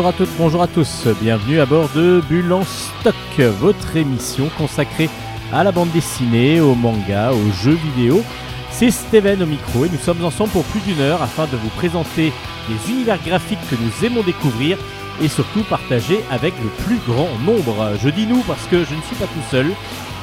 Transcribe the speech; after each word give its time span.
Bonjour 0.00 0.14
à 0.14 0.16
toutes, 0.16 0.36
bonjour 0.38 0.62
à 0.62 0.66
tous, 0.66 1.08
bienvenue 1.20 1.60
à 1.60 1.66
bord 1.66 1.90
de 1.94 2.22
Bulle 2.26 2.54
en 2.54 2.64
stock, 2.64 3.14
votre 3.58 3.98
émission 3.98 4.48
consacrée 4.56 5.10
à 5.52 5.62
la 5.62 5.72
bande 5.72 5.90
dessinée, 5.90 6.58
au 6.58 6.74
manga, 6.74 7.32
aux 7.32 7.52
jeux 7.62 7.78
vidéo. 7.94 8.24
C'est 8.70 8.90
Steven 8.90 9.42
au 9.42 9.46
micro 9.46 9.84
et 9.84 9.90
nous 9.90 9.98
sommes 9.98 10.24
ensemble 10.24 10.52
pour 10.52 10.64
plus 10.64 10.80
d'une 10.80 11.02
heure 11.02 11.20
afin 11.20 11.44
de 11.48 11.56
vous 11.58 11.68
présenter 11.76 12.32
les 12.70 12.90
univers 12.90 13.22
graphiques 13.22 13.58
que 13.68 13.76
nous 13.76 14.06
aimons 14.06 14.22
découvrir 14.22 14.78
et 15.20 15.28
surtout 15.28 15.64
partager 15.64 16.20
avec 16.30 16.54
le 16.62 16.70
plus 16.82 16.98
grand 17.06 17.28
nombre. 17.44 17.90
Je 18.02 18.08
dis 18.08 18.26
nous 18.26 18.40
parce 18.48 18.66
que 18.68 18.82
je 18.82 18.94
ne 18.94 19.02
suis 19.02 19.16
pas 19.16 19.26
tout 19.26 19.50
seul. 19.50 19.66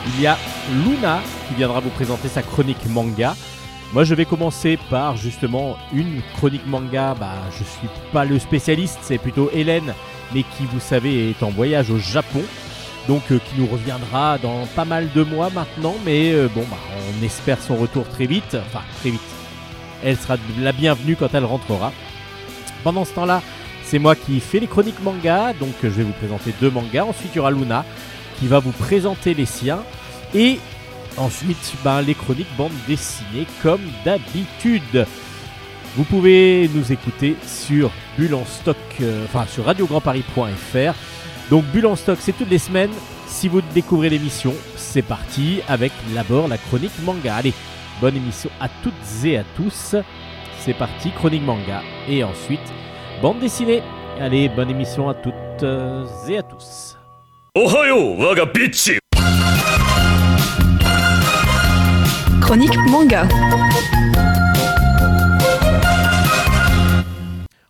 Il 0.07 0.19
y 0.19 0.25
a 0.25 0.39
Luna 0.87 1.21
qui 1.47 1.53
viendra 1.53 1.81
vous 1.81 1.91
présenter 1.91 2.29
sa 2.29 2.41
chronique 2.41 2.83
manga. 2.89 3.35
Moi, 3.93 4.03
je 4.03 4.13
vais 4.15 4.25
commencer 4.25 4.77
par 4.89 5.15
justement 5.15 5.77
une 5.93 6.21
chronique 6.35 6.67
manga. 6.67 7.15
Bah, 7.17 7.35
je 7.51 7.63
suis 7.63 7.87
pas 8.11 8.25
le 8.25 8.37
spécialiste, 8.37 8.99
c'est 9.01 9.17
plutôt 9.17 9.49
Hélène, 9.53 9.93
mais 10.33 10.43
qui, 10.43 10.65
vous 10.71 10.81
savez, 10.81 11.29
est 11.29 11.41
en 11.41 11.49
voyage 11.49 11.89
au 11.89 11.97
Japon. 11.97 12.43
Donc, 13.07 13.23
euh, 13.31 13.39
qui 13.39 13.61
nous 13.61 13.67
reviendra 13.67 14.37
dans 14.39 14.65
pas 14.75 14.83
mal 14.83 15.09
de 15.15 15.23
mois 15.23 15.49
maintenant. 15.49 15.95
Mais 16.05 16.33
euh, 16.33 16.49
bon, 16.53 16.65
bah, 16.69 16.77
on 16.97 17.23
espère 17.23 17.61
son 17.61 17.77
retour 17.77 18.05
très 18.09 18.25
vite. 18.25 18.57
Enfin, 18.67 18.83
très 18.99 19.11
vite. 19.11 19.21
Elle 20.03 20.17
sera 20.17 20.35
la 20.59 20.73
bienvenue 20.73 21.15
quand 21.15 21.33
elle 21.33 21.45
rentrera. 21.45 21.93
Pendant 22.83 23.05
ce 23.05 23.13
temps-là, 23.13 23.41
c'est 23.83 23.99
moi 23.99 24.15
qui 24.15 24.41
fais 24.41 24.59
les 24.59 24.67
chroniques 24.67 25.01
manga. 25.01 25.53
Donc, 25.53 25.75
je 25.81 25.87
vais 25.87 26.03
vous 26.03 26.11
présenter 26.11 26.53
deux 26.59 26.69
mangas. 26.69 27.05
Ensuite, 27.05 27.31
il 27.33 27.37
y 27.37 27.39
aura 27.39 27.51
Luna 27.51 27.85
qui 28.37 28.47
va 28.47 28.59
vous 28.59 28.73
présenter 28.73 29.33
les 29.33 29.45
siens. 29.45 29.79
Et 30.35 30.59
Ensuite, 31.17 31.73
ben, 31.83 32.01
les 32.01 32.13
chroniques 32.13 32.55
bande 32.57 32.71
dessinées 32.87 33.47
comme 33.63 33.81
d'habitude. 34.05 35.05
Vous 35.95 36.03
pouvez 36.03 36.69
nous 36.75 36.91
écouter 36.91 37.35
sur 37.45 37.89
Bulle 38.17 38.35
en 38.35 38.45
stock, 38.45 38.77
euh, 39.01 39.25
enfin 39.25 39.45
sur 39.47 39.65
radiograndparis.fr. 39.65 40.93
Donc 41.49 41.65
Bulle 41.65 41.87
en 41.87 41.95
stock, 41.95 42.19
c'est 42.21 42.33
toutes 42.33 42.51
les 42.51 42.59
semaines. 42.59 42.91
Si 43.25 43.47
vous 43.47 43.61
découvrez 43.73 44.09
l'émission, 44.09 44.53
c'est 44.75 45.01
parti 45.01 45.61
avec 45.67 45.91
d'abord 46.13 46.47
la 46.47 46.57
chronique 46.57 46.91
manga. 47.03 47.35
Allez, 47.35 47.53
bonne 47.99 48.15
émission 48.15 48.51
à 48.59 48.69
toutes 48.69 48.93
et 49.25 49.37
à 49.37 49.43
tous. 49.55 49.95
C'est 50.59 50.75
parti, 50.75 51.11
chronique 51.11 51.43
manga. 51.43 51.81
Et 52.07 52.23
ensuite, 52.23 52.73
bande 53.21 53.39
dessinée. 53.39 53.81
Allez, 54.19 54.49
bonne 54.49 54.69
émission 54.69 55.09
à 55.09 55.15
toutes 55.15 55.33
et 56.29 56.37
à 56.37 56.43
tous. 56.43 56.95
Manga. 62.49 63.27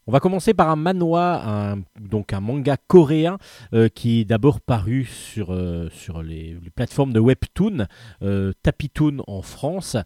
On 0.06 0.12
va 0.12 0.20
commencer 0.22 0.54
par 0.54 0.70
un 0.70 0.76
manhwa, 0.76 1.42
un, 1.46 1.80
donc 2.00 2.32
un 2.32 2.40
manga 2.40 2.78
coréen 2.88 3.40
euh, 3.74 3.90
qui 3.90 4.22
est 4.22 4.26
d'abord 4.26 4.62
paru 4.62 5.04
sur, 5.04 5.52
euh, 5.52 5.90
les 6.24 6.56
plateformes 6.76 7.12
de 7.12 7.20
Webtoon, 7.20 7.88
euh, 8.22 8.54
Tapitoon 8.62 9.18
en 9.28 9.42
France. 9.42 9.98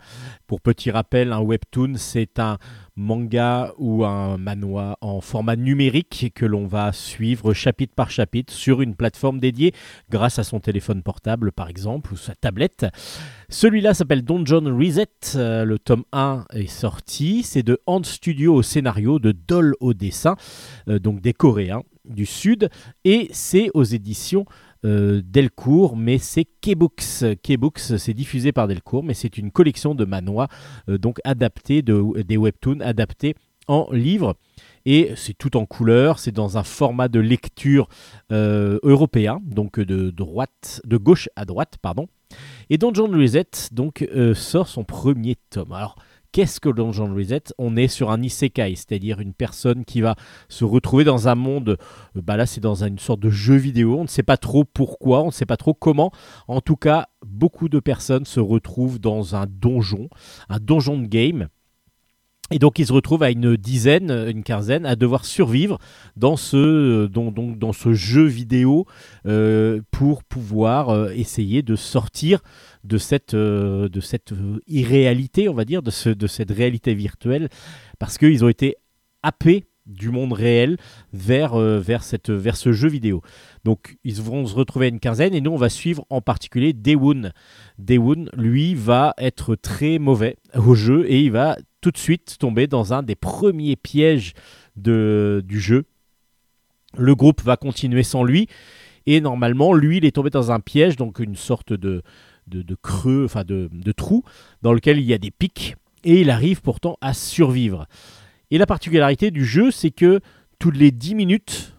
Pour 0.48 0.62
petit 0.62 0.90
rappel, 0.90 1.34
un 1.34 1.42
Webtoon, 1.42 1.96
c'est 1.98 2.40
un 2.40 2.58
manga 2.96 3.74
ou 3.78 4.06
un 4.06 4.38
manhwa 4.38 4.98
en 5.02 5.22
format 5.22 5.56
numérique 5.56 6.32
que 6.36 6.46
l'on 6.46 6.68
va 6.68 6.92
suivre 6.92 7.54
chapitre 7.54 7.94
par 7.96 8.12
chapitre 8.12 8.54
sur 8.54 8.82
une 8.82 8.96
plateforme 8.96 9.40
dédiée 9.40 9.74
grâce 10.10 10.40
à 10.40 10.44
son 10.44 10.60
téléphone 10.60 11.02
portable 11.02 11.52
par 11.52 11.70
exemple 11.70 12.14
ou 12.14 12.18
sa 12.18 12.36
tablette. 12.36 12.86
Celui-là 13.50 13.94
s'appelle 13.94 14.24
Donjon 14.24 14.78
Reset, 14.78 15.08
euh, 15.36 15.66
le 15.66 15.78
tome 15.80 16.04
1 16.12 16.46
est 16.54 16.68
sorti, 16.68 17.44
c'est 17.44 17.64
de 17.64 17.80
Hand 17.86 18.06
Studio 18.06 18.56
au 18.56 18.62
scénario, 18.62 19.20
de 19.20 19.32
Doll 19.32 19.76
au 19.80 19.94
dessin, 19.94 20.36
euh, 20.88 21.00
donc 21.00 21.22
des 21.22 21.34
Coréens 21.34 21.84
du 22.06 22.26
Sud, 22.26 22.70
et 23.04 23.30
c'est 23.32 23.70
aux 23.74 23.84
éditions 23.84 24.46
euh, 24.84 25.22
Delcourt, 25.24 25.96
mais 25.96 26.18
c'est 26.18 26.46
K-Books. 26.46 27.38
K-Books, 27.44 27.80
c'est 27.80 28.14
diffusé 28.14 28.52
par 28.52 28.68
Delcourt, 28.68 29.04
mais 29.04 29.14
c'est 29.14 29.38
une 29.38 29.52
collection 29.52 29.96
de 29.96 30.06
manhwa, 30.06 30.48
euh, 30.90 30.98
donc 30.98 31.20
adaptés, 31.24 31.82
de, 31.82 32.22
des 32.24 32.38
webtoons 32.38 32.80
adaptés 32.82 33.36
en 33.68 33.88
livre. 33.92 34.36
Et 34.86 35.12
c'est 35.16 35.38
tout 35.38 35.56
en 35.56 35.66
couleur, 35.66 36.18
c'est 36.18 36.32
dans 36.32 36.58
un 36.58 36.64
format 36.64 37.08
de 37.08 37.20
lecture 37.20 37.88
euh, 38.32 38.80
européen, 38.82 39.40
donc 39.46 39.80
de, 39.80 40.10
droite, 40.10 40.82
de 40.84 40.98
gauche 40.98 41.30
à 41.36 41.46
droite, 41.46 41.76
pardon. 41.82 42.08
Et 42.70 42.78
Donjon 42.78 43.08
Reset 43.08 43.70
donc 43.72 44.08
sort 44.34 44.68
son 44.68 44.84
premier 44.84 45.36
tome. 45.50 45.74
Alors 45.74 45.96
Qu'est-ce 46.32 46.62
que 46.62 46.70
Dungeon 46.70 47.14
Reset 47.14 47.44
On 47.58 47.76
est 47.76 47.90
sur 47.90 48.10
un 48.10 48.22
isekai, 48.22 48.74
c'est-à-dire 48.76 49.20
une 49.20 49.34
personne 49.34 49.84
qui 49.84 50.00
va 50.00 50.16
se 50.48 50.64
retrouver 50.64 51.04
dans 51.04 51.28
un 51.28 51.36
monde, 51.36 51.78
euh, 52.16 52.22
bah 52.22 52.38
là 52.38 52.46
c'est 52.46 52.62
dans 52.62 52.86
une 52.86 53.00
sorte 53.00 53.20
de 53.20 53.30
jeu 53.30 53.56
vidéo, 53.56 53.98
on 54.00 54.04
ne 54.04 54.08
sait 54.08 54.24
pas 54.24 54.38
trop 54.38 54.64
pourquoi, 54.64 55.24
on 55.24 55.28
ne 55.28 55.32
sait 55.32 55.46
pas 55.46 55.58
trop 55.58 55.74
comment. 55.74 56.12
En 56.48 56.62
tout 56.62 56.78
cas, 56.78 57.08
beaucoup 57.26 57.68
de 57.68 57.82
personnes 57.82 58.24
se 58.24 58.40
retrouvent 58.40 58.98
dans 58.98 59.36
un 59.36 59.46
donjon, 59.46 60.08
un 60.48 60.60
donjon 60.60 61.00
de 61.00 61.08
game. 61.08 61.50
Et 62.52 62.60
donc 62.60 62.80
ils 62.80 62.88
se 62.88 62.94
retrouvent 62.94 63.24
à 63.24 63.32
une 63.32 63.56
dizaine, 63.56 64.12
une 64.12 64.44
quinzaine, 64.44 64.86
à 64.86 64.96
devoir 64.96 65.26
survivre 65.26 65.78
dans 66.18 66.36
ce, 66.36 67.10
ce 67.74 67.94
jeu 67.94 68.26
vidéo 68.26 68.86
euh, 69.26 69.82
pour 69.92 70.24
pouvoir 70.24 70.90
euh, 70.90 71.10
essayer 71.16 71.62
de 71.62 71.76
sortir 71.76 72.42
de 72.84 72.98
cette, 72.98 73.34
euh, 73.34 73.90
irréalité, 74.68 75.48
on 75.48 75.54
va 75.54 75.66
dire, 75.66 75.82
de, 75.82 75.92
ce, 75.92 76.10
de 76.10 76.28
cette 76.28 76.52
réalité 76.52 76.94
virtuelle, 76.94 77.48
parce 78.00 78.18
qu'ils 78.18 78.44
ont 78.44 78.50
été 78.50 78.76
happés 79.24 79.66
du 79.86 80.10
monde 80.10 80.34
réel 80.34 80.78
vers, 81.14 81.56
euh, 81.56 81.80
vers, 81.80 82.04
ce 82.04 82.72
jeu 82.72 82.88
vidéo. 82.88 83.22
Donc 83.64 83.98
ils 84.04 84.22
vont 84.22 84.46
se 84.46 84.56
retrouver 84.56 84.88
à 84.88 84.90
une 84.90 85.00
quinzaine 85.00 85.34
et 85.34 85.42
nous 85.42 85.52
on 85.52 85.58
va 85.58 85.70
suivre 85.70 86.06
en 86.10 86.22
particulier 86.22 86.74
Daewon. 86.74 87.32
Daewon, 87.78 88.26
lui, 88.36 88.76
va 88.76 89.14
être 89.18 89.56
très 89.56 90.00
mauvais 90.00 90.38
au 90.56 90.76
jeu 90.76 91.06
et 91.10 91.22
il 91.22 91.32
va 91.32 91.58
tout 91.82 91.92
de 91.92 91.98
suite 91.98 92.38
tomber 92.40 92.68
dans 92.68 92.94
un 92.94 93.04
des 93.04 93.16
premiers 93.16 93.76
pièges 93.76 94.34
du 94.76 95.60
jeu. 95.60 95.86
Le 96.98 97.16
groupe 97.16 97.42
va 97.42 97.58
continuer 97.58 98.04
sans 98.04 98.24
lui 98.24 98.48
et 99.06 99.22
normalement 99.22 99.74
lui 99.74 99.98
il 99.98 100.06
est 100.06 100.12
tombé 100.12 100.30
dans 100.30 100.52
un 100.52 100.60
piège, 100.60 100.96
donc 100.96 101.20
une 101.20 101.36
sorte 101.36 101.74
de, 101.74 102.04
creux, 102.82 103.26
enfin 103.26 103.44
de, 103.44 103.70
de 103.72 103.92
trou 103.92 104.24
dans 104.62 104.74
lequel 104.74 105.00
il 105.00 105.06
y 105.06 105.14
a 105.14 105.18
des 105.18 105.32
pics 105.32 105.76
et 106.04 106.22
il 106.22 106.30
arrive 106.30 106.62
pourtant 106.62 106.98
à 107.02 107.14
survivre. 107.14 107.88
Et 108.50 108.58
la 108.58 108.66
particularité 108.66 109.32
du 109.32 109.46
jeu, 109.46 109.72
c'est 109.72 109.92
que 109.92 110.20
toutes 110.60 110.76
les 110.76 110.92
10 110.92 111.16
minutes, 111.16 111.74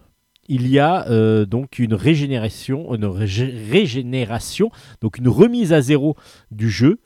il 0.47 0.67
y 0.67 0.79
a 0.79 1.07
euh, 1.09 1.45
donc 1.45 1.79
une 1.79 1.93
régénération, 1.93 2.93
une 2.95 3.05
régé- 3.05 3.53
régénération, 3.69 4.71
donc 5.01 5.17
une 5.17 5.29
remise 5.29 5.71
à 5.71 5.81
zéro 5.81 6.17
du 6.51 6.69
jeu 6.69 6.99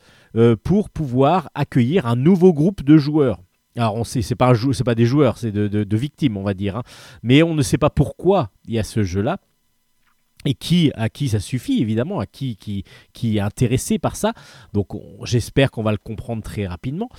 pour 0.63 0.89
pouvoir 0.89 1.49
accueillir 1.55 2.05
un 2.05 2.15
nouveau 2.15 2.53
groupe 2.53 2.83
de 2.83 2.97
joueurs. 2.97 3.39
Alors 3.77 3.95
on 3.95 4.03
sait, 4.03 4.21
c'est 4.21 4.35
pas, 4.35 4.53
pas 4.85 4.95
des 4.95 5.05
joueurs, 5.05 5.37
c'est 5.37 5.51
de, 5.51 5.97
victimes, 5.97 6.37
on 6.37 6.43
va 6.43 6.53
dire. 6.53 6.77
hein. 6.77 6.83
Mais 7.23 7.43
on 7.43 7.53
ne 7.53 7.61
sait 7.61 7.77
pas 7.77 7.89
pourquoi 7.89 8.49
il 8.67 8.73
y 8.73 8.79
a 8.79 8.83
ce 8.83 9.03
jeu-là. 9.03 9.37
Et 10.45 10.53
qui, 10.53 10.91
à 10.95 11.09
qui 11.09 11.29
ça 11.29 11.39
suffit, 11.39 11.81
évidemment, 11.81 12.19
à 12.19 12.25
qui, 12.25 12.55
qui, 12.55 13.37
est 13.37 13.39
intéressé 13.39 13.99
par 13.99 14.15
ça. 14.15 14.33
Donc 14.71 14.95
on- 14.95 15.25
j'espère 15.25 15.71
qu'on 15.71 15.83
va 15.83 15.91
le 15.91 15.97
comprendre 15.97 16.41
très 16.43 16.65
rapidement. 16.67 17.09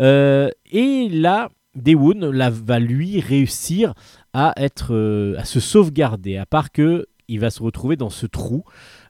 Euh, 0.00 0.48
et 0.70 1.08
là, 1.10 1.50
Daewon 1.74 2.30
là, 2.32 2.50
va 2.50 2.78
lui 2.78 3.20
réussir 3.20 3.94
à 4.32 4.54
être 4.56 4.94
euh, 4.94 5.38
se 5.44 5.60
sauvegarder 5.60 6.36
à 6.36 6.46
part 6.46 6.70
que 6.72 7.06
il 7.28 7.40
va 7.40 7.50
se 7.50 7.62
retrouver 7.62 7.96
dans 7.96 8.10
ce 8.10 8.26
trou 8.26 8.64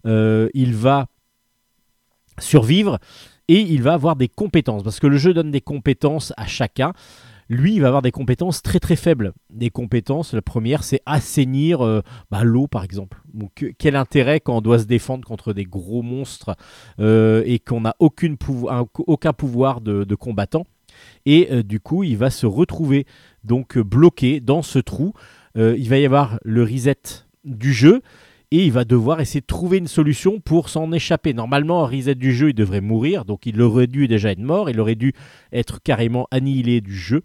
Euh, 0.06 0.48
il 0.54 0.74
va 0.74 1.06
survivre 2.38 2.98
et 3.48 3.60
il 3.60 3.82
va 3.82 3.94
avoir 3.94 4.16
des 4.16 4.28
compétences 4.28 4.82
parce 4.82 5.00
que 5.00 5.06
le 5.06 5.16
jeu 5.16 5.34
donne 5.34 5.50
des 5.50 5.60
compétences 5.60 6.32
à 6.36 6.46
chacun. 6.46 6.92
Lui 7.50 7.74
il 7.74 7.80
va 7.80 7.86
avoir 7.86 8.02
des 8.02 8.10
compétences 8.10 8.62
très 8.62 8.78
très 8.78 8.96
faibles. 8.96 9.32
Des 9.48 9.70
compétences 9.70 10.34
la 10.34 10.42
première 10.42 10.84
c'est 10.84 11.00
assainir 11.06 11.80
euh, 11.80 12.02
bah, 12.30 12.44
l'eau 12.44 12.66
par 12.66 12.84
exemple. 12.84 13.22
Donc 13.32 13.74
quel 13.78 13.96
intérêt 13.96 14.40
quand 14.40 14.58
on 14.58 14.60
doit 14.60 14.78
se 14.78 14.84
défendre 14.84 15.26
contre 15.26 15.54
des 15.54 15.64
gros 15.64 16.02
monstres 16.02 16.54
euh, 17.00 17.42
et 17.46 17.58
qu'on 17.58 17.80
n'a 17.80 17.96
aucun 17.98 18.34
pouvoir 19.32 19.80
de, 19.80 20.14
combattant? 20.14 20.66
Et 21.24 21.48
euh, 21.50 21.62
du 21.62 21.80
coup 21.80 22.04
il 22.04 22.18
va 22.18 22.28
se 22.28 22.44
retrouver 22.44 23.06
donc 23.44 23.78
bloqué 23.78 24.40
dans 24.40 24.62
ce 24.62 24.78
trou. 24.78 25.14
Il 25.56 25.88
va 25.88 25.98
y 25.98 26.04
avoir 26.04 26.38
le 26.44 26.62
reset 26.62 27.24
du 27.44 27.72
jeu 27.72 28.00
et 28.50 28.64
il 28.64 28.72
va 28.72 28.84
devoir 28.84 29.20
essayer 29.20 29.40
de 29.40 29.46
trouver 29.46 29.78
une 29.78 29.86
solution 29.86 30.40
pour 30.40 30.68
s'en 30.68 30.90
échapper. 30.92 31.34
Normalement, 31.34 31.84
reset 31.84 32.14
du 32.14 32.32
jeu, 32.32 32.50
il 32.50 32.54
devrait 32.54 32.80
mourir, 32.80 33.24
donc 33.24 33.44
il 33.46 33.60
aurait 33.60 33.86
dû 33.86 34.08
déjà 34.08 34.30
être 34.30 34.38
mort, 34.38 34.70
il 34.70 34.80
aurait 34.80 34.94
dû 34.94 35.12
être 35.52 35.82
carrément 35.82 36.26
annihilé 36.30 36.80
du 36.80 36.96
jeu. 36.96 37.22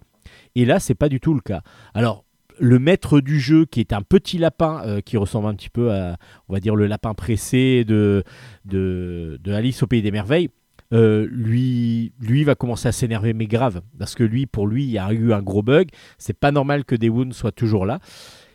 Et 0.54 0.64
là, 0.64 0.80
c'est 0.80 0.94
pas 0.94 1.08
du 1.08 1.20
tout 1.20 1.34
le 1.34 1.40
cas. 1.40 1.62
Alors, 1.94 2.24
le 2.58 2.78
maître 2.78 3.20
du 3.20 3.40
jeu, 3.40 3.64
qui 3.64 3.80
est 3.80 3.92
un 3.92 4.02
petit 4.02 4.38
lapin 4.38 4.82
euh, 4.84 5.00
qui 5.00 5.16
ressemble 5.16 5.48
un 5.48 5.54
petit 5.54 5.70
peu 5.70 5.92
à, 5.92 6.16
on 6.48 6.52
va 6.52 6.60
dire, 6.60 6.76
le 6.76 6.86
lapin 6.86 7.14
pressé 7.14 7.84
de, 7.84 8.22
de, 8.64 9.38
Alice 9.46 9.82
au 9.82 9.86
Pays 9.86 10.02
des 10.02 10.10
Merveilles, 10.10 10.50
euh, 10.92 11.26
lui, 11.30 12.12
lui 12.20 12.44
va 12.44 12.54
commencer 12.54 12.86
à 12.86 12.92
s'énerver, 12.92 13.32
mais 13.32 13.46
grave, 13.46 13.80
parce 13.98 14.14
que 14.14 14.22
lui, 14.22 14.46
pour 14.46 14.66
lui, 14.66 14.84
il 14.84 14.90
y 14.90 14.98
a 14.98 15.12
eu 15.12 15.32
un 15.32 15.42
gros 15.42 15.62
bug. 15.62 15.88
C'est 16.18 16.38
pas 16.38 16.52
normal 16.52 16.84
que 16.84 16.94
Daewon 16.94 17.32
soit 17.32 17.52
toujours 17.52 17.86
là. 17.86 17.98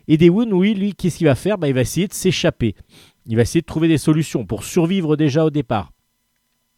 Et 0.10 0.18
Daewoon, 0.18 0.52
oui, 0.52 0.74
lui, 0.74 0.96
qu'est-ce 0.96 1.20
qu'il 1.20 1.28
va 1.28 1.36
faire? 1.36 1.60
Bah, 1.60 1.68
Il 1.68 1.76
va 1.76 1.82
essayer 1.82 2.08
de 2.08 2.14
s'échapper. 2.14 2.76
Il 3.28 3.36
va 3.36 3.44
essayer 3.44 3.62
de 3.62 3.66
trouver 3.68 3.88
des 3.88 4.00
solutions 4.00 4.44
pour 4.44 4.64
survivre 4.64 5.16
déjà 5.16 5.46
au 5.46 5.52
départ. 5.52 5.92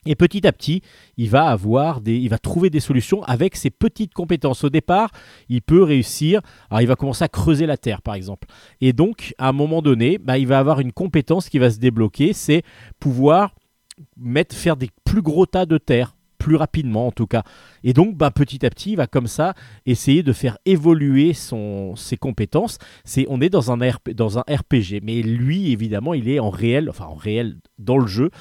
Et 0.05 0.15
petit 0.15 0.45
à 0.45 0.51
petit, 0.51 0.81
il 1.15 1.29
va 1.29 1.45
avoir 1.45 2.01
des, 2.01 2.17
il 2.17 2.27
va 2.27 2.39
trouver 2.39 2.69
des 2.69 2.81
solutions 2.81 3.23
avec 3.23 3.55
ses 3.55 3.69
petites 3.69 4.13
compétences. 4.13 4.65
Au 4.65 4.69
départ, 4.69 5.11
il 5.47 5.61
peut 5.61 5.81
réussir. 5.81 6.41
Alors, 6.69 6.81
il 6.81 6.87
va 6.87 6.95
commencer 6.95 7.23
à 7.23 7.29
creuser 7.29 7.67
la 7.67 7.77
terre, 7.77 8.01
par 8.01 8.15
exemple. 8.15 8.47
Et 8.81 8.91
donc, 8.91 9.33
à 9.37 9.47
un 9.47 9.53
moment 9.53 9.81
donné, 9.81 10.17
bah, 10.17 10.37
il 10.37 10.47
va 10.47 10.59
avoir 10.59 10.81
une 10.81 10.91
compétence 10.91 11.47
qui 11.47 11.57
va 11.57 11.71
se 11.71 11.79
débloquer, 11.79 12.33
c'est 12.33 12.63
pouvoir 12.99 13.55
mettre, 14.17 14.55
faire 14.55 14.75
des 14.75 14.89
plus 15.05 15.21
gros 15.21 15.45
tas 15.45 15.65
de 15.65 15.77
terre 15.77 16.15
plus 16.41 16.55
rapidement 16.55 17.07
en 17.07 17.11
tout 17.11 17.27
cas. 17.27 17.43
Et 17.83 17.93
donc 17.93 18.17
bah, 18.17 18.31
petit 18.31 18.65
à 18.65 18.69
petit, 18.69 18.93
il 18.93 18.95
va 18.95 19.05
comme 19.05 19.27
ça 19.27 19.53
essayer 19.85 20.23
de 20.23 20.33
faire 20.33 20.57
évoluer 20.65 21.33
son, 21.33 21.95
ses 21.95 22.17
compétences. 22.17 22.79
C'est, 23.05 23.27
on 23.29 23.41
est 23.41 23.49
dans 23.49 23.71
un, 23.71 23.77
dans 24.15 24.39
un 24.39 24.43
RPG, 24.49 25.01
mais 25.03 25.21
lui 25.21 25.71
évidemment 25.71 26.15
il 26.15 26.27
est 26.27 26.39
en 26.39 26.49
réel, 26.49 26.89
enfin 26.89 27.05
en 27.05 27.13
réel 27.13 27.57
dans 27.77 27.99
le 27.99 28.07
jeu, 28.07 28.31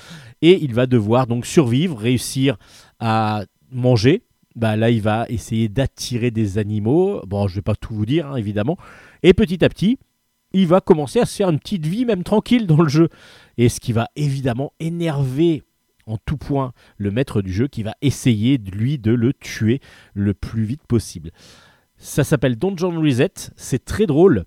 et 0.40 0.62
il 0.62 0.72
va 0.72 0.86
devoir 0.86 1.26
donc 1.26 1.44
survivre, 1.44 1.98
réussir 1.98 2.56
à 3.00 3.44
manger. 3.70 4.22
Bah, 4.56 4.76
là, 4.76 4.90
il 4.90 5.00
va 5.00 5.26
essayer 5.28 5.68
d'attirer 5.68 6.32
des 6.32 6.58
animaux. 6.58 7.22
Bon, 7.26 7.46
je 7.46 7.54
vais 7.54 7.62
pas 7.62 7.76
tout 7.76 7.94
vous 7.94 8.04
dire, 8.04 8.26
hein, 8.26 8.36
évidemment. 8.36 8.76
Et 9.22 9.32
petit 9.32 9.64
à 9.64 9.68
petit, 9.68 9.98
il 10.52 10.66
va 10.66 10.80
commencer 10.80 11.20
à 11.20 11.24
se 11.24 11.36
faire 11.36 11.50
une 11.50 11.60
petite 11.60 11.86
vie, 11.86 12.04
même 12.04 12.24
tranquille, 12.24 12.66
dans 12.66 12.82
le 12.82 12.88
jeu. 12.88 13.08
Et 13.58 13.68
ce 13.68 13.78
qui 13.78 13.92
va 13.92 14.08
évidemment 14.16 14.72
énerver 14.80 15.62
en 16.10 16.18
tout 16.18 16.36
point 16.36 16.72
le 16.98 17.10
maître 17.10 17.42
du 17.42 17.52
jeu 17.52 17.68
qui 17.68 17.82
va 17.82 17.94
essayer 18.02 18.58
lui 18.58 18.98
de 18.98 19.12
le 19.12 19.32
tuer 19.32 19.80
le 20.14 20.34
plus 20.34 20.64
vite 20.64 20.82
possible. 20.86 21.30
Ça 21.96 22.24
s'appelle 22.24 22.56
Dungeon 22.56 23.00
Reset, 23.00 23.52
c'est 23.56 23.84
très 23.84 24.06
drôle. 24.06 24.44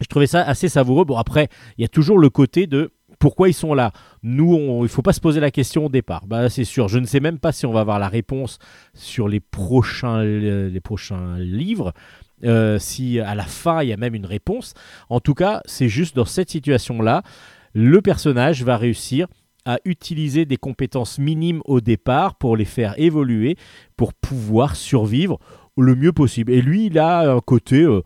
Je 0.00 0.06
trouvais 0.06 0.26
ça 0.26 0.42
assez 0.42 0.68
savoureux. 0.68 1.04
Bon 1.04 1.16
après, 1.16 1.48
il 1.76 1.82
y 1.82 1.84
a 1.84 1.88
toujours 1.88 2.18
le 2.18 2.30
côté 2.30 2.66
de 2.66 2.92
pourquoi 3.18 3.48
ils 3.48 3.54
sont 3.54 3.74
là 3.74 3.92
Nous, 4.22 4.54
il 4.56 4.82
ne 4.82 4.86
faut 4.86 5.02
pas 5.02 5.12
se 5.12 5.20
poser 5.20 5.40
la 5.40 5.50
question 5.50 5.86
au 5.86 5.88
départ. 5.88 6.26
Bah, 6.26 6.48
c'est 6.48 6.64
sûr, 6.64 6.88
je 6.88 6.98
ne 6.98 7.06
sais 7.06 7.20
même 7.20 7.38
pas 7.38 7.52
si 7.52 7.66
on 7.66 7.72
va 7.72 7.80
avoir 7.80 7.98
la 7.98 8.08
réponse 8.08 8.58
sur 8.94 9.28
les 9.28 9.40
prochains, 9.40 10.22
les 10.22 10.80
prochains 10.80 11.38
livres. 11.38 11.92
Euh, 12.44 12.78
si 12.78 13.18
à 13.18 13.34
la 13.34 13.42
fin 13.42 13.82
il 13.82 13.88
y 13.88 13.92
a 13.92 13.96
même 13.96 14.14
une 14.14 14.26
réponse. 14.26 14.74
En 15.08 15.18
tout 15.18 15.34
cas, 15.34 15.60
c'est 15.64 15.88
juste 15.88 16.14
dans 16.14 16.24
cette 16.24 16.50
situation-là, 16.50 17.22
le 17.74 18.00
personnage 18.00 18.62
va 18.62 18.76
réussir 18.76 19.26
à 19.68 19.80
utiliser 19.84 20.46
des 20.46 20.56
compétences 20.56 21.18
minimes 21.18 21.60
au 21.66 21.82
départ 21.82 22.36
pour 22.36 22.56
les 22.56 22.64
faire 22.64 22.98
évoluer, 22.98 23.56
pour 23.98 24.14
pouvoir 24.14 24.76
survivre 24.76 25.38
le 25.76 25.94
mieux 25.94 26.12
possible. 26.12 26.52
Et 26.52 26.62
lui, 26.62 26.86
il 26.86 26.98
a 26.98 27.30
un 27.30 27.40
côté... 27.40 27.82
Euh, 27.82 28.00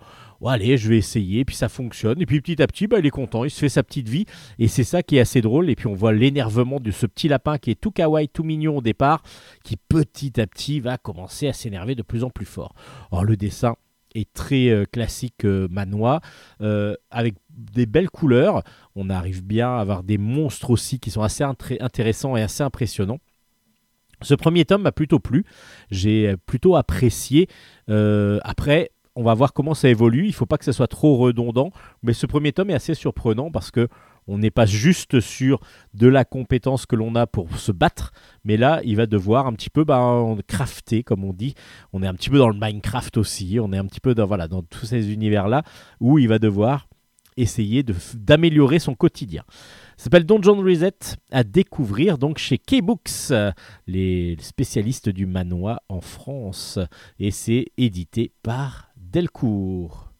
allez, 0.44 0.76
je 0.76 0.88
vais 0.88 0.99
essayer, 0.99 1.44
puis 1.44 1.55
ça 1.55 1.69
fonctionne. 1.69 2.20
Et 2.20 2.26
puis 2.26 2.41
petit 2.41 2.61
à 2.61 2.67
petit, 2.67 2.88
bah, 2.88 2.99
il 2.99 3.06
est 3.06 3.11
content, 3.11 3.44
il 3.44 3.50
se 3.50 3.61
fait 3.61 3.69
sa 3.69 3.85
petite 3.85 4.09
vie. 4.09 4.26
Et 4.59 4.67
c'est 4.67 4.82
ça 4.82 5.05
qui 5.05 5.19
est 5.19 5.20
assez 5.20 5.41
drôle. 5.41 5.70
Et 5.70 5.76
puis 5.76 5.87
on 5.87 5.94
voit 5.94 6.12
l'énervement 6.12 6.81
de 6.81 6.91
ce 6.91 7.06
petit 7.06 7.29
lapin 7.29 7.59
qui 7.59 7.70
est 7.70 7.81
tout 7.81 7.93
kawaii, 7.93 8.29
tout 8.29 8.43
mignon 8.43 8.79
au 8.79 8.82
départ, 8.82 9.23
qui 9.62 9.76
petit 9.76 10.41
à 10.41 10.49
petit 10.49 10.81
va 10.81 10.99
commencer 10.99 11.47
à 11.47 11.53
s'énerver 11.53 11.94
de 11.94 12.03
plus 12.03 12.25
en 12.25 12.31
plus 12.31 12.44
fort. 12.44 12.75
Alors 13.12 13.23
le 13.23 13.37
dessin 13.37 13.76
est 14.14 14.32
très 14.32 14.69
euh, 14.69 14.85
classique 14.91 15.44
euh, 15.44 15.69
manois, 15.70 16.20
avec 17.11 17.35
des 17.50 17.87
belles 17.87 18.11
couleurs. 18.11 18.62
On 18.97 19.11
arrive 19.11 19.44
bien 19.44 19.76
à 19.76 19.81
avoir 19.81 20.03
des 20.03 20.19
monstres 20.19 20.70
aussi 20.70 21.00
qui 21.00 21.11
sont 21.11 21.23
assez 21.23 21.44
intéressants 21.44 22.37
et 22.37 22.43
assez 22.43 22.62
impressionnants. 22.62 23.19
Ce 24.23 24.35
premier 24.35 24.64
tome 24.64 24.82
m'a 24.82 24.93
plutôt 24.93 25.19
plu, 25.19 25.44
j'ai 25.91 26.37
plutôt 26.47 26.76
apprécié. 26.76 27.49
Euh, 27.88 28.38
après, 28.44 28.91
on 29.14 29.23
va 29.23 29.35
voir 29.35 29.53
comment 29.53 29.75
ça 29.75 29.88
évolue. 29.88 30.25
Il 30.25 30.29
ne 30.29 30.35
faut 30.35 30.47
pas 30.47 30.59
que 30.59 30.64
ce 30.64 30.73
soit 30.73 30.87
trop 30.87 31.17
redondant, 31.17 31.70
mais 32.03 32.12
ce 32.12 32.26
premier 32.26 32.53
tome 32.53 32.70
est 32.70 32.75
assez 32.75 32.94
surprenant 32.94 33.50
parce 33.50 33.70
que 33.70 33.88
on 34.26 34.38
n'est 34.38 34.50
pas 34.50 34.66
juste 34.66 35.20
sur 35.20 35.60
de 35.94 36.08
la 36.08 36.24
compétence 36.24 36.86
que 36.86 36.96
l'on 36.96 37.14
a 37.14 37.26
pour 37.26 37.58
se 37.58 37.72
battre, 37.72 38.12
mais 38.44 38.56
là, 38.56 38.80
il 38.84 38.96
va 38.96 39.06
devoir 39.06 39.46
un 39.46 39.52
petit 39.52 39.70
peu 39.70 39.84
bah, 39.84 40.24
crafter, 40.46 41.02
comme 41.02 41.24
on 41.24 41.32
dit. 41.32 41.54
On 41.92 42.02
est 42.02 42.06
un 42.06 42.14
petit 42.14 42.30
peu 42.30 42.38
dans 42.38 42.48
le 42.48 42.58
Minecraft 42.58 43.16
aussi, 43.16 43.58
on 43.60 43.72
est 43.72 43.78
un 43.78 43.86
petit 43.86 44.00
peu 44.00 44.14
dans, 44.14 44.26
voilà, 44.26 44.48
dans 44.48 44.62
tous 44.62 44.86
ces 44.86 45.12
univers-là 45.12 45.62
où 46.00 46.19
il 46.19 46.28
va 46.28 46.38
devoir 46.38 46.88
essayer 47.36 47.82
d'améliorer 48.14 48.78
son 48.78 48.94
quotidien. 48.94 49.44
Ça 49.96 50.04
s'appelle 50.04 50.26
Dungeon 50.26 50.60
Reset 50.60 51.16
à 51.30 51.44
découvrir 51.44 52.18
donc 52.18 52.38
chez 52.38 52.58
K-Books, 52.58 53.32
les 53.86 54.36
spécialistes 54.40 55.08
du 55.08 55.26
manoir 55.26 55.80
en 55.88 56.00
France. 56.00 56.78
Et 57.18 57.30
c'est 57.30 57.66
édité 57.76 58.32
par 58.42 58.90
Delcourt. 58.96 60.12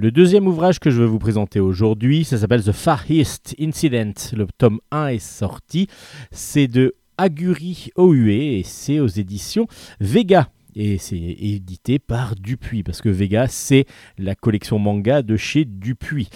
Le 0.00 0.12
deuxième 0.12 0.46
ouvrage 0.46 0.78
que 0.78 0.90
je 0.90 1.02
vais 1.02 1.08
vous 1.08 1.18
présenter 1.18 1.58
aujourd'hui, 1.58 2.22
ça 2.22 2.38
s'appelle 2.38 2.62
The 2.62 2.70
Far 2.70 3.10
East 3.10 3.56
Incident. 3.60 4.12
Le 4.32 4.46
tome 4.56 4.78
1 4.92 5.08
est 5.08 5.18
sorti. 5.18 5.88
C'est 6.30 6.68
de 6.68 6.94
Aguri 7.16 7.90
Oue 7.96 8.28
et 8.28 8.62
c'est 8.64 9.00
aux 9.00 9.08
éditions 9.08 9.66
Vega. 9.98 10.50
Et 10.76 10.98
c'est 10.98 11.16
édité 11.16 11.98
par 11.98 12.36
Dupuis, 12.36 12.84
parce 12.84 13.02
que 13.02 13.08
Vega, 13.08 13.48
c'est 13.48 13.86
la 14.18 14.36
collection 14.36 14.78
manga 14.78 15.22
de 15.22 15.36
chez 15.36 15.64
Dupuis. 15.64 16.28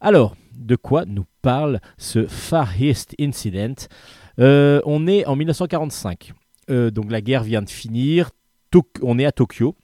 Alors, 0.00 0.36
de 0.56 0.76
quoi 0.76 1.04
nous 1.04 1.24
parle 1.42 1.80
ce 1.96 2.24
Far 2.24 2.80
East 2.80 3.16
Incident? 3.18 3.88
Euh, 4.38 4.80
On 4.86 5.08
est 5.08 5.26
en 5.26 5.34
1945. 5.34 6.34
Euh, 6.70 6.92
donc 6.92 7.10
la 7.10 7.20
guerre 7.20 7.42
vient 7.42 7.62
de 7.62 7.70
finir. 7.70 8.30
on 9.02 9.18
est 9.18 9.24
à 9.24 9.32
Tokyo. 9.32 9.74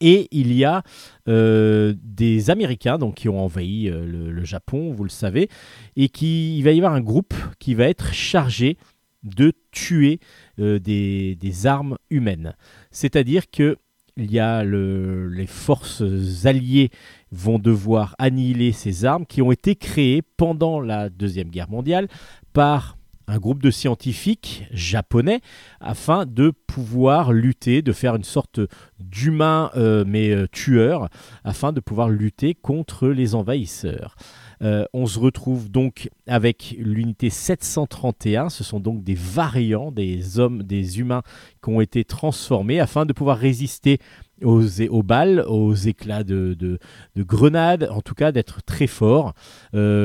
Et 0.00 0.28
il 0.30 0.52
y 0.52 0.64
a 0.64 0.82
euh, 1.28 1.94
des 2.02 2.50
Américains 2.50 2.98
donc, 2.98 3.16
qui 3.16 3.28
ont 3.28 3.40
envahi 3.40 3.88
euh, 3.88 4.04
le, 4.06 4.44
Japon, 4.44 4.92
vous 4.92 5.04
le 5.04 5.10
savez, 5.10 5.48
et 5.96 6.08
qui, 6.08 6.58
il 6.58 6.62
va 6.62 6.72
y 6.72 6.78
avoir 6.78 6.94
un 6.94 7.00
groupe 7.00 7.34
qui 7.58 7.74
va 7.74 7.84
être 7.84 8.12
chargé 8.12 8.76
de 9.24 9.52
tuer 9.72 10.20
euh, 10.60 10.78
des, 10.78 11.66
armes 11.66 11.96
humaines. 12.10 12.54
C'est-à-dire 12.90 13.50
que 13.50 13.76
il 14.18 14.32
y 14.32 14.38
a 14.38 14.64
les 14.64 15.46
forces 15.46 16.02
alliées 16.46 16.88
vont 17.32 17.58
devoir 17.58 18.14
annihiler 18.18 18.72
ces 18.72 19.04
armes 19.04 19.26
qui 19.26 19.42
ont 19.42 19.52
été 19.52 19.76
créées 19.76 20.22
pendant 20.22 20.80
la 20.80 21.10
Deuxième 21.10 21.50
Guerre 21.50 21.68
mondiale 21.68 22.08
par 22.54 22.95
un 23.28 23.38
groupe 23.38 23.62
de 23.62 23.70
scientifiques 23.70 24.66
japonais 24.70 25.40
afin 25.80 26.26
de 26.26 26.50
pouvoir 26.50 27.32
lutter, 27.32 27.82
de 27.82 27.92
faire 27.92 28.14
une 28.14 28.24
sorte 28.24 28.60
d'humain 29.00 29.70
euh, 29.76 30.04
mais 30.06 30.30
euh, 30.30 30.46
tueur, 30.46 31.08
afin 31.44 31.72
de 31.72 31.80
pouvoir 31.80 32.08
lutter 32.08 32.54
contre 32.54 33.08
les 33.08 33.34
envahisseurs. 33.34 34.16
Euh, 34.62 34.86
on 34.94 35.06
se 35.06 35.18
retrouve 35.18 35.70
donc 35.70 36.08
avec 36.26 36.76
l'unité 36.78 37.28
731, 37.28 38.48
ce 38.48 38.64
sont 38.64 38.80
donc 38.80 39.02
des 39.02 39.14
variants 39.14 39.90
des 39.90 40.38
hommes, 40.38 40.62
des 40.62 40.98
humains 40.98 41.22
qui 41.62 41.70
ont 41.70 41.80
été 41.80 42.04
transformés 42.04 42.80
afin 42.80 43.04
de 43.04 43.12
pouvoir 43.12 43.36
résister 43.36 43.98
aux, 44.42 45.02
balles, 45.02 45.44
aux 45.48 45.74
éclats 45.74 46.24
de, 46.24 46.78
grenades, 47.16 47.88
en 47.90 48.02
tout 48.02 48.14
cas 48.14 48.32
d'être 48.32 48.62
très 48.62 48.86
forts 48.86 49.32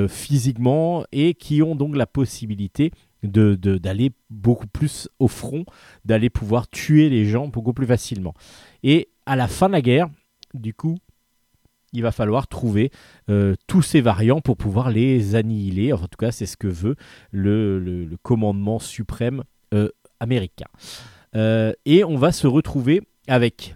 physiquement 0.07 1.03
et 1.11 1.33
qui 1.33 1.61
ont 1.61 1.75
donc 1.75 1.97
la 1.97 2.05
possibilité 2.05 2.91
d'aller 3.23 4.11
beaucoup 4.29 4.67
plus 4.67 5.09
au 5.19 5.27
front, 5.27 5.65
d'aller 6.05 6.29
pouvoir 6.29 6.67
tuer 6.69 7.09
les 7.09 7.25
gens 7.25 7.47
beaucoup 7.47 7.73
plus 7.73 7.85
facilement. 7.85 8.33
Et 8.83 9.09
à 9.25 9.35
la 9.35 9.47
fin 9.47 9.67
de 9.67 9.73
la 9.73 9.81
guerre, 9.81 10.09
du 10.53 10.73
coup, 10.73 10.97
il 11.93 12.01
va 12.01 12.11
falloir 12.11 12.47
trouver 12.47 12.91
euh, 13.29 13.55
tous 13.67 13.81
ces 13.81 14.01
variants 14.01 14.41
pour 14.41 14.57
pouvoir 14.57 14.89
les 14.89 15.35
annihiler. 15.35 15.93
en 15.93 15.99
tout 15.99 16.17
cas, 16.17 16.31
c'est 16.31 16.45
ce 16.45 16.57
que 16.57 16.67
veut 16.67 16.95
le, 17.31 18.09
commandement 18.23 18.79
suprême 18.79 19.43
euh, 19.73 19.89
américain. 20.19 20.67
Euh, 21.35 21.73
et 21.85 22.03
on 22.03 22.17
va 22.17 22.31
se 22.31 22.47
retrouver 22.47 23.01
avec 23.27 23.75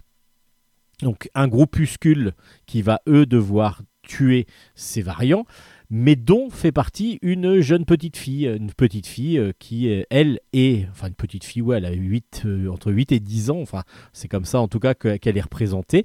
un 1.34 1.48
groupuscule 1.48 2.32
qui 2.64 2.82
va 2.82 3.00
eux 3.06 3.26
devoir 3.26 3.82
tuer 4.02 4.46
ces 4.74 5.02
variants 5.02 5.44
mais 5.90 6.16
dont 6.16 6.50
fait 6.50 6.72
partie 6.72 7.18
une 7.22 7.60
jeune 7.60 7.84
petite 7.84 8.16
fille, 8.16 8.46
une 8.46 8.72
petite 8.72 9.06
fille 9.06 9.38
euh, 9.38 9.52
qui, 9.58 9.88
euh, 9.88 10.02
elle, 10.10 10.40
est, 10.52 10.88
enfin 10.90 11.08
une 11.08 11.14
petite 11.14 11.44
fille, 11.44 11.62
ouais, 11.62 11.78
elle 11.78 11.86
a 11.86 11.92
8, 11.92 12.42
euh, 12.44 12.68
entre 12.68 12.92
8 12.92 13.12
et 13.12 13.20
10 13.20 13.50
ans, 13.50 13.60
enfin 13.60 13.82
c'est 14.12 14.28
comme 14.28 14.44
ça 14.44 14.60
en 14.60 14.68
tout 14.68 14.80
cas 14.80 14.94
que- 14.94 15.16
qu'elle 15.16 15.36
est 15.36 15.42
représentée, 15.42 16.04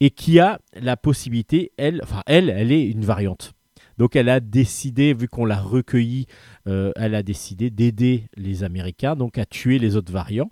et 0.00 0.10
qui 0.10 0.38
a 0.40 0.58
la 0.74 0.96
possibilité, 0.96 1.72
elle, 1.76 2.00
enfin 2.02 2.22
elle, 2.26 2.50
elle 2.50 2.72
est 2.72 2.84
une 2.88 3.04
variante. 3.04 3.52
Donc 3.98 4.16
elle 4.16 4.28
a 4.28 4.40
décidé, 4.40 5.14
vu 5.14 5.28
qu'on 5.28 5.44
l'a 5.44 5.60
recueillie, 5.60 6.26
elle 6.66 7.14
a 7.14 7.22
décidé 7.22 7.70
d'aider 7.70 8.24
les 8.36 8.64
Américains, 8.64 9.14
donc 9.14 9.38
à 9.38 9.46
tuer 9.46 9.78
les 9.78 9.94
autres 9.94 10.12
variants. 10.12 10.50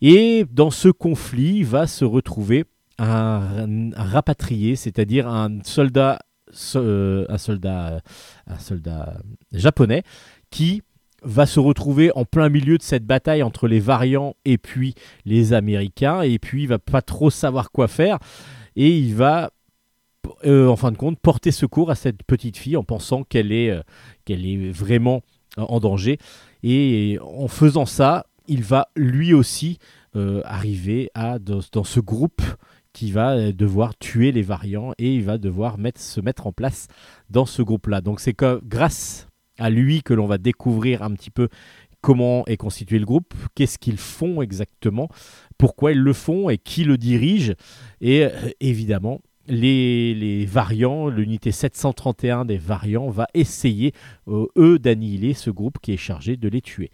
Et 0.00 0.44
dans 0.50 0.72
ce 0.72 0.88
conflit 0.88 1.62
va 1.62 1.86
se 1.86 2.04
retrouver 2.04 2.64
un, 2.98 3.90
un 3.94 4.02
rapatrié, 4.02 4.74
c'est-à-dire 4.74 5.28
un 5.28 5.60
soldat, 5.62 6.18
euh, 6.76 7.26
un 7.28 7.38
soldat, 7.38 7.88
euh, 7.88 8.00
un 8.46 8.58
soldat 8.58 9.18
japonais 9.52 10.02
qui 10.50 10.82
va 11.24 11.46
se 11.46 11.58
retrouver 11.58 12.12
en 12.14 12.24
plein 12.24 12.48
milieu 12.48 12.78
de 12.78 12.82
cette 12.82 13.04
bataille 13.04 13.42
entre 13.42 13.66
les 13.66 13.80
variants 13.80 14.36
et 14.44 14.58
puis 14.58 14.94
les 15.24 15.52
Américains, 15.52 16.22
et 16.22 16.38
puis 16.38 16.62
il 16.62 16.68
va 16.68 16.78
pas 16.78 17.02
trop 17.02 17.30
savoir 17.30 17.70
quoi 17.70 17.88
faire, 17.88 18.18
et 18.76 18.96
il 18.96 19.14
va, 19.14 19.50
euh, 20.44 20.68
en 20.68 20.76
fin 20.76 20.92
de 20.92 20.96
compte, 20.96 21.18
porter 21.18 21.50
secours 21.50 21.90
à 21.90 21.94
cette 21.94 22.22
petite 22.22 22.58
fille 22.58 22.76
en 22.76 22.84
pensant 22.84 23.24
qu'elle 23.24 23.52
est, 23.52 23.70
euh, 23.70 23.82
qu'elle 24.24 24.46
est 24.46 24.70
vraiment 24.70 25.22
euh, 25.58 25.62
en 25.62 25.80
danger, 25.80 26.18
et 26.62 27.18
en 27.22 27.48
faisant 27.48 27.86
ça, 27.86 28.26
il 28.46 28.62
va 28.62 28.88
lui 28.94 29.32
aussi 29.32 29.78
euh, 30.16 30.42
arriver 30.44 31.10
à, 31.14 31.38
dans, 31.38 31.60
dans 31.72 31.84
ce 31.84 32.00
groupe 32.00 32.42
qui 32.94 33.10
va 33.10 33.32
euh, 33.32 33.52
devoir 33.52 33.98
tuer 33.98 34.32
les 34.32 34.40
variants 34.40 34.92
et 34.96 35.14
il 35.14 35.24
va 35.24 35.36
devoir 35.36 35.76
se 35.96 36.20
mettre 36.22 36.46
en 36.46 36.52
place 36.52 36.86
dans 37.28 37.44
ce 37.44 37.60
groupe-là. 37.60 38.00
Donc 38.00 38.20
c'est 38.20 38.34
grâce 38.38 39.28
à 39.58 39.68
lui 39.68 40.02
que 40.02 40.14
l'on 40.14 40.26
va 40.26 40.38
découvrir 40.38 41.02
un 41.02 41.10
petit 41.12 41.30
peu 41.30 41.48
comment 42.00 42.44
est 42.46 42.56
constitué 42.56 42.98
le 42.98 43.06
groupe, 43.06 43.34
qu'est-ce 43.54 43.78
qu'ils 43.78 43.98
font 43.98 44.42
exactement, 44.42 45.08
pourquoi 45.58 45.92
ils 45.92 46.00
le 46.00 46.12
font 46.12 46.48
et 46.50 46.58
qui 46.58 46.84
le 46.84 46.96
dirige. 46.96 47.54
Et 48.00 48.24
euh, 48.24 48.30
évidemment, 48.60 49.20
les, 49.46 50.14
les 50.14 50.46
variants, 50.46 51.08
l'unité 51.08 51.50
731 51.50 52.44
des 52.44 52.58
variants 52.58 53.08
va 53.08 53.26
essayer, 53.34 53.92
euh, 54.28 54.46
eux, 54.56 54.78
d'annihiler 54.78 55.34
ce 55.34 55.50
groupe 55.50 55.78
qui 55.80 55.92
est 55.92 55.98
chargé 55.98 56.36
de 56.36 56.48
les 56.48 56.60
tuer. 56.60 56.90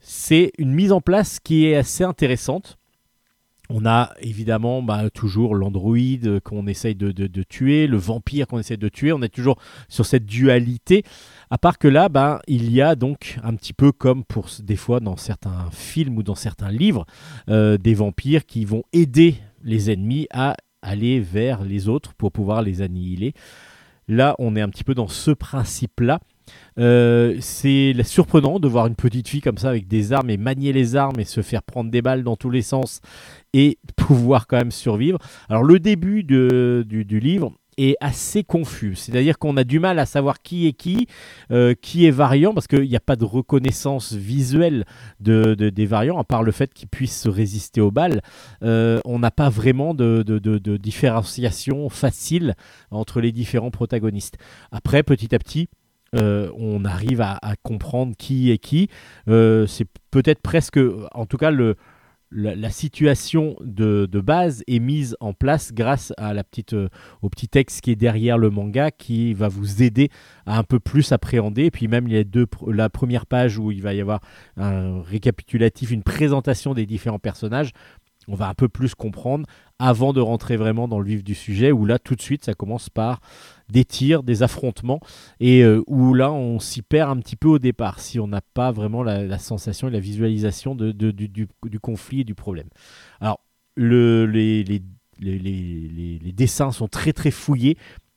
C'est 0.00 0.52
une 0.58 0.72
mise 0.72 0.92
en 0.92 1.00
place 1.00 1.38
qui 1.38 1.66
est 1.66 1.76
assez 1.76 2.02
intéressante. 2.02 2.78
On 3.70 3.86
a 3.86 4.12
évidemment 4.20 4.82
bah, 4.82 5.08
toujours 5.10 5.54
l'androïde 5.54 6.40
qu'on 6.40 6.66
essaye 6.66 6.94
de, 6.94 7.42
tuer, 7.42 7.86
le 7.86 7.96
vampire 7.96 8.46
qu'on 8.46 8.58
essaye 8.58 8.76
de 8.76 8.88
tuer. 8.88 9.12
On 9.12 9.22
est 9.22 9.28
toujours 9.28 9.58
sur 9.88 10.04
cette 10.04 10.26
dualité. 10.26 11.04
À 11.50 11.58
part 11.58 11.78
que 11.78 11.88
là, 11.88 12.08
bah, 12.08 12.42
il 12.48 12.72
y 12.72 12.82
a 12.82 12.96
donc 12.96 13.38
un 13.42 13.54
petit 13.54 13.72
peu 13.72 13.92
comme 13.92 14.24
pour 14.24 14.48
des 14.62 14.76
fois 14.76 15.00
dans 15.00 15.16
certains 15.16 15.68
films 15.70 16.18
ou 16.18 16.22
dans 16.22 16.34
certains 16.34 16.70
livres, 16.70 17.06
euh, 17.48 17.78
des 17.78 17.94
vampires 17.94 18.46
qui 18.46 18.64
vont 18.64 18.82
aider 18.92 19.36
les 19.62 19.90
ennemis 19.90 20.26
à 20.32 20.56
aller 20.82 21.20
vers 21.20 21.62
les 21.62 21.88
autres 21.88 22.14
pour 22.14 22.32
pouvoir 22.32 22.62
les 22.62 22.82
annihiler. 22.82 23.32
Là, 24.08 24.34
on 24.38 24.56
est 24.56 24.60
un 24.60 24.68
petit 24.68 24.84
peu 24.84 24.94
dans 24.94 25.08
ce 25.08 25.30
principe-là. 25.30 26.20
Euh, 26.78 27.36
c'est 27.40 27.94
surprenant 28.02 28.58
de 28.58 28.68
voir 28.68 28.86
une 28.86 28.94
petite 28.94 29.28
fille 29.28 29.40
comme 29.40 29.58
ça 29.58 29.68
avec 29.68 29.88
des 29.88 30.12
armes 30.12 30.30
et 30.30 30.36
manier 30.36 30.72
les 30.72 30.96
armes 30.96 31.20
et 31.20 31.24
se 31.24 31.42
faire 31.42 31.62
prendre 31.62 31.90
des 31.90 32.02
balles 32.02 32.24
dans 32.24 32.36
tous 32.36 32.50
les 32.50 32.62
sens 32.62 33.00
et 33.52 33.78
pouvoir 33.96 34.46
quand 34.46 34.56
même 34.56 34.70
survivre. 34.70 35.18
Alors 35.48 35.64
le 35.64 35.78
début 35.78 36.22
de- 36.22 36.84
du, 36.88 37.20
livre 37.20 37.52
est 37.78 37.96
assez 38.00 38.42
confus, 38.44 38.96
c'est-à-dire 38.96 39.38
qu'on 39.38 39.56
a 39.56 39.64
du 39.64 39.78
mal 39.80 39.98
à 39.98 40.06
savoir 40.06 40.42
qui 40.42 40.66
est 40.66 40.72
qui, 40.72 41.06
euh, 41.50 41.74
qui 41.80 42.06
est 42.06 42.10
variant, 42.10 42.52
parce 42.52 42.66
qu'il 42.66 42.88
n'y 42.88 42.96
a 42.96 43.00
pas 43.00 43.16
de 43.16 43.24
reconnaissance 43.24 44.12
visuelle 44.12 44.84
de, 45.20 45.54
de- 45.54 45.70
des 45.70 45.86
variants, 45.86 46.18
à 46.18 46.24
part 46.24 46.42
le 46.42 46.52
fait 46.52 46.72
qu'ils 46.72 46.88
puissent 46.88 47.20
se 47.20 47.28
résister 47.28 47.80
aux 47.80 47.90
balles. 47.90 48.20
Euh, 48.62 49.00
on 49.04 49.18
n'a 49.18 49.30
pas 49.30 49.48
vraiment 49.48 49.94
de- 49.94 50.22
de 50.22 50.76
différenciation 50.76 51.88
facile 51.88 52.54
entre 52.90 53.20
les 53.20 53.32
différents 53.32 53.70
protagonistes. 53.70 54.36
Après, 54.70 55.02
petit 55.02 55.34
à 55.34 55.38
petit, 55.38 55.68
euh, 56.14 56.50
on 56.56 56.84
arrive 56.84 57.20
à, 57.20 57.38
comprendre 57.62 58.14
qui 58.16 58.50
est 58.50 58.58
qui. 58.58 58.88
Euh, 59.28 59.66
c'est 59.66 59.86
peut-être 60.10 60.42
presque, 60.42 60.78
en 61.12 61.26
tout 61.26 61.38
cas, 61.38 61.50
la, 62.30 62.70
situation 62.70 63.56
de, 63.60 64.06
base 64.20 64.62
est 64.66 64.78
mise 64.78 65.16
en 65.20 65.32
place 65.32 65.72
grâce 65.72 66.12
à 66.18 66.32
euh, 66.32 66.88
au 67.22 67.28
petit 67.28 67.48
texte 67.48 67.80
qui 67.80 67.90
est 67.90 67.96
derrière 67.96 68.38
le 68.38 68.50
manga 68.50 68.90
qui 68.90 69.32
va 69.34 69.48
vous 69.48 69.82
aider 69.82 70.10
à 70.46 70.58
un 70.58 70.64
peu 70.64 70.80
plus 70.80 71.12
appréhender. 71.12 71.64
Et 71.64 71.70
puis 71.70 71.88
même 71.88 72.06
il 72.08 72.14
y 72.14 72.18
a 72.18 72.24
deux, 72.24 72.46
la 72.66 72.90
première 72.90 73.26
page 73.26 73.58
où 73.58 73.70
il 73.70 73.82
va 73.82 73.94
y 73.94 74.00
avoir 74.00 74.20
un 74.56 75.02
récapitulatif, 75.02 75.90
une 75.90 76.02
présentation 76.02 76.74
des 76.74 76.86
différents 76.86 77.18
personnages. 77.18 77.72
On 78.28 78.34
va 78.34 78.48
un 78.48 78.54
peu 78.54 78.68
plus 78.68 78.94
comprendre 78.94 79.46
avant 79.78 80.12
de 80.12 80.20
rentrer 80.20 80.56
vraiment 80.56 80.86
dans 80.88 81.00
le 81.00 81.06
vif 81.06 81.24
du 81.24 81.34
sujet 81.34 81.72
où 81.72 81.84
là 81.84 81.98
tout 81.98 82.14
de 82.14 82.22
suite 82.22 82.44
ça 82.44 82.54
commence 82.54 82.88
par 82.88 83.20
des 83.68 83.84
tirs, 83.84 84.22
des 84.22 84.42
affrontements 84.42 85.00
et 85.40 85.62
euh, 85.64 85.82
où 85.86 86.14
là 86.14 86.30
on 86.32 86.60
s'y 86.60 86.82
perd 86.82 87.10
un 87.10 87.16
petit 87.20 87.36
peu 87.36 87.48
au 87.48 87.58
départ 87.58 87.98
si 88.00 88.20
on 88.20 88.28
n'a 88.28 88.40
pas 88.40 88.70
vraiment 88.70 89.02
la, 89.02 89.38
sensation 89.38 89.88
et 89.88 89.90
la 89.90 89.98
visualisation 90.00 90.74
du, 90.74 91.48
conflit 91.80 92.20
et 92.20 92.24
du 92.24 92.34
problème. 92.34 92.68
Alors 93.20 93.40
le, 93.76 94.26
les, 94.26 94.62
les, 94.64 94.82
les- 95.18 95.38
les- 95.38 95.88
les- 95.88 96.18
les 96.18 96.32
dessins 96.32 96.70
sont 96.72 96.88
très 96.88 97.12
très 97.12 97.30
fouillés, 97.30 97.76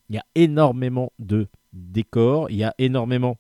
il 0.10 0.16
y 0.16 0.20
a 0.20 0.26
énormément 0.36 1.12
de 1.20 1.48
décors, 1.74 2.50
il 2.52 2.58
y 2.58 2.64
a 2.64 2.74
énormément 2.78 3.38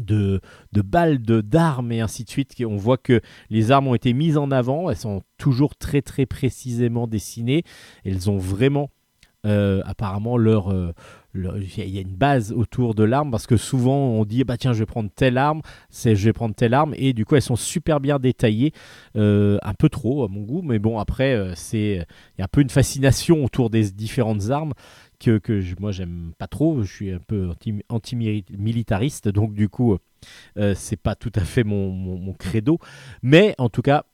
de, 0.00 0.40
de 0.72 0.82
balles, 0.82 1.20
de 1.20 1.40
d'armes 1.40 1.92
et 1.92 2.00
ainsi 2.00 2.24
de 2.24 2.30
suite. 2.30 2.54
On 2.64 2.76
voit 2.76 2.98
que 2.98 3.20
les 3.50 3.70
armes 3.70 3.88
ont 3.88 3.94
été 3.94 4.12
mises 4.12 4.36
en 4.36 4.50
avant, 4.50 4.90
elles 4.90 4.96
sont 4.96 5.22
toujours 5.36 5.76
très 5.76 6.02
très 6.02 6.26
précisément 6.26 7.06
dessinées, 7.06 7.62
elles 8.04 8.30
ont 8.30 8.38
vraiment 8.38 8.90
euh, 9.46 9.82
apparemment 9.84 10.36
leur, 10.36 10.72
euh, 10.72 10.92
il 11.32 11.88
y 11.88 11.98
a 11.98 12.00
une 12.00 12.16
base 12.16 12.50
autour 12.50 12.96
de 12.96 13.04
l'arme 13.04 13.30
parce 13.30 13.46
que 13.46 13.56
souvent 13.56 13.96
on 13.96 14.24
dit 14.24 14.42
bah 14.42 14.56
tiens 14.56 14.72
je 14.72 14.80
vais 14.80 14.86
prendre 14.86 15.08
telle 15.14 15.38
arme 15.38 15.60
c'est 15.90 16.16
je 16.16 16.24
vais 16.24 16.32
prendre 16.32 16.56
telle 16.56 16.74
arme. 16.74 16.92
Et 16.96 17.12
du 17.12 17.24
coup 17.24 17.36
elles 17.36 17.42
sont 17.42 17.54
super 17.54 18.00
bien 18.00 18.18
détaillées. 18.18 18.72
Euh, 19.16 19.58
un 19.62 19.74
peu 19.74 19.88
trop 19.88 20.24
à 20.24 20.28
mon 20.28 20.42
goût. 20.42 20.62
Mais 20.62 20.80
bon 20.80 20.98
après 20.98 21.52
c'est 21.54 22.04
il 22.36 22.38
y 22.38 22.42
a 22.42 22.46
un 22.46 22.48
peu 22.50 22.62
une 22.62 22.70
fascination 22.70 23.44
autour 23.44 23.70
des 23.70 23.92
différentes 23.92 24.50
armes 24.50 24.72
que, 25.18 25.40
moi 25.80 25.92
j'aime 25.92 26.32
pas 26.38 26.46
trop 26.46 26.82
je 26.82 26.92
suis 26.92 27.10
un 27.10 27.18
peu 27.18 27.48
anti- 27.48 27.82
anti-militariste 27.88 29.28
donc 29.28 29.54
du 29.54 29.68
coup 29.68 29.96
euh, 30.56 30.74
c'est 30.74 30.96
pas 30.96 31.14
tout 31.14 31.32
à 31.34 31.40
fait 31.40 31.64
mon, 31.64 32.32
credo 32.38 32.78
mais 33.22 33.54
en 33.58 33.68
tout 33.68 33.82
cas 33.82 34.04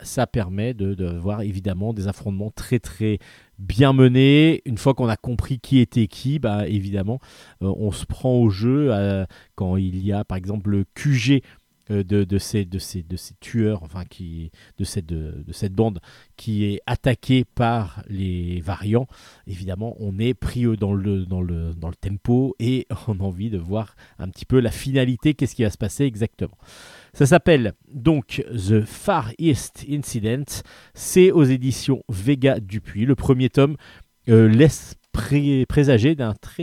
ça 0.00 0.26
permet 0.26 0.74
de, 0.74 1.04
voir 1.18 1.42
évidemment 1.42 1.92
des 1.92 2.08
affrontements 2.08 2.50
très 2.50 2.78
très 2.78 3.18
bien 3.58 3.92
menés. 3.92 4.60
Une 4.64 4.76
fois 4.76 4.92
qu'on 4.92 5.08
a 5.08 5.16
compris 5.16 5.60
qui 5.60 5.78
était 5.78 6.08
qui, 6.08 6.40
bah, 6.40 6.66
évidemment, 6.66 7.20
euh, 7.62 7.72
on 7.76 7.92
se 7.92 8.04
prend 8.04 8.34
au 8.34 8.50
jeu 8.50 8.88
euh, 8.92 9.24
quand 9.54 9.76
il 9.76 10.04
y 10.04 10.12
a 10.12 10.24
par 10.24 10.36
exemple 10.36 10.70
le 10.70 10.84
QG 10.94 11.42
de, 11.90 12.24
de 12.24 12.38
ces, 12.38 12.64
de, 12.64 12.78
ces, 12.78 13.02
de 13.02 13.16
ces 13.16 13.34
tueurs, 13.40 13.82
enfin 13.82 14.04
qui, 14.04 14.50
de, 14.78 14.84
cette, 14.84 15.06
de, 15.06 15.44
cette 15.52 15.72
bande 15.74 16.00
qui 16.36 16.64
est 16.64 16.80
attaquée 16.86 17.44
par 17.44 18.02
les 18.08 18.60
variants. 18.60 19.06
Évidemment, 19.46 19.94
on 20.00 20.18
est 20.18 20.34
pris 20.34 20.64
euh, 20.64 20.76
dans 20.76 20.94
le, 20.94 21.26
dans, 21.26 21.42
le, 21.42 21.74
dans 21.74 21.88
le 21.88 21.94
tempo 21.94 22.54
et 22.58 22.86
on 23.08 23.20
a 23.20 23.22
envie 23.22 23.50
de 23.50 23.58
voir 23.58 23.94
un 24.18 24.28
petit 24.28 24.46
peu 24.46 24.60
la 24.60 24.70
finalité, 24.70 25.34
qu'est-ce 25.34 25.54
qui 25.54 25.62
va 25.62 25.70
se 25.70 25.78
passer 25.78 26.04
exactement. 26.04 26.56
Ça 27.12 27.26
s'appelle 27.26 27.74
donc 27.92 28.44
The 28.50 28.80
Far 28.84 29.30
East 29.38 29.84
Incident. 29.88 30.64
C'est 30.94 31.30
aux 31.30 31.44
éditions 31.44 32.02
Vega 32.08 32.58
Dupuis. 32.60 33.04
Le 33.06 33.14
premier 33.14 33.50
tome 33.50 33.76
euh, 34.28 34.48
laisse 34.48 34.94
pré- 35.12 35.64
présager 35.68 36.16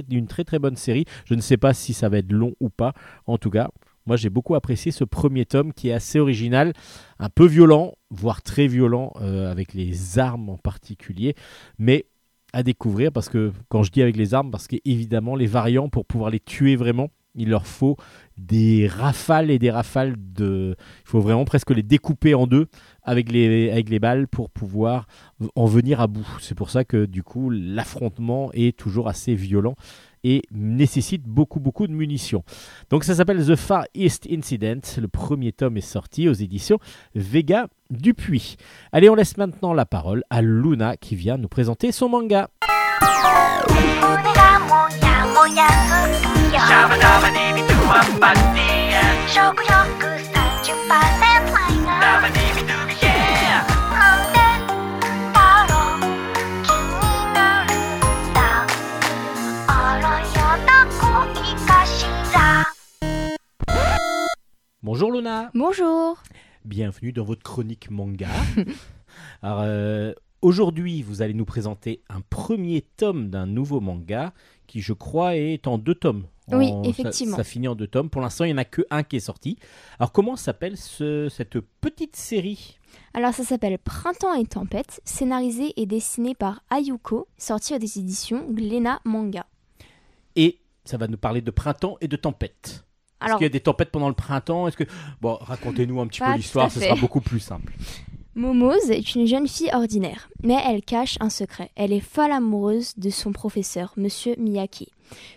d'une 0.08 0.28
très 0.28 0.44
très 0.44 0.60
bonne 0.60 0.76
série. 0.76 1.06
Je 1.26 1.36
ne 1.36 1.42
sais 1.42 1.58
pas 1.58 1.74
si 1.74 1.94
ça 1.94 2.10
va 2.10 2.18
être 2.18 2.32
long 2.32 2.54
ou 2.60 2.70
pas. 2.70 2.94
En 3.28 3.38
tout 3.38 3.50
cas, 3.50 3.70
moi 4.06 4.18
j'ai 4.18 4.30
beaucoup 4.30 4.56
apprécié 4.56 4.92
ce 4.92 5.04
premier 5.04 5.46
tome 5.46 5.74
qui 5.74 5.90
est 5.90 5.94
assez 5.94 6.20
original, 6.20 6.74
un 7.20 7.30
peu 7.30 7.46
violent, 7.46 7.94
voire 8.10 8.42
très 8.42 8.68
violent 8.68 9.14
euh, 9.22 9.52
avec 9.52 9.74
les 9.74 10.20
armes 10.20 10.50
en 10.50 10.58
particulier, 10.58 11.36
mais 11.78 12.06
à 12.54 12.64
découvrir 12.64 13.12
parce 13.12 13.30
que 13.30 13.52
quand 13.70 13.84
je 13.84 13.92
dis 13.92 14.02
avec 14.02 14.18
les 14.18 14.34
armes, 14.34 14.52
parce 14.52 14.68
qu'évidemment 14.68 15.36
les 15.36 15.48
variants 15.48 15.90
pour 15.90 16.06
pouvoir 16.06 16.30
les 16.30 16.40
tuer 16.40 16.76
vraiment, 16.76 17.10
il 17.36 17.50
leur 17.50 17.66
faut 17.66 17.96
des 18.38 18.88
rafales 18.88 19.52
et 19.52 19.60
des 19.60 19.72
rafales 19.72 20.16
de. 20.18 20.76
Il 21.06 21.10
faut 21.10 21.22
vraiment 21.22 21.46
presque 21.46 21.72
les 21.72 21.84
découper 21.84 22.34
en 22.34 22.48
deux 22.48 22.68
avec 23.04 23.32
les, 23.32 23.72
avec 23.72 23.90
les 23.90 24.00
balles 24.00 24.28
pour 24.28 24.50
pouvoir 24.50 25.08
en 25.56 25.66
venir 25.66 26.02
à 26.02 26.08
bout. 26.08 26.28
C'est 26.42 26.56
pour 26.56 26.70
ça 26.70 26.84
que 26.84 27.06
du 27.06 27.24
coup 27.24 27.50
l'affrontement 27.50 28.52
est 28.54 28.78
toujours 28.78 29.08
assez 29.08 29.36
violent 29.36 29.76
et 30.24 30.44
nécessite 30.52 31.24
beaucoup 31.24 31.60
beaucoup 31.60 31.88
de 31.88 31.94
munitions. 31.94 32.44
Donc 32.90 33.04
ça 33.04 33.16
s'appelle 33.16 33.46
The 33.46 33.56
Far 33.56 33.86
East 33.94 34.28
Incident. 34.30 34.82
Le 34.98 35.08
premier 35.08 35.52
tome 35.52 35.78
est 35.78 35.82
sorti 35.82 36.28
aux 36.30 36.34
éditions 36.34 36.80
Vega 37.16 37.68
Dupuis. 37.90 38.56
Allez, 38.92 39.10
on 39.10 39.16
laisse 39.16 39.38
maintenant 39.38 39.74
la 39.74 39.86
parole 39.86 40.24
à 40.30 40.42
Luna 40.42 40.98
qui 40.98 41.16
vient 41.16 41.38
nous 41.38 41.50
présenter 41.50 41.92
son 41.92 42.10
manga. 42.10 42.50
Bonjour 64.84 65.12
Luna, 65.12 65.52
Bonjour 65.54 66.22
bienvenue 66.64 67.12
dans 67.12 67.24
votre 67.24 67.42
chronique 67.44 67.90
manga. 67.90 68.30
Alors 69.42 69.62
euh, 69.64 70.14
aujourd'hui, 70.44 71.02
vous 71.02 71.22
allez 71.24 71.34
nous 71.34 71.46
présenter 71.46 72.04
un 72.10 72.22
premier 72.22 72.82
tome 72.98 73.30
d'un 73.30 73.48
nouveau 73.48 73.80
manga 73.80 74.32
qui, 74.68 74.80
je 74.82 74.94
crois, 74.94 75.36
est 75.36 75.66
en 75.68 75.78
deux 75.80 75.96
tomes. 75.96 76.26
Oui, 76.50 76.68
En- 76.72 76.84
effectivement. 76.84 77.38
Ça, 77.38 77.44
ça 77.44 77.50
finit 77.50 77.68
en 77.68 77.74
deux 77.76 77.88
tomes. 77.88 78.10
Pour 78.12 78.22
l'instant, 78.22 78.44
il 78.46 78.50
n'y 78.50 78.54
en 78.54 78.58
a 78.60 78.66
que 78.66 78.84
un 78.92 79.02
qui 79.04 79.16
est 79.16 79.22
sorti. 79.22 79.58
Alors 80.00 80.12
comment 80.12 80.36
s'appelle 80.36 80.78
ce- 80.78 81.30
cette 81.30 81.60
petite 81.60 82.16
série? 82.16 82.78
Alors 83.16 83.34
ça 83.34 83.44
s'appelle 83.44 83.78
Printemps 83.80 84.34
et 84.36 84.46
Tempête, 84.46 85.02
scénarisé 85.04 85.74
et 85.82 85.86
dessiné 85.88 86.36
par 86.36 86.62
Ayuko, 86.70 87.28
sorti 87.38 87.78
des 87.80 87.98
éditions 88.00 88.46
Glénat 88.52 89.02
Manga. 89.06 89.46
Et 90.36 90.60
ça 90.86 90.98
va 90.98 91.08
nous 91.08 91.18
parler 91.18 91.42
de 91.42 91.52
printemps 91.52 91.98
et 92.02 92.08
de 92.08 92.16
tempête. 92.16 92.86
Est-ce 93.22 93.28
Alors, 93.28 93.38
qu'il 93.38 93.46
y 93.46 93.50
a 93.50 93.50
des 93.50 93.60
tempêtes 93.60 93.92
pendant 93.92 94.08
le 94.08 94.16
printemps? 94.16 94.68
Est-ce 94.68 94.78
que 94.78 94.84
bon, 95.22 95.38
racontez-nous 95.42 96.02
un 96.02 96.08
petit 96.08 96.22
peu 96.22 96.34
l'histoire, 96.34 96.72
ce 96.72 96.80
sera 96.80 96.96
beaucoup 96.96 97.22
plus 97.22 97.40
simple. 97.40 97.74
Momose 98.34 98.90
est 98.90 99.16
une 99.16 99.28
jeune 99.28 99.48
fille 99.48 99.70
ordinaire, 99.74 100.30
mais 100.42 100.58
elle 100.66 100.82
cache 100.82 101.18
un 101.20 101.30
secret. 101.30 101.70
Elle 101.76 101.92
est 101.92 102.00
folle 102.00 102.32
amoureuse 102.32 102.94
de 102.98 103.10
son 103.10 103.34
professeur, 103.34 103.94
Monsieur 103.98 104.36
Miyake. 104.38 104.90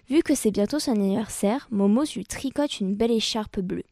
Vu 0.08 0.22
que 0.22 0.36
c'est 0.36 0.52
bientôt 0.52 0.78
son 0.78 0.92
anniversaire, 0.92 1.66
Momose 1.72 2.14
lui 2.14 2.24
tricote 2.24 2.78
une 2.78 2.94
belle 2.94 3.10
écharpe 3.10 3.58
bleue. 3.58 3.82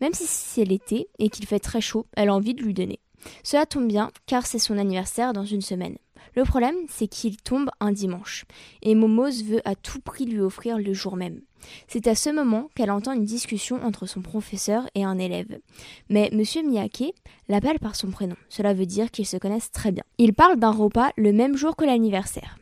Même 0.00 0.12
si 0.12 0.26
c'est 0.26 0.64
l'été 0.64 1.08
et 1.20 1.30
qu'il 1.30 1.46
fait 1.46 1.60
très 1.60 1.80
chaud, 1.80 2.06
elle 2.16 2.30
a 2.30 2.34
envie 2.34 2.54
de 2.54 2.62
lui 2.62 2.74
donner. 2.74 2.98
Cela 3.44 3.64
tombe 3.64 3.86
bien, 3.86 4.10
car 4.26 4.46
c'est 4.46 4.58
son 4.58 4.76
anniversaire 4.76 5.32
dans 5.32 5.44
une 5.44 5.62
semaine. 5.62 5.96
Le 6.34 6.44
problème, 6.44 6.76
c'est 6.88 7.08
qu'il 7.08 7.36
tombe 7.36 7.70
un 7.80 7.92
dimanche, 7.92 8.44
et 8.82 8.94
Momose 8.94 9.44
veut 9.44 9.60
à 9.64 9.74
tout 9.74 10.00
prix 10.00 10.24
lui 10.24 10.40
offrir 10.40 10.78
le 10.78 10.92
jour 10.92 11.16
même. 11.16 11.40
C'est 11.88 12.06
à 12.06 12.14
ce 12.14 12.30
moment 12.30 12.70
qu'elle 12.74 12.90
entend 12.90 13.12
une 13.12 13.24
discussion 13.24 13.82
entre 13.84 14.06
son 14.06 14.22
professeur 14.22 14.88
et 14.94 15.04
un 15.04 15.18
élève. 15.18 15.58
Mais 16.08 16.30
Monsieur 16.32 16.62
Miyake 16.62 17.12
l'appelle 17.48 17.80
par 17.80 17.96
son 17.96 18.10
prénom. 18.10 18.36
Cela 18.48 18.74
veut 18.74 18.86
dire 18.86 19.10
qu'ils 19.10 19.26
se 19.26 19.36
connaissent 19.36 19.72
très 19.72 19.90
bien. 19.90 20.04
Ils 20.18 20.34
parlent 20.34 20.58
d'un 20.60 20.70
repas 20.70 21.10
le 21.16 21.32
même 21.32 21.56
jour 21.56 21.74
que 21.74 21.84
l'anniversaire. 21.84 22.58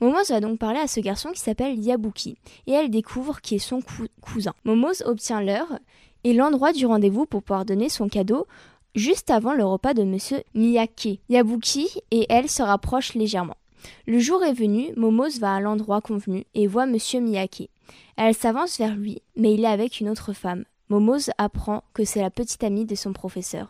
Momose 0.00 0.30
va 0.30 0.40
donc 0.40 0.58
parler 0.58 0.80
à 0.80 0.88
ce 0.88 0.98
garçon 1.00 1.30
qui 1.30 1.40
s'appelle 1.40 1.78
Yabuki, 1.78 2.36
et 2.66 2.72
elle 2.72 2.90
découvre 2.90 3.40
qui 3.40 3.56
est 3.56 3.58
son 3.58 3.82
cou- 3.82 4.06
cousin. 4.20 4.54
Momose 4.64 5.02
obtient 5.06 5.42
l'heure 5.42 5.78
et 6.24 6.32
l'endroit 6.32 6.72
du 6.72 6.86
rendez-vous 6.86 7.26
pour 7.26 7.42
pouvoir 7.42 7.64
donner 7.64 7.88
son 7.88 8.08
cadeau 8.08 8.46
juste 8.94 9.30
avant 9.30 9.54
le 9.54 9.64
repas 9.64 9.94
de 9.94 10.02
Monsieur 10.04 10.42
Miyake. 10.54 11.20
Yabuki 11.28 11.88
et 12.10 12.26
elle 12.28 12.48
se 12.48 12.62
rapprochent 12.62 13.14
légèrement. 13.14 13.56
Le 14.06 14.18
jour 14.18 14.42
est 14.44 14.52
venu, 14.52 14.92
Momose 14.96 15.40
va 15.40 15.54
à 15.54 15.60
l'endroit 15.60 16.00
convenu 16.00 16.44
et 16.54 16.66
voit 16.66 16.86
Monsieur 16.86 17.20
Miyake. 17.20 17.70
Elle 18.16 18.34
s'avance 18.34 18.78
vers 18.78 18.94
lui, 18.94 19.22
mais 19.36 19.54
il 19.54 19.64
est 19.64 19.68
avec 19.68 20.00
une 20.00 20.08
autre 20.10 20.32
femme. 20.32 20.64
Momose 20.90 21.30
apprend 21.38 21.84
que 21.94 22.04
c'est 22.04 22.20
la 22.20 22.30
petite 22.30 22.64
amie 22.64 22.84
de 22.84 22.96
son 22.96 23.12
professeur. 23.12 23.68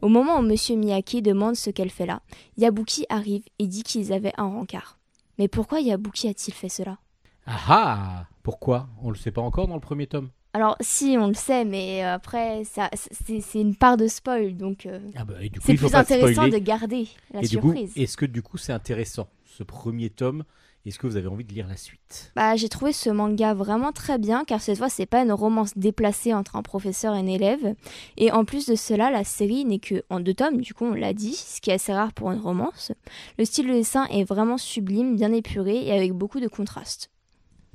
Au 0.00 0.08
moment 0.08 0.38
où 0.38 0.42
Monsieur 0.42 0.74
Miyake 0.74 1.22
demande 1.22 1.54
ce 1.54 1.70
qu'elle 1.70 1.90
fait 1.90 2.06
là, 2.06 2.22
Yabuki 2.56 3.04
arrive 3.08 3.44
et 3.58 3.66
dit 3.66 3.82
qu'ils 3.82 4.12
avaient 4.12 4.32
un 4.38 4.46
rencard. 4.48 4.98
Mais 5.38 5.48
pourquoi 5.48 5.80
Yabuki 5.80 6.28
a-t-il 6.28 6.54
fait 6.54 6.68
cela? 6.68 6.98
Ah 7.46 7.58
ah 7.68 8.24
Pourquoi? 8.42 8.88
On 9.02 9.08
ne 9.08 9.12
le 9.12 9.18
sait 9.18 9.32
pas 9.32 9.42
encore 9.42 9.68
dans 9.68 9.74
le 9.74 9.80
premier 9.80 10.06
tome. 10.06 10.30
Alors 10.54 10.76
si, 10.80 11.16
on 11.18 11.28
le 11.28 11.34
sait, 11.34 11.64
mais 11.64 12.04
euh, 12.04 12.14
après, 12.14 12.64
ça, 12.64 12.90
c'est 12.94 13.40
c'est 13.40 13.60
une 13.60 13.74
part 13.74 13.96
de 13.96 14.06
spoil, 14.06 14.54
donc 14.56 14.84
euh, 14.86 15.00
Ah 15.16 15.24
bah, 15.24 15.34
et 15.40 15.48
du 15.48 15.60
coup, 15.60 15.66
c'est 15.66 15.74
plus 15.74 15.94
intéressant 15.94 16.32
spoiler. 16.42 16.50
de 16.50 16.58
garder 16.58 17.08
la 17.32 17.40
et 17.40 17.48
du 17.48 17.58
coup, 17.58 17.68
surprise. 17.72 17.92
est-ce 17.96 18.16
que 18.16 18.26
du 18.26 18.42
coup 18.42 18.58
c'est 18.58 18.72
intéressant 18.72 19.28
ce 19.44 19.62
premier 19.62 20.10
tome? 20.10 20.44
Est-ce 20.84 20.98
que 20.98 21.06
vous 21.06 21.16
avez 21.16 21.28
envie 21.28 21.44
de 21.44 21.54
lire 21.54 21.68
la 21.68 21.76
suite? 21.76 22.32
Bah, 22.34 22.56
j'ai 22.56 22.68
trouvé 22.68 22.92
ce 22.92 23.08
manga 23.08 23.54
vraiment 23.54 23.92
très 23.92 24.18
bien 24.18 24.44
car 24.44 24.60
cette 24.60 24.76
fois 24.78 24.88
c'est 24.88 25.06
pas 25.06 25.22
une 25.22 25.30
romance 25.30 25.78
déplacée 25.78 26.34
entre 26.34 26.56
un 26.56 26.62
professeur 26.62 27.14
et 27.14 27.18
un 27.18 27.26
élève 27.28 27.76
et 28.16 28.32
en 28.32 28.44
plus 28.44 28.66
de 28.66 28.74
cela 28.74 29.12
la 29.12 29.22
série 29.22 29.64
n'est 29.64 29.78
que 29.78 30.02
en 30.10 30.18
deux 30.18 30.34
tomes 30.34 30.60
du 30.60 30.74
coup 30.74 30.84
on 30.84 30.94
l'a 30.94 31.14
dit 31.14 31.34
ce 31.34 31.60
qui 31.60 31.70
est 31.70 31.74
assez 31.74 31.92
rare 31.92 32.12
pour 32.12 32.32
une 32.32 32.40
romance. 32.40 32.90
Le 33.38 33.44
style 33.44 33.68
de 33.68 33.72
dessin 33.74 34.06
est 34.06 34.24
vraiment 34.24 34.58
sublime, 34.58 35.14
bien 35.14 35.32
épuré 35.32 35.86
et 35.86 35.92
avec 35.92 36.12
beaucoup 36.12 36.40
de 36.40 36.48
contrastes. 36.48 37.10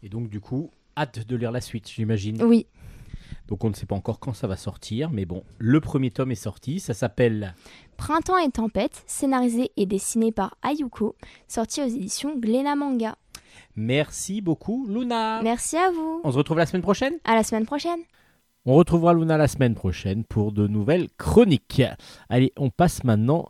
Et 0.04 0.10
donc 0.10 0.28
du 0.30 0.42
coup, 0.42 0.70
hâte 0.98 1.28
de 1.28 1.36
lire 1.36 1.52
la 1.52 1.62
suite, 1.62 1.90
j'imagine. 1.90 2.42
Oui, 2.44 2.66
Donc 3.48 3.64
on 3.64 3.70
ne 3.70 3.76
sait 3.76 3.86
pas 3.86 3.96
encore 3.96 4.20
quand 4.20 4.34
ça 4.34 4.48
va 4.48 4.58
sortir, 4.58 5.10
mais 5.10 5.26
bon, 5.26 5.44
le 5.60 5.80
premier 5.80 6.12
tome 6.12 6.32
est 6.32 6.36
sorti. 6.36 6.80
Ça 6.80 6.94
s'appelle 6.94 7.54
Printemps 7.96 8.38
et 8.38 8.50
Tempête, 8.50 9.04
scénarisé 9.08 9.72
et 9.78 9.86
dessiné 9.86 10.32
par 10.32 10.56
Ayuko, 10.64 11.16
sorti 11.48 11.82
aux 11.82 11.88
éditions 11.88 12.38
Glénat 12.38 12.76
Manga. 12.76 13.16
Merci 13.76 14.42
beaucoup, 14.42 14.88
Luna. 14.90 15.42
Merci 15.44 15.78
à 15.78 15.92
vous. 15.92 16.22
On 16.24 16.32
se 16.32 16.38
retrouve 16.38 16.58
la 16.58 16.66
semaine 16.66 16.82
prochaine 16.82 17.14
À 17.24 17.36
la 17.36 17.44
semaine 17.44 17.66
prochaine. 17.66 18.00
On 18.66 18.74
retrouvera 18.74 19.14
Luna 19.14 19.38
la 19.38 19.48
semaine 19.48 19.76
prochaine 19.76 20.26
pour 20.26 20.52
de 20.52 20.68
nouvelles 20.68 21.08
chroniques. 21.18 21.84
Allez, 22.28 22.52
on 22.58 22.70
passe 22.70 23.04
maintenant 23.06 23.48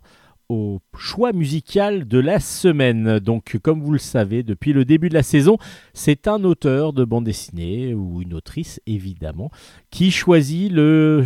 au 0.48 0.80
choix 0.96 1.32
musical 1.32 2.06
de 2.06 2.18
la 2.18 2.40
semaine. 2.40 3.18
Donc, 3.18 3.58
comme 3.62 3.82
vous 3.82 3.92
le 3.92 3.98
savez, 3.98 4.42
depuis 4.42 4.72
le 4.72 4.84
début 4.84 5.08
de 5.08 5.14
la 5.14 5.22
saison, 5.22 5.58
c'est 5.92 6.26
un 6.26 6.44
auteur 6.44 6.92
de 6.92 7.04
bande 7.04 7.24
dessinée 7.24 7.94
ou 7.94 8.22
une 8.22 8.34
autrice, 8.34 8.80
évidemment, 8.86 9.50
qui 9.90 10.10
choisit 10.10 10.72
le, 10.72 11.24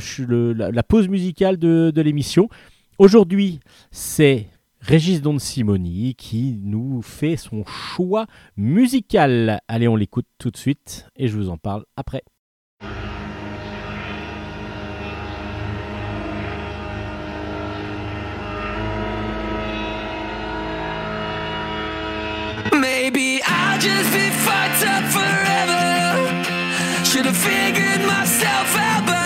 la 0.52 0.82
pause 0.82 1.08
musicale 1.08 1.56
de, 1.56 1.92
de 1.94 2.02
l'émission. 2.02 2.48
Aujourd'hui, 2.98 3.60
c'est 3.90 4.48
Régis 4.80 5.22
Don 5.22 5.38
Simoni 5.38 6.16
qui 6.16 6.58
nous 6.60 7.02
fait 7.02 7.36
son 7.36 7.64
choix 7.64 8.26
musical. 8.56 9.60
Allez, 9.68 9.86
on 9.86 9.96
l'écoute 9.96 10.26
tout 10.38 10.50
de 10.50 10.56
suite 10.56 11.06
et 11.16 11.28
je 11.28 11.36
vous 11.36 11.48
en 11.48 11.56
parle 11.56 11.84
après. 11.96 12.24
Just 23.82 24.12
be 24.12 24.30
fucked 24.46 24.84
up 24.86 25.04
forever. 25.10 25.82
Should 27.04 27.26
have 27.26 27.36
figured 27.36 28.06
myself 28.06 28.76
out 28.76 29.21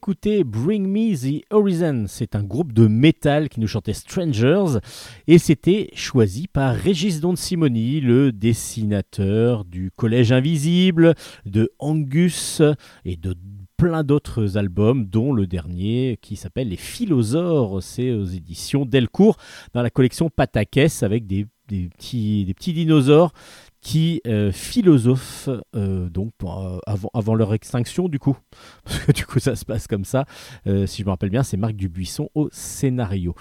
d'écouter 0.00 0.44
Bring 0.44 0.86
Me 0.88 1.14
the 1.14 1.44
Horizon. 1.50 2.06
C'est 2.08 2.34
un 2.34 2.42
groupe 2.42 2.72
de 2.72 2.86
métal 2.86 3.50
qui 3.50 3.60
nous 3.60 3.66
chantait 3.66 3.92
Strangers 3.92 4.78
et 5.26 5.36
c'était 5.36 5.90
choisi 5.92 6.48
par 6.48 6.74
Régis 6.74 7.20
Don 7.20 7.36
Simoni, 7.36 8.00
le 8.00 8.32
dessinateur 8.32 9.66
du 9.66 9.90
Collège 9.94 10.32
Invisible, 10.32 11.14
de 11.44 11.70
Angus 11.78 12.62
et 13.04 13.18
de 13.18 13.34
plein 13.76 14.02
d'autres 14.02 14.56
albums, 14.56 15.04
dont 15.04 15.34
le 15.34 15.46
dernier 15.46 16.18
qui 16.22 16.36
s'appelle 16.36 16.70
Les 16.70 16.78
Philosaures. 16.78 17.82
C'est 17.82 18.12
aux 18.12 18.24
éditions 18.24 18.86
Delcourt 18.86 19.36
dans 19.74 19.82
la 19.82 19.90
collection 19.90 20.30
Patakès 20.30 21.02
avec 21.02 21.26
des 21.26 21.46
petits 21.68 22.72
dinosaures 22.72 23.34
qui 23.80 24.20
euh, 24.26 24.52
philosophent 24.52 25.48
euh, 25.74 26.08
donc 26.10 26.32
euh, 26.42 26.78
avant, 27.14 27.34
leur 27.34 27.54
extinction 27.54 28.08
du 28.08 28.18
coup 28.18 28.36
parce 28.84 28.98
que 28.98 29.12
du 29.12 29.24
coup 29.24 29.38
ça 29.38 29.56
se 29.56 29.64
passe 29.64 29.86
comme 29.86 30.04
ça 30.04 30.24
Euh, 30.66 30.86
si 30.86 31.02
je 31.02 31.06
me 31.06 31.10
rappelle 31.10 31.30
bien 31.30 31.42
c'est 31.42 31.56
Marc 31.56 31.74
Dubuisson 31.74 32.28
au 32.34 32.48
scénario 32.52 33.34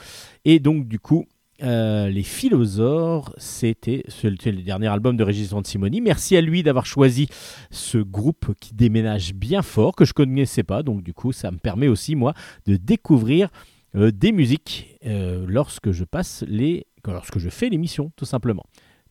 et 0.45 0.59
donc 0.59 0.87
du 0.87 0.99
coup 0.99 1.25
les 1.61 2.23
Philosaures, 2.23 3.33
c'était 3.35 4.05
le 4.23 4.63
dernier 4.63 4.87
album 4.87 5.17
de 5.17 5.25
Régis 5.25 5.53
Simoni. 5.65 5.99
Merci 5.99 6.37
à 6.37 6.41
lui 6.41 6.63
d'avoir 6.63 6.85
choisi 6.85 7.27
ce 7.69 7.97
groupe 7.97 8.53
qui 8.61 8.73
déménage 8.73 9.33
bien 9.33 9.61
fort, 9.61 9.93
que 9.93 10.05
je 10.05 10.13
connaissais 10.13 10.63
pas. 10.63 10.83
Donc 10.83 11.03
du 11.03 11.13
coup, 11.13 11.33
ça 11.33 11.51
me 11.51 11.57
permet 11.57 11.89
aussi, 11.89 12.15
moi, 12.15 12.33
de 12.65 12.77
découvrir 12.77 13.49
des 13.93 14.31
musiques 14.31 14.95
lorsque 15.03 15.91
je 15.91 16.05
passe 16.05 16.45
les... 16.47 16.87
lorsque 17.05 17.39
je 17.39 17.49
fais 17.49 17.67
l'émission, 17.67 18.13
tout 18.15 18.23
simplement. 18.23 18.63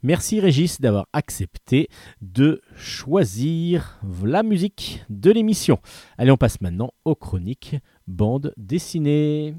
Merci 0.05 0.39
Régis 0.39 0.81
d'avoir 0.81 1.07
accepté 1.13 1.89
de 2.21 2.61
choisir 2.77 3.99
la 4.23 4.45
musique 4.45 5.05
de 5.11 5.33
l'émission. 5.33 5.81
Allez, 6.19 6.31
on 6.31 6.37
passe 6.37 6.61
maintenant 6.61 6.93
aux 7.05 7.17
chroniques 7.17 7.77
bande 8.07 8.55
dessinée. 8.57 9.57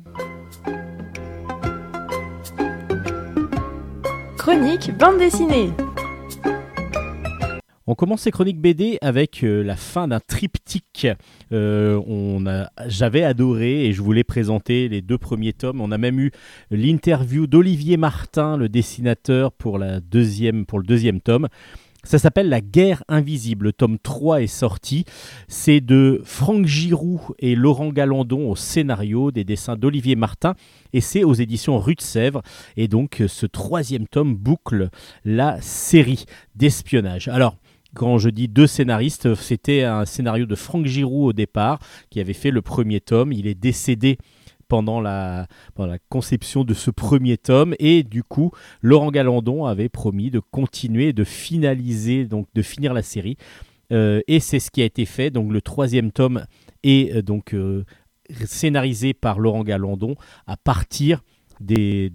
Chronique 4.38 4.98
bande 4.98 5.18
dessinée. 5.18 5.72
On 7.92 7.96
commence 7.96 8.22
ces 8.22 8.30
chroniques 8.30 8.62
BD 8.62 9.00
avec 9.02 9.44
euh, 9.44 9.64
la 9.64 9.76
fin 9.76 10.08
d'un 10.08 10.20
triptyque. 10.20 11.08
Euh, 11.52 12.00
on 12.06 12.46
a- 12.46 12.70
J'avais 12.86 13.24
adoré 13.24 13.86
et 13.86 13.94
je 13.94 14.04
voulais 14.04 14.24
présenter 14.24 14.88
les 14.90 15.02
deux 15.02 15.18
premiers 15.18 15.54
tomes. 15.54 15.82
On 15.82 15.92
a 15.92 15.98
même 15.98 16.20
eu 16.20 16.30
l'interview 16.70 17.48
d'Olivier 17.48 17.98
Martin, 17.98 18.58
le 18.58 18.70
dessinateur, 18.70 19.52
pour, 19.52 19.80
la 19.80 20.02
deuxième, 20.02 20.68
pour 20.68 20.78
le 20.78 20.86
deuxième 20.86 21.20
tome. 21.20 21.48
Ça 22.04 22.20
s'appelle 22.20 22.48
La 22.48 22.62
guerre 22.62 23.04
invisible. 23.08 23.66
Le 23.66 23.74
tome 23.74 23.98
3 23.98 24.44
est 24.44 24.48
sorti. 24.48 25.06
C'est 25.48 25.82
de 25.82 26.22
Franck 26.24 26.68
Giroux 26.68 27.22
et 27.40 27.56
Laurent 27.56 27.90
Galandon 27.90 28.52
au 28.52 28.56
scénario, 28.56 29.32
des 29.32 29.44
dessins 29.44 29.76
d'Olivier 29.76 30.16
Martin. 30.16 30.54
Et 30.94 31.02
c'est 31.02 31.24
aux 31.24 31.34
éditions 31.34 31.80
Rue 31.80 31.96
de 31.96 32.02
Sèvres. 32.02 32.44
Et 32.78 32.88
donc, 32.88 33.24
ce 33.28 33.48
troisième 33.48 34.08
tome 34.08 34.36
boucle 34.36 34.90
la 35.26 35.60
série 35.60 36.26
d'espionnage. 36.56 37.28
Alors, 37.30 37.56
quand 37.96 38.18
je 38.18 38.30
dis 38.30 38.48
deux 38.48 38.68
scénaristes, 38.68 39.36
c'était 39.36 39.84
un 39.84 40.06
scénario 40.06 40.46
de 40.46 40.56
Franck 40.56 40.86
Giroux 40.86 41.26
au 41.26 41.34
départ, 41.34 41.80
qui 42.10 42.20
avait 42.20 42.34
fait 42.34 42.52
le 42.52 42.62
premier 42.62 43.02
tome. 43.02 43.32
Il 43.32 43.48
est 43.48 43.56
décédé 43.56 44.18
pendant 44.70 45.02
la, 45.02 45.48
pendant 45.74 45.90
la 45.90 46.00
conception 46.08 46.64
de 46.64 46.74
ce 46.74 46.92
premier 46.92 47.38
tome. 47.38 47.76
Et 47.80 48.04
du 48.04 48.24
coup 48.24 48.52
Laurent 48.82 49.12
Galandon 49.12 49.66
avait 49.66 49.90
promis 49.90 50.32
de 50.32 50.40
continuer 50.40 51.12
de 51.12 51.26
finaliser 51.26 52.26
donc 52.26 52.48
de 52.54 52.62
finir 52.62 52.94
la 52.94 53.02
série. 53.02 53.36
Euh, 53.92 54.22
et 54.28 54.40
c'est 54.40 54.60
ce 54.60 54.72
qui 54.72 54.82
a 54.82 54.86
été 54.86 55.06
fait. 55.06 55.32
Donc 55.32 55.52
le 55.52 55.62
troisième 55.62 56.12
tome 56.12 56.46
est 56.84 57.14
euh, 57.14 57.22
donc 57.22 57.54
euh, 57.54 57.84
scénarisé 58.46 59.14
par 59.14 59.40
Laurent 59.40 59.64
Galandon 59.64 60.16
à 60.46 60.56
partir 60.56 61.22
des, 61.60 62.12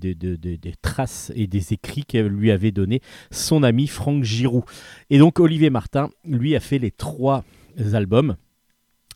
traces 0.82 1.32
et 1.34 1.46
des 1.46 1.72
écrits 1.72 2.04
que 2.04 2.18
lui 2.18 2.50
avait 2.50 2.72
donné 2.72 3.00
son 3.30 3.62
ami 3.62 3.86
Franck 3.86 4.24
Giroux. 4.24 4.64
Et 5.10 5.18
donc 5.18 5.40
Olivier 5.40 5.70
Martin, 5.70 6.10
lui, 6.24 6.56
a 6.56 6.60
fait 6.60 6.78
les 6.78 6.90
trois 6.90 7.44
albums. 7.92 8.36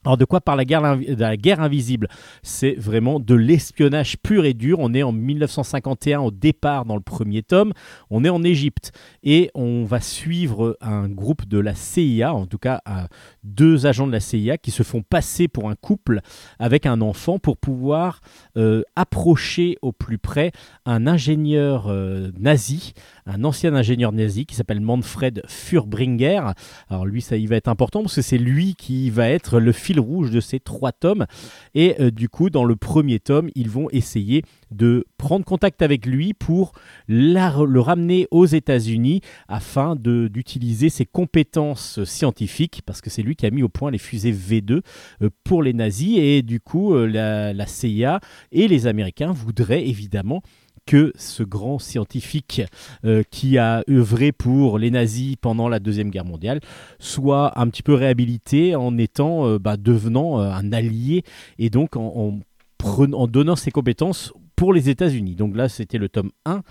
Alors 0.09 0.17
de 0.17 0.25
quoi 0.25 0.41
parle 0.41 0.57
la 0.57 0.65
guerre, 0.65 0.97
la 1.19 1.37
guerre 1.37 1.61
invisible? 1.61 2.09
C'est 2.43 2.73
vraiment 2.79 3.21
de 3.21 3.35
l'espionnage 3.35 4.17
pur 4.17 4.47
et 4.47 4.55
dur. 4.55 4.79
On 4.81 4.95
est 4.95 5.03
en 5.03 5.13
1951 5.13 6.21
au 6.21 6.31
départ 6.31 6.87
dans 6.87 6.95
le 6.95 7.03
premier 7.03 7.43
tome. 7.43 7.75
On 8.09 8.25
est 8.25 8.31
en 8.31 8.43
Égypte 8.43 8.93
et 9.23 9.51
on 9.55 9.85
va 9.85 10.01
suivre 10.01 10.79
un 10.81 11.11
groupe 11.11 11.47
de 11.47 11.59
la 11.59 11.75
CIA, 11.75 12.33
en 12.33 12.47
tout 12.47 12.57
cas 12.57 12.81
à 12.87 13.09
deux 13.45 13.85
agents 13.85 14.07
de 14.07 14.13
la 14.13 14.21
CIA 14.21 14.57
qui 14.57 14.71
se 14.71 14.83
font 14.83 15.03
passer 15.03 15.47
pour 15.47 15.69
un 15.69 15.75
couple 15.75 16.21
avec 16.59 16.87
un 16.87 17.03
enfant 17.03 17.39
pour 17.39 17.59
pouvoir 17.59 18.21
euh, 18.57 18.85
approcher 18.97 19.77
au 19.83 19.93
plus 19.93 20.17
près 20.17 20.53
un 20.87 21.07
ingénieur 21.07 21.89
euh, 21.89 22.31
nazi, 22.39 22.95
un 23.27 23.45
ancien 23.45 23.75
ingénieur 23.75 24.13
nazi 24.13 24.47
qui 24.47 24.55
s'appelle 24.55 24.81
Manfred 24.81 25.43
Furbringer. 25.47 26.53
Alors 26.89 27.05
lui, 27.05 27.21
ça 27.21 27.37
il 27.37 27.47
va 27.47 27.57
être 27.57 27.69
important 27.69 28.01
parce 28.01 28.15
que 28.15 28.23
c'est 28.23 28.39
lui 28.39 28.75
qui 28.75 29.11
va 29.11 29.29
être 29.29 29.61
le 29.61 29.73
fil 29.73 29.98
rouge 29.99 30.31
de 30.31 30.41
ces 30.41 30.61
trois 30.61 30.93
tomes. 30.93 31.27
Et 31.75 32.01
euh, 32.01 32.11
du 32.11 32.29
coup, 32.29 32.51
dans 32.51 32.65
le 32.65 32.77
premier 32.77 33.21
tome, 33.21 33.51
ils 33.55 33.71
vont 33.71 33.89
essayer 33.91 34.43
de 34.71 35.07
prendre 35.17 35.45
contact 35.45 35.83
avec 35.83 36.07
lui 36.07 36.35
pour 36.35 36.73
le 37.09 37.79
ramener 37.79 38.29
aux 38.31 38.47
États-Unis 38.47 39.21
afin 39.49 39.97
d'utiliser 39.97 40.89
ses 40.89 41.07
compétences 41.07 42.05
scientifiques, 42.05 42.83
parce 42.85 43.01
que 43.01 43.11
c'est 43.11 43.23
lui 43.23 43.37
qui 43.37 43.47
a 43.47 43.51
mis 43.51 43.63
au 43.63 43.69
point 43.69 43.91
les 43.91 43.99
fusées 43.99 44.33
V2 44.33 44.81
euh, 45.23 45.31
pour 45.45 45.63
les 45.63 45.73
nazis. 45.73 46.19
Et 46.19 46.43
du 46.43 46.61
coup, 46.61 46.95
euh, 46.95 47.07
la 47.07 47.67
CIA 47.67 48.21
et 48.53 48.69
les 48.69 48.87
Américains 48.87 49.33
voudraient 49.33 49.87
évidemment 49.87 50.43
que 50.89 51.13
ce 51.17 51.43
grand 51.43 51.79
scientifique 51.79 52.63
euh, 53.05 53.23
qui 53.31 53.59
a 53.59 53.85
œuvré 53.91 54.33
pour 54.33 54.79
les 54.79 54.91
nazis 54.91 55.37
pendant 55.39 55.69
la 55.69 55.81
Deuxième 55.81 56.09
Guerre 56.09 56.25
mondiale 56.25 56.61
soit 56.99 57.61
un 57.61 57.69
petit 57.69 57.83
peu 57.83 57.93
réhabilité 57.93 58.75
en 58.75 58.97
étant, 58.97 59.47
euh, 59.47 59.59
bah, 59.59 59.77
devenant 59.77 60.41
euh, 60.41 60.51
un 60.51 60.73
allié 60.73 61.25
et 61.59 61.69
donc 61.69 61.95
en, 61.97 62.39
en 62.83 63.27
donnant 63.27 63.55
ses 63.55 63.71
compétences 63.71 64.33
pour 64.57 64.73
les 64.73 64.89
États-Unis. 64.89 65.35
Donc 65.35 65.57
là, 65.57 65.69
c'était 65.69 65.99
le 65.99 66.09
tome 66.09 66.31
1 66.47 66.63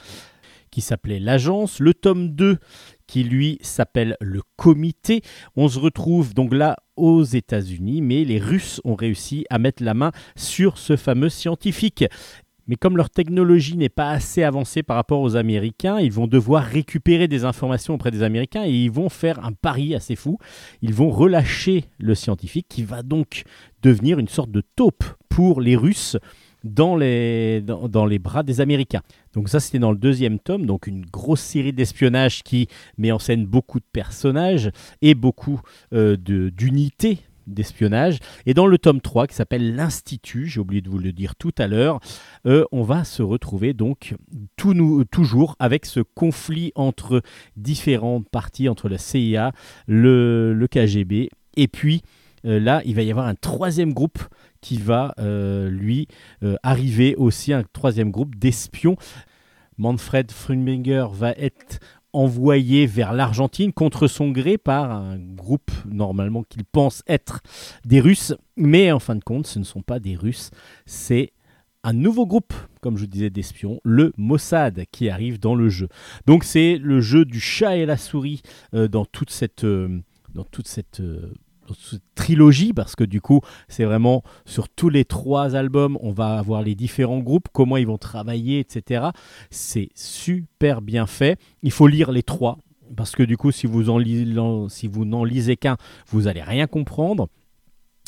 qui 0.71 0.81
s'appelait 0.81 1.19
L'Agence. 1.19 1.79
Le 1.79 1.93
tome 1.93 2.29
2 2.29 2.57
qui 3.05 3.23
lui 3.23 3.59
s'appelle 3.61 4.17
Le 4.19 4.41
Comité. 4.55 5.21
On 5.55 5.67
se 5.67 5.77
retrouve 5.77 6.33
donc 6.33 6.55
là 6.55 6.77
aux 6.95 7.23
États-Unis, 7.23 8.01
mais 8.01 8.25
les 8.25 8.39
Russes 8.39 8.81
ont 8.83 8.95
réussi 8.95 9.45
à 9.51 9.59
mettre 9.59 9.83
la 9.83 9.93
main 9.93 10.11
sur 10.35 10.79
ce 10.79 10.97
fameux 10.97 11.29
scientifique. 11.29 12.05
Mais 12.67 12.75
comme 12.75 12.97
leur 12.97 13.09
technologie 13.09 13.77
n'est 13.77 13.89
pas 13.89 14.09
assez 14.09 14.43
avancée 14.43 14.83
par 14.83 14.97
rapport 14.97 15.21
aux 15.21 15.35
Américains, 15.35 15.99
ils 15.99 16.11
vont 16.11 16.27
devoir 16.27 16.63
récupérer 16.63 17.27
des 17.27 17.45
informations 17.45 17.93
auprès 17.93 18.11
des 18.11 18.23
Américains 18.23 18.65
et 18.65 18.71
ils 18.71 18.91
vont 18.91 19.09
faire 19.09 19.43
un 19.43 19.53
pari 19.53 19.95
assez 19.95 20.15
fou. 20.15 20.37
Ils 20.81 20.93
vont 20.93 21.09
relâcher 21.09 21.85
le 21.99 22.15
scientifique 22.15 22.67
qui 22.69 22.83
va 22.83 23.03
donc 23.03 23.43
devenir 23.81 24.19
une 24.19 24.27
sorte 24.27 24.51
de 24.51 24.61
taupe 24.75 25.03
pour 25.29 25.61
les 25.61 25.75
Russes 25.75 26.17
dans 26.63 26.95
les, 26.95 27.61
dans, 27.61 28.05
les 28.05 28.19
bras 28.19 28.43
des 28.43 28.61
Américains. 28.61 29.01
Donc 29.33 29.49
ça, 29.49 29.59
c'était 29.59 29.79
dans 29.79 29.91
le 29.91 29.97
deuxième 29.97 30.39
tome, 30.39 30.65
donc 30.65 30.87
une 30.87 31.05
grosse 31.05 31.41
série 31.41 31.73
d'espionnage 31.73 32.43
qui 32.43 32.67
met 32.97 33.11
en 33.11 33.19
scène 33.19 33.45
beaucoup 33.45 33.79
de 33.79 33.85
personnages 33.91 34.71
et 35.01 35.15
beaucoup 35.15 35.61
euh, 35.93 36.17
d'unités 36.17 37.19
d'espionnage. 37.47 38.19
Et 38.45 38.53
dans 38.53 38.67
le 38.67 38.77
tome 38.77 39.01
3, 39.01 39.27
qui 39.27 39.35
s'appelle 39.35 39.75
l'Institut, 39.75 40.45
j'ai 40.47 40.59
oublié 40.59 40.81
de 40.81 40.89
vous 40.89 40.99
le 40.99 41.11
dire 41.11 41.35
tout 41.35 41.53
à 41.57 41.67
l'heure, 41.67 41.99
euh, 42.45 42.63
on 42.71 42.83
va 42.83 43.03
se 43.03 43.23
retrouver 43.23 43.73
donc 43.73 44.15
tout 44.55 44.73
nou- 44.73 45.03
toujours 45.05 45.55
avec 45.59 45.85
ce 45.85 45.99
conflit 46.01 46.71
entre 46.75 47.21
différentes 47.55 48.29
parties, 48.29 48.69
entre 48.69 48.89
la 48.89 48.97
CIA, 48.97 49.51
le, 49.87 50.53
le 50.53 50.67
KGB, 50.67 51.29
et 51.55 51.67
puis 51.67 52.01
euh, 52.45 52.59
là, 52.59 52.81
il 52.85 52.95
va 52.95 53.01
y 53.01 53.09
avoir 53.11 53.27
un 53.27 53.35
troisième 53.35 53.93
groupe 53.93 54.19
qui 54.61 54.77
va, 54.77 55.13
euh, 55.19 55.69
lui, 55.69 56.07
arriver 56.63 57.15
aussi, 57.15 57.53
un 57.53 57.63
troisième 57.73 58.11
groupe 58.11 58.35
d'espions. 58.35 58.95
Manfred 59.77 60.31
Frumbinger 60.31 61.05
va 61.13 61.31
être 61.31 61.79
envoyé 62.17 62.87
vers 62.87 63.13
l'Argentine 63.13 63.71
contre 63.71 64.07
son 64.07 64.31
gré 64.31 64.57
par 64.57 64.91
un 64.91 65.19
groupe 65.19 65.71
normalement 65.87 66.43
qu'il 66.43 66.65
pense 66.65 67.03
être 67.07 67.41
des 67.85 67.99
Russes, 67.99 68.33
mais 68.55 68.91
en 68.91 68.99
fin 68.99 69.15
de 69.15 69.23
compte, 69.23 69.45
ce 69.45 69.59
ne 69.59 69.63
sont 69.63 69.83
pas 69.83 69.99
des 69.99 70.15
Russes, 70.15 70.49
c'est 70.87 71.31
un 71.83 71.93
nouveau 71.93 72.25
groupe, 72.25 72.53
comme 72.81 72.97
je 72.97 73.05
disais, 73.05 73.29
d'espions, 73.29 73.79
le 73.83 74.13
Mossad, 74.17 74.85
qui 74.91 75.09
arrive 75.09 75.39
dans 75.39 75.53
le 75.53 75.69
jeu. 75.69 75.89
Donc 76.25 76.43
c'est 76.43 76.77
le 76.77 77.01
jeu 77.01 77.23
du 77.23 77.39
chat 77.39 77.77
et 77.77 77.85
la 77.85 77.97
souris 77.97 78.41
euh, 78.73 78.87
dans 78.87 79.05
toute 79.05 79.29
cette, 79.29 79.63
euh, 79.63 80.01
dans 80.33 80.43
toute 80.43 80.67
cette, 80.67 80.99
euh, 80.99 81.33
trilogie, 82.15 82.73
parce 82.73 82.95
que 82.95 83.03
du 83.03 83.21
coup, 83.21 83.41
c'est 83.67 83.83
vraiment 83.85 84.23
sur 84.45 84.69
tous 84.69 84.89
les 84.89 85.05
trois 85.05 85.55
albums, 85.55 85.97
on 86.01 86.11
va 86.11 86.37
avoir 86.37 86.61
les 86.61 86.75
différents 86.75 87.19
groupes, 87.19 87.47
comment 87.53 87.77
ils 87.77 87.87
vont 87.87 87.97
travailler, 87.97 88.59
etc. 88.59 89.07
C'est 89.51 89.89
super 89.95 90.81
bien 90.81 91.07
fait. 91.07 91.39
Il 91.63 91.71
faut 91.71 91.87
lire 91.87 92.11
les 92.11 92.23
trois, 92.23 92.57
parce 92.95 93.11
que 93.15 93.23
du 93.23 93.37
coup, 93.37 93.51
si 93.51 93.67
vous 93.67 93.89
en 93.89 93.97
lis- 93.97 94.35
si 94.69 94.87
vous 94.87 95.05
n'en 95.05 95.23
lisez 95.23 95.57
qu'un, 95.57 95.77
vous 96.09 96.27
allez 96.27 96.41
rien 96.43 96.67
comprendre. 96.67 97.27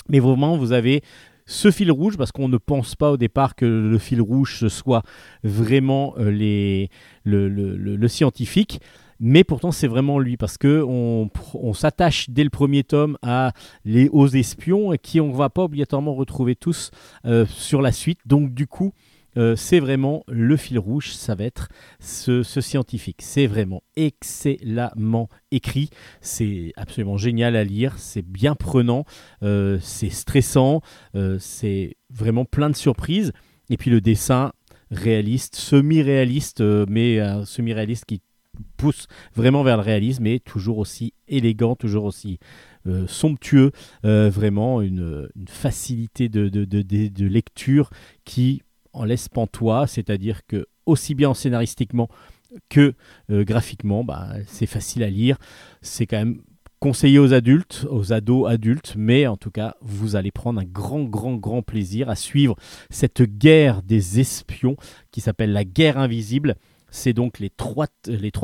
Mais 0.07 0.19
vraiment, 0.19 0.57
vous 0.57 0.71
avez 0.71 1.01
ce 1.45 1.71
fil 1.71 1.91
rouge, 1.91 2.15
parce 2.15 2.31
qu'on 2.31 2.47
ne 2.47 2.57
pense 2.57 2.95
pas 2.95 3.11
au 3.11 3.17
départ 3.17 3.55
que 3.55 3.65
le 3.65 3.97
fil 3.97 4.21
rouge 4.21 4.57
ce 4.59 4.69
soit 4.69 5.01
vraiment 5.43 6.13
euh, 6.19 6.29
les, 6.29 6.89
le, 7.23 7.49
le- 7.49 7.75
le- 7.75 7.95
le 7.95 8.07
scientifique. 8.07 8.79
Mais 9.19 9.43
pourtant, 9.43 9.71
c'est 9.71 9.87
vraiment 9.87 10.17
lui, 10.19 10.37
parce 10.37 10.57
que 10.57 10.81
on, 10.81 11.29
s'attache 11.73 12.29
dès 12.29 12.43
le 12.43 12.49
premier 12.49 12.83
tome 12.83 13.17
à 13.21 13.51
les 13.83 14.09
hauts 14.09 14.27
espions, 14.27 14.93
qui 15.01 15.19
on 15.19 15.31
va 15.31 15.49
pas 15.49 15.63
obligatoirement 15.63 16.13
retrouver 16.13 16.55
tous 16.55 16.91
euh, 17.25 17.45
sur 17.45 17.81
la 17.81 17.91
suite. 17.91 18.19
Donc, 18.25 18.53
du 18.53 18.65
coup, 18.65 18.93
euh, 19.37 19.55
c'est 19.55 19.79
vraiment 19.79 20.23
le 20.27 20.55
fil 20.55 20.79
rouge, 20.79 21.11
ça 21.11 21.35
va 21.35 21.43
être 21.43 21.67
ce, 21.99 22.43
scientifique. 22.43 23.21
C'est 23.21 23.45
vraiment 23.45 23.83
excellemment 23.97 25.27
écrit, 25.51 25.89
c'est 26.21 26.71
absolument 26.77 27.17
génial 27.17 27.57
à 27.57 27.63
lire, 27.65 27.95
c'est 27.97 28.25
bien 28.25 28.55
prenant, 28.55 29.03
euh, 29.43 29.79
c'est 29.81 30.09
stressant, 30.09 30.81
c'est 31.39 31.97
vraiment 32.09 32.45
plein 32.45 32.69
de 32.69 32.75
surprises. 32.75 33.33
Et 33.69 33.77
puis 33.77 33.91
le 33.91 34.01
dessin 34.01 34.53
réaliste, 34.91 35.55
semi-réaliste, 35.55 36.61
mais 36.61 37.19
semi-réaliste 37.45 38.05
qui 38.05 38.21
pousse 38.79 39.07
vraiment 39.35 39.61
vers 39.61 39.75
le 39.75 39.83
réalisme 39.83 40.25
et 40.25 40.39
toujours 40.39 40.77
aussi 40.77 41.13
élégant, 41.27 41.75
toujours 41.75 42.05
aussi 42.05 42.39
euh, 42.87 43.05
somptueux, 43.07 43.71
euh, 44.05 44.29
vraiment 44.29 44.81
une, 44.81 45.27
facilité 45.47 46.29
de 46.29 47.25
lecture 47.27 47.89
qui 48.23 48.63
en 48.93 49.03
laisse 49.03 49.27
pantois, 49.27 49.85
c'est-à-dire 49.85 50.45
que 50.47 50.65
aussi 50.85 51.13
bien 51.13 51.33
scénaristiquement 51.33 52.07
que 52.69 52.93
euh, 53.29 53.43
graphiquement, 53.43 54.03
bah, 54.03 54.29
c'est 54.47 54.65
facile 54.65 55.03
à 55.03 55.09
lire, 55.09 55.37
c'est 55.81 56.07
quand 56.07 56.17
même 56.17 56.41
conseillé 56.79 57.19
aux 57.19 57.33
adultes, 57.33 57.85
aux 57.89 58.13
ados 58.13 58.49
adultes, 58.49 58.93
mais 58.97 59.27
en 59.27 59.35
tout 59.35 59.51
cas, 59.51 59.75
vous 59.81 60.15
allez 60.15 60.31
prendre 60.31 60.61
un 60.61 60.65
grand, 60.65 61.03
grand, 61.03 61.35
grand 61.35 61.61
plaisir 61.61 62.09
à 62.09 62.15
suivre 62.15 62.55
cette 62.89 63.21
guerre 63.21 63.83
des 63.83 64.19
espions 64.21 64.77
qui 65.11 65.19
s'appelle 65.19 65.51
la 65.51 65.65
guerre 65.65 65.97
invisible. 65.97 66.55
C'est 66.91 67.13
donc 67.13 67.39
les 67.39 67.49
trois, 67.49 67.87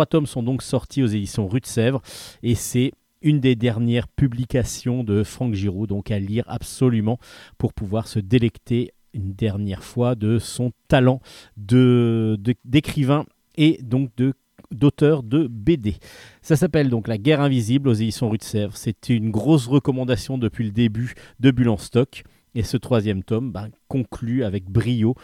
tomes 0.05 0.25
sont 0.25 0.43
donc 0.43 0.61
sortis 0.61 1.03
aux 1.03 1.07
éditions 1.07 1.47
Rue 1.47 1.61
de 1.61 1.65
Sèvres 1.65 2.01
et 2.43 2.55
c'est 2.55 2.91
une 3.21 3.39
des 3.39 3.55
dernières 3.55 4.07
publications 4.07 5.03
de 5.03 5.23
Franck 5.23 5.53
Giroud, 5.55 5.89
donc 5.89 6.11
à 6.11 6.19
lire 6.19 6.43
absolument 6.47 7.17
pour 7.57 7.73
pouvoir 7.73 8.07
se 8.07 8.19
délecter 8.19 8.93
une 9.13 9.33
dernière 9.33 9.83
fois 9.83 10.15
de 10.15 10.37
son 10.37 10.71
talent 10.87 11.21
d'écrivain 11.57 13.25
et 13.55 13.79
donc 13.81 14.09
de 14.17 14.33
d'auteur 14.71 15.23
de 15.23 15.47
BD. 15.47 15.95
Ça 16.41 16.55
s'appelle 16.55 16.89
donc 16.89 17.07
La 17.07 17.17
guerre 17.17 17.41
invisible 17.41 17.87
aux 17.87 17.93
éditions 17.93 18.29
Rue 18.29 18.37
de 18.37 18.43
Sèvres. 18.43 18.75
C'était 18.75 19.15
une 19.15 19.31
grosse 19.31 19.67
recommandation 19.67 20.37
depuis 20.37 20.65
le 20.65 20.71
début 20.71 21.13
de 21.39 21.51
Bulle 21.51 21.69
en 21.69 21.77
stock. 21.77 22.23
Et 22.55 22.63
ce 22.63 22.77
troisième 22.77 23.23
tome 23.23 23.51
ben, 23.51 23.69
conclut 23.89 24.43
avec 24.43 24.65
brio 24.69 25.15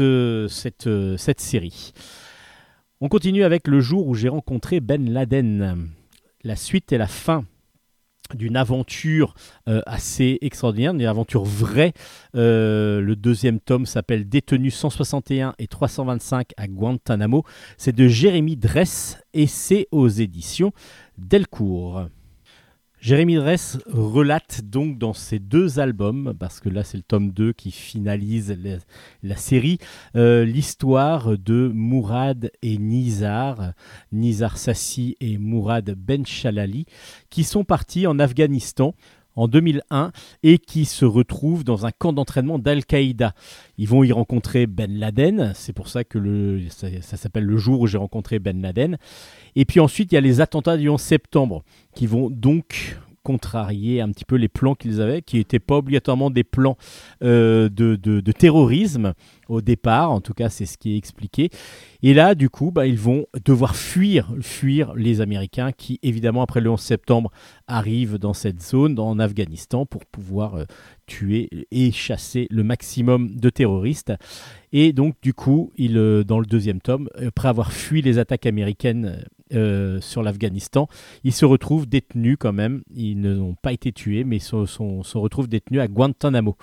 euh, 0.00 0.48
cette 0.48 1.40
série. 1.40 1.92
On 3.02 3.08
continue 3.08 3.44
avec 3.44 3.68
le 3.68 3.80
jour 3.80 4.06
où 4.06 4.14
j'ai 4.14 4.30
rencontré 4.30 4.80
Ben 4.80 5.12
Laden. 5.12 5.90
La 6.44 6.56
suite 6.56 6.92
et 6.92 6.98
la 6.98 7.06
fin 7.06 7.44
d'une 8.34 8.56
aventure 8.56 9.34
euh, 9.68 9.82
assez 9.84 10.38
extraordinaire, 10.40 10.94
une 10.94 11.04
aventure 11.04 11.44
vraie. 11.44 11.92
Euh, 12.36 13.02
le 13.02 13.14
deuxième 13.14 13.60
tome 13.60 13.84
s'appelle 13.84 14.26
Détenu 14.26 14.70
161 14.70 15.54
et 15.58 15.66
325 15.66 16.52
à 16.56 16.68
Guantanamo. 16.68 17.44
C'est 17.76 17.94
de 17.94 18.08
Jérémy 18.08 18.56
Dress 18.56 19.18
et 19.34 19.46
c'est 19.46 19.88
aux 19.90 20.08
éditions 20.08 20.72
Delcourt. 21.18 22.06
Jérémy 23.06 23.36
Dress 23.36 23.78
relate 23.86 24.62
donc 24.64 24.98
dans 24.98 25.12
ces 25.12 25.38
deux 25.38 25.78
albums, 25.78 26.34
parce 26.36 26.58
que 26.58 26.68
là 26.68 26.82
c'est 26.82 26.96
le 26.96 27.04
tome 27.04 27.30
2 27.30 27.52
qui 27.52 27.70
finalise 27.70 28.58
la, 29.22 29.36
série, 29.36 29.78
euh, 30.16 30.44
l'histoire 30.44 31.38
de 31.38 31.70
Mourad 31.72 32.50
et 32.62 32.78
Nizar, 32.78 33.74
Nizar 34.10 34.58
Sassi 34.58 35.16
et 35.20 35.38
Mourad 35.38 35.88
Benchalali, 35.88 36.86
qui 37.30 37.44
sont 37.44 37.62
partis 37.62 38.08
en 38.08 38.18
Afghanistan 38.18 38.92
en 39.36 39.48
2001 39.48 40.12
et 40.42 40.58
qui 40.58 40.84
se 40.84 41.04
retrouvent 41.04 41.64
dans 41.64 41.86
un 41.86 41.92
camp 41.92 42.12
d'entraînement 42.12 42.58
d'Al-Qaïda. 42.58 43.34
Ils 43.78 43.88
vont 43.88 44.02
y 44.02 44.12
rencontrer 44.12 44.66
Ben 44.66 44.98
Laden, 44.98 45.52
c'est 45.54 45.72
pour 45.72 45.88
ça 45.88 46.04
que 46.04 46.60
ça, 46.70 46.88
ça 47.00 47.16
s'appelle 47.16 47.44
le 47.44 47.56
jour 47.56 47.80
où 47.80 47.86
j'ai 47.86 47.98
rencontré 47.98 48.38
Ben 48.38 48.60
Laden. 48.60 48.98
Et 49.54 49.64
puis 49.64 49.80
ensuite, 49.80 50.12
il 50.12 50.16
y 50.16 50.18
a 50.18 50.22
les 50.22 50.40
attentats 50.40 50.76
du 50.76 50.88
11 50.88 51.00
septembre 51.00 51.62
qui 51.94 52.06
vont 52.06 52.30
donc 52.30 52.96
contrarier 53.26 54.00
un 54.00 54.12
petit 54.12 54.24
peu 54.24 54.36
les 54.36 54.46
plans 54.46 54.76
qu'ils 54.76 55.00
avaient, 55.00 55.20
qui 55.20 55.38
n'étaient 55.38 55.58
pas 55.58 55.78
obligatoirement 55.78 56.30
des 56.30 56.44
plans 56.44 56.76
euh, 57.24 57.68
de, 57.68 57.96
de- 57.96 58.20
terrorisme 58.32 59.14
au 59.48 59.60
départ, 59.60 60.12
en 60.12 60.20
tout 60.20 60.32
cas 60.32 60.48
c'est 60.48 60.64
ce 60.64 60.78
qui 60.78 60.94
est 60.94 60.96
expliqué. 60.96 61.50
Et 62.04 62.14
là, 62.14 62.36
du 62.36 62.50
coup, 62.50 62.70
bah, 62.70 62.86
ils 62.86 62.98
vont 62.98 63.26
devoir 63.44 63.74
fuir, 63.74 64.32
fuir 64.42 64.94
les 64.94 65.20
Américains 65.20 65.72
qui, 65.72 65.98
évidemment, 66.04 66.42
après 66.42 66.60
le 66.60 66.70
11 66.70 66.80
septembre, 66.80 67.32
arrivent 67.66 68.18
dans 68.18 68.34
cette 68.34 68.62
zone, 68.62 68.96
en 69.00 69.18
Afghanistan, 69.18 69.86
pour 69.86 70.06
pouvoir 70.06 70.54
euh, 70.54 70.64
tuer 71.06 71.48
et 71.72 71.90
chasser 71.90 72.46
le 72.50 72.62
maximum 72.62 73.34
de 73.34 73.50
terroristes. 73.50 74.12
Et 74.72 74.92
donc, 74.92 75.16
du 75.20 75.34
coup, 75.34 75.72
il, 75.76 75.96
euh, 75.98 76.22
dans 76.22 76.38
le 76.38 76.46
deuxième 76.46 76.80
tome, 76.80 77.08
après 77.26 77.48
avoir 77.48 77.72
fui 77.72 78.02
les 78.02 78.18
attaques 78.18 78.46
américaines 78.46 79.24
euh, 79.54 80.00
sur 80.00 80.24
l'Afghanistan, 80.24 80.88
ils 81.22 81.32
se 81.32 81.44
retrouvent 81.44 81.86
détenus 81.86 82.36
quand 82.38 82.52
même. 82.52 82.82
Ils 82.92 83.20
n'ont 83.20 83.54
pas 83.54 83.72
été 83.72 83.92
tués, 83.92 84.24
mais 84.24 84.40
se, 84.40 84.66
se 84.66 85.18
retrouvent 85.18 85.48
détenus 85.48 85.80
à 85.80 85.86
Guantanamo. 85.86 86.56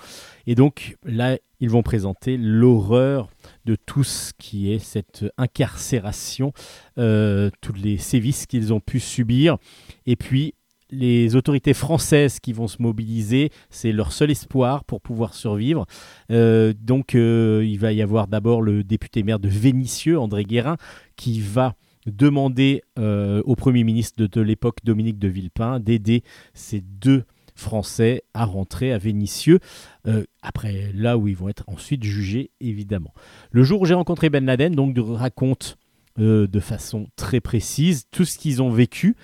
Et 0.46 0.54
donc, 0.54 0.96
là, 1.04 1.38
ils 1.60 1.70
vont 1.70 1.82
présenter 1.82 2.36
l'horreur 2.36 3.30
de 3.64 3.74
tout 3.74 4.04
ce 4.04 4.32
qui 4.36 4.70
est 4.70 4.78
cette 4.78 5.24
incarcération, 5.38 6.52
euh, 6.98 7.50
tous 7.62 7.72
les 7.72 7.96
sévices 7.96 8.44
qu'ils 8.44 8.74
ont 8.74 8.80
pu 8.80 9.00
subir. 9.00 9.56
Et 10.04 10.16
puis, 10.16 10.52
les 10.90 11.36
autorités 11.36 11.72
françaises 11.72 12.38
qui 12.38 12.52
vont 12.52 12.68
se 12.68 12.82
mobiliser, 12.82 13.50
c'est 13.70 13.92
leur 13.92 14.12
seul 14.12 14.30
espoir 14.30 14.84
pour 14.84 15.00
pouvoir 15.00 15.32
survivre. 15.32 15.86
Euh, 16.30 16.74
donc, 16.78 17.14
il 17.14 17.76
va 17.78 17.92
y 17.94 18.02
avoir 18.02 18.28
d'abord 18.28 18.60
le 18.60 18.84
député 18.84 19.22
maire 19.22 19.38
de 19.38 19.48
Vénissieux, 19.48 20.18
André 20.18 20.44
Guérin, 20.44 20.76
qui 21.16 21.40
va 21.40 21.74
demander 22.06 22.82
euh, 22.98 23.42
au 23.44 23.56
Premier 23.56 23.84
ministre 23.84 24.24
de, 24.24 24.40
l'époque, 24.40 24.78
Dominique 24.84 25.18
de 25.18 25.28
Villepin, 25.28 25.80
d'aider 25.80 26.22
ces 26.52 26.80
deux 26.80 27.24
Français 27.56 28.24
à 28.34 28.44
rentrer 28.44 28.92
à 28.92 28.98
Vénissieux, 28.98 29.60
euh, 30.08 30.24
après 30.42 30.90
là 30.92 31.16
où 31.16 31.28
ils 31.28 31.36
vont 31.36 31.48
être 31.48 31.64
ensuite 31.68 32.02
jugés, 32.02 32.50
évidemment. 32.60 33.14
Le 33.52 33.62
jour 33.62 33.80
où 33.80 33.86
j'ai 33.86 33.94
rencontré 33.94 34.28
Ben 34.28 34.44
Laden, 34.44 34.74
donc, 34.74 34.96
raconte 34.98 35.78
euh, 36.18 36.48
de 36.48 36.60
façon 36.60 37.06
très 37.14 37.40
précise 37.40 38.06
tout 38.10 38.24
ce 38.24 38.38
qu'ils 38.38 38.60
ont 38.60 38.70
vécu, 38.70 39.14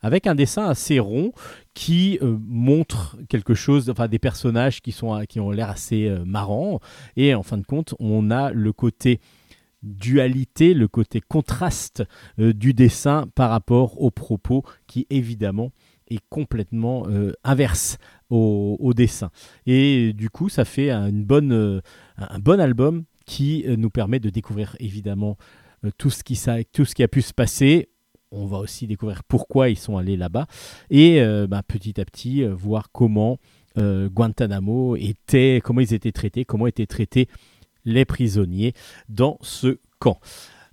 avec 0.00 0.26
un 0.26 0.34
dessin 0.34 0.66
assez 0.66 0.98
rond 0.98 1.32
qui 1.74 2.18
montre 2.22 3.18
quelque 3.28 3.52
chose, 3.52 3.90
enfin 3.90 4.08
des 4.08 4.18
personnages 4.18 4.80
qui, 4.80 4.92
sont, 4.92 5.22
qui 5.28 5.40
ont 5.40 5.50
l'air 5.50 5.68
assez 5.68 6.10
marrants. 6.24 6.80
Et 7.16 7.34
en 7.34 7.42
fin 7.42 7.58
de 7.58 7.66
compte, 7.66 7.94
on 7.98 8.30
a 8.30 8.50
le 8.50 8.72
côté 8.72 9.20
dualité, 9.82 10.74
le 10.74 10.88
côté 10.88 11.20
contraste 11.20 12.02
euh, 12.38 12.52
du 12.52 12.74
dessin 12.74 13.26
par 13.34 13.50
rapport 13.50 14.00
au 14.00 14.10
propos 14.10 14.62
qui 14.86 15.06
évidemment 15.10 15.72
est 16.08 16.20
complètement 16.28 17.06
euh, 17.08 17.32
inverse 17.44 17.98
au, 18.30 18.92
dessin. 18.94 19.30
Et 19.66 20.12
du 20.12 20.30
coup, 20.30 20.48
ça 20.48 20.64
fait 20.64 20.90
un, 20.90 21.08
une 21.08 21.24
bonne, 21.24 21.52
euh, 21.52 21.80
un 22.16 22.38
bon 22.38 22.60
album 22.60 23.04
qui 23.26 23.64
nous 23.66 23.90
permet 23.90 24.18
de 24.20 24.30
découvrir 24.30 24.76
évidemment 24.80 25.36
tout, 25.98 26.10
ce 26.10 26.22
qui, 26.24 26.40
tout 26.72 26.84
ce 26.84 26.94
qui 26.94 27.02
a 27.02 27.08
pu 27.08 27.22
se 27.22 27.32
passer. 27.32 27.90
On 28.32 28.46
va 28.46 28.58
aussi 28.58 28.86
découvrir 28.86 29.22
pourquoi 29.24 29.68
ils 29.68 29.78
sont 29.78 29.96
allés 29.96 30.16
là-bas 30.16 30.46
et 30.90 31.20
bah, 31.48 31.62
petit 31.62 32.00
à 32.00 32.04
petit 32.04 32.44
voir 32.44 32.90
comment 32.90 33.38
Guantanamo 33.76 34.96
était, 34.96 35.60
comment 35.62 35.80
ils 35.80 35.94
étaient 35.94 36.12
traités, 36.12 36.44
comment 36.44 36.66
étaient 36.66 36.86
traités 36.86 37.28
les 37.84 38.04
prisonniers 38.04 38.74
dans 39.08 39.38
ce 39.42 39.78
camp. 39.98 40.18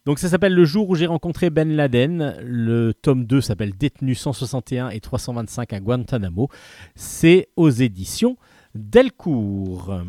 Donc 0.08 0.20
ça 0.20 0.30
s'appelle 0.30 0.54
Le 0.54 0.64
jour 0.64 0.90
où 0.90 0.96
j'ai 0.96 1.06
rencontré 1.06 1.50
Ben 1.50 1.76
Laden. 1.76 2.38
Le 2.42 2.94
tome 2.94 3.26
2 3.26 3.42
s'appelle 3.42 3.74
Détenu 3.78 4.16
161 4.16 4.90
et 4.90 5.02
325 5.02 5.74
à 5.74 5.80
Guantanamo. 5.82 6.48
C'est 6.96 7.50
aux 7.58 7.70
éditions 7.70 8.38
Delcourt. 8.74 10.02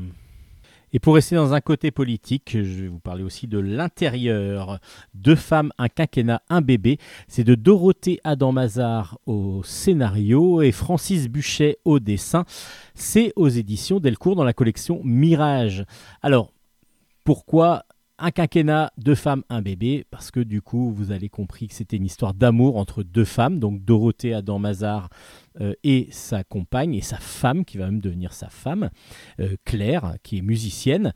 Et 0.92 1.00
pour 1.00 1.16
rester 1.16 1.34
dans 1.34 1.52
un 1.52 1.61
côté 1.61 1.90
politique, 1.90 2.50
je 2.52 2.82
vais 2.82 2.88
vous 2.88 3.00
parler 3.00 3.22
aussi 3.22 3.46
de 3.46 3.58
l'intérieur. 3.58 4.78
Deux 5.14 5.34
femmes, 5.34 5.70
un 5.78 5.88
quinquennat, 5.88 6.42
un 6.48 6.61
bébé. 6.61 6.98
C'est 7.26 7.44
de 7.44 7.54
Dorothée 7.54 8.20
Adam-Mazar 8.24 9.18
au 9.26 9.62
scénario 9.64 10.62
et 10.62 10.72
Francis 10.72 11.28
Buchet 11.28 11.78
au 11.84 11.98
dessin. 11.98 12.44
C'est 12.94 13.32
aux 13.37 13.48
éditions 13.48 14.00
Delcourt 14.00 14.37
dans 14.37 14.44
la 14.44 14.54
collection 14.54 15.00
Mirage. 15.04 15.84
Alors, 16.22 16.52
pourquoi 17.24 17.85
un 18.18 18.31
quinquennat, 18.33 18.92
deux 18.98 19.14
femmes, 19.14 19.44
un 19.48 19.62
bébé, 19.62 20.04
parce 20.11 20.31
que 20.31 20.40
du 20.40 20.61
coup, 20.61 20.92
vous 20.92 21.12
avez 21.12 21.28
compris 21.28 21.68
que 21.68 21.74
c'était 21.74 21.96
une 21.96 22.07
histoire 22.07 22.35
d'amour 22.35 22.76
entre 22.76 23.04
deux 23.04 23.24
femmes, 23.24 23.61
donc 23.61 23.85
Dorothée 23.85 24.35
Adam 24.35 24.59
Mazar 24.59 25.09
euh, 25.61 25.74
et 25.85 26.09
sa 26.11 26.42
compagne, 26.42 26.94
et 26.94 27.00
sa 27.00 27.18
femme, 27.18 27.64
qui 27.64 27.78
va 27.78 27.87
même 27.87 28.00
devenir 28.00 28.33
sa 28.33 28.48
femme, 28.48 28.90
euh, 29.40 29.57
Claire, 29.64 30.16
qui 30.24 30.38
est 30.38 30.42
musicienne, 30.42 31.12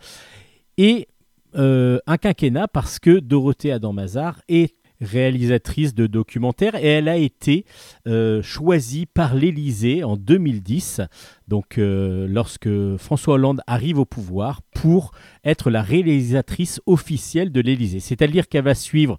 et 0.79 1.09
euh, 1.57 1.99
un 2.07 2.17
quinquennat 2.17 2.69
parce 2.69 2.99
que 2.99 3.19
Dorothée 3.19 3.73
Adam 3.73 3.93
Mazar 3.93 4.41
est 4.49 4.75
réalisatrice 5.03 5.95
de 5.95 6.07
documentaires 6.07 6.75
et 6.77 6.87
elle 6.87 7.09
a 7.09 7.17
été 7.17 7.67
euh, 8.07 8.43
choisie 8.43 9.07
par 9.07 9.35
l'Élysée 9.35 10.05
en 10.05 10.17
2010, 10.17 11.03
donc 11.49 11.79
euh, 11.79 12.27
lorsque 12.29 12.69
François 12.97 13.35
Hollande 13.35 13.61
arrive 13.67 13.99
au 13.99 14.05
pouvoir, 14.05 14.62
pour 14.75 15.12
être 15.45 15.71
la 15.71 15.83
réalisatrice 15.83 16.81
officielle 16.87 17.53
de 17.53 17.61
l'Élysée. 17.61 18.01
C'est-à-dire 18.01 18.49
qu'elle 18.49 18.65
va 18.65 18.75
suivre 18.75 19.19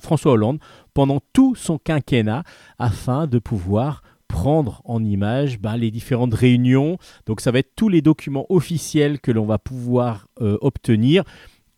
François 0.00 0.32
Hollande 0.32 0.58
pendant 0.94 1.20
tout 1.32 1.54
son 1.54 1.78
quinquennat 1.78 2.42
afin 2.78 3.26
de 3.26 3.38
pouvoir 3.38 4.02
prendre 4.28 4.82
en 4.84 5.02
image 5.02 5.58
ben, 5.58 5.76
les 5.76 5.90
différentes 5.90 6.34
réunions. 6.34 6.98
Donc 7.26 7.40
ça 7.40 7.50
va 7.50 7.58
être 7.58 7.74
tous 7.74 7.88
les 7.88 8.02
documents 8.02 8.46
officiels 8.50 9.20
que 9.20 9.32
l'on 9.32 9.46
va 9.46 9.58
pouvoir 9.58 10.28
euh, 10.40 10.58
obtenir 10.60 11.24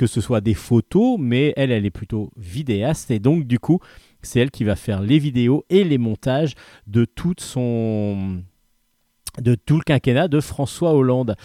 que 0.00 0.06
ce 0.06 0.22
soit 0.22 0.40
des 0.40 0.54
photos, 0.54 1.18
mais 1.20 1.52
elle, 1.56 1.70
elle 1.70 1.84
est 1.84 1.90
plutôt 1.90 2.30
vidéaste, 2.34 3.10
et 3.10 3.18
donc 3.18 3.44
du 3.44 3.58
coup, 3.58 3.80
c'est 4.22 4.40
elle 4.40 4.50
qui 4.50 4.64
va 4.64 4.74
faire 4.74 5.02
les 5.02 5.18
vidéos 5.18 5.66
et 5.68 5.84
les 5.84 5.98
montages 5.98 6.54
de 6.86 7.04
tout 7.04 7.34
son 7.36 8.42
de 9.42 9.54
tout 9.54 9.76
le 9.76 9.82
quinquennat 9.82 10.28
de 10.28 10.40
François 10.40 10.94
Hollande. 10.94 11.36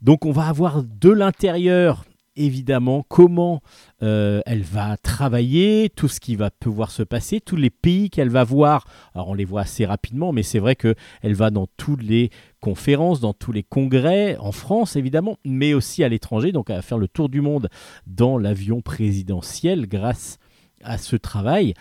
Donc 0.00 0.24
on 0.24 0.32
va 0.32 0.46
avoir 0.46 0.82
de 0.82 1.10
l'intérieur 1.10 2.06
évidemment 2.36 3.04
comment 3.08 3.62
euh, 4.02 4.40
elle 4.46 4.62
va 4.62 4.96
travailler, 4.96 5.90
tout 5.90 6.08
ce 6.08 6.20
qui 6.20 6.36
va 6.36 6.50
pouvoir 6.50 6.90
se 6.90 7.02
passer, 7.02 7.40
tous 7.40 7.56
les 7.56 7.70
pays 7.70 8.10
qu'elle 8.10 8.28
va 8.28 8.44
voir. 8.44 8.86
Alors 9.14 9.28
on 9.28 9.34
les 9.34 9.44
voit 9.44 9.62
assez 9.62 9.84
rapidement, 9.84 10.32
mais 10.32 10.42
c'est 10.42 10.58
vrai 10.58 10.76
que 10.76 10.94
elle 11.22 11.34
va 11.34 11.50
dans 11.50 11.66
toutes 11.76 12.02
les 12.02 12.30
conférences, 12.60 13.20
dans 13.20 13.34
tous 13.34 13.52
les 13.52 13.62
congrès, 13.62 14.36
en 14.38 14.52
France 14.52 14.96
évidemment, 14.96 15.36
mais 15.44 15.74
aussi 15.74 16.04
à 16.04 16.08
l'étranger. 16.08 16.52
Donc 16.52 16.70
va 16.70 16.82
faire 16.82 16.98
le 16.98 17.08
tour 17.08 17.28
du 17.28 17.40
monde 17.40 17.68
dans 18.06 18.38
l'avion 18.38 18.80
présidentiel 18.80 19.86
grâce 19.86 20.38
à 20.82 20.98
ce 20.98 21.16
travail. 21.16 21.74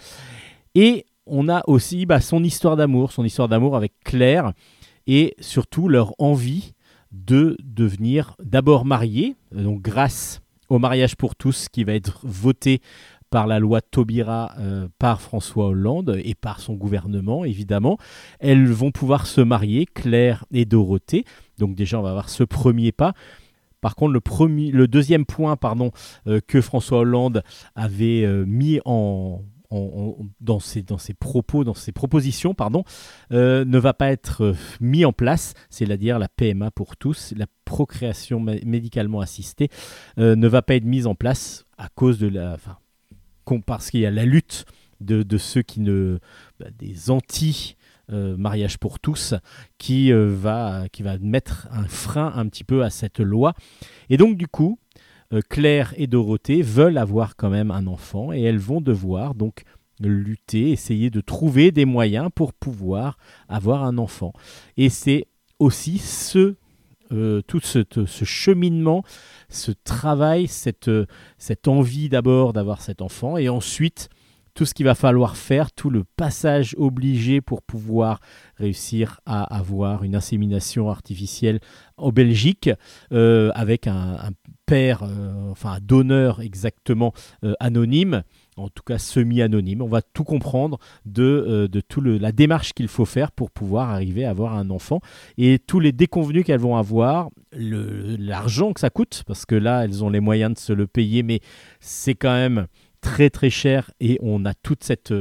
Et 0.75 1.05
on 1.25 1.49
a 1.49 1.63
aussi 1.67 2.05
bah, 2.05 2.21
son 2.21 2.43
histoire 2.43 2.75
d'amour, 2.75 3.11
son 3.11 3.23
histoire 3.23 3.47
d'amour 3.47 3.75
avec 3.75 3.93
Claire, 4.03 4.53
et 5.07 5.35
surtout 5.39 5.87
leur 5.87 6.13
envie 6.19 6.73
de 7.11 7.57
devenir 7.63 8.35
d'abord 8.43 8.85
mariés, 8.85 9.35
donc 9.51 9.81
grâce 9.81 10.41
au 10.69 10.79
mariage 10.79 11.15
pour 11.15 11.35
tous 11.35 11.67
qui 11.69 11.83
va 11.83 11.93
être 11.93 12.19
voté 12.23 12.81
par 13.29 13.47
la 13.47 13.59
loi 13.59 13.81
Taubira 13.81 14.51
euh, 14.59 14.87
par 14.99 15.21
François 15.21 15.67
Hollande 15.67 16.19
et 16.23 16.35
par 16.35 16.59
son 16.59 16.73
gouvernement 16.73 17.45
évidemment. 17.45 17.97
Elles 18.39 18.67
vont 18.67 18.91
pouvoir 18.91 19.25
se 19.25 19.41
marier, 19.41 19.85
Claire 19.85 20.45
et 20.51 20.65
Dorothée. 20.65 21.25
Donc 21.57 21.75
déjà 21.75 21.99
on 21.99 22.03
va 22.03 22.09
avoir 22.09 22.29
ce 22.29 22.43
premier 22.43 22.91
pas. 22.91 23.13
Par 23.79 23.95
contre, 23.95 24.13
le, 24.13 24.21
premier, 24.21 24.69
le 24.71 24.87
deuxième 24.87 25.25
point 25.25 25.55
pardon, 25.55 25.91
euh, 26.27 26.39
que 26.45 26.61
François 26.61 26.99
Hollande 26.99 27.41
avait 27.73 28.23
euh, 28.23 28.45
mis 28.45 28.79
en, 28.85 29.41
dans, 29.71 30.59
ses, 30.59 30.83
dans 30.83 30.97
ses 30.97 31.13
propos, 31.13 31.63
dans 31.63 31.73
ses 31.73 31.91
propositions, 31.91 32.53
pardon, 32.53 32.83
euh, 33.31 33.63
ne 33.65 33.77
va 33.79 33.93
pas 33.93 34.11
être 34.11 34.43
euh, 34.43 34.53
mis 34.81 35.05
en 35.05 35.13
place, 35.13 35.53
c'est-à-dire 35.69 36.19
la 36.19 36.27
PMA 36.27 36.71
pour 36.71 36.97
tous, 36.97 37.33
la 37.37 37.45
procréation 37.63 38.43
mé- 38.43 38.65
médicalement 38.65 39.21
assistée, 39.21 39.69
euh, 40.17 40.35
ne 40.35 40.47
va 40.47 40.61
pas 40.61 40.75
être 40.75 40.85
mise 40.85 41.07
en 41.07 41.15
place 41.15 41.65
à 41.77 41.87
cause 41.89 42.19
de 42.19 42.27
la, 42.27 42.53
enfin, 42.53 42.77
parce 43.65 43.89
qu'il 43.89 44.01
y 44.01 44.05
a 44.05 44.11
la 44.11 44.25
lutte 44.25 44.65
de, 44.99 45.23
de 45.23 45.37
ceux 45.37 45.61
qui 45.61 45.79
ne, 45.79 46.19
bah, 46.59 46.67
des 46.77 47.09
anti 47.09 47.75
euh, 48.11 48.35
mariage 48.35 48.77
pour 48.77 48.99
tous, 48.99 49.35
qui 49.77 50.11
va, 50.11 50.83
qui 50.91 51.01
va 51.01 51.17
mettre 51.17 51.69
un 51.71 51.87
frein 51.87 52.33
un 52.35 52.47
petit 52.49 52.65
peu 52.65 52.83
à 52.83 52.89
cette 52.89 53.21
loi. 53.21 53.53
Et 54.09 54.17
donc 54.17 54.35
du 54.35 54.47
coup, 54.47 54.79
Claire 55.49 55.93
et 55.97 56.07
Dorothée 56.07 56.61
veulent 56.61 56.97
avoir 56.97 57.35
quand 57.35 57.49
même 57.49 57.71
un 57.71 57.87
enfant 57.87 58.33
et 58.33 58.41
elles 58.41 58.59
vont 58.59 58.81
devoir 58.81 59.35
donc 59.35 59.63
lutter, 60.09 60.71
essayer 60.71 61.09
de 61.09 61.21
trouver 61.21 61.71
des 61.71 61.85
moyens 61.85 62.29
pour 62.33 62.53
pouvoir 62.53 63.17
avoir 63.47 63.83
un 63.83 63.97
enfant. 63.97 64.33
Et 64.77 64.89
c'est 64.89 65.27
aussi 65.59 65.99
ce, 65.99 66.55
euh, 67.11 67.41
tout 67.41 67.59
ce, 67.59 67.83
cheminement, 68.23 69.03
ce 69.49 69.71
travail, 69.83 70.47
cette, 70.47 70.87
euh, 70.87 71.05
cette 71.37 71.67
envie 71.67 72.09
d'abord 72.09 72.53
d'avoir 72.53 72.81
cet 72.81 73.01
enfant 73.01 73.37
et 73.37 73.49
ensuite 73.49 74.09
tout 74.53 74.65
ce 74.65 74.73
qu'il 74.73 74.85
va 74.85 74.95
falloir 74.95 75.37
faire, 75.37 75.71
tout 75.71 75.89
le 75.89 76.03
passage 76.03 76.75
obligé 76.77 77.39
pour 77.39 77.61
pouvoir 77.61 78.19
réussir 78.57 79.21
à 79.25 79.43
avoir 79.43 80.03
une 80.03 80.15
insémination 80.15 80.89
artificielle 80.89 81.61
en 81.95 82.09
Belgique 82.09 82.69
euh, 83.13 83.51
avec 83.55 83.87
un 83.87 84.31
père, 84.71 85.03
euh, 85.03 85.51
enfin 85.51 85.79
donneur 85.81 86.39
exactement 86.39 87.11
euh, 87.43 87.53
anonyme, 87.59 88.23
en 88.55 88.69
tout 88.69 88.83
cas 88.83 88.97
semi-anonyme. 88.97 89.81
On 89.81 89.89
va 89.89 90.01
tout 90.01 90.23
comprendre 90.23 90.77
de, 91.05 91.23
euh, 91.23 91.67
de 91.67 91.81
toute 91.81 92.05
la 92.05 92.31
démarche 92.31 92.71
qu'il 92.71 92.87
faut 92.87 93.03
faire 93.03 93.33
pour 93.33 93.51
pouvoir 93.51 93.89
arriver 93.89 94.23
à 94.23 94.29
avoir 94.29 94.55
un 94.55 94.69
enfant 94.69 95.01
et 95.37 95.59
tous 95.59 95.81
les 95.81 95.91
déconvenus 95.91 96.45
qu'elles 96.45 96.61
vont 96.61 96.77
avoir, 96.77 97.31
le- 97.51 98.15
l'argent 98.15 98.71
que 98.71 98.79
ça 98.79 98.89
coûte, 98.89 99.23
parce 99.27 99.45
que 99.45 99.55
là, 99.55 99.83
elles 99.83 100.05
ont 100.05 100.09
les 100.09 100.21
moyens 100.21 100.53
de 100.53 100.59
se 100.59 100.71
le 100.71 100.87
payer, 100.87 101.21
mais 101.21 101.41
c'est 101.81 102.15
quand 102.15 102.31
même 102.31 102.67
très 103.01 103.29
très 103.29 103.49
cher 103.49 103.91
et 103.99 104.19
on 104.21 104.45
a 104.45 104.53
toute 104.53 104.85
cette, 104.85 105.13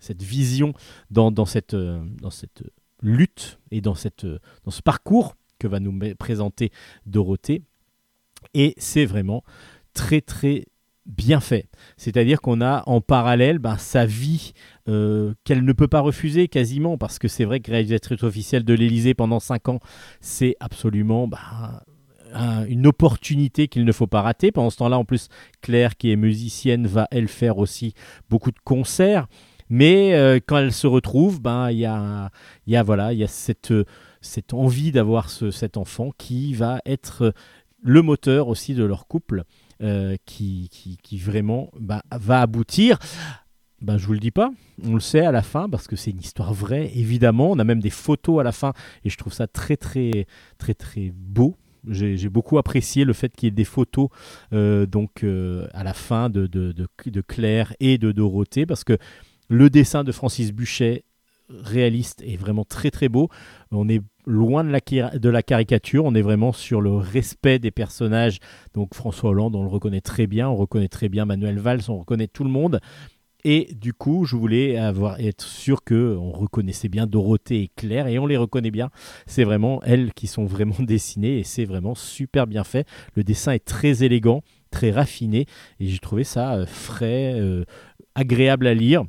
cette 0.00 0.24
vision 0.24 0.72
dans, 1.12 1.30
dans, 1.30 1.46
cette, 1.46 1.76
dans 1.76 2.30
cette 2.30 2.64
lutte 3.02 3.60
et 3.70 3.80
dans, 3.80 3.94
cette, 3.94 4.26
dans 4.64 4.72
ce 4.72 4.82
parcours 4.82 5.36
que 5.60 5.68
va 5.68 5.78
nous 5.78 5.96
présenter 6.18 6.72
Dorothée. 7.06 7.62
Et 8.58 8.74
c'est 8.78 9.04
vraiment 9.04 9.42
très 9.92 10.20
très 10.22 10.64
bien 11.04 11.40
fait. 11.40 11.68
C'est-à-dire 11.96 12.40
qu'on 12.40 12.60
a 12.60 12.82
en 12.86 13.00
parallèle 13.00 13.58
ben, 13.58 13.76
sa 13.76 14.06
vie 14.06 14.52
euh, 14.88 15.34
qu'elle 15.44 15.62
ne 15.64 15.72
peut 15.72 15.88
pas 15.88 16.00
refuser 16.00 16.48
quasiment, 16.48 16.96
parce 16.98 17.18
que 17.18 17.28
c'est 17.28 17.44
vrai 17.44 17.60
que 17.60 17.70
réalisatrice 17.70 18.22
officielle 18.24 18.64
de 18.64 18.74
l'Élysée 18.74 19.14
pendant 19.14 19.38
5 19.38 19.68
ans, 19.68 19.78
c'est 20.20 20.56
absolument 20.58 21.28
ben, 21.28 21.38
un- 22.32 22.64
une 22.66 22.86
opportunité 22.86 23.68
qu'il 23.68 23.84
ne 23.84 23.92
faut 23.92 24.06
pas 24.08 24.22
rater. 24.22 24.50
Pendant 24.52 24.70
ce 24.70 24.78
temps-là, 24.78 24.98
en 24.98 25.04
plus, 25.04 25.28
Claire, 25.60 25.96
qui 25.96 26.10
est 26.10 26.16
musicienne, 26.16 26.86
va 26.86 27.06
elle 27.10 27.28
faire 27.28 27.58
aussi 27.58 27.92
beaucoup 28.30 28.50
de 28.50 28.58
concerts. 28.64 29.26
Mais 29.68 30.14
euh, 30.14 30.38
quand 30.44 30.58
elle 30.58 30.72
se 30.72 30.86
retrouve, 30.86 31.40
ben 31.42 31.70
il 31.70 31.78
y 31.78 31.86
a, 31.86 32.30
y 32.66 32.76
a 32.76 32.82
voilà, 32.82 33.12
il 33.12 33.18
y 33.18 33.24
a 33.24 33.28
cette, 33.28 33.70
euh, 33.72 33.84
cette 34.20 34.54
envie 34.54 34.92
d'avoir 34.92 35.28
ce- 35.28 35.50
cet 35.50 35.76
enfant 35.76 36.10
qui 36.18 36.54
va 36.54 36.80
être 36.86 37.32
le 37.82 38.02
moteur 38.02 38.48
aussi 38.48 38.74
de 38.74 38.84
leur 38.84 39.06
couple, 39.06 39.44
euh, 39.82 40.16
qui, 40.24 40.70
qui, 41.02 41.18
vraiment 41.18 41.70
bah, 41.78 42.02
va 42.10 42.40
aboutir. 42.40 42.98
Ben, 43.82 43.98
je 43.98 44.06
vous 44.06 44.14
le 44.14 44.18
dis 44.18 44.30
pas, 44.30 44.50
on 44.82 44.94
le 44.94 45.00
sait 45.00 45.20
à 45.20 45.32
la 45.32 45.42
fin 45.42 45.68
parce 45.68 45.86
que 45.86 45.96
c'est 45.96 46.10
une 46.10 46.20
histoire 46.20 46.54
vraie, 46.54 46.90
évidemment. 46.94 47.50
On 47.50 47.58
a 47.58 47.64
même 47.64 47.80
des 47.80 47.90
photos 47.90 48.40
à 48.40 48.42
la 48.42 48.52
fin 48.52 48.72
et 49.04 49.10
je 49.10 49.18
trouve 49.18 49.34
ça 49.34 49.46
très 49.46 49.76
très 49.76 50.26
très 50.56 50.72
très 50.72 51.12
beau. 51.14 51.56
J'ai 51.86 52.16
j'ai 52.16 52.30
beaucoup 52.30 52.56
apprécié 52.56 53.04
le 53.04 53.12
fait 53.12 53.36
qu'il 53.36 53.48
y 53.48 53.48
ait 53.48 53.50
des 53.50 53.64
photos 53.64 54.08
euh, 54.54 54.86
donc 54.86 55.24
euh, 55.24 55.68
à 55.74 55.84
la 55.84 55.92
fin 55.92 56.30
de, 56.30 56.46
de, 56.46 56.72
de, 56.72 56.88
de 57.04 57.20
Claire 57.20 57.74
et 57.78 57.98
de 57.98 58.12
Dorothée 58.12 58.64
parce 58.64 58.82
que 58.82 58.96
le 59.48 59.68
dessin 59.68 60.04
de 60.04 60.10
Francis 60.10 60.52
Buchet 60.52 61.04
réaliste 61.48 62.22
est 62.26 62.36
vraiment 62.36 62.64
très 62.64 62.90
très 62.90 63.08
beau. 63.08 63.28
On 63.70 63.88
est 63.88 64.00
loin 64.26 64.64
de 64.64 64.70
la, 64.70 64.80
qui- 64.80 65.00
de 65.00 65.28
la 65.28 65.42
caricature, 65.42 66.04
on 66.04 66.14
est 66.14 66.22
vraiment 66.22 66.52
sur 66.52 66.80
le 66.80 66.94
respect 66.96 67.58
des 67.58 67.70
personnages. 67.70 68.38
Donc 68.74 68.94
François 68.94 69.30
Hollande, 69.30 69.54
on 69.54 69.62
le 69.62 69.68
reconnaît 69.68 70.00
très 70.00 70.26
bien, 70.26 70.48
on 70.48 70.56
reconnaît 70.56 70.88
très 70.88 71.08
bien 71.08 71.24
Manuel 71.24 71.58
Valls, 71.58 71.82
on 71.88 71.98
reconnaît 71.98 72.28
tout 72.28 72.44
le 72.44 72.50
monde. 72.50 72.80
Et 73.44 73.72
du 73.80 73.92
coup, 73.92 74.24
je 74.24 74.34
voulais 74.34 74.76
avoir, 74.76 75.20
être 75.20 75.44
sûr 75.44 75.84
que 75.84 76.16
on 76.16 76.32
reconnaissait 76.32 76.88
bien 76.88 77.06
Dorothée 77.06 77.62
et 77.62 77.70
Claire, 77.76 78.08
et 78.08 78.18
on 78.18 78.26
les 78.26 78.36
reconnaît 78.36 78.72
bien. 78.72 78.90
C'est 79.26 79.44
vraiment 79.44 79.80
elles 79.84 80.12
qui 80.14 80.26
sont 80.26 80.46
vraiment 80.46 80.74
dessinées, 80.80 81.38
et 81.38 81.44
c'est 81.44 81.64
vraiment 81.64 81.94
super 81.94 82.48
bien 82.48 82.64
fait. 82.64 82.88
Le 83.14 83.22
dessin 83.22 83.52
est 83.52 83.64
très 83.64 84.02
élégant, 84.02 84.42
très 84.72 84.90
raffiné, 84.90 85.46
et 85.78 85.86
j'ai 85.86 85.98
trouvé 86.00 86.24
ça 86.24 86.54
euh, 86.54 86.66
frais, 86.66 87.34
euh, 87.36 87.64
agréable 88.16 88.66
à 88.66 88.74
lire. 88.74 89.04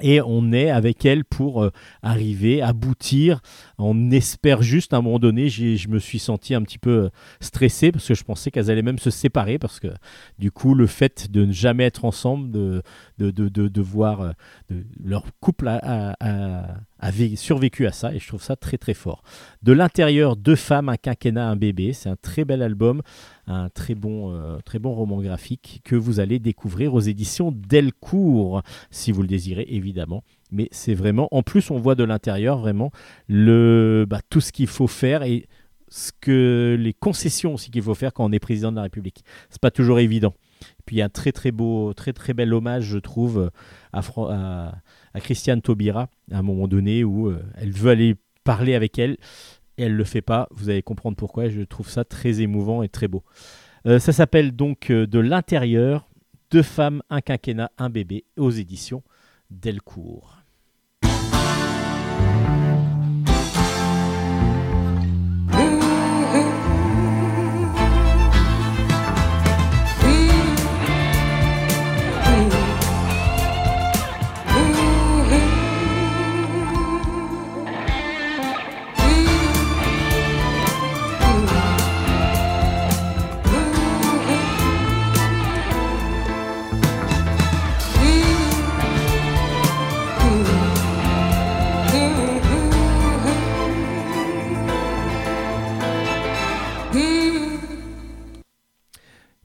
Et 0.00 0.20
on 0.20 0.52
est 0.52 0.70
avec 0.70 1.04
elle 1.04 1.24
pour 1.24 1.62
euh, 1.62 1.70
arriver, 2.02 2.62
aboutir. 2.62 3.40
On 3.78 4.10
espère 4.10 4.62
juste, 4.62 4.92
à 4.94 4.98
un 4.98 5.02
moment 5.02 5.18
donné, 5.18 5.48
je 5.48 5.88
me 5.88 5.98
suis 5.98 6.18
senti 6.18 6.54
un 6.54 6.62
petit 6.62 6.78
peu 6.78 6.90
euh, 7.04 7.08
stressé 7.40 7.92
parce 7.92 8.06
que 8.06 8.14
je 8.14 8.24
pensais 8.24 8.50
qu'elles 8.50 8.70
allaient 8.70 8.82
même 8.82 8.98
se 8.98 9.10
séparer 9.10 9.58
parce 9.58 9.80
que 9.80 9.88
du 10.38 10.50
coup, 10.50 10.74
le 10.74 10.86
fait 10.86 11.30
de 11.30 11.44
ne 11.44 11.52
jamais 11.52 11.84
être 11.84 12.04
ensemble, 12.04 12.50
de, 12.50 12.82
de, 13.18 13.30
de, 13.30 13.48
de, 13.48 13.80
voir 13.80 14.20
euh, 14.22 14.32
leur 15.02 15.24
couple 15.40 15.68
a- 15.68 15.80
a- 15.82 16.16
a- 16.20 16.74
a 16.98 17.10
vé- 17.10 17.36
survécu 17.36 17.86
à 17.86 17.92
ça 17.92 18.12
et 18.14 18.18
je 18.18 18.28
trouve 18.28 18.42
ça 18.42 18.56
très 18.56 18.76
très 18.78 18.94
fort. 18.94 19.22
De 19.62 19.72
l'intérieur, 19.72 20.36
deux 20.36 20.56
femmes, 20.56 20.88
un 20.88 20.96
quinquennat, 20.96 21.48
un 21.48 21.56
bébé. 21.56 21.92
C'est 21.92 22.08
un 22.08 22.16
très 22.16 22.44
bel 22.44 22.62
album, 22.62 23.02
un 23.50 23.68
très 23.68 23.94
bon, 23.94 24.32
euh, 24.32 24.58
très 24.64 24.78
bon 24.78 24.92
roman 24.92 25.20
graphique 25.20 25.80
que 25.84 25.96
vous 25.96 26.20
allez 26.20 26.38
découvrir 26.38 26.94
aux 26.94 27.00
éditions 27.00 27.52
Delcourt, 27.52 28.62
si 28.90 29.12
vous 29.12 29.22
le 29.22 29.28
désirez 29.28 29.66
évidemment. 29.68 30.24
Mais 30.52 30.68
c'est 30.70 30.94
vraiment, 30.94 31.28
en 31.32 31.42
plus 31.42 31.70
on 31.70 31.78
voit 31.78 31.94
de 31.94 32.04
l'intérieur 32.04 32.58
vraiment 32.58 32.90
le, 33.28 34.06
bah, 34.08 34.20
tout 34.30 34.40
ce 34.40 34.52
qu'il 34.52 34.66
faut 34.66 34.86
faire 34.86 35.22
et 35.22 35.46
ce 35.88 36.12
que 36.20 36.76
les 36.78 36.92
concessions 36.92 37.54
aussi 37.54 37.70
qu'il 37.70 37.82
faut 37.82 37.94
faire 37.94 38.12
quand 38.12 38.24
on 38.24 38.32
est 38.32 38.38
président 38.38 38.70
de 38.70 38.76
la 38.76 38.82
République. 38.82 39.24
C'est 39.50 39.60
pas 39.60 39.72
toujours 39.72 39.98
évident. 39.98 40.34
Puis 40.86 40.96
y 40.96 41.02
a 41.02 41.06
un 41.06 41.08
très 41.08 41.32
très 41.32 41.50
beau, 41.50 41.92
très 41.94 42.12
très 42.12 42.32
bel 42.32 42.54
hommage, 42.54 42.84
je 42.84 42.98
trouve, 42.98 43.50
à, 43.92 44.00
à 45.14 45.20
Christiane 45.20 45.62
Taubira 45.62 46.08
à 46.30 46.38
un 46.38 46.42
moment 46.42 46.68
donné 46.68 47.02
où 47.04 47.28
euh, 47.28 47.42
elle 47.56 47.72
veut 47.72 47.90
aller 47.90 48.16
parler 48.44 48.74
avec 48.74 48.98
elle 48.98 49.16
et 49.80 49.84
elle 49.84 49.96
le 49.96 50.04
fait 50.04 50.20
pas. 50.22 50.46
Vous 50.50 50.68
allez 50.68 50.82
comprendre 50.82 51.16
pourquoi. 51.16 51.48
Je 51.48 51.62
trouve 51.62 51.88
ça 51.88 52.04
très 52.04 52.40
émouvant 52.40 52.82
et 52.82 52.88
très 52.88 53.08
beau. 53.08 53.24
Euh, 53.86 53.98
ça 53.98 54.12
s'appelle 54.12 54.54
donc 54.54 54.90
euh, 54.90 55.06
De 55.06 55.18
l'intérieur, 55.18 56.06
deux 56.50 56.62
femmes, 56.62 57.02
un 57.08 57.20
quinquennat, 57.20 57.72
un 57.78 57.88
bébé, 57.88 58.24
aux 58.36 58.50
éditions 58.50 59.02
Delcourt. 59.50 60.39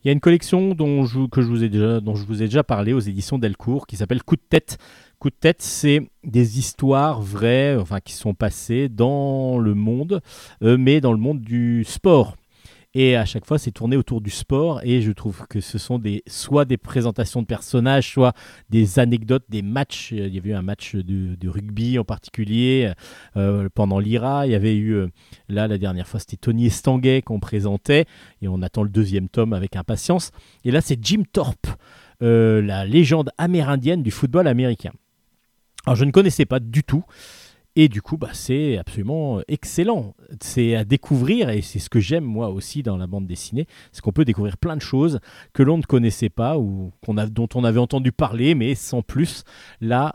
Il 0.05 0.09
y 0.09 0.11
a 0.11 0.13
une 0.13 0.19
collection 0.19 0.75
dont 0.75 1.03
je, 1.03 1.17
vous 1.17 1.63
ai 1.63 2.45
déjà 2.45 2.63
parlé 2.63 2.93
aux 2.93 2.99
éditions 2.99 3.39
Delcourt 3.39 3.87
qui 3.87 3.97
s'appelle 3.97 4.21
Coup 4.21 4.35
de 4.35 4.41
tête. 4.47 4.77
Coup 5.17 5.31
de 5.31 5.35
tête, 5.35 5.63
c'est 5.63 6.07
des 6.23 6.59
histoires 6.59 7.23
vraies, 7.23 7.75
enfin 7.75 7.99
qui 8.01 8.13
sont 8.13 8.35
passées 8.35 8.87
dans 8.87 9.57
le 9.57 9.73
monde, 9.73 10.21
euh, 10.61 10.77
mais 10.77 11.01
dans 11.01 11.11
le 11.11 11.17
monde 11.17 11.41
du 11.41 11.83
sport. 11.85 12.35
Et 12.97 13.17
à 13.17 13.25
chaque 13.25 13.45
fois, 13.45 13.59
c'est 13.59 13.71
tourné 13.71 13.97
autour 13.97 14.21
du 14.21 14.29
sport. 14.29 14.79
Et 14.85 15.01
je 15.01 15.11
trouve 15.11 15.45
que 15.49 15.59
ce 15.59 15.77
sont 15.77 16.01
soit 16.27 16.63
des 16.63 16.77
présentations 16.77 17.41
de 17.41 17.45
personnages, 17.45 18.09
soit 18.13 18.33
des 18.69 18.99
anecdotes, 18.99 19.43
des 19.49 19.61
matchs. 19.61 20.13
Il 20.13 20.33
y 20.33 20.37
avait 20.37 20.51
eu 20.51 20.53
un 20.53 20.61
match 20.61 20.95
de, 20.95 21.35
de 21.35 21.49
rugby 21.49 21.99
en 21.99 22.05
particulier 22.05 22.93
euh, 23.35 23.67
pendant 23.75 23.99
l'IRA. 23.99 24.47
Il 24.47 24.53
y 24.53 24.55
avait 24.55 24.77
eu, 24.77 24.93
euh, 24.93 25.07
là, 25.49 25.67
la 25.67 25.77
dernière 25.77 26.07
fois, 26.07 26.21
c'était 26.21 26.37
Tony 26.37 26.67
Estanguet 26.67 27.21
qu'on 27.21 27.41
présentait. 27.41 28.05
Et 28.41 28.47
on 28.47 28.61
attend 28.61 28.83
le 28.83 28.89
deuxième 28.89 29.27
tome 29.27 29.51
avec 29.51 29.75
impatience. 29.75 30.31
Et 30.63 30.71
là, 30.71 30.79
c'est 30.79 30.97
Jim 31.03 31.23
Thorpe, 31.29 31.67
euh, 32.23 32.61
la 32.61 32.85
légende 32.85 33.29
amérindienne 33.37 34.03
du 34.03 34.11
football 34.11 34.47
américain. 34.47 34.91
Alors, 35.85 35.97
je 35.97 36.05
ne 36.05 36.11
connaissais 36.11 36.45
pas 36.45 36.61
du 36.61 36.83
tout. 36.83 37.03
Et 37.77 37.89
du 37.89 38.01
coup, 38.01 38.17
bah, 38.17 38.29
c'est 38.31 38.77
absolument 38.77 39.41
excellent. 39.49 40.15
C'est 40.41 40.75
à 40.75 40.85
découvrir, 40.85 41.49
et 41.49 41.61
c'est 41.61 41.79
ce 41.79 41.89
que 41.89 41.99
j'aime 41.99 42.23
moi 42.23 42.49
aussi 42.49 42.83
dans 42.83 42.95
la 42.95 43.05
bande 43.05 43.27
dessinée, 43.27 43.67
c'est 43.91 44.01
qu'on 44.01 44.13
peut 44.13 44.23
découvrir 44.23 44.57
plein 44.57 44.77
de 44.77 44.81
choses 44.81 45.19
que 45.53 45.61
l'on 45.61 45.77
ne 45.77 45.83
connaissait 45.83 46.29
pas 46.29 46.57
ou 46.57 46.93
dont 47.31 47.49
on 47.53 47.63
avait 47.65 47.79
entendu 47.79 48.13
parler, 48.13 48.55
mais 48.55 48.75
sans 48.75 49.01
plus. 49.01 49.43
Là, 49.81 50.13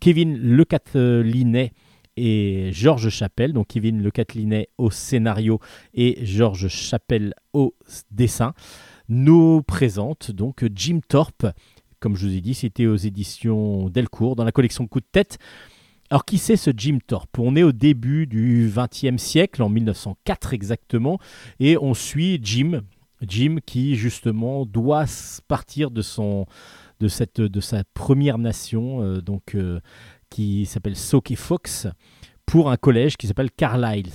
Kevin 0.00 0.36
Le 0.36 0.64
Catelinet 0.64 1.72
et 2.16 2.70
Georges 2.72 3.08
Chapelle, 3.08 3.52
donc 3.52 3.68
Kevin 3.68 4.02
Le 4.02 4.10
Catelinet 4.10 4.68
au 4.76 4.90
scénario 4.90 5.60
et 5.94 6.18
Georges 6.24 6.68
Chapelle 6.68 7.34
au 7.52 7.74
dessin, 8.10 8.52
nous 9.08 9.62
présentent 9.62 10.32
donc 10.32 10.64
Jim 10.74 11.00
Thorpe. 11.06 11.46
Comme 12.00 12.16
je 12.16 12.26
vous 12.26 12.34
ai 12.34 12.40
dit, 12.40 12.54
c'était 12.54 12.86
aux 12.86 12.96
éditions 12.96 13.88
Delcourt, 13.90 14.34
dans 14.34 14.44
la 14.44 14.52
collection 14.52 14.88
Coup 14.88 15.00
de 15.00 15.06
tête. 15.12 15.38
Alors, 16.12 16.24
qui 16.24 16.38
c'est 16.38 16.56
ce 16.56 16.72
Jim 16.76 16.98
Thorpe? 17.06 17.38
On 17.38 17.54
est 17.54 17.62
au 17.62 17.70
début 17.70 18.26
du 18.26 18.68
XXe 18.74 19.22
siècle, 19.22 19.62
en 19.62 19.68
1904 19.68 20.52
exactement, 20.52 21.20
et 21.60 21.78
on 21.78 21.94
suit 21.94 22.40
Jim, 22.42 22.82
Jim 23.22 23.58
qui 23.64 23.94
justement 23.94 24.66
doit 24.66 25.04
partir 25.46 25.92
de 25.92 26.02
son 26.02 26.46
de 26.98 27.08
sa 27.60 27.84
première 27.94 28.38
nation, 28.38 29.02
euh, 29.02 29.20
donc 29.22 29.54
euh, 29.54 29.80
qui 30.28 30.66
s'appelle 30.66 30.96
Soke 30.96 31.34
Fox, 31.36 31.86
pour 32.44 32.70
un 32.70 32.76
collège 32.76 33.16
qui 33.16 33.28
s'appelle 33.28 33.50
Carlisle. 33.50 34.10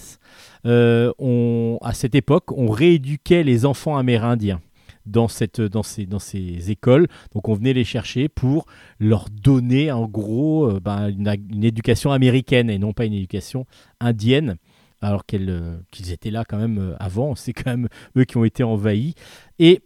Euh, 0.66 1.12
on, 1.18 1.80
à 1.82 1.94
cette 1.94 2.14
époque, 2.14 2.52
on 2.52 2.70
rééduquait 2.70 3.44
les 3.44 3.66
enfants 3.66 3.98
amérindiens 3.98 4.60
dans, 5.06 5.28
cette, 5.28 5.62
dans, 5.62 5.84
ces, 5.84 6.06
dans 6.06 6.20
ces 6.20 6.72
écoles. 6.72 7.08
Donc 7.34 7.50
on 7.50 7.54
venait 7.54 7.74
les 7.74 7.84
chercher 7.84 8.30
pour 8.30 8.66
leur 9.00 9.30
donner 9.30 9.92
en 9.92 10.08
gros 10.08 10.70
euh, 10.70 10.80
ben, 10.80 11.10
une, 11.10 11.64
éducation 11.64 12.12
américaine 12.12 12.70
et 12.70 12.78
non 12.78 12.94
pas 12.94 13.06
une 13.06 13.14
éducation 13.14 13.66
indienne. 14.00 14.58
Alors 15.02 15.24
euh, 15.34 15.78
qu'ils 15.92 16.12
étaient 16.12 16.32
là 16.32 16.44
quand 16.48 16.58
même 16.58 16.80
euh, 16.80 16.96
avant, 17.00 17.36
c'est 17.36 17.54
quand 17.54 17.72
même 17.72 17.88
eux 18.18 18.26
qui 18.26 18.38
ont 18.38 18.46
été 18.46 18.64
envahis. 18.64 19.16
Et 19.60 19.82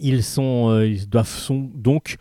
ils, 0.00 0.22
sont, 0.22 0.80
ils 0.82 1.08
doivent 1.08 1.28
sont 1.28 1.70
donc 1.74 2.16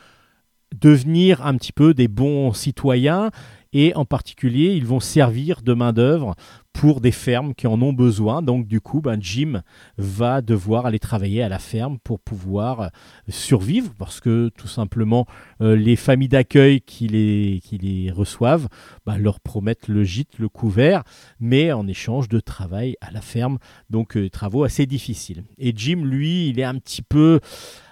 devenir 0.75 1.45
un 1.45 1.55
petit 1.57 1.73
peu 1.73 1.93
des 1.93 2.07
bons 2.07 2.53
citoyens 2.53 3.31
et 3.73 3.95
en 3.95 4.05
particulier 4.05 4.73
ils 4.73 4.85
vont 4.85 4.99
servir 4.99 5.61
de 5.61 5.73
main 5.73 5.93
d'œuvre 5.93 6.35
pour 6.77 7.01
des 7.01 7.11
fermes 7.11 7.55
qui 7.55 7.65
en 7.65 7.81
ont 7.81 7.91
besoin. 7.91 8.43
Donc 8.43 8.67
du 8.67 8.81
coup, 8.81 9.01
ben, 9.01 9.17
Jim 9.19 9.63
va 9.97 10.41
devoir 10.41 10.85
aller 10.85 10.99
travailler 10.99 11.41
à 11.41 11.49
la 11.49 11.57
ferme 11.57 11.97
pour 11.97 12.19
pouvoir 12.19 12.81
euh, 12.81 12.87
survivre 13.29 13.93
parce 13.97 14.19
que 14.19 14.49
tout 14.55 14.67
simplement 14.67 15.25
euh, 15.61 15.75
les 15.75 15.95
familles 15.95 16.27
d'accueil 16.27 16.81
qui 16.81 17.07
les, 17.07 18.11
reçoivent 18.11 18.67
ben, 19.07 19.17
leur 19.17 19.39
promettent 19.39 19.87
le 19.87 20.03
gîte, 20.03 20.37
le 20.37 20.49
couvert, 20.49 21.03
mais 21.39 21.71
en 21.71 21.87
échange 21.87 22.29
de 22.29 22.39
travail 22.39 22.95
à 23.01 23.09
la 23.09 23.21
ferme, 23.21 23.57
donc 23.89 24.15
euh, 24.15 24.29
travaux 24.29 24.63
assez 24.63 24.85
difficiles. 24.85 25.45
Et 25.57 25.73
Jim, 25.75 26.03
lui, 26.03 26.49
il 26.49 26.59
est 26.59 26.63
un 26.63 26.75
petit 26.75 27.01
peu 27.01 27.39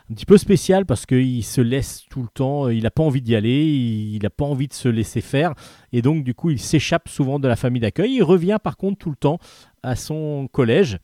un 0.09 0.13
petit 0.13 0.25
peu 0.25 0.37
spécial 0.37 0.85
parce 0.85 1.05
qu'il 1.05 1.43
se 1.43 1.61
laisse 1.61 2.05
tout 2.09 2.21
le 2.21 2.27
temps, 2.27 2.69
il 2.69 2.83
n'a 2.83 2.91
pas 2.91 3.03
envie 3.03 3.21
d'y 3.21 3.35
aller, 3.35 3.65
il 3.65 4.19
n'a 4.21 4.29
pas 4.29 4.45
envie 4.45 4.67
de 4.67 4.73
se 4.73 4.87
laisser 4.87 5.21
faire, 5.21 5.53
et 5.91 6.01
donc 6.01 6.23
du 6.23 6.33
coup 6.33 6.51
il 6.51 6.59
s'échappe 6.59 7.09
souvent 7.09 7.39
de 7.39 7.47
la 7.47 7.55
famille 7.55 7.81
d'accueil, 7.81 8.13
il 8.13 8.23
revient 8.23 8.57
par 8.63 8.77
contre 8.77 8.97
tout 8.99 9.09
le 9.09 9.15
temps 9.15 9.39
à 9.83 9.95
son 9.95 10.47
collège, 10.51 10.99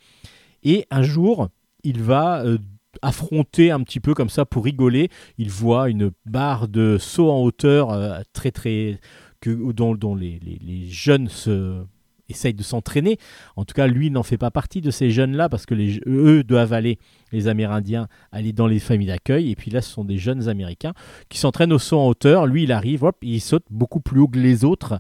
et 0.64 0.86
un 0.92 1.02
jour 1.02 1.50
il 1.84 2.02
va 2.02 2.44
euh, 2.44 2.58
affronter 3.02 3.72
un 3.72 3.82
petit 3.82 4.00
peu 4.00 4.14
comme 4.14 4.30
ça 4.30 4.46
pour 4.46 4.66
rigoler, 4.66 5.10
il 5.38 5.50
voit 5.50 5.90
une 5.90 6.12
barre 6.26 6.68
de 6.68 6.98
saut 7.00 7.32
en 7.32 7.42
hauteur 7.42 7.92
euh, 7.92 8.20
très 8.34 8.52
très... 8.52 9.00
Que, 9.44 9.72
dont, 9.72 10.14
les 10.14 10.86
jeunes 10.88 11.28
se 11.28 11.84
essayent 12.32 12.54
de 12.54 12.64
s'entraîner. 12.64 13.18
En 13.56 13.66
tout 13.66 13.74
cas, 13.74 13.88
lui 13.88 14.10
n'en 14.10 14.24
fait 14.24 14.38
pas 14.38 14.52
partie 14.52 14.82
de 14.82 14.92
ces 14.92 15.12
jeunes-là 15.12 15.48
parce 15.48 15.66
que 15.66 15.76
eux 16.08 16.44
doivent 16.44 16.74
aller, 16.74 16.98
les 17.32 17.48
Amérindiens, 17.48 18.08
aller 18.32 18.52
dans 18.52 18.68
les 18.68 18.80
familles 18.80 19.08
d'accueil. 19.08 19.52
Et 19.52 19.56
puis 19.56 19.70
là, 19.72 19.82
ce 19.82 19.92
sont 19.92 20.04
des 20.04 20.18
jeunes 20.18 20.50
Américains 20.50 20.94
qui 21.30 21.38
s'entraînent 21.38 21.74
au 21.74 21.80
saut 21.80 22.00
en 22.00 22.08
hauteur. 22.08 22.48
Lui, 22.48 22.64
il 22.64 22.72
arrive, 22.72 23.04
hop, 23.04 23.18
il 23.22 23.40
saute 23.40 23.66
beaucoup 23.70 24.00
plus 24.00 24.20
haut 24.22 24.28
que 24.28 24.40
les 24.40 24.66
autres. 24.66 25.00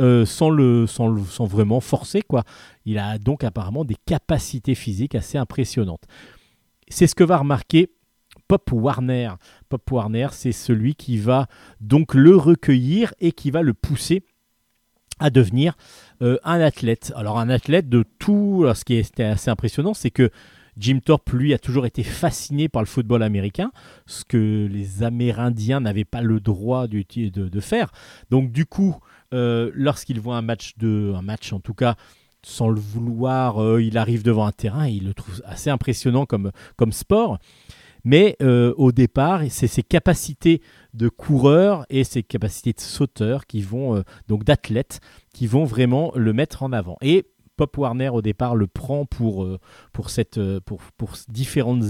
euh, 0.00 0.24
sans, 0.24 0.50
le, 0.50 0.86
sans, 0.86 1.24
sans 1.24 1.46
vraiment 1.46 1.80
forcer 1.80 2.22
quoi. 2.22 2.44
Il 2.84 2.98
a 2.98 3.18
donc 3.18 3.44
apparemment 3.44 3.84
des 3.84 3.96
capacités 4.06 4.74
physiques 4.74 5.14
assez 5.14 5.38
impressionnantes. 5.38 6.04
C'est 6.88 7.06
ce 7.06 7.14
que 7.14 7.24
va 7.24 7.38
remarquer 7.38 7.90
Pop 8.46 8.70
Warner. 8.72 9.32
Pop 9.68 9.90
Warner, 9.90 10.28
c'est 10.32 10.52
celui 10.52 10.94
qui 10.94 11.18
va 11.18 11.48
donc 11.80 12.14
le 12.14 12.36
recueillir 12.36 13.12
et 13.20 13.32
qui 13.32 13.50
va 13.50 13.62
le 13.62 13.74
pousser 13.74 14.22
à 15.18 15.30
devenir 15.30 15.76
euh, 16.22 16.38
un 16.44 16.60
athlète. 16.60 17.12
Alors 17.16 17.38
un 17.38 17.48
athlète 17.48 17.88
de 17.88 18.04
tout, 18.18 18.66
ce 18.74 18.84
qui 18.84 18.94
était 18.94 19.24
assez 19.24 19.50
impressionnant, 19.50 19.94
c'est 19.94 20.10
que 20.10 20.30
Jim 20.78 21.00
Thorpe, 21.04 21.30
lui, 21.30 21.54
a 21.54 21.58
toujours 21.58 21.86
été 21.86 22.02
fasciné 22.04 22.68
par 22.68 22.82
le 22.82 22.86
football 22.86 23.22
américain, 23.22 23.72
ce 24.06 24.24
que 24.24 24.68
les 24.70 25.02
Amérindiens 25.02 25.80
n'avaient 25.80 26.04
pas 26.04 26.22
le 26.22 26.40
droit 26.40 26.86
de 26.86 27.60
faire. 27.60 27.90
Donc 28.30 28.52
du 28.52 28.64
coup, 28.64 28.96
euh, 29.34 29.70
lorsqu'il 29.74 30.20
voit 30.20 30.36
un 30.36 30.42
match, 30.42 30.74
de, 30.78 31.12
un 31.16 31.22
match 31.22 31.52
en 31.52 31.60
tout 31.60 31.74
cas, 31.74 31.96
sans 32.42 32.68
le 32.68 32.80
vouloir, 32.80 33.62
euh, 33.62 33.82
il 33.82 33.98
arrive 33.98 34.22
devant 34.22 34.46
un 34.46 34.52
terrain 34.52 34.86
et 34.86 34.92
il 34.92 35.04
le 35.04 35.14
trouve 35.14 35.42
assez 35.44 35.70
impressionnant 35.70 36.24
comme, 36.24 36.52
comme 36.76 36.92
sport. 36.92 37.38
Mais 38.08 38.38
euh, 38.40 38.72
au 38.78 38.90
départ, 38.90 39.42
c'est 39.50 39.66
ses 39.66 39.82
capacités 39.82 40.62
de 40.94 41.10
coureur 41.10 41.84
et 41.90 42.04
ses 42.04 42.22
capacités 42.22 42.72
de 42.72 42.80
sauteur 42.80 43.46
qui 43.46 43.60
vont, 43.60 43.96
euh, 43.96 44.02
donc 44.28 44.44
d'athlète, 44.44 45.00
qui 45.34 45.46
vont 45.46 45.66
vraiment 45.66 46.12
le 46.14 46.32
mettre 46.32 46.62
en 46.62 46.72
avant. 46.72 46.96
Et 47.02 47.26
Pop 47.58 47.76
Warner 47.76 48.08
au 48.08 48.22
départ 48.22 48.56
le 48.56 48.66
prend 48.66 49.04
pour, 49.04 49.44
euh, 49.44 49.58
pour, 49.92 50.08
cette, 50.08 50.40
pour, 50.60 50.80
pour 50.96 51.16
différentes 51.28 51.84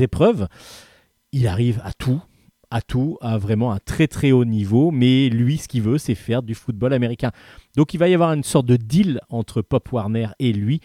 épreuves. 0.00 0.48
Il 1.32 1.46
arrive 1.46 1.82
à 1.84 1.92
tout, 1.92 2.22
à 2.70 2.80
tout, 2.80 3.18
à 3.20 3.36
vraiment 3.36 3.70
un 3.70 3.78
très 3.78 4.08
très 4.08 4.32
haut 4.32 4.46
niveau, 4.46 4.90
mais 4.90 5.28
lui 5.28 5.58
ce 5.58 5.68
qu'il 5.68 5.82
veut 5.82 5.98
c'est 5.98 6.14
faire 6.14 6.42
du 6.42 6.54
football 6.54 6.94
américain. 6.94 7.30
Donc 7.76 7.92
il 7.92 7.98
va 7.98 8.08
y 8.08 8.14
avoir 8.14 8.32
une 8.32 8.42
sorte 8.42 8.64
de 8.64 8.76
deal 8.76 9.20
entre 9.28 9.60
Pop 9.60 9.92
Warner 9.92 10.28
et 10.38 10.54
lui 10.54 10.80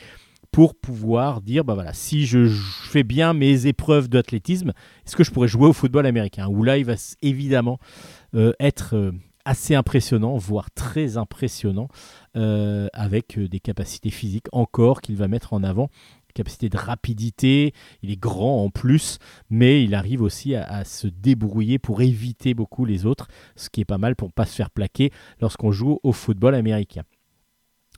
pour 0.54 0.76
pouvoir 0.76 1.42
dire 1.42 1.66
bah 1.66 1.74
voilà 1.74 1.94
si 1.94 2.28
je 2.28 2.48
fais 2.48 3.04
bien 3.04 3.34
mes 3.34 3.66
épreuves 3.66 4.08
d'athlétisme 4.08 4.72
est-ce 5.04 5.16
que 5.16 5.24
je 5.24 5.32
pourrais 5.32 5.48
jouer 5.48 5.68
au 5.68 5.74
football 5.74 6.06
américain? 6.06 6.48
Où 6.48 6.64
là 6.64 6.78
il 6.78 6.86
va 6.86 6.94
évidemment 7.24 7.80
euh, 8.36 8.54
être 8.60 8.96
euh, 8.96 9.12
assez 9.46 9.74
impressionnant 9.74 10.38
voire 10.38 10.70
très 10.70 11.18
impressionnant 11.18 11.88
euh, 12.38 12.88
avec 12.94 13.40
des 13.40 13.60
capacités 13.60 14.12
physiques 14.12 14.46
encore 14.52 15.02
qu'il 15.02 15.16
va 15.18 15.28
mettre 15.28 15.54
en 15.54 15.64
avant. 15.64 15.90
Capacité 16.36 16.70
de 16.70 16.78
rapidité 16.78 17.74
il 18.04 18.12
est 18.12 18.20
grand 18.20 18.64
en 18.64 18.70
plus 18.70 19.18
mais 19.50 19.84
il 19.84 19.96
arrive 19.96 20.22
aussi 20.22 20.54
à, 20.54 20.66
à 20.66 20.84
se 20.84 21.08
débrouiller 21.08 21.80
pour 21.80 22.04
éviter 22.04 22.54
beaucoup 22.54 22.86
les 22.86 23.08
autres 23.08 23.28
ce 23.56 23.72
qui 23.72 23.82
est 23.82 23.86
pas 23.86 23.98
mal 23.98 24.16
pour 24.16 24.32
pas 24.32 24.46
se 24.46 24.56
faire 24.56 24.70
plaquer 24.70 25.12
lorsqu'on 25.42 25.72
joue 25.72 26.00
au 26.04 26.12
football 26.12 26.54
américain 26.54 27.04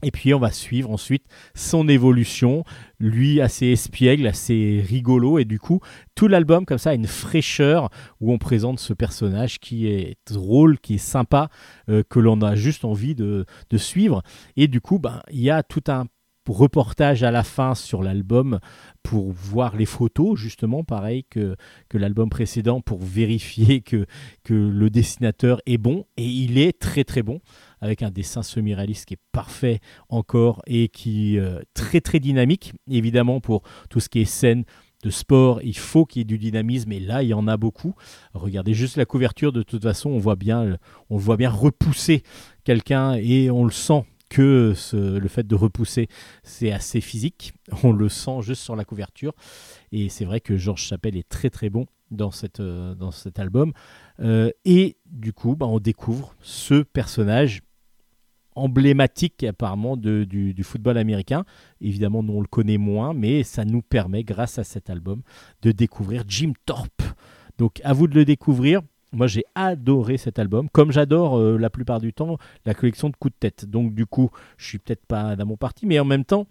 et 0.04 0.12
puis 0.12 0.34
on 0.34 0.40
va 0.40 0.52
suivre 0.52 0.92
ensuite 0.92 1.26
son 1.56 1.88
évolution, 1.88 2.64
lui 3.00 3.42
assez 3.42 3.68
espiègle, 3.68 4.28
assez 4.28 4.84
rigolo, 4.88 5.40
et 5.40 5.46
du 5.46 5.60
coup 5.60 5.80
tout 6.16 6.28
l'album 6.28 6.66
comme 6.66 6.78
ça 6.78 6.92
a 6.92 6.94
une 6.94 7.08
fraîcheur 7.08 7.90
où 8.22 8.32
on 8.32 8.38
présente 8.38 8.80
ce 8.80 8.94
personnage 8.94 9.60
qui 9.60 9.88
est 9.88 10.18
drôle, 10.30 10.80
qui 10.80 10.96
est 10.96 10.98
sympa, 10.98 11.50
euh, 11.90 12.04
que 12.10 12.20
l'on 12.20 12.42
a 12.42 12.56
juste 12.56 12.86
envie 12.86 13.16
de, 13.16 13.46
suivre. 13.78 14.24
Et 14.56 14.70
du 14.70 14.80
coup, 14.80 15.00
ben, 15.00 15.22
il 15.30 15.42
y 15.42 15.50
a 15.50 15.62
tout 15.62 15.84
un 15.90 16.06
reportage 16.54 17.24
à 17.24 17.32
la 17.32 17.44
fin 17.44 17.76
sur 17.76 18.04
l'album 18.04 18.60
pour 19.04 19.32
voir 19.32 19.76
les 19.76 19.86
photos, 19.86 20.38
justement, 20.38 20.84
pareil 20.84 21.24
que, 21.30 21.56
que 21.90 21.98
l'album 21.98 22.30
précédent, 22.30 22.82
pour 22.82 23.00
vérifier 23.00 23.82
que, 23.82 24.06
que 24.44 24.54
le 24.54 24.90
dessinateur 24.90 25.62
est 25.66 25.78
bon, 25.78 26.06
et 26.18 26.26
il 26.26 26.58
est 26.58 26.80
très 26.80 27.04
très 27.04 27.24
bon 27.24 27.40
avec 27.82 28.02
un 28.02 28.12
dessin 28.12 28.44
semi-réaliste 28.44 29.06
qui 29.06 29.14
est 29.16 29.20
parfait 29.32 29.80
encore 30.10 30.62
et 30.66 30.88
qui 30.90 31.36
est 31.36 31.40
euh, 31.40 31.62
très 31.74 32.02
très 32.02 32.20
dynamique. 32.20 32.74
Évidemment, 32.90 33.40
pour 33.42 33.62
tout 33.90 34.00
ce 34.00 34.10
qui 34.10 34.22
est 34.22 34.26
scène 34.26 34.64
de 35.04 35.10
sport, 35.12 35.62
il 35.62 35.78
faut 35.78 36.06
qu'il 36.06 36.20
y 36.20 36.24
ait 36.24 36.26
du 36.26 36.40
dynamisme 36.40 36.92
et 36.92 37.00
là, 37.00 37.22
il 37.22 37.30
y 37.30 37.34
en 37.34 37.48
a 37.48 37.58
beaucoup. 37.58 37.94
Regardez 38.34 38.74
juste 38.74 38.98
la 38.98 39.06
couverture, 39.06 39.52
de 39.52 39.62
toute 39.62 39.84
façon, 39.84 40.10
on 40.10 40.18
voit 40.18 40.36
bien, 40.36 40.78
on 41.10 41.18
voit 41.18 41.38
bien 41.38 41.50
repousser 41.50 42.24
quelqu'un 42.64 43.14
et 43.14 43.52
on 43.52 43.66
le 43.66 43.72
sent 43.72 44.04
que 44.36 44.74
ce- 44.76 45.18
le 45.18 45.28
fait 45.30 45.48
de 45.48 45.56
repousser, 45.56 46.08
c'est 46.44 46.72
assez 46.72 47.00
physique. 47.02 47.54
On 47.84 47.92
le 47.94 48.10
sent 48.10 48.42
juste 48.42 48.62
sur 48.64 48.76
la 48.76 48.84
couverture. 48.84 49.34
Et 49.92 50.10
c'est 50.10 50.26
vrai 50.26 50.42
que 50.42 50.58
Georges 50.58 50.82
Chapelle 50.84 51.16
est 51.16 51.28
très 51.30 51.50
très 51.50 51.70
bon 51.70 51.86
dans, 52.12 52.32
euh, 52.60 53.12
cet 53.12 53.40
album. 53.40 53.72
Euh, 54.20 54.50
et 54.66 54.98
du 55.06 55.32
coup, 55.34 55.56
bah, 55.56 55.66
on 55.68 55.80
découvre 55.80 56.36
ce 56.42 56.82
personnage 56.84 57.62
emblématique 58.56 59.44
apparemment 59.44 59.98
de- 59.98 60.24
du, 60.24 60.54
du 60.54 60.64
football 60.64 60.98
américain. 60.98 61.44
Évidemment, 61.82 62.20
on 62.28 62.42
le 62.42 62.48
connaît 62.48 62.78
moins, 62.78 63.14
mais 63.14 63.44
ça 63.44 63.66
nous 63.66 63.82
permet, 63.82 64.24
grâce 64.24 64.60
à 64.60 64.64
cet 64.64 64.90
album, 64.90 65.22
de 65.62 65.72
découvrir 65.72 66.24
Jim 66.28 66.54
Thorpe. 66.66 67.02
Donc 67.58 67.80
à 67.84 67.94
vous 67.94 68.08
de 68.08 68.16
le 68.16 68.26
découvrir. 68.26 68.82
Moi 69.16 69.28
j'ai 69.28 69.46
adoré 69.56 70.18
cet 70.18 70.40
album, 70.40 70.70
comme 70.70 70.92
j'adore 70.92 71.38
euh, 71.38 71.58
la 71.58 71.70
plupart 71.70 72.00
du 72.00 72.14
temps 72.14 72.38
la 72.66 72.74
collection 72.74 73.10
de 73.10 73.16
coups 73.16 73.34
de 73.34 73.40
tête. 73.40 73.66
Donc 73.66 73.94
du 73.94 74.06
coup, 74.06 74.30
je 74.58 74.68
suis 74.68 74.78
peut-être 74.78 75.06
pas 75.06 75.36
dans 75.36 75.46
mon 75.46 75.58
parti, 75.58 75.86
mais 75.86 76.00
en 76.00 76.06
même 76.06 76.26
temps, 76.26 76.48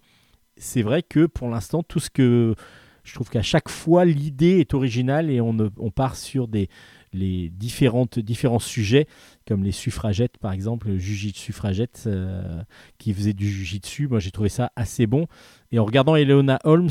c'est 0.57 0.81
vrai 0.81 1.03
que 1.03 1.25
pour 1.25 1.47
l'instant, 1.49 1.83
tout 1.83 1.99
ce 1.99 2.09
que 2.09 2.55
je 3.03 3.13
trouve 3.13 3.29
qu'à 3.29 3.43
chaque 3.43 3.69
fois 3.69 4.03
l'idée 4.03 4.59
est 4.59 4.73
originale 4.73 5.29
et 5.29 5.39
on, 5.39 5.55
part 5.93 6.15
sur 6.15 6.47
des 6.47 6.69
les 7.13 7.49
différentes 7.49 8.19
différents 8.19 8.59
sujets 8.59 9.07
comme 9.47 9.63
les 9.63 9.71
suffragettes 9.71 10.37
par 10.39 10.51
exemple, 10.51 10.87
le 10.87 10.97
jujitsu 10.97 11.45
suffragette 11.45 12.03
euh, 12.07 12.61
qui 12.97 13.13
faisait 13.13 13.33
du 13.33 13.47
jujitsu. 13.47 14.07
Moi 14.07 14.19
j'ai 14.19 14.31
trouvé 14.31 14.49
ça 14.49 14.71
assez 14.75 15.05
bon. 15.05 15.27
Et 15.71 15.79
en 15.79 15.85
regardant 15.85 16.15
Eleona 16.15 16.59
Holmes 16.63 16.89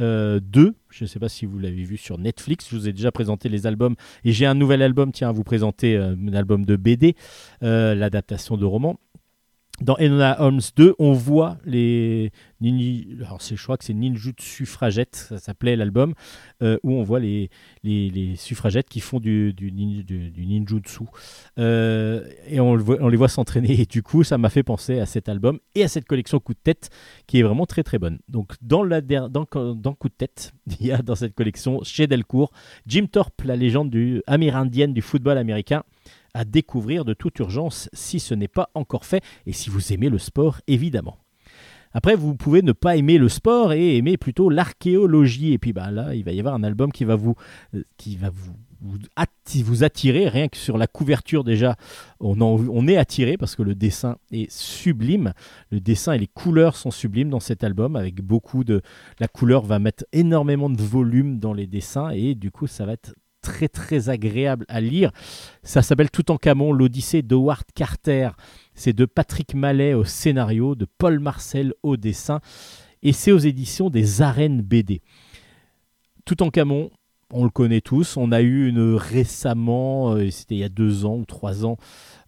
2, 0.00 0.74
je 0.90 1.04
ne 1.04 1.08
sais 1.08 1.18
pas 1.18 1.28
si 1.28 1.46
vous 1.46 1.58
l'avez 1.58 1.84
vu 1.84 1.96
sur 1.96 2.18
Netflix, 2.18 2.68
je 2.70 2.76
vous 2.76 2.88
ai 2.88 2.92
déjà 2.92 3.12
présenté 3.12 3.48
les 3.48 3.66
albums 3.66 3.94
et 4.24 4.32
j'ai 4.32 4.46
un 4.46 4.54
nouvel 4.54 4.82
album, 4.82 5.12
tiens, 5.12 5.28
à 5.28 5.32
vous 5.32 5.44
présenter 5.44 5.96
euh, 5.96 6.14
un 6.14 6.34
album 6.34 6.64
de 6.64 6.76
BD, 6.76 7.14
euh, 7.62 7.94
l'adaptation 7.94 8.56
de 8.56 8.64
roman. 8.64 8.98
Dans 9.80 9.96
Enola 9.98 10.40
Holmes 10.42 10.60
2, 10.76 10.94
on 10.98 11.12
voit 11.12 11.56
les 11.64 12.32
alors 12.62 13.38
je 13.40 13.62
crois 13.62 13.78
que 13.78 13.84
c'est 13.84 13.94
Ninjutsu 13.94 14.66
suffragettes, 14.66 15.16
ça 15.16 15.38
s'appelait 15.38 15.76
l'album, 15.76 16.14
euh, 16.62 16.78
où 16.82 16.92
on 16.92 17.02
voit 17.02 17.20
les, 17.20 17.48
les, 17.82 18.36
suffragettes 18.36 18.88
qui 18.88 19.00
font 19.00 19.18
du, 19.18 19.54
du, 19.54 19.72
nin- 19.72 20.02
du- 20.02 20.30
du 20.30 20.46
ninjutsu. 20.46 21.04
Euh, 21.58 22.28
et 22.46 22.60
on, 22.60 22.76
les 22.76 23.16
voit 23.16 23.28
s'entraîner. 23.28 23.80
Et 23.80 23.86
du 23.86 24.02
coup, 24.02 24.24
ça 24.24 24.36
m'a 24.36 24.50
fait 24.50 24.62
penser 24.62 25.00
à 25.00 25.06
cet 25.06 25.28
album 25.28 25.58
et 25.74 25.82
à 25.84 25.88
cette 25.88 26.04
collection 26.04 26.38
Coup 26.38 26.52
de 26.54 26.58
tête 26.62 26.90
qui 27.26 27.38
est 27.38 27.42
vraiment 27.42 27.66
très 27.66 27.82
très 27.82 27.98
bonne. 27.98 28.18
Donc, 28.28 28.54
dans 28.60 28.84
Coup 29.94 30.08
de 30.08 30.14
tête, 30.14 30.52
il 30.80 30.86
y 30.86 30.92
a 30.92 30.98
dans 30.98 31.14
cette 31.14 31.34
collection 31.34 31.80
chez 31.82 32.06
Delcourt 32.06 32.52
Jim 32.86 33.06
Thorpe, 33.10 33.42
la 33.44 33.56
légende 33.56 33.90
du, 33.90 34.22
amérindienne 34.26 34.92
du 34.92 35.00
football 35.02 35.38
américain 35.38 35.82
à 36.34 36.44
découvrir 36.44 37.04
de 37.04 37.14
toute 37.14 37.38
urgence 37.38 37.88
si 37.92 38.20
ce 38.20 38.34
n'est 38.34 38.48
pas 38.48 38.70
encore 38.74 39.04
fait 39.04 39.22
et 39.46 39.52
si 39.52 39.70
vous 39.70 39.92
aimez 39.92 40.08
le 40.08 40.18
sport 40.18 40.60
évidemment. 40.66 41.18
Après, 41.92 42.14
vous 42.14 42.36
pouvez 42.36 42.62
ne 42.62 42.72
pas 42.72 42.96
aimer 42.96 43.18
le 43.18 43.28
sport 43.28 43.72
et 43.72 43.96
aimer 43.96 44.16
plutôt 44.16 44.48
l'archéologie. 44.48 45.52
Et 45.52 45.58
puis 45.58 45.72
bah, 45.72 45.90
là, 45.90 46.14
il 46.14 46.24
va 46.24 46.32
y 46.32 46.38
avoir 46.38 46.54
un 46.54 46.62
album 46.62 46.92
qui 46.92 47.04
va 47.04 47.16
vous, 47.16 47.34
euh, 47.74 47.82
qui 47.96 48.16
va 48.16 48.30
vous. 48.30 48.54
Rien 48.82 50.48
que 50.48 50.56
sur 50.56 50.78
la 50.78 50.86
couverture 50.86 51.44
déjà, 51.44 51.76
on, 52.18 52.40
on 52.40 52.88
est 52.88 52.96
attiré 52.96 53.36
parce 53.36 53.54
que 53.54 53.62
le 53.62 53.74
dessin 53.74 54.16
est 54.32 54.50
sublime. 54.50 55.34
Le 55.70 55.80
dessin 55.80 56.14
et 56.14 56.18
les 56.18 56.26
couleurs 56.26 56.76
sont 56.76 56.90
sublimes 56.90 57.28
dans 57.28 57.40
cet 57.40 57.62
album 57.62 57.94
avec 57.94 58.22
beaucoup 58.22 58.64
de... 58.64 58.80
La 59.18 59.28
couleur 59.28 59.66
va 59.66 59.78
mettre 59.78 60.04
énormément 60.12 60.70
de 60.70 60.80
volume 60.80 61.38
dans 61.38 61.52
les 61.52 61.66
dessins 61.66 62.08
et 62.08 62.34
du 62.34 62.50
coup, 62.50 62.66
ça 62.66 62.86
va 62.86 62.92
être 62.92 63.14
très 63.42 63.68
très 63.68 64.08
agréable 64.08 64.64
à 64.68 64.80
lire. 64.80 65.10
Ça 65.62 65.82
s'appelle 65.82 66.10
Toutankhamon, 66.10 66.72
l'Odyssée 66.72 67.22
d'Howard 67.22 67.64
Carter. 67.74 68.30
C'est 68.74 68.92
de 68.92 69.04
Patrick 69.04 69.54
Mallet 69.54 69.94
au 69.94 70.04
scénario, 70.04 70.74
de 70.74 70.86
Paul 70.98 71.20
Marcel 71.20 71.74
au 71.82 71.96
dessin, 71.96 72.40
et 73.02 73.12
c'est 73.12 73.32
aux 73.32 73.38
éditions 73.38 73.90
des 73.90 74.22
Arènes 74.22 74.62
BD. 74.62 75.02
Toutankhamon, 76.24 76.90
on 77.32 77.44
le 77.44 77.50
connaît 77.50 77.80
tous. 77.80 78.16
On 78.16 78.32
a 78.32 78.40
eu 78.40 78.68
une 78.68 78.94
récemment, 78.94 80.12
euh, 80.12 80.30
c'était 80.30 80.56
il 80.56 80.58
y 80.58 80.64
a 80.64 80.68
deux 80.68 81.04
ans 81.04 81.16
ou 81.16 81.24
trois 81.24 81.64
ans, 81.64 81.76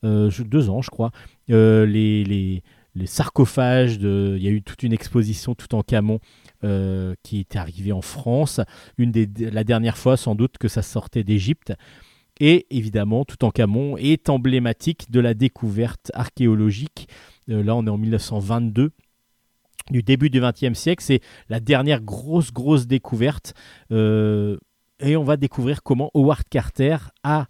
euh, 0.05 0.31
deux 0.45 0.71
ans 0.71 0.83
je 0.83 0.91
crois, 0.91 1.11
euh, 1.51 1.87
les, 1.87 2.25
les, 2.25 2.63
les 2.95 3.07
sarcophages. 3.07 3.97
Il 3.97 4.43
y 4.43 4.49
a 4.49 4.51
eu 4.51 4.63
toute 4.63 4.83
une 4.83 4.93
exposition 4.93 5.55
Toutankhamon 5.55 6.21
euh, 6.65 7.15
qui 7.23 7.41
était 7.41 7.59
arrivée 7.59 7.93
en 7.93 8.03
France. 8.03 8.61
Une 8.99 9.11
des, 9.11 9.29
la 9.51 9.65
dernière 9.65 9.97
fois 9.97 10.17
sans 10.17 10.35
doute 10.35 10.59
que 10.59 10.69
ça 10.69 10.83
sortait 10.83 11.25
d'Égypte. 11.25 11.73
Et 12.41 12.67
évidemment, 12.71 13.25
Toutankhamon 13.25 13.97
est 13.97 14.29
emblématique 14.29 15.11
de 15.11 15.21
la 15.21 15.35
découverte 15.35 16.11
archéologique. 16.15 17.09
Euh, 17.49 17.63
là, 17.63 17.77
on 17.77 17.87
est 17.87 17.91
en 17.91 17.99
1922 17.99 18.91
du 19.91 20.03
début 20.03 20.31
du 20.31 20.41
XXe 20.41 20.79
siècle. 20.79 21.03
C'est 21.05 21.21
la 21.49 21.61
dernière 21.61 22.01
grosse, 22.01 22.53
grosse 22.53 22.87
découverte. 22.87 23.55
Euh, 23.91 24.57
et 25.01 25.17
on 25.17 25.25
va 25.25 25.37
découvrir 25.37 25.83
comment 25.83 26.11
Howard 26.15 26.45
Carter 26.49 26.97
a 27.25 27.49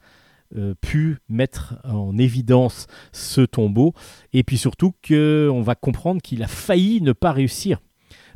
pu 0.81 1.19
mettre 1.29 1.77
en 1.85 2.17
évidence 2.19 2.87
ce 3.13 3.41
tombeau. 3.41 3.95
Et 4.33 4.43
puis 4.43 4.59
surtout 4.59 4.93
qu'on 5.07 5.63
va 5.63 5.75
comprendre 5.75 6.21
qu'il 6.21 6.43
a 6.43 6.49
failli 6.49 7.01
ne 7.01 7.13
pas 7.13 7.33
réussir. 7.33 7.81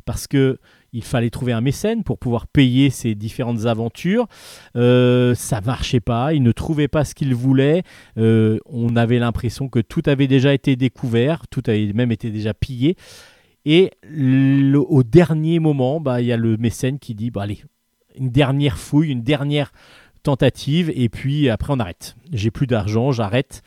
Parce 0.05 0.27
que 0.27 0.57
il 0.93 1.03
fallait 1.03 1.29
trouver 1.29 1.53
un 1.53 1.61
mécène 1.61 2.03
pour 2.03 2.17
pouvoir 2.17 2.47
payer 2.47 2.89
ses 2.89 3.15
différentes 3.15 3.65
aventures. 3.65 4.27
Euh, 4.75 5.35
ça 5.35 5.61
marchait 5.61 5.99
pas, 5.99 6.33
il 6.33 6.43
ne 6.43 6.51
trouvait 6.51 6.87
pas 6.87 7.05
ce 7.05 7.13
qu'il 7.13 7.35
voulait. 7.35 7.83
Euh, 8.17 8.57
on 8.65 8.95
avait 8.95 9.19
l'impression 9.19 9.69
que 9.69 9.79
tout 9.79 10.01
avait 10.05 10.27
déjà 10.27 10.53
été 10.53 10.75
découvert, 10.75 11.47
tout 11.49 11.63
avait 11.67 11.91
même 11.93 12.11
été 12.11 12.31
déjà 12.31 12.53
pillé. 12.53 12.95
Et 13.65 13.91
au 14.89 15.03
dernier 15.03 15.59
moment, 15.59 15.99
bah, 15.99 16.21
il 16.21 16.27
y 16.27 16.31
a 16.31 16.37
le 16.37 16.57
mécène 16.57 16.99
qui 16.99 17.15
dit 17.15 17.31
bah, 17.31 17.43
allez, 17.43 17.61
une 18.17 18.29
dernière 18.29 18.77
fouille, 18.77 19.11
une 19.11 19.23
dernière 19.23 19.71
tentative, 20.27 20.91
et 20.93 21.07
puis 21.07 21.47
après 21.47 21.71
on 21.73 21.79
arrête. 21.79 22.17
J'ai 22.33 22.51
plus 22.51 22.67
d'argent, 22.67 23.13
j'arrête. 23.13 23.61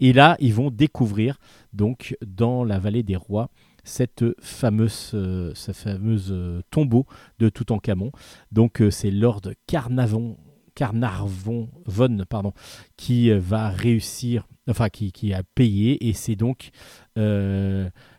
Et 0.00 0.12
là, 0.12 0.36
ils 0.40 0.52
vont 0.52 0.72
découvrir, 0.72 1.38
donc, 1.72 2.16
dans 2.26 2.64
la 2.64 2.80
vallée 2.80 3.04
des 3.04 3.14
rois, 3.14 3.50
cette 3.84 4.24
fameuse, 4.40 5.12
euh, 5.14 5.52
ce 5.54 5.70
fameuse 5.70 6.30
euh, 6.32 6.60
tombeau 6.72 7.06
de 7.38 7.48
Toutankhamon. 7.48 8.10
Donc 8.50 8.82
euh, 8.82 8.90
c'est 8.90 9.12
Lord 9.12 9.42
Carnavon, 9.68 10.38
Carnarvon 10.74 11.68
von, 11.86 12.18
pardon, 12.28 12.52
qui 12.96 13.30
euh, 13.30 13.38
va 13.38 13.68
réussir, 13.68 14.48
enfin 14.68 14.88
qui, 14.88 15.12
qui 15.12 15.32
a 15.32 15.44
payé, 15.54 16.08
et 16.08 16.14
c'est 16.14 16.34
donc, 16.34 16.70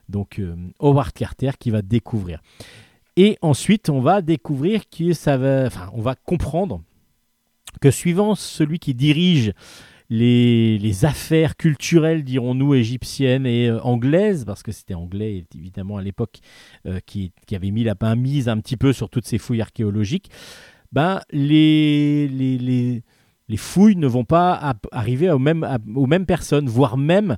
donc 0.07 0.41
Howard 0.79 1.11
Carter 1.11 1.51
qui 1.59 1.69
va 1.69 1.81
découvrir. 1.81 2.41
Et 3.17 3.37
ensuite, 3.41 3.89
on 3.89 3.99
va 3.99 4.21
découvrir 4.21 4.89
que 4.89 5.11
ça 5.11 5.37
va, 5.37 5.65
enfin, 5.65 5.89
on 5.93 6.01
va 6.01 6.15
comprendre 6.15 6.81
que 7.79 7.91
suivant 7.91 8.35
celui 8.35 8.79
qui 8.79 8.93
dirige 8.93 9.53
les, 10.09 11.05
affaires 11.05 11.57
culturelles, 11.57 12.23
dirons-nous, 12.23 12.75
égyptiennes 12.75 13.45
et 13.45 13.67
euh, 13.67 13.81
anglaises, 13.81 14.45
parce 14.45 14.63
que 14.63 14.71
c'était 14.71 14.93
anglais 14.93 15.45
évidemment 15.55 15.97
à 15.97 16.01
l'époque 16.01 16.39
euh, 16.85 16.99
qui, 17.05 17.31
avait 17.51 17.71
mis 17.71 17.83
la 17.83 17.95
main 17.99 18.15
mise 18.15 18.49
un 18.49 18.59
petit 18.59 18.77
peu 18.77 18.93
sur 18.93 19.09
toutes 19.09 19.25
ces 19.25 19.37
fouilles 19.37 19.61
archéologiques, 19.61 20.29
ben, 20.91 21.21
les, 21.31 22.27
les, 22.27 22.57
les, 22.57 23.03
les 23.49 23.57
fouilles 23.57 23.95
ne 23.95 24.07
vont 24.07 24.25
pas 24.25 24.75
arriver 24.91 25.31
aux 25.31 25.39
mêmes, 25.39 25.67
aux 25.95 26.05
mêmes 26.05 26.25
personnes, 26.25 26.67
voire 26.67 26.97
même 26.97 27.37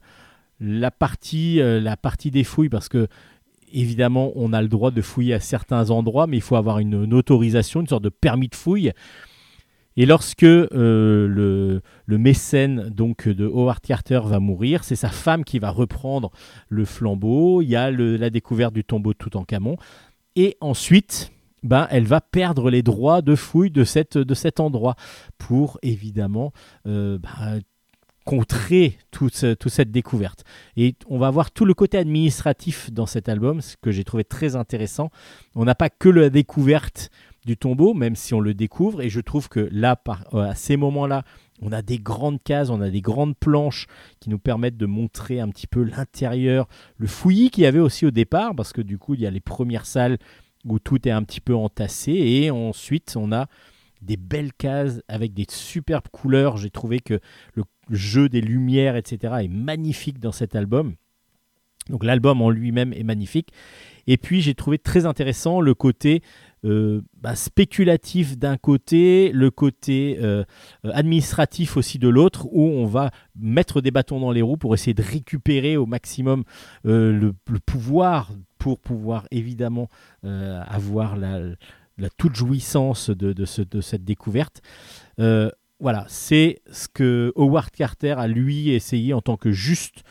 la 0.59 0.91
partie, 0.91 1.61
euh, 1.61 1.79
la 1.79 1.97
partie 1.97 2.31
des 2.31 2.43
fouilles, 2.43 2.69
parce 2.69 2.89
que 2.89 3.07
évidemment 3.71 4.31
on 4.35 4.53
a 4.53 4.61
le 4.61 4.67
droit 4.67 4.91
de 4.91 5.01
fouiller 5.01 5.33
à 5.33 5.39
certains 5.39 5.89
endroits, 5.91 6.27
mais 6.27 6.37
il 6.37 6.43
faut 6.43 6.55
avoir 6.55 6.79
une 6.79 7.13
autorisation, 7.13 7.81
une 7.81 7.87
sorte 7.87 8.03
de 8.03 8.09
permis 8.09 8.47
de 8.47 8.55
fouille. 8.55 8.91
Et 9.97 10.05
lorsque 10.05 10.43
euh, 10.43 11.81
le, 12.07 12.17
mécène 12.17 12.89
donc 12.89 13.27
de 13.27 13.45
Howard 13.45 13.81
Carter 13.81 14.21
va 14.25 14.39
mourir, 14.39 14.83
c'est 14.83 14.95
sa 14.95 15.09
femme 15.09 15.43
qui 15.43 15.59
va 15.59 15.69
reprendre 15.69 16.31
le 16.69 16.85
flambeau. 16.85 17.61
Il 17.61 17.69
y 17.69 17.75
a 17.75 17.91
la 17.91 18.29
découverte 18.29 18.73
du 18.73 18.83
tombeau 18.83 19.13
de 19.13 19.17
Toutankhamon. 19.17 19.77
Et 20.35 20.57
ensuite, 20.59 21.31
ben, 21.63 21.87
elle 21.89 22.05
va 22.05 22.19
perdre 22.21 22.69
les 22.69 22.83
droits 22.83 23.21
de 23.21 23.35
fouille 23.35 23.71
de, 23.71 23.83
cette, 23.83 24.17
de 24.17 24.33
cet 24.33 24.59
endroit 24.59 24.95
pour 25.37 25.79
évidemment 25.81 26.51
euh, 26.87 27.17
ben, 27.17 27.61
contrer 28.25 28.97
toute, 29.11 29.45
toute 29.57 29.71
cette 29.71 29.91
découverte. 29.91 30.43
Et 30.75 30.95
on 31.07 31.19
va 31.19 31.29
voir 31.29 31.51
tout 31.51 31.63
le 31.63 31.73
côté 31.73 31.97
administratif 31.97 32.91
dans 32.91 33.05
cet 33.05 33.29
album, 33.29 33.61
ce 33.61 33.75
que 33.81 33.91
j'ai 33.91 34.03
trouvé 34.03 34.23
très 34.23 34.55
intéressant. 34.55 35.09
On 35.53 35.63
n'a 35.63 35.75
pas 35.75 35.89
que 35.89 36.09
la 36.09 36.29
découverte 36.29 37.11
du 37.45 37.57
tombeau, 37.57 37.93
même 37.93 38.15
si 38.15 38.33
on 38.33 38.39
le 38.39 38.53
découvre. 38.53 39.01
Et 39.01 39.09
je 39.09 39.21
trouve 39.21 39.49
que 39.49 39.69
là, 39.71 39.95
par- 39.95 40.23
euh, 40.33 40.49
à 40.49 40.55
ces 40.55 40.77
moments-là, 40.77 41.23
on 41.61 41.71
a 41.71 41.81
des 41.81 41.99
grandes 41.99 42.43
cases, 42.43 42.69
on 42.69 42.81
a 42.81 42.89
des 42.89 43.01
grandes 43.01 43.37
planches 43.37 43.87
qui 44.19 44.29
nous 44.29 44.39
permettent 44.39 44.77
de 44.77 44.85
montrer 44.85 45.39
un 45.39 45.49
petit 45.49 45.67
peu 45.67 45.83
l'intérieur, 45.83 46.67
le 46.97 47.07
fouillis 47.07 47.49
qu'il 47.49 47.63
y 47.63 47.67
avait 47.67 47.79
aussi 47.79 48.05
au 48.05 48.11
départ, 48.11 48.55
parce 48.55 48.73
que 48.73 48.81
du 48.81 48.97
coup, 48.97 49.13
il 49.13 49.21
y 49.21 49.27
a 49.27 49.31
les 49.31 49.39
premières 49.39 49.85
salles 49.85 50.17
où 50.65 50.79
tout 50.79 51.07
est 51.07 51.11
un 51.11 51.23
petit 51.23 51.41
peu 51.41 51.55
entassé. 51.55 52.11
Et 52.11 52.51
ensuite, 52.51 53.15
on 53.15 53.31
a 53.31 53.47
des 54.01 54.17
belles 54.17 54.53
cases 54.53 55.01
avec 55.07 55.33
des 55.33 55.45
superbes 55.49 56.07
couleurs. 56.11 56.57
J'ai 56.57 56.71
trouvé 56.71 56.99
que 56.99 57.19
le 57.55 57.63
jeu 57.89 58.29
des 58.29 58.41
lumières, 58.41 58.95
etc., 58.95 59.35
est 59.43 59.47
magnifique 59.47 60.19
dans 60.19 60.31
cet 60.31 60.55
album. 60.55 60.95
Donc 61.89 62.03
l'album 62.03 62.41
en 62.41 62.49
lui-même 62.49 62.93
est 62.93 63.03
magnifique. 63.03 63.49
Et 64.07 64.17
puis 64.17 64.41
j'ai 64.41 64.55
trouvé 64.55 64.79
très 64.79 65.05
intéressant 65.05 65.61
le 65.61 65.73
côté 65.75 66.21
euh, 66.65 67.01
bah, 67.21 67.35
spéculatif 67.35 68.37
d'un 68.37 68.57
côté, 68.57 69.31
le 69.31 69.51
côté 69.51 70.17
euh, 70.21 70.43
euh, 70.83 70.91
administratif 70.93 71.77
aussi 71.77 71.99
de 71.99 72.09
l'autre, 72.09 72.47
où 72.51 72.63
on 72.63 72.85
va 72.85 73.11
mettre 73.39 73.81
des 73.81 73.91
bâtons 73.91 74.19
dans 74.19 74.31
les 74.31 74.41
roues 74.41 74.57
pour 74.57 74.73
essayer 74.73 74.93
de 74.93 75.03
récupérer 75.03 75.77
au 75.77 75.85
maximum 75.85 76.43
le, 76.83 77.31
pouvoir 77.65 78.31
pour 78.57 78.79
pouvoir 78.79 79.27
évidemment 79.31 79.89
avoir 80.23 81.15
la, 81.17 81.39
toute 82.17 82.35
jouissance 82.35 83.09
de, 83.09 83.31
de 83.31 83.45
ce- 83.45 83.61
de 83.61 83.81
cette 83.81 84.03
découverte. 84.03 84.61
Voilà, 85.17 86.05
c'est 86.07 86.61
ce 86.71 86.87
que 86.87 87.31
Howard 87.35 87.69
Carter 87.71 88.15
a 88.17 88.27
lui 88.27 88.69
essayé 88.69 89.13
en 89.13 89.21
tant 89.21 89.37
que 89.37 89.51
juste 89.51 90.03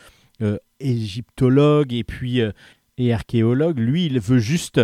égyptologue 0.79 1.93
et 1.93 2.03
puis 2.03 2.41
et 2.97 3.13
archéologue. 3.13 3.79
Lui, 3.79 4.05
il 4.05 4.19
veut 4.19 4.39
juste 4.39 4.81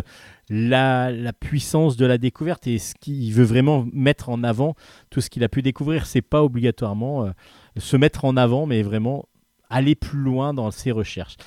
la, 0.50 1.12
puissance 1.40 1.98
de 1.98 2.06
la 2.06 2.18
découverte 2.18 2.68
et 2.68 2.78
ce 2.78 2.94
qu'il 2.96 3.34
veut 3.34 3.44
vraiment 3.44 3.88
mettre 3.94 4.30
en 4.30 4.44
avant 4.44 4.76
tout 5.10 5.22
ce 5.22 5.30
qu'il 5.30 5.44
a 5.44 5.50
pu 5.50 5.62
découvrir. 5.62 6.06
C'est 6.06 6.22
pas 6.22 6.44
obligatoirement 6.44 7.26
euh, 7.26 7.32
se 7.78 7.98
mettre 7.98 8.26
en 8.26 8.38
avant, 8.38 8.66
mais 8.66 8.82
vraiment 8.84 9.28
aller 9.70 9.96
plus 9.96 10.20
loin 10.20 10.54
dans 10.54 10.72
ses 10.72 10.92
recherches. 10.92 11.38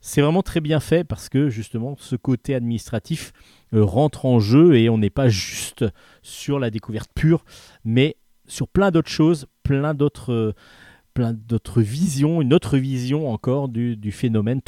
C'est 0.00 0.20
vraiment 0.20 0.42
très 0.42 0.60
bien 0.60 0.80
fait 0.80 1.04
parce 1.04 1.28
que 1.28 1.48
justement 1.48 1.94
ce 1.96 2.16
côté 2.16 2.54
administratif 2.56 3.32
euh, 3.72 3.84
rentre 3.84 4.26
en 4.26 4.40
jeu 4.40 4.76
et 4.76 4.88
on 4.88 4.98
n'est 4.98 5.10
pas 5.10 5.28
juste 5.28 5.84
sur 6.22 6.58
la 6.58 6.70
découverte 6.70 7.10
pure, 7.14 7.44
mais 7.84 8.16
sur 8.46 8.68
plein 8.68 8.90
d'autres 8.90 9.10
choses, 9.10 9.46
plein 9.62 9.94
d'autres, 9.94 10.32
euh, 10.32 10.54
plein 11.14 11.32
d'autres 11.32 11.80
visions, 11.80 12.42
une 12.42 12.52
autre 12.52 12.78
vision 12.78 13.30
encore 13.30 13.68
du, 13.68 14.12
phénomène 14.12 14.60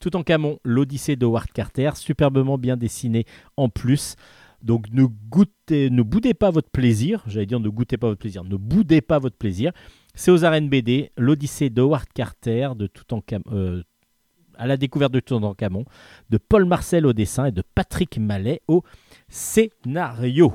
Toutankhamon. 0.00 0.54
Toutankhamon, 0.54 0.58
l'Odyssée 0.64 1.16
de 1.16 1.26
Howard 1.26 1.52
Carter, 1.52 1.90
superbement 1.94 2.58
bien 2.58 2.76
dessiné 2.76 3.24
en 3.56 3.68
plus. 3.68 4.16
Donc 4.62 4.86
ne 4.92 5.04
goûtez, 5.04 5.90
ne 5.90 6.02
boudez 6.02 6.34
pas 6.34 6.50
votre 6.50 6.70
plaisir. 6.70 7.22
J'allais 7.26 7.46
dire 7.46 7.60
ne 7.60 7.68
goûtez 7.68 7.96
pas 7.96 8.08
votre 8.08 8.18
plaisir, 8.18 8.44
ne 8.44 8.56
boudez 8.56 9.00
pas 9.00 9.18
votre 9.18 9.36
plaisir. 9.36 9.72
C'est 10.14 10.30
aux 10.30 10.44
arènes 10.44 10.68
BD, 10.68 11.12
l'Odyssée 11.16 11.70
de 11.70 11.80
Howard 11.80 12.06
Carter 12.14 12.70
de 12.76 12.86
Toutankhamon, 12.86 13.44
euh, 13.52 13.82
à 14.56 14.66
la 14.66 14.76
découverte 14.76 15.12
de 15.12 15.20
Toutankhamon, 15.20 15.84
de 16.28 16.38
Paul 16.38 16.64
Marcel 16.64 17.06
au 17.06 17.12
dessin 17.12 17.46
et 17.46 17.52
de 17.52 17.62
Patrick 17.74 18.18
Mallet 18.18 18.60
au 18.68 18.82
scénario. 19.28 20.54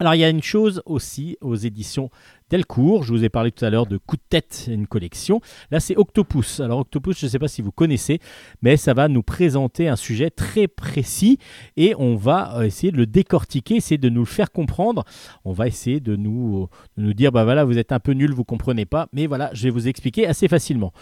Alors 0.00 0.14
il 0.14 0.20
y 0.20 0.24
a 0.24 0.28
une 0.28 0.42
chose 0.42 0.82
aussi 0.86 1.36
aux 1.40 1.56
éditions 1.56 2.10
Delcourt, 2.50 3.02
je 3.02 3.12
vous 3.12 3.24
ai 3.24 3.28
parlé 3.28 3.50
tout 3.50 3.64
à 3.64 3.70
l'heure 3.70 3.86
de 3.86 3.98
Coup 3.98 4.16
de 4.16 4.22
tête, 4.28 4.68
une 4.68 4.86
collection. 4.86 5.40
Là 5.70 5.80
c'est 5.80 5.96
Octopus. 5.96 6.60
Alors 6.60 6.78
Octopus, 6.80 7.18
je 7.18 7.26
ne 7.26 7.30
sais 7.30 7.38
pas 7.38 7.48
si 7.48 7.60
vous 7.60 7.72
connaissez, 7.72 8.20
mais 8.62 8.76
ça 8.76 8.94
va 8.94 9.08
nous 9.08 9.22
présenter 9.22 9.88
un 9.88 9.96
sujet 9.96 10.30
très 10.30 10.66
précis 10.66 11.38
et 11.76 11.94
on 11.98 12.16
va 12.16 12.56
euh, 12.56 12.62
essayer 12.62 12.90
de 12.90 12.96
le 12.96 13.06
décortiquer, 13.06 13.76
essayer 13.76 13.98
de 13.98 14.08
nous 14.08 14.20
le 14.20 14.26
faire 14.26 14.50
comprendre. 14.50 15.04
On 15.44 15.52
va 15.52 15.66
essayer 15.66 16.00
de 16.00 16.16
nous, 16.16 16.68
dire, 16.96 17.32
bah 17.32 17.44
voilà, 17.44 17.64
vous 17.64 17.76
êtes 17.76 17.92
un 17.92 18.00
peu 18.00 18.12
nul, 18.12 18.32
vous 18.32 18.44
comprenez 18.44 18.86
pas, 18.86 19.08
mais 19.12 19.26
voilà, 19.26 19.50
je 19.52 19.64
vais 19.64 19.70
vous 19.70 19.88
expliquer 19.88 20.26
assez 20.26 20.48
facilement. 20.48 20.92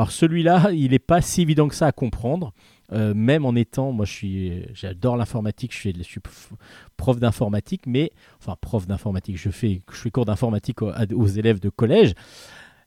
Alors 0.00 0.12
celui-là, 0.12 0.70
il 0.72 0.92
n'est 0.92 0.98
pas 0.98 1.20
si 1.20 1.42
évident 1.42 1.68
que 1.68 1.74
ça 1.74 1.86
à 1.86 1.92
comprendre. 1.92 2.54
Euh, 2.90 3.12
même 3.12 3.44
en 3.44 3.54
étant, 3.54 3.92
moi 3.92 4.06
je 4.06 4.12
suis, 4.12 4.64
j'adore 4.72 5.18
l'informatique, 5.18 5.74
je 5.74 5.90
suis, 6.02 6.20
prof 6.96 7.20
d'informatique, 7.20 7.82
mais 7.86 8.10
enfin 8.38 8.56
prof 8.58 8.86
d'informatique, 8.86 9.36
je 9.36 9.50
fais, 9.50 9.82
je 9.92 9.96
fais 9.98 10.10
cours 10.10 10.24
d'informatique 10.24 10.80
aux, 10.80 11.26
élèves 11.26 11.60
de 11.60 11.68
collège. 11.68 12.14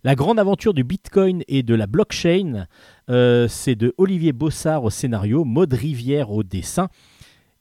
La 0.03 0.15
grande 0.15 0.39
aventure 0.39 0.73
du 0.73 0.83
Bitcoin 0.83 1.43
et 1.47 1.61
de 1.61 1.75
la 1.75 1.85
blockchain, 1.85 2.65
euh, 3.11 3.47
c'est 3.47 3.75
de 3.75 3.93
Olivier 3.99 4.33
Bossard 4.33 4.83
au 4.83 4.89
scénario, 4.89 5.43
Maud 5.45 5.71
Rivière 5.71 6.31
au 6.31 6.41
dessin. 6.41 6.87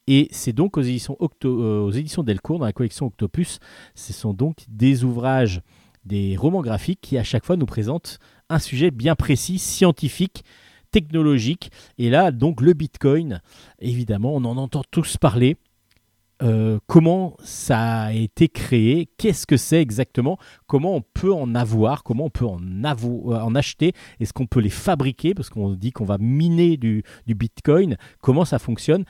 Et 0.06 0.28
c'est 0.30 0.54
donc 0.54 0.78
aux 0.78 0.82
éditions, 0.82 1.18
Octo- 1.20 1.60
euh, 1.60 1.82
aux 1.82 1.90
éditions 1.90 2.22
Delcourt, 2.22 2.58
dans 2.58 2.64
la 2.64 2.72
collection 2.72 3.04
Octopus. 3.04 3.58
Ce 3.94 4.14
sont 4.14 4.32
donc 4.32 4.64
des 4.70 5.04
ouvrages, 5.04 5.60
des 6.06 6.38
romans 6.38 6.62
graphiques 6.62 7.02
qui 7.02 7.18
à 7.18 7.22
chaque 7.22 7.44
fois 7.44 7.56
nous 7.58 7.66
présentent 7.66 8.18
un 8.52 8.58
sujet 8.58 8.90
bien 8.90 9.14
précis, 9.14 9.58
scientifique, 9.58 10.44
technologique. 10.90 11.70
Et 11.98 12.10
là, 12.10 12.30
donc 12.30 12.60
le 12.60 12.72
Bitcoin, 12.74 13.40
évidemment, 13.80 14.34
on 14.34 14.44
en 14.44 14.56
entend 14.56 14.82
tous 14.90 15.16
parler. 15.16 15.56
Euh, 16.42 16.80
comment 16.88 17.36
ça 17.44 18.02
a 18.02 18.12
été 18.12 18.48
créé, 18.48 19.08
qu'est-ce 19.16 19.46
que 19.46 19.56
c'est 19.56 19.80
exactement, 19.80 20.38
comment 20.66 20.96
on 20.96 21.00
peut 21.00 21.32
en 21.32 21.54
avoir, 21.54 22.02
comment 22.02 22.24
on 22.24 22.30
peut 22.30 22.46
en, 22.46 22.58
euh, 22.60 23.40
en 23.40 23.54
acheter, 23.54 23.92
est-ce 24.18 24.32
qu'on 24.32 24.46
peut 24.46 24.58
les 24.58 24.68
fabriquer, 24.68 25.34
parce 25.34 25.50
qu'on 25.50 25.74
dit 25.74 25.92
qu'on 25.92 26.04
va 26.04 26.18
miner 26.18 26.76
du 26.76 27.04
Bitcoin, 27.28 27.96
comment 28.20 28.44
ça 28.44 28.58
fonctionne? 28.58 29.04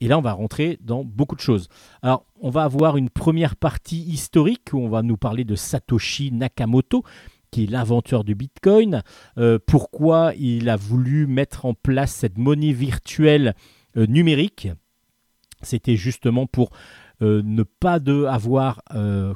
Et 0.00 0.06
là, 0.06 0.18
on 0.18 0.22
va 0.22 0.32
rentrer 0.32 0.78
dans 0.80 1.02
beaucoup 1.02 1.34
de 1.34 1.40
choses. 1.40 1.68
Alors, 2.02 2.24
on 2.40 2.50
va 2.50 2.62
avoir 2.62 2.96
une 2.96 3.10
première 3.10 3.56
partie 3.56 4.02
historique 4.02 4.68
où 4.72 4.78
on 4.78 4.88
va 4.88 5.02
nous 5.02 5.16
parler 5.16 5.42
de 5.42 5.56
Satoshi 5.56 6.30
Nakamoto, 6.30 7.02
qui 7.50 7.64
est 7.64 7.70
l'inventeur 7.70 8.24
du 8.24 8.34
Bitcoin, 8.34 9.02
euh, 9.38 9.58
pourquoi 9.64 10.32
il 10.38 10.68
a 10.68 10.76
voulu 10.76 11.26
mettre 11.26 11.64
en 11.66 11.74
place 11.74 12.12
cette 12.12 12.38
monnaie 12.38 12.72
virtuelle 12.72 13.54
euh, 13.96 14.06
numérique? 14.06 14.68
C'était 15.62 15.96
justement 15.96 16.46
pour 16.46 16.70
euh, 17.20 17.42
ne 17.44 17.64
pas 17.64 17.98
de 17.98 18.24
avoir 18.26 18.80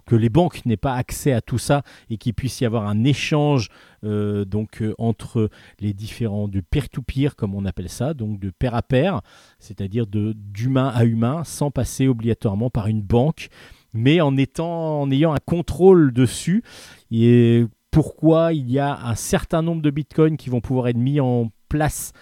que 0.07 0.15
les 0.15 0.29
banques 0.29 0.65
n'aient 0.67 0.77
pas 0.77 0.95
accès 0.95 1.33
à 1.33 1.41
tout 1.41 1.59
ça 1.59 1.83
et 2.11 2.17
qu'il 2.17 2.33
puisse 2.33 2.61
y 2.61 2.65
avoir 2.65 2.87
un 2.87 3.03
échange 3.03 3.69
donc 4.03 4.83
entre 4.99 5.51
les 5.81 5.93
différents 5.93 6.49
du 6.49 6.63
peer-to-peer 6.63 7.35
comme 7.37 7.55
on 7.55 7.65
appelle 7.65 7.89
ça, 7.89 8.15
donc 8.15 8.39
de 8.39 8.51
pair 8.51 8.75
à 8.75 8.83
pair, 8.83 9.21
c'est-à-dire 9.59 10.07
de 10.07 10.33
d'humain 10.33 10.93
à 10.95 11.05
humain 11.05 11.43
sans 11.45 11.71
passer 11.71 12.07
obligatoirement 12.07 12.71
par 12.71 12.87
une 12.87 13.03
banque, 13.03 13.49
mais 13.93 14.21
en 14.21 14.37
étant 14.37 15.01
en 15.03 15.11
ayant 15.11 15.35
un 15.35 15.41
contrôle 15.45 16.13
dessus 16.13 16.63
et 17.11 17.67
pourquoi 17.93 18.55
il 18.55 18.69
y 18.71 18.81
a 18.81 18.99
un 19.07 19.15
certain 19.15 19.63
nombre 19.63 19.83
de 19.83 19.91
bitcoins 19.91 20.37
qui 20.37 20.51
vont 20.51 20.61
pouvoir 20.61 20.89
être 20.89 20.97
mis 20.97 21.21
en 21.21 21.53
place 21.69 22.13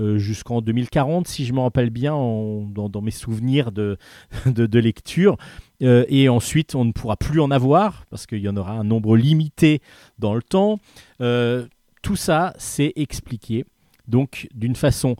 euh, 0.00 0.16
jusqu'en 0.16 0.62
2040, 0.62 1.28
si 1.28 1.44
je 1.44 1.52
me 1.52 1.60
rappelle 1.60 1.90
bien, 1.90 2.14
en- 2.14 2.62
dans, 2.62 3.02
mes 3.02 3.10
souvenirs 3.10 3.70
de, 3.72 3.98
lecture. 4.78 5.36
Euh, 5.82 6.04
et 6.08 6.28
ensuite, 6.28 6.74
on 6.74 6.84
ne 6.84 6.92
pourra 6.92 7.16
plus 7.16 7.40
en 7.40 7.50
avoir 7.50 8.06
parce 8.10 8.26
qu'il 8.26 8.38
y 8.38 8.48
en 8.48 8.56
aura 8.56 8.72
un 8.72 8.84
nombre 8.84 9.16
limité 9.16 9.82
dans 10.18 10.34
le 10.34 10.42
temps. 10.42 10.80
Euh, 11.20 11.66
tout 12.00 12.16
ça, 12.16 12.54
c'est 12.58 12.92
expliqué. 12.96 13.64
Donc, 14.06 14.48
d'une 14.54 14.76
façon 14.76 15.16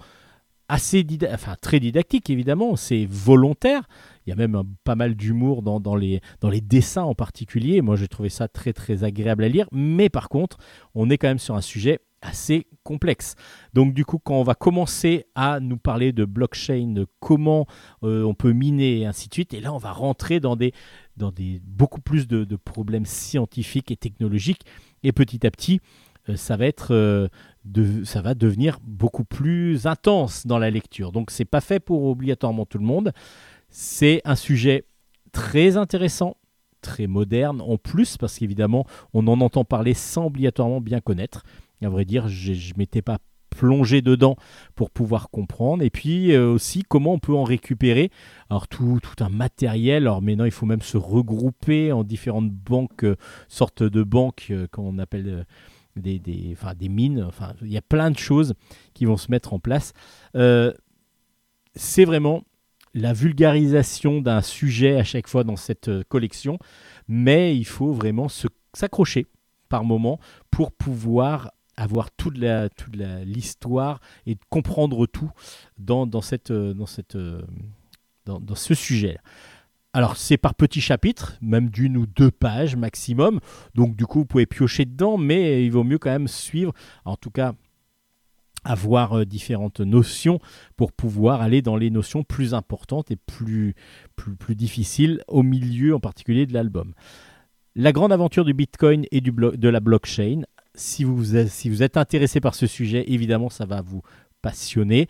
assez 0.69 1.05
enfin, 1.33 1.57
très 1.61 1.81
didactique, 1.81 2.31
évidemment, 2.31 2.77
c'est 2.77 3.07
volontaire. 3.11 3.83
Il 4.29 4.33
y 4.33 4.35
a 4.35 4.37
même 4.37 4.63
pas 4.85 4.95
mal 4.95 5.15
d'humour 5.15 5.63
dans, 5.63 5.97
les, 5.97 6.21
dessins 6.61 7.05
en 7.05 7.15
particulier. 7.15 7.81
Moi, 7.81 7.97
j'ai 7.97 8.09
trouvé 8.09 8.29
ça 8.29 8.47
très, 8.47 8.75
très 8.75 9.03
agréable 9.03 9.43
à 9.43 9.49
lire. 9.49 9.67
Mais 9.73 10.11
par 10.11 10.29
contre, 10.29 10.59
on 10.95 11.09
est 11.09 11.17
quand 11.17 11.29
même 11.29 11.39
sur 11.39 11.55
un 11.55 11.63
sujet 11.63 12.01
assez 12.21 12.67
complexe. 12.83 13.37
Donc 13.73 13.95
du 13.95 14.05
coup, 14.05 14.19
quand 14.19 14.35
on 14.35 14.43
va 14.43 14.55
commencer 14.55 15.25
à 15.35 15.61
nous 15.61 15.79
parler 15.79 16.13
de 16.13 16.27
blockchain, 16.27 16.89
de 16.89 17.07
comment 17.21 17.67
euh, 18.03 18.23
on 18.23 18.35
peut 18.35 18.53
miner 18.53 19.01
et 19.01 19.07
ainsi 19.07 19.31
de 19.31 19.35
suite, 19.35 19.55
et 19.55 19.63
là, 19.63 19.73
on 19.73 19.79
va 19.79 19.93
rentrer 19.93 20.41
dans 20.41 20.57
des, 20.57 20.75
beaucoup 21.65 22.03
plus 22.03 22.29
de, 22.29 22.45
problèmes 22.57 23.07
scientifiques 23.07 23.91
et 23.91 23.97
technologiques. 23.97 24.67
Et 25.05 25.13
petit 25.13 25.47
à 25.47 25.51
petit, 25.51 25.81
euh, 26.29 26.37
ça 26.37 26.59
va 26.59 26.67
être, 26.67 26.93
euh, 26.93 27.29
ça 28.05 28.21
va 28.21 28.35
devenir 28.35 28.79
beaucoup 28.83 29.25
plus 29.25 29.87
intense 29.87 30.47
dans 30.47 30.59
la 30.59 30.69
lecture. 30.69 31.13
Donc 31.13 31.31
c'est 31.31 31.47
pas 31.47 31.63
fait 31.63 31.81
pour 31.81 32.05
obligatoirement 32.05 32.67
tout 32.67 32.79
le 32.79 32.85
monde. 32.85 33.13
C'est 33.69 34.21
un 34.25 34.37
sujet 34.37 34.85
très 35.33 35.77
intéressant, 35.77 36.37
très 36.81 37.07
moderne 37.07 37.61
en 37.61 37.77
plus, 37.77 38.17
parce 38.17 38.39
qu'évidemment, 38.39 38.87
on 39.13 39.27
en 39.27 39.41
entend 39.41 39.65
parler 39.65 39.95
sans 39.95 40.27
obligatoirement 40.27 40.81
bien 40.81 41.01
connaître. 41.01 41.43
À 41.83 41.89
vrai 41.89 42.05
dire, 42.05 42.29
je 42.29 42.53
ne 42.53 42.79
m'étais 42.79 43.03
pas 43.03 43.19
plongé 43.51 44.03
dedans 44.03 44.37
pour 44.75 44.91
pouvoir 44.91 45.31
comprendre. 45.31 45.83
Et 45.83 45.91
puis 45.91 46.33
euh, 46.33 46.51
aussi, 46.51 46.83
comment 46.89 47.15
on 47.15 47.19
peut 47.19 47.35
en 47.35 47.45
récupérer. 47.45 48.11
Alors, 48.51 48.69
tout, 48.69 49.01
un 49.21 49.29
matériel. 49.29 50.05
Alors, 50.05 50.23
maintenant, 50.23 50.45
il 50.45 50.51
faut 50.51 50.67
même 50.67 50.83
se 50.83 50.97
regrouper 50.97 51.93
en 51.93 52.05
différentes 52.05 52.51
banques, 52.51 53.05
euh, 53.05 53.17
sortes 53.49 53.83
de 53.83 54.03
banques 54.03 54.49
euh, 54.51 54.67
qu'on 54.71 54.99
appelle 54.99 55.45
des, 55.97 56.19
des, 56.19 56.89
mines. 56.89 57.25
Enfin, 57.27 57.55
il 57.63 57.73
y 57.73 57.77
a 57.77 57.83
plein 57.83 58.11
de 58.11 58.19
choses 58.19 58.55
qui 58.95 59.05
vont 59.05 59.17
se 59.17 59.31
mettre 59.31 59.53
en 59.53 59.59
place. 59.59 59.93
C'est 61.75 62.05
vraiment 62.05 62.43
la 62.99 63.13
vulgarisation 63.13 64.21
d'un 64.21 64.43
sujet 64.43 64.97
à 64.99 65.05
chaque 65.05 65.29
fois 65.29 65.45
dans 65.45 65.57
cette 65.57 65.89
euh, 65.89 66.03
collection, 66.09 66.59
mais 67.07 67.57
il 67.57 67.65
faut 67.65 67.93
vraiment 67.93 68.27
s'accrocher 68.75 69.27
par 69.69 69.85
moment 69.85 70.19
pour 70.51 70.73
pouvoir 70.73 71.53
avoir 71.77 72.11
toute 72.11 72.37
l'histoire 73.25 74.01
et 74.27 74.37
comprendre 74.51 75.07
tout 75.07 75.31
dans, 75.79 76.09
euh, 76.51 76.75
euh, 77.15 77.43
ce 78.55 78.75
sujet. 78.75 79.19
Alors 79.93 80.17
c'est 80.17 80.37
par 80.37 80.55
petits 80.55 80.81
chapitres, 80.81 81.39
même 81.41 81.71
d'une 81.71 81.97
ou 81.97 82.07
deux 82.07 82.31
pages 82.31 82.77
maximum. 82.77 83.41
Donc 83.75 83.95
du 83.95 84.07
coup 84.07 84.21
vous 84.21 84.27
pouvez 84.27 84.47
piocher 84.47 84.85
dedans, 84.85 85.17
mais 85.19 85.65
il 85.65 85.71
vaut 85.71 85.85
mieux 85.85 85.99
quand 85.99 86.11
même 86.11 86.29
suivre. 86.29 86.73
En 87.05 87.17
tout 87.17 87.31
cas 87.31 87.55
avoir 88.69 89.19
euh, 89.19 89.25
différentes 89.25 89.81
notions 89.81 90.39
pour 90.77 90.93
pouvoir 90.93 91.41
aller 91.41 91.63
dans 91.63 91.77
les 91.77 91.91
notions 91.91 92.23
plus 92.23 92.55
importantes 92.55 93.11
et 93.11 93.17
plus, 93.17 93.75
difficiles 94.51 95.23
au 95.27 95.43
milieu 95.43 95.95
en 95.95 96.01
particulier 96.01 96.47
de 96.47 96.53
l'album. 96.53 96.93
La 97.75 97.93
grande 97.93 98.13
aventure 98.13 98.45
du 98.45 98.55
Bitcoin 98.55 99.05
et 99.11 99.21
du 99.21 99.33
de 99.33 99.69
la 99.69 99.81
blockchain. 99.81 100.43
Si 100.75 101.05
vous 101.05 101.35
êtes 101.35 101.97
intéressé 101.97 102.41
par 102.41 102.55
ce 102.55 102.67
sujet, 102.67 103.05
évidemment, 103.09 103.51
ça 103.51 103.67
va 103.67 103.81
vous 103.81 104.03
passionner. 104.43 105.09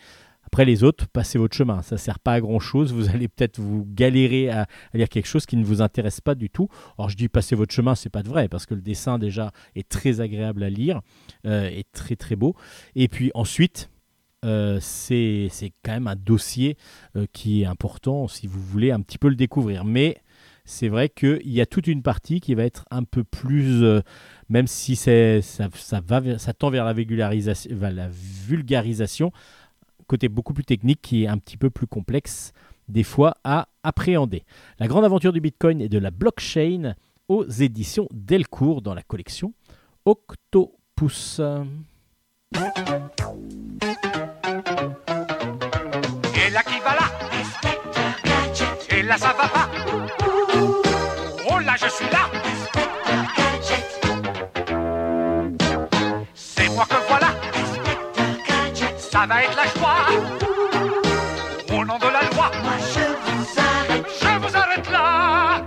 Après 0.48 0.64
les 0.64 0.82
autres, 0.82 1.06
passez 1.08 1.36
votre 1.36 1.54
chemin. 1.54 1.82
Ça 1.82 1.96
ne 1.96 1.98
sert 1.98 2.18
pas 2.18 2.32
à 2.32 2.40
grand 2.40 2.58
chose. 2.58 2.94
Vous 2.94 3.10
allez 3.10 3.28
peut-être 3.28 3.60
vous 3.60 3.86
galérer 3.86 4.48
à, 4.48 4.66
lire 4.94 5.10
quelque 5.10 5.26
chose 5.26 5.44
qui 5.44 5.58
ne 5.58 5.64
vous 5.64 5.82
intéresse 5.82 6.22
pas 6.22 6.34
du 6.34 6.48
tout. 6.48 6.68
Alors 6.96 7.10
je 7.10 7.18
dis 7.18 7.28
passez 7.28 7.54
votre 7.54 7.74
chemin, 7.74 7.94
c'est 7.94 8.08
pas 8.08 8.22
de 8.22 8.30
vrai 8.30 8.48
parce 8.48 8.64
que 8.64 8.72
le 8.72 8.80
dessin 8.80 9.18
déjà 9.18 9.52
est 9.76 9.86
très 9.86 10.22
agréable 10.22 10.62
à 10.62 10.70
lire, 10.70 11.02
euh, 11.44 11.68
est 11.68 11.92
très 11.92 12.16
très 12.16 12.34
beau. 12.34 12.56
Et 12.94 13.08
puis 13.08 13.30
ensuite, 13.34 13.90
euh, 14.46 14.78
c'est 14.80 15.50
quand 15.84 15.92
même 15.92 16.06
un 16.06 16.16
dossier 16.16 16.78
euh, 17.14 17.26
qui 17.34 17.60
est 17.60 17.66
important 17.66 18.26
si 18.26 18.46
vous 18.46 18.62
voulez 18.62 18.90
un 18.90 19.02
petit 19.02 19.18
peu 19.18 19.28
le 19.28 19.36
découvrir. 19.36 19.84
Mais 19.84 20.16
c'est 20.68 20.88
vrai 20.88 21.08
qu'il 21.08 21.50
y 21.50 21.62
a 21.62 21.66
toute 21.66 21.86
une 21.86 22.02
partie 22.02 22.40
qui 22.40 22.54
va 22.54 22.64
être 22.64 22.84
un 22.90 23.02
peu 23.02 23.24
plus, 23.24 23.82
euh, 23.82 24.00
même 24.50 24.66
si 24.66 24.96
ça, 24.96 25.40
ça, 25.40 26.00
va, 26.06 26.38
ça 26.38 26.52
tend 26.52 26.68
vers 26.68 26.84
la 26.84 26.92
la 26.92 28.08
vulgarisation, 28.10 29.32
côté 30.08 30.28
beaucoup 30.28 30.54
plus 30.54 30.64
technique 30.64 31.00
qui 31.02 31.22
est 31.22 31.28
un 31.28 31.38
petit 31.38 31.56
peu 31.56 31.70
plus 31.70 31.86
complexe 31.86 32.52
des 32.88 33.04
fois 33.04 33.36
à 33.44 33.68
appréhender. 33.84 34.42
La 34.80 34.88
grande 34.88 35.04
aventure 35.04 35.32
du 35.32 35.40
Bitcoin 35.40 35.80
et 35.80 35.88
de 35.88 35.98
la 35.98 36.10
blockchain 36.10 36.96
aux 37.28 37.44
éditions 37.44 38.08
Delcourt 38.10 38.82
dans 38.82 38.94
la 38.94 39.02
collection 39.02 39.52
Octopus. 40.04 41.40
Et 41.40 41.44
là 46.50 46.62
qui 46.62 46.80
va 46.80 46.94
là? 46.94 47.12
Et 48.90 49.02
là 49.02 49.18
ça 49.18 49.34
va 49.34 49.48
pas? 49.48 49.68
Oh 51.50 51.58
là 51.58 51.74
je 51.78 51.88
suis 51.88 52.08
là 52.10 52.30
C'est 56.34 56.68
moi 56.70 56.86
que 56.86 57.07
Ça 59.18 59.26
va 59.26 59.42
être 59.42 59.56
la 59.56 59.66
joie. 59.66 60.04
Au 61.76 61.84
nom 61.84 61.98
de 61.98 62.04
la 62.04 62.22
loi. 62.30 62.52
Je 62.94 64.38
vous 64.38 64.56
arrête. 64.56 64.90
Là. 64.92 65.60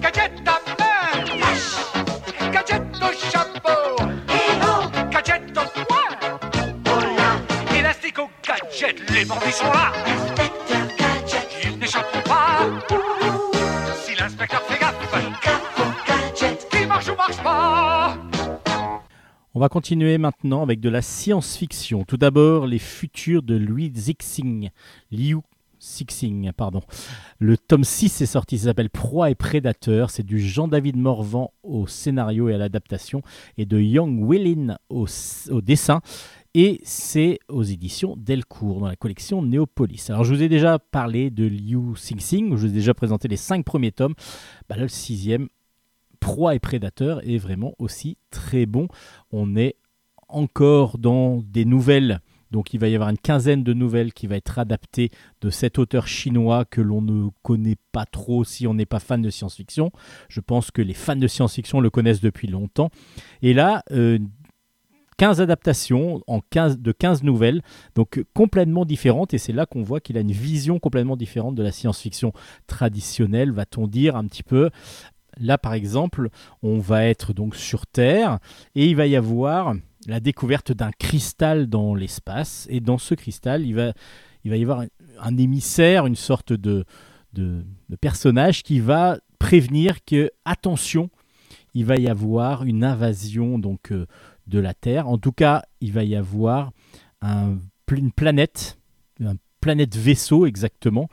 Gadget 0.00 0.32
à 0.46 0.60
main. 0.78 1.24
Gadget 2.52 2.82
au 3.02 3.12
chapeau. 3.28 3.96
Gadget 5.10 5.58
au 5.58 5.64
poing 5.88 6.12
Élastique 7.76 8.18
au 8.20 8.30
gadget, 8.46 9.10
les 9.10 9.24
bandits 9.24 9.50
sont 9.50 9.72
là. 9.72 10.45
On 19.56 19.58
va 19.58 19.70
continuer 19.70 20.18
maintenant 20.18 20.62
avec 20.62 20.80
de 20.80 20.90
la 20.90 21.00
science-fiction. 21.00 22.04
Tout 22.04 22.18
d'abord, 22.18 22.66
les 22.66 22.78
futurs 22.78 23.42
de 23.42 23.54
Louis 23.54 23.90
Zixing. 23.96 24.68
Liu 25.10 25.38
Sixing, 25.78 26.52
pardon. 26.52 26.82
Le 27.38 27.56
tome 27.56 27.82
6 27.82 28.20
est 28.20 28.26
sorti, 28.26 28.58
ça 28.58 28.66
s'appelle 28.66 28.90
Proie 28.90 29.30
et 29.30 29.34
Prédateur. 29.34 30.10
C'est 30.10 30.24
du 30.24 30.40
Jean-David 30.40 30.98
Morvan 30.98 31.54
au 31.62 31.86
scénario 31.86 32.50
et 32.50 32.54
à 32.54 32.58
l'adaptation 32.58 33.22
et 33.56 33.64
de 33.64 33.80
Young 33.80 34.30
Willin 34.30 34.76
au, 34.90 35.06
dessin. 35.62 36.02
Et 36.52 36.78
c'est 36.84 37.38
aux 37.48 37.62
éditions 37.62 38.14
Delcourt, 38.18 38.80
dans 38.80 38.88
la 38.88 38.96
collection 38.96 39.40
Néopolis. 39.40 40.04
Alors, 40.10 40.24
je 40.24 40.34
vous 40.34 40.42
ai 40.42 40.50
déjà 40.50 40.78
parlé 40.78 41.30
de 41.30 41.46
Liu 41.46 41.96
Sixing, 41.96 42.50
je 42.50 42.56
vous 42.56 42.66
ai 42.66 42.74
déjà 42.74 42.92
présenté 42.92 43.26
les 43.26 43.38
cinq 43.38 43.64
premiers 43.64 43.92
tomes. 43.92 44.14
Bah 44.68 44.76
le 44.76 44.88
sixième, 44.88 45.48
Proie 46.20 46.54
et 46.54 46.58
Prédateur, 46.58 47.26
est 47.28 47.38
vraiment 47.38 47.74
aussi 47.78 48.18
très 48.30 48.66
bon. 48.66 48.88
On 49.30 49.56
est 49.56 49.76
encore 50.28 50.98
dans 50.98 51.42
des 51.42 51.64
nouvelles. 51.64 52.20
Donc 52.50 52.74
il 52.74 52.80
va 52.80 52.88
y 52.88 52.94
avoir 52.94 53.10
une 53.10 53.18
quinzaine 53.18 53.64
de 53.64 53.72
nouvelles 53.72 54.12
qui 54.12 54.26
va 54.26 54.36
être 54.36 54.58
adaptées 54.58 55.10
de 55.40 55.50
cet 55.50 55.78
auteur 55.78 56.06
chinois 56.06 56.64
que 56.64 56.80
l'on 56.80 57.02
ne 57.02 57.28
connaît 57.42 57.76
pas 57.92 58.06
trop 58.06 58.44
si 58.44 58.66
on 58.66 58.74
n'est 58.74 58.86
pas 58.86 59.00
fan 59.00 59.20
de 59.20 59.30
science-fiction. 59.30 59.90
Je 60.28 60.40
pense 60.40 60.70
que 60.70 60.82
les 60.82 60.94
fans 60.94 61.16
de 61.16 61.26
science-fiction 61.26 61.80
le 61.80 61.90
connaissent 61.90 62.20
depuis 62.20 62.46
longtemps. 62.46 62.90
Et 63.42 63.52
là, 63.52 63.82
euh, 63.90 64.18
15 65.18 65.40
adaptations 65.40 66.20
en 66.26 66.40
15, 66.40 66.78
de 66.78 66.92
15 66.92 67.22
nouvelles, 67.22 67.62
donc 67.94 68.22
complètement 68.34 68.84
différentes, 68.84 69.32
et 69.32 69.38
c'est 69.38 69.52
là 69.52 69.64
qu'on 69.64 69.82
voit 69.82 70.00
qu'il 70.00 70.18
a 70.18 70.20
une 70.20 70.32
vision 70.32 70.78
complètement 70.78 71.16
différente 71.16 71.54
de 71.54 71.62
la 71.62 71.72
science-fiction 71.72 72.32
traditionnelle, 72.66 73.50
va-t-on 73.50 73.86
dire 73.86 74.16
un 74.16 74.26
petit 74.26 74.42
peu. 74.42 74.70
Là, 75.38 75.58
par 75.58 75.74
exemple, 75.74 76.30
on 76.62 76.78
va 76.78 77.04
être 77.04 77.32
donc 77.32 77.56
sur 77.56 77.86
Terre, 77.86 78.38
et 78.74 78.86
il 78.86 78.96
va 78.96 79.06
y 79.06 79.16
avoir 79.16 79.74
la 80.06 80.20
découverte 80.20 80.72
d'un 80.72 80.92
cristal 80.92 81.66
dans 81.66 81.94
l'espace, 81.94 82.66
et 82.70 82.80
dans 82.80 82.98
ce 82.98 83.14
cristal, 83.14 83.66
il 83.66 83.74
va, 83.74 83.92
y 84.44 84.62
avoir 84.62 84.84
un, 85.20 85.36
émissaire, 85.36 86.06
une 86.06 86.16
sorte 86.16 86.52
de, 86.52 86.84
personnage 88.00 88.62
qui 88.62 88.80
va 88.80 89.18
prévenir 89.38 90.04
que, 90.04 90.30
attention, 90.44 91.10
il 91.74 91.84
va 91.84 91.96
y 91.96 92.08
avoir 92.08 92.64
une 92.64 92.84
invasion 92.84 93.58
donc 93.58 93.92
euh, 93.92 94.06
de 94.46 94.58
la 94.58 94.72
Terre. 94.72 95.08
En 95.08 95.18
tout 95.18 95.32
cas, 95.32 95.62
il 95.82 95.92
va 95.92 96.04
y 96.04 96.16
avoir 96.16 96.72
un- 97.20 97.58
une 97.94 98.12
planète, 98.12 98.78
un 99.22 99.34
planète 99.60 99.94
vaisseau 99.94 100.46
exactement, 100.46 101.08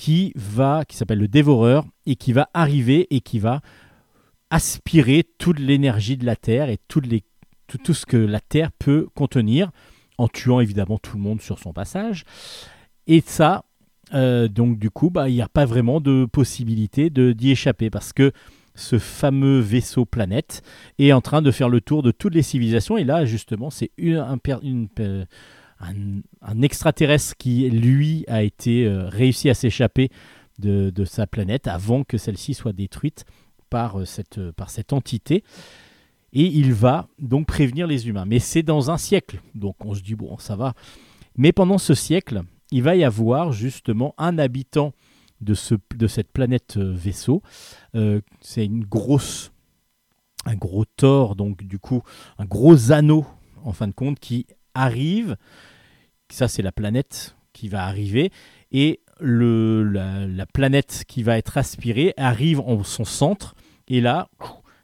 qui 0.00 0.32
va, 0.34 0.86
qui 0.88 0.96
s'appelle 0.96 1.18
le 1.18 1.28
Dévoreur, 1.28 1.84
et 2.06 2.16
qui 2.16 2.32
va 2.32 2.48
arriver 2.54 3.06
et 3.14 3.20
qui 3.20 3.38
va 3.38 3.60
aspirer 4.48 5.26
toute 5.36 5.58
l'énergie 5.58 6.16
de 6.16 6.24
la 6.24 6.36
Terre 6.36 6.70
et 6.70 6.78
tout, 6.88 7.02
tout 7.84 7.92
ce 7.92 8.06
que 8.06 8.16
la 8.16 8.40
Terre 8.40 8.72
peut 8.72 9.08
contenir. 9.14 9.70
en 10.16 10.26
tuant 10.26 10.60
évidemment 10.60 10.96
tout 10.96 11.18
le 11.18 11.22
monde 11.22 11.42
sur 11.42 11.58
son 11.58 11.74
passage. 11.74 12.24
Et 13.06 13.22
ça, 13.24 13.64
euh, 14.14 14.48
donc 14.48 14.78
du 14.78 14.88
coup, 14.88 15.10
bah, 15.10 15.28
il 15.28 15.34
n'y 15.34 15.42
a 15.42 15.48
pas 15.48 15.66
vraiment 15.66 16.00
de 16.00 16.24
possibilité 16.24 17.10
de, 17.10 17.32
d'y 17.32 17.50
échapper 17.50 17.90
parce 17.90 18.14
que 18.14 18.32
ce 18.74 18.98
fameux 18.98 19.60
vaisseau 19.60 20.06
planète 20.06 20.62
est 20.98 21.12
en 21.12 21.20
train 21.20 21.42
de 21.42 21.50
faire 21.50 21.68
le 21.68 21.82
tour 21.82 22.02
de 22.02 22.10
toutes 22.10 22.34
les 22.34 22.42
civilisations. 22.42 22.96
Et 22.96 23.04
là, 23.04 23.26
justement, 23.26 23.68
c'est 23.68 23.90
une, 23.98 24.88
euh, 24.98 25.24
un- 25.80 26.62
extraterrestre 26.62 27.36
qui, 27.36 27.68
lui, 27.70 28.24
a 28.28 28.42
été 28.42 28.84
euh, 28.84 29.08
réussi 29.08 29.48
à 29.48 29.54
s'échapper 29.54 30.10
de, 30.58 31.04
sa 31.06 31.26
planète 31.26 31.68
avant 31.68 32.04
que 32.04 32.18
celle-ci 32.18 32.52
soit 32.52 32.74
détruite 32.74 33.24
par, 33.70 34.00
euh, 34.00 34.04
cette, 34.04 34.38
euh, 34.38 34.52
par 34.52 34.68
cette 34.68 34.92
entité. 34.92 35.42
Et 36.32 36.44
il 36.44 36.74
va 36.74 37.08
donc 37.18 37.46
prévenir 37.46 37.86
les 37.86 38.08
humains. 38.08 38.26
Mais 38.26 38.38
c'est 38.38 38.62
dans 38.62 38.90
un 38.90 38.98
siècle. 38.98 39.40
Donc 39.54 39.84
on 39.84 39.94
se 39.94 40.02
dit, 40.02 40.14
bon, 40.14 40.38
ça 40.38 40.56
va. 40.56 40.74
Mais 41.36 41.52
pendant 41.52 41.78
ce 41.78 41.94
siècle, 41.94 42.42
il 42.70 42.82
va 42.82 42.94
y 42.94 43.04
avoir 43.04 43.52
justement 43.52 44.14
un 44.18 44.38
habitant 44.38 44.92
de, 45.40 45.54
ce, 45.54 45.74
de 45.96 46.06
cette 46.06 46.30
planète 46.30 46.76
vaisseau. 46.76 47.42
C'est 48.42 48.64
une 48.64 48.84
grosse, 48.84 49.50
un 50.44 50.54
gros 50.54 50.84
tort, 50.84 51.34
donc 51.34 51.64
du 51.64 51.78
coup, 51.78 52.02
un 52.38 52.44
gros 52.44 52.92
anneau, 52.92 53.24
en 53.64 53.72
fin 53.72 53.88
de 53.88 53.92
compte, 53.92 54.20
qui 54.20 54.46
arrive. 54.74 55.36
Ça, 56.30 56.48
c'est 56.48 56.62
la 56.62 56.72
planète 56.72 57.36
qui 57.52 57.68
va 57.68 57.84
arriver. 57.84 58.30
Et 58.72 59.00
la, 59.20 60.26
la 60.26 60.46
planète 60.46 61.04
qui 61.06 61.22
va 61.22 61.38
être 61.38 61.58
aspirée 61.58 62.14
arrive 62.16 62.60
en 62.60 62.82
son 62.84 63.04
centre. 63.04 63.54
Et 63.88 64.00
là, 64.00 64.28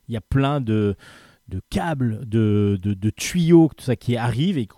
il 0.09 0.15
y 0.15 0.17
a 0.17 0.21
plein 0.21 0.61
de, 0.61 0.97
câbles, 1.71 2.29
de, 2.29 3.11
tuyaux, 3.17 3.71
tout 3.77 3.85
ça 3.85 3.97
qui 3.97 4.17
arrive 4.17 4.59
et 4.59 4.69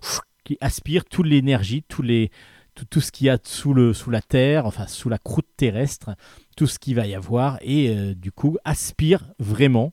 qui 0.45 0.57
aspire 0.61 1.05
toute 1.05 1.27
l'énergie, 1.27 1.83
tout, 1.83 2.03
ce 2.03 3.13
qu'il 3.13 3.27
y 3.27 3.31
a 3.31 3.39
sous, 3.43 3.75
la 3.75 4.23
Terre, 4.23 4.67
enfin 4.67 4.87
sous 4.87 5.09
la 5.09 5.19
croûte 5.19 5.49
terrestre, 5.57 6.11
tout 6.57 6.67
ce 6.67 6.79
qu'il 6.79 6.95
va 6.95 7.07
y 7.07 7.15
avoir, 7.15 7.59
et 7.63 7.91
euh, 7.91 8.15
du 8.15 8.33
coup 8.33 8.57
aspire 8.65 9.25
vraiment 9.39 9.93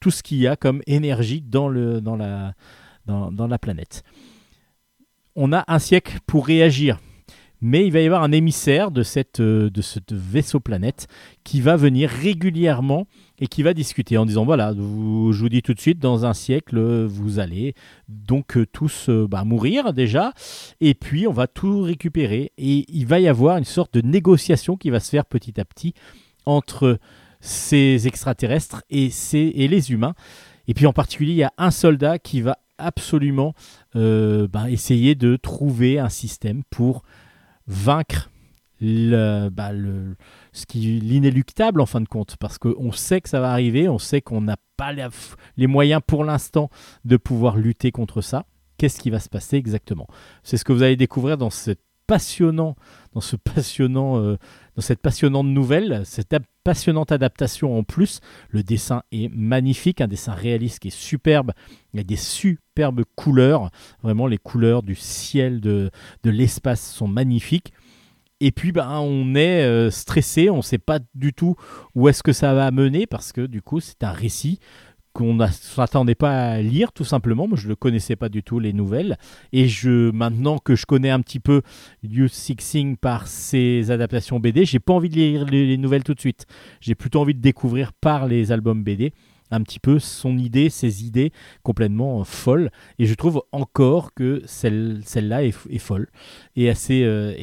tout 0.00 0.10
ce 0.10 0.22
qu'il 0.22 0.38
y 0.38 0.46
a 0.46 0.56
comme 0.56 0.82
énergie 0.86 1.42
dans 1.42 1.68
la 1.68 2.54
planète. 3.60 4.02
On 5.36 5.52
a 5.52 5.64
un 5.68 5.78
siècle 5.78 6.18
pour 6.26 6.46
réagir. 6.46 6.98
Mais 7.62 7.86
il 7.86 7.92
va 7.92 8.00
y 8.00 8.06
avoir 8.06 8.22
un 8.22 8.32
émissaire 8.32 8.90
de, 8.90 9.02
cette, 9.02 9.40
euh, 9.40 9.68
de 9.68 9.82
ce 9.82 9.98
vaisseau 10.10 10.60
planète 10.60 11.08
qui 11.44 11.60
va 11.60 11.76
venir 11.76 12.08
régulièrement 12.08 13.06
et 13.38 13.48
qui 13.48 13.62
va 13.62 13.74
discuter 13.74 14.16
en 14.16 14.24
disant 14.24 14.46
voilà, 14.46 14.72
vous- 14.72 15.32
je 15.34 15.40
vous 15.40 15.50
dis 15.50 15.60
tout 15.60 15.74
de 15.74 15.80
suite, 15.80 15.98
dans 15.98 16.24
un 16.24 16.32
siècle, 16.32 16.80
vous 17.04 17.38
allez 17.38 17.74
donc 18.08 18.56
euh, 18.56 18.64
tous 18.72 19.10
euh, 19.10 19.26
bah, 19.28 19.44
mourir 19.44 19.92
déjà, 19.92 20.32
et 20.80 20.94
puis 20.94 21.26
on 21.26 21.32
va 21.32 21.46
tout 21.48 21.82
récupérer. 21.82 22.50
Et 22.56 22.86
il 22.88 23.06
va 23.06 23.20
y 23.20 23.28
avoir 23.28 23.58
une 23.58 23.64
sorte 23.64 23.92
de 23.92 24.00
négociation 24.00 24.78
qui 24.78 24.88
va 24.88 24.98
se 24.98 25.10
faire 25.10 25.26
petit 25.26 25.60
à 25.60 25.66
petit 25.66 25.92
entre 26.46 26.98
ces 27.40 28.06
extraterrestres 28.06 28.84
et, 28.88 29.10
ces, 29.10 29.52
et 29.54 29.68
les 29.68 29.92
humains. 29.92 30.14
Et 30.66 30.72
puis 30.72 30.86
en 30.86 30.94
particulier, 30.94 31.32
il 31.32 31.38
y 31.38 31.42
a 31.42 31.52
un 31.58 31.70
soldat 31.70 32.18
qui 32.18 32.40
va 32.40 32.56
absolument 32.80 33.54
euh, 33.96 34.48
bah, 34.48 34.70
essayer 34.70 35.14
de 35.14 35.36
trouver 35.36 35.98
un 35.98 36.08
système 36.08 36.62
pour 36.70 37.02
vaincre 37.66 38.30
qui 38.80 40.78
l'inéluctable 40.78 41.80
en 41.82 41.86
fin 41.86 42.00
de 42.00 42.08
compte, 42.08 42.36
parce 42.38 42.56
qu'on 42.58 42.92
sait 42.92 43.20
que 43.20 43.28
ça 43.28 43.40
va 43.40 43.52
arriver, 43.52 43.88
on 43.88 43.98
sait 43.98 44.22
qu'on 44.22 44.40
n'a 44.40 44.56
pas 44.76 44.92
les 45.56 45.66
moyens 45.66 46.00
pour 46.06 46.24
l'instant 46.24 46.70
de 47.04 47.16
pouvoir 47.18 47.58
lutter 47.58 47.90
contre 47.92 48.22
ça. 48.22 48.46
Qu'est-ce 48.78 48.98
qui 48.98 49.10
va 49.10 49.20
se 49.20 49.28
passer 49.28 49.56
exactement? 49.56 50.06
C'est 50.42 50.56
ce 50.56 50.64
que 50.64 50.72
vous 50.72 50.82
allez 50.82 50.96
découvrir 50.96 51.36
dans 51.36 51.50
ce 51.50 51.72
passionnant, 52.06 52.76
euh, 53.14 54.36
dans 54.76 54.82
cette 54.82 55.00
passionnante 55.00 55.46
nouvelle, 55.46 56.02
cette 56.04 56.36
passionnante 56.64 57.12
adaptation 57.12 57.76
en 57.76 57.82
plus. 57.82 58.20
Le 58.50 58.62
dessin 58.62 59.02
est 59.12 59.28
magnifique, 59.34 60.00
un 60.00 60.08
dessin 60.08 60.32
réaliste 60.32 60.80
qui 60.80 60.88
est 60.88 60.96
superbe. 60.96 61.52
Il 61.92 61.98
y 61.98 62.00
a 62.00 62.04
des 62.04 62.16
superbes 62.16 63.02
couleurs, 63.16 63.70
vraiment 64.02 64.26
les 64.26 64.38
couleurs 64.38 64.82
du 64.82 64.94
ciel, 64.94 65.60
de, 65.60 65.90
de 66.22 66.30
l'espace 66.30 66.92
sont 66.92 67.08
magnifiques. 67.08 67.72
Et 68.42 68.52
puis 68.52 68.72
ben, 68.72 68.98
on 69.00 69.34
est 69.34 69.62
euh, 69.64 69.90
stressé, 69.90 70.48
on 70.48 70.58
ne 70.58 70.62
sait 70.62 70.78
pas 70.78 70.98
du 71.14 71.34
tout 71.34 71.56
où 71.94 72.08
est-ce 72.08 72.22
que 72.22 72.32
ça 72.32 72.54
va 72.54 72.70
mener 72.70 73.06
parce 73.06 73.32
que 73.32 73.42
du 73.42 73.60
coup 73.60 73.80
c'est 73.80 74.02
un 74.02 74.12
récit 74.12 74.60
qu'on 75.12 75.34
ne 75.34 75.46
s'attendait 75.46 76.14
pas 76.14 76.50
à 76.50 76.62
lire 76.62 76.92
tout 76.92 77.04
simplement. 77.04 77.48
Moi 77.48 77.58
je 77.58 77.68
ne 77.68 77.74
connaissais 77.74 78.16
pas 78.16 78.28
du 78.28 78.42
tout 78.42 78.58
les 78.58 78.72
nouvelles 78.72 79.18
et 79.52 79.68
je 79.68 80.10
maintenant 80.10 80.58
que 80.58 80.74
je 80.74 80.86
connais 80.86 81.10
un 81.10 81.20
petit 81.20 81.40
peu 81.40 81.62
Liu 82.02 82.28
Sixing 82.28 82.96
par 82.96 83.26
ses 83.26 83.90
adaptations 83.90 84.40
BD, 84.40 84.64
j'ai 84.64 84.80
pas 84.80 84.92
envie 84.92 85.08
de 85.08 85.14
lire 85.14 85.44
les, 85.44 85.66
les 85.66 85.76
nouvelles 85.76 86.04
tout 86.04 86.14
de 86.14 86.20
suite. 86.20 86.46
J'ai 86.80 86.94
plutôt 86.94 87.20
envie 87.20 87.34
de 87.34 87.40
découvrir 87.40 87.92
par 87.92 88.26
les 88.26 88.52
albums 88.52 88.82
BD 88.82 89.12
un 89.50 89.62
petit 89.62 89.78
peu 89.80 89.98
son 89.98 90.38
idée, 90.38 90.70
ses 90.70 91.04
idées 91.04 91.32
complètement 91.62 92.20
euh, 92.20 92.24
folles. 92.24 92.70
Et 92.98 93.06
je 93.06 93.14
trouve 93.14 93.42
encore 93.52 94.14
que 94.14 94.42
celle, 94.46 95.00
celle-là 95.04 95.44
est, 95.44 95.54
est 95.68 95.78
folle 95.78 96.08
et 96.56 96.70
assez 96.70 97.02
euh, 97.04 97.34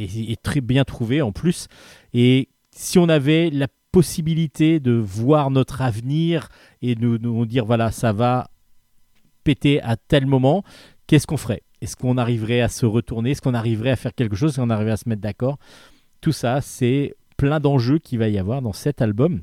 très 0.41 0.61
bien 0.61 0.84
trouvée 0.84 1.22
en 1.22 1.32
plus. 1.32 1.68
Et 2.13 2.49
si 2.72 2.99
on 2.99 3.09
avait 3.09 3.49
la 3.49 3.68
possibilité 3.98 4.80
de 4.80 4.91
voir 4.91 5.50
notre 5.50 5.82
avenir 5.82 6.50
et 6.84 6.93
nous, 6.93 7.18
nous 7.18 7.48
dire 7.48 7.66
voilà 7.66 7.89
ça 7.89 8.14
va 8.14 8.52
péter 9.43 9.82
à 9.82 9.95
tel 9.98 10.28
moment, 10.28 10.62
qu'est-ce 11.08 11.26
qu'on 11.26 11.36
ferait? 11.36 11.64
Est-ce 11.82 11.95
qu'on 11.95 12.16
arriverait 12.20 12.62
à 12.62 12.70
se 12.70 12.86
retourner? 12.86 13.32
Est-ce 13.32 13.41
qu'on 13.41 13.56
arriverait 13.56 13.89
à 13.89 13.95
faire 13.95 14.14
quelque 14.14 14.36
chose? 14.36 14.52
Est-ce 14.52 14.62
qu'on 14.62 14.70
arriverait 14.70 14.93
à 14.93 14.98
se 14.98 15.10
mettre 15.10 15.24
d'accord? 15.24 15.58
Tout 16.22 16.32
ça, 16.32 16.62
c'est 16.62 17.16
plein 17.38 17.60
d'enjeux 17.60 17.98
qu'il 17.98 18.20
va 18.20 18.30
y 18.30 18.38
avoir 18.38 18.62
dans 18.62 18.72
cet 18.72 19.02
album 19.02 19.41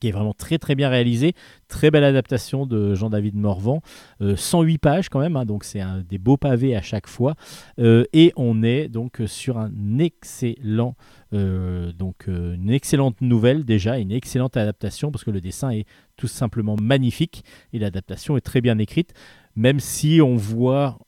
qui 0.00 0.08
est 0.08 0.12
vraiment 0.12 0.34
très 0.34 0.58
très 0.58 0.74
bien 0.74 0.88
réalisé, 0.88 1.32
très 1.68 1.92
belle 1.92 2.02
adaptation 2.02 2.66
de 2.66 2.94
Jean-David 2.96 3.36
Morvan, 3.36 3.80
Euh, 4.20 4.34
108 4.34 4.78
pages 4.78 5.08
quand 5.08 5.20
même, 5.20 5.36
hein, 5.36 5.44
donc 5.44 5.62
c'est 5.62 5.80
des 6.08 6.18
beaux 6.18 6.36
pavés 6.36 6.74
à 6.74 6.82
chaque 6.82 7.06
fois, 7.06 7.36
Euh, 7.78 8.02
et 8.12 8.32
on 8.34 8.64
est 8.64 8.88
donc 8.88 9.22
sur 9.26 9.58
un 9.58 9.70
excellent, 9.98 10.96
euh, 11.32 11.92
donc 11.92 12.28
euh, 12.28 12.54
une 12.54 12.70
excellente 12.70 13.20
nouvelle 13.22 13.64
déjà, 13.64 13.98
une 13.98 14.12
excellente 14.12 14.56
adaptation 14.56 15.10
parce 15.10 15.24
que 15.24 15.30
le 15.30 15.40
dessin 15.40 15.70
est 15.70 15.86
tout 16.16 16.28
simplement 16.28 16.76
magnifique 16.80 17.44
et 17.72 17.78
l'adaptation 17.78 18.36
est 18.36 18.42
très 18.42 18.60
bien 18.60 18.78
écrite, 18.78 19.14
même 19.56 19.80
si 19.80 20.20
on 20.20 20.36
voit 20.36 20.98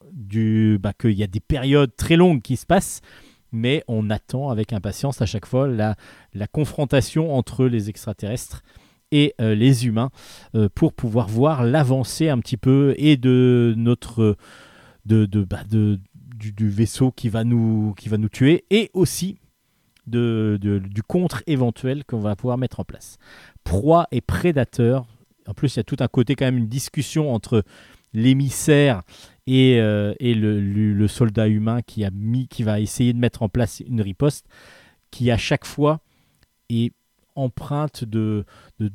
bah, 0.81 0.93
qu'il 0.99 1.13
y 1.13 1.23
a 1.23 1.27
des 1.27 1.41
périodes 1.41 1.95
très 1.97 2.17
longues 2.17 2.41
qui 2.41 2.57
se 2.57 2.65
passent, 2.65 3.03
mais 3.53 3.85
on 3.87 4.09
attend 4.09 4.49
avec 4.49 4.73
impatience 4.73 5.21
à 5.21 5.27
chaque 5.27 5.47
fois 5.47 5.69
la, 5.69 5.97
confrontation 6.53 7.35
entre 7.35 7.67
les 7.67 7.91
extraterrestres 7.91 8.63
et 9.13 9.35
euh, 9.41 9.55
les 9.55 9.87
humains 9.87 10.11
pour 10.75 10.95
pouvoir 10.95 11.29
voir 11.29 11.65
l'avancée 11.65 12.31
un 12.31 12.39
petit 12.39 12.57
peu 12.57 12.95
et 12.97 13.17
de 13.17 13.75
notre 13.77 14.37
bah, 15.05 15.63
du, 15.69 16.53
du 16.53 16.69
vaisseau 16.71 17.13
qui 17.13 17.29
va 17.29 17.45
nous 17.45 17.95
qui 17.99 18.09
va 18.09 18.17
nous 18.17 18.31
tuer 18.31 18.65
et 18.71 18.91
aussi 18.95 19.39
de, 20.07 20.59
du 20.61 21.03
contre 21.03 21.43
éventuel 21.47 22.05
qu'on 22.05 22.19
va 22.21 22.37
pouvoir 22.37 22.59
mettre 22.59 22.81
en 22.81 22.85
place. 22.85 23.19
Proie 23.65 24.07
et 24.13 24.21
prédateur. 24.21 25.07
En 25.47 25.55
plus, 25.55 25.75
il 25.75 25.79
y 25.79 25.81
a 25.81 25.85
tout 25.85 25.97
un 26.01 26.09
côté 26.09 26.35
quand 26.35 26.45
même 26.45 26.59
une 26.59 26.69
discussion 26.69 27.33
entre 27.35 27.65
l'émissaire 28.15 29.03
et, 29.47 29.79
euh, 29.81 30.15
et 30.21 30.35
le, 30.35 30.61
le- 30.61 31.09
soldat 31.09 31.49
humain 31.49 31.83
qui 31.83 32.05
a 32.05 32.11
mis 32.11 32.49
qui 32.49 32.63
va 32.63 32.81
essayer 32.81 33.13
de 33.13 33.19
mettre 33.19 33.43
en 33.43 33.49
place 33.49 33.81
une 33.81 34.01
riposte 34.01 34.47
qui 35.11 35.31
à 35.31 35.37
chaque 35.37 35.67
fois 35.67 36.01
est 36.71 36.93
empreinte 37.35 38.05
de, 38.05 38.45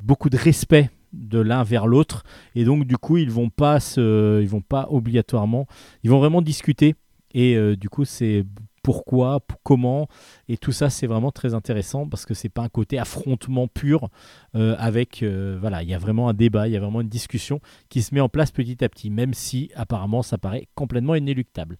beaucoup 0.02 0.30
de 0.30 0.38
respect 0.38 0.90
de 1.12 1.38
l'un 1.38 1.62
vers 1.62 1.86
l'autre 1.86 2.24
et 2.54 2.64
donc 2.64 2.86
du 2.86 2.96
coup 2.96 3.18
ils 3.18 3.30
vont 3.30 3.50
pas 3.50 3.78
ils 3.96 4.48
vont 4.48 4.62
pas 4.62 4.86
obligatoirement 4.90 5.66
ils 6.02 6.10
vont 6.10 6.18
vraiment 6.18 6.40
discuter 6.40 6.94
et 7.34 7.56
euh, 7.56 7.76
du 7.76 7.88
coup 7.88 8.04
c'est 8.04 8.44
pourquoi 8.90 9.38
comment 9.62 10.08
et 10.48 10.56
tout 10.56 10.72
ça 10.72 10.90
c'est 10.90 11.06
vraiment 11.06 11.30
très 11.30 11.54
intéressant 11.54 12.08
parce 12.08 12.26
que 12.26 12.34
c'est 12.34 12.48
pas 12.48 12.62
un 12.62 12.68
côté 12.68 12.98
affrontement 12.98 13.68
pur 13.68 14.08
euh, 14.56 14.74
avec 14.80 15.22
euh, 15.22 15.56
voilà 15.60 15.84
il 15.84 15.88
y 15.88 15.94
a 15.94 15.98
vraiment 15.98 16.28
un 16.28 16.34
débat 16.34 16.66
il 16.66 16.72
y 16.72 16.76
a 16.76 16.80
vraiment 16.80 17.00
une 17.00 17.08
discussion 17.08 17.60
qui 17.88 18.02
se 18.02 18.12
met 18.12 18.20
en 18.20 18.28
place 18.28 18.50
petit 18.50 18.82
à 18.82 18.88
petit 18.88 19.08
même 19.08 19.32
si 19.32 19.70
apparemment 19.76 20.22
ça 20.22 20.38
paraît 20.38 20.66
complètement 20.74 21.14
inéluctable 21.14 21.78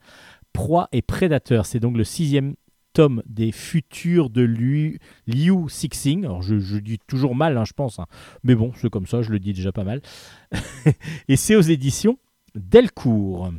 proie 0.53 0.89
et 0.93 1.03
prédateur 1.03 1.67
c'est 1.67 1.81
donc 1.81 1.97
le 1.97 2.05
sixième 2.05 2.55
tome 2.93 3.25
des 3.27 3.51
futurs 3.51 4.31
de 4.31 4.43
Liu, 4.43 4.99
Liu 5.29 5.69
Sixing. 5.69 6.25
Alors 6.25 6.43
je, 6.43 6.59
je 6.59 6.77
dis 6.77 6.99
toujours 7.07 7.37
mal, 7.37 7.57
hein, 7.57 7.65
je 7.65 7.73
pense, 7.73 8.01
hein. 8.01 8.07
mais 8.43 8.57
bon, 8.57 8.73
c'est 8.75 8.91
comme 8.91 9.07
ça, 9.07 9.23
je 9.23 9.31
le 9.31 9.39
dis 9.39 9.53
déjà 9.53 9.71
pas 9.71 9.85
mal. 9.85 10.03
et 11.29 11.37
c'est 11.37 11.55
aux 11.55 11.61
éditions 11.61 12.19
Delcourt. 12.57 13.53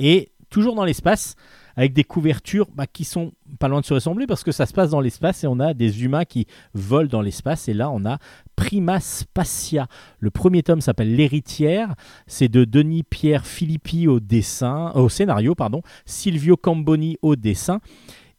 Et 0.00 0.32
toujours 0.50 0.74
dans 0.74 0.84
l'espace, 0.84 1.36
avec 1.76 1.92
des 1.92 2.04
couvertures 2.04 2.68
bah, 2.74 2.86
qui 2.86 3.04
sont 3.04 3.32
pas 3.58 3.68
loin 3.68 3.80
de 3.80 3.86
se 3.86 3.94
ressembler 3.94 4.26
parce 4.26 4.44
que 4.44 4.52
ça 4.52 4.66
se 4.66 4.72
passe 4.72 4.90
dans 4.90 5.00
l'espace 5.00 5.44
et 5.44 5.46
on 5.46 5.60
a 5.60 5.74
des 5.74 6.04
humains 6.04 6.24
qui 6.24 6.46
volent 6.72 7.08
dans 7.08 7.20
l'espace. 7.20 7.68
Et 7.68 7.74
là, 7.74 7.90
on 7.90 8.04
a 8.04 8.18
Prima 8.56 9.00
Spacia. 9.00 9.86
Le 10.18 10.30
premier 10.30 10.62
tome 10.62 10.80
s'appelle 10.80 11.14
L'héritière. 11.14 11.94
C'est 12.26 12.48
de 12.48 12.64
Denis 12.64 13.02
Pierre 13.02 13.46
Filippi 13.46 14.06
au 14.08 14.20
dessin, 14.20 14.92
au 14.94 15.08
scénario, 15.08 15.54
pardon, 15.54 15.82
Silvio 16.06 16.56
Camboni 16.56 17.18
au 17.22 17.36
dessin. 17.36 17.80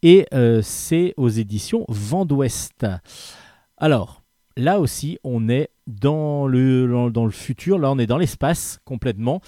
Et 0.02 0.26
euh, 0.34 0.60
c'est 0.62 1.14
aux 1.16 1.28
éditions 1.28 1.84
Vent 1.88 2.24
d'Ouest. 2.26 2.86
Alors, 3.76 4.22
là 4.56 4.80
aussi, 4.80 5.18
on 5.24 5.48
est 5.48 5.70
dans 5.86 6.46
le, 6.46 7.10
dans- 7.12 7.24
le 7.24 7.30
futur. 7.30 7.78
Là, 7.78 7.90
on 7.90 7.98
est 7.98 8.06
dans 8.06 8.18
l'espace 8.18 8.80
complètement. 8.84 9.40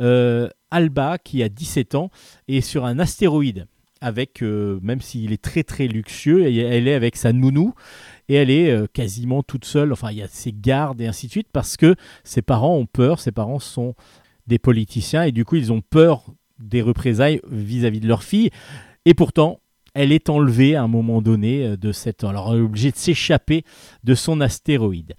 Euh, 0.00 0.48
Alba, 0.70 1.18
qui 1.18 1.42
a 1.42 1.48
17 1.48 1.94
ans, 1.94 2.10
est 2.48 2.60
sur 2.60 2.84
un 2.84 2.98
astéroïde. 2.98 3.66
Avec, 4.02 4.42
euh, 4.42 4.78
même 4.82 5.00
s'il 5.00 5.32
est 5.32 5.42
très 5.42 5.62
très 5.62 5.88
luxueux, 5.88 6.44
elle 6.44 6.86
est 6.86 6.94
avec 6.94 7.16
sa 7.16 7.32
nounou 7.32 7.72
et 8.28 8.34
elle 8.34 8.50
est 8.50 8.70
euh, 8.70 8.86
quasiment 8.92 9.42
toute 9.42 9.64
seule. 9.64 9.90
Enfin, 9.90 10.10
il 10.10 10.18
y 10.18 10.22
a 10.22 10.28
ses 10.28 10.52
gardes 10.52 11.00
et 11.00 11.06
ainsi 11.06 11.28
de 11.28 11.32
suite 11.32 11.48
parce 11.50 11.78
que 11.78 11.94
ses 12.22 12.42
parents 12.42 12.76
ont 12.76 12.84
peur. 12.84 13.20
Ses 13.20 13.32
parents 13.32 13.58
sont 13.58 13.94
des 14.46 14.58
politiciens 14.58 15.22
et 15.22 15.32
du 15.32 15.46
coup, 15.46 15.56
ils 15.56 15.72
ont 15.72 15.80
peur 15.80 16.26
des 16.58 16.82
représailles 16.82 17.40
vis-à-vis 17.50 18.00
de 18.00 18.06
leur 18.06 18.22
fille. 18.22 18.50
Et 19.06 19.14
pourtant, 19.14 19.60
elle 19.94 20.12
est 20.12 20.28
enlevée 20.28 20.76
à 20.76 20.82
un 20.82 20.88
moment 20.88 21.22
donné 21.22 21.78
de 21.78 21.90
cette. 21.90 22.22
Alors, 22.22 22.52
elle 22.52 22.60
est 22.60 22.64
obligée 22.64 22.90
de 22.90 22.96
s'échapper 22.96 23.64
de 24.04 24.14
son 24.14 24.42
astéroïde. 24.42 25.14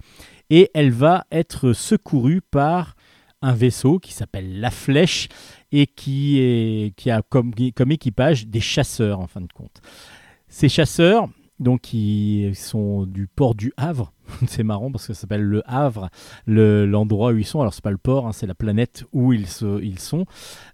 Et 0.49 0.69
elle 0.73 0.91
va 0.91 1.25
être 1.31 1.73
secourue 1.73 2.41
par 2.41 2.95
un 3.41 3.53
vaisseau 3.53 3.99
qui 3.99 4.13
s'appelle 4.13 4.59
La 4.59 4.71
Flèche 4.71 5.27
et 5.71 5.85
qui, 5.85 6.93
a 7.07 7.21
comme, 7.21 7.53
équipage 7.89 8.47
des 8.47 8.59
chasseurs 8.59 9.19
en 9.19 9.27
fin 9.27 9.41
de 9.41 9.51
compte. 9.53 9.81
Ces 10.47 10.69
chasseurs, 10.69 11.27
donc, 11.59 11.81
qui 11.81 12.49
sont 12.53 13.05
du 13.05 13.27
port 13.27 13.55
du 13.55 13.73
Havre, 13.77 14.13
c'est 14.47 14.63
marrant 14.63 14.91
parce 14.91 15.07
que 15.07 15.13
ça 15.13 15.21
s'appelle 15.21 15.41
le 15.43 15.61
Havre, 15.65 16.09
le- 16.45 16.85
l'endroit 16.85 17.31
où 17.31 17.37
ils 17.37 17.45
sont. 17.45 17.59
Alors, 17.61 17.73
c'est 17.73 17.83
pas 17.83 17.91
le 17.91 17.97
port, 17.97 18.27
hein, 18.27 18.31
c'est 18.31 18.47
la 18.47 18.55
planète 18.55 19.03
où 19.11 19.33
ils 19.33 19.47
sont. 19.47 20.25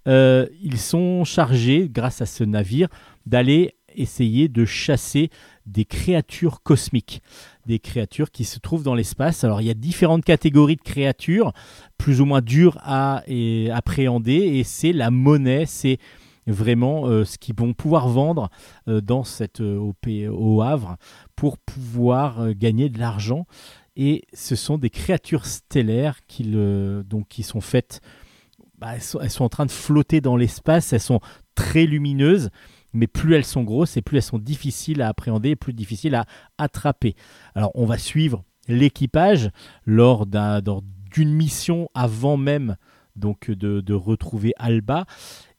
Euh, 0.08 0.46
ils 0.62 0.80
sont 0.80 1.24
chargés, 1.24 1.90
grâce 1.90 2.22
à 2.22 2.26
ce 2.26 2.44
navire, 2.44 2.88
d'aller 3.26 3.76
essayer 3.96 4.48
de 4.48 4.66
chasser 4.66 5.30
des 5.66 5.86
créatures 5.86 6.62
cosmiques, 6.64 7.22
des 7.66 7.80
créatures 7.80 8.32
qui 8.32 8.44
se 8.44 8.60
trouvent 8.60 8.84
dans 8.84 8.96
l'espace. 8.96 9.44
Alors 9.44 9.62
il 9.62 9.68
y 9.68 9.72
a 9.72 9.76
différentes 9.76 10.26
catégories 10.26 10.76
de 10.76 10.82
créatures, 10.82 11.54
plus 11.98 12.22
ou 12.22 12.26
moins 12.26 12.42
dures 12.42 12.78
à 12.82 13.24
appréhender, 13.72 14.34
et 14.34 14.64
c'est 14.64 14.94
la 14.94 15.12
monnaie, 15.12 15.66
c'est 15.66 16.00
vraiment 16.48 17.08
euh, 17.08 17.24
ce 17.24 17.38
qu'ils 17.38 17.56
vont 17.56 17.74
pouvoir 17.74 18.10
vendre 18.10 18.50
euh, 18.88 19.02
dans 19.02 19.24
cette, 19.24 19.62
euh, 19.62 19.80
au, 20.30 20.62
Havre 20.62 20.98
pour 21.36 21.58
pouvoir 21.58 22.54
gagner 22.54 22.90
de 22.90 23.00
l'argent. 23.00 23.46
Et 23.96 24.24
ce 24.34 24.56
sont 24.56 24.78
des 24.78 24.90
créatures 24.90 25.46
stellaires 25.46 26.26
qui, 26.28 26.44
le- 26.44 27.04
donc, 27.08 27.28
qui 27.28 27.44
sont 27.44 27.62
faites, 27.62 28.02
bah, 28.78 28.96
elles 28.96 29.30
sont 29.30 29.44
en 29.44 29.50
train 29.50 29.66
de 29.66 29.72
flotter 29.72 30.20
dans 30.20 30.36
l'espace, 30.36 30.94
elles 30.94 31.00
sont 31.00 31.22
très 31.56 31.86
lumineuses, 31.86 32.50
mais 32.94 33.08
plus 33.08 33.36
elles 33.36 33.46
sont 33.46 33.64
grosses 33.64 33.98
et 33.98 34.02
plus 34.02 34.18
elles 34.18 34.24
sont 34.24 34.40
difficiles 34.40 35.02
à 35.02 35.08
appréhender 35.10 35.56
plus 35.56 35.74
difficiles 35.74 36.16
à 36.16 36.26
attraper. 36.58 37.16
Alors 37.56 37.72
on 37.76 37.86
va 37.86 37.98
suivre 37.98 38.44
l'équipage 38.68 39.50
lors 39.86 40.26
d'un- 40.26 40.62
lors 40.62 40.82
d'une 41.14 41.34
mission 41.34 41.90
avant 41.94 42.38
même 42.38 42.78
donc 43.16 43.52
de, 43.52 43.94
retrouver 43.94 44.54
Alba 44.58 45.06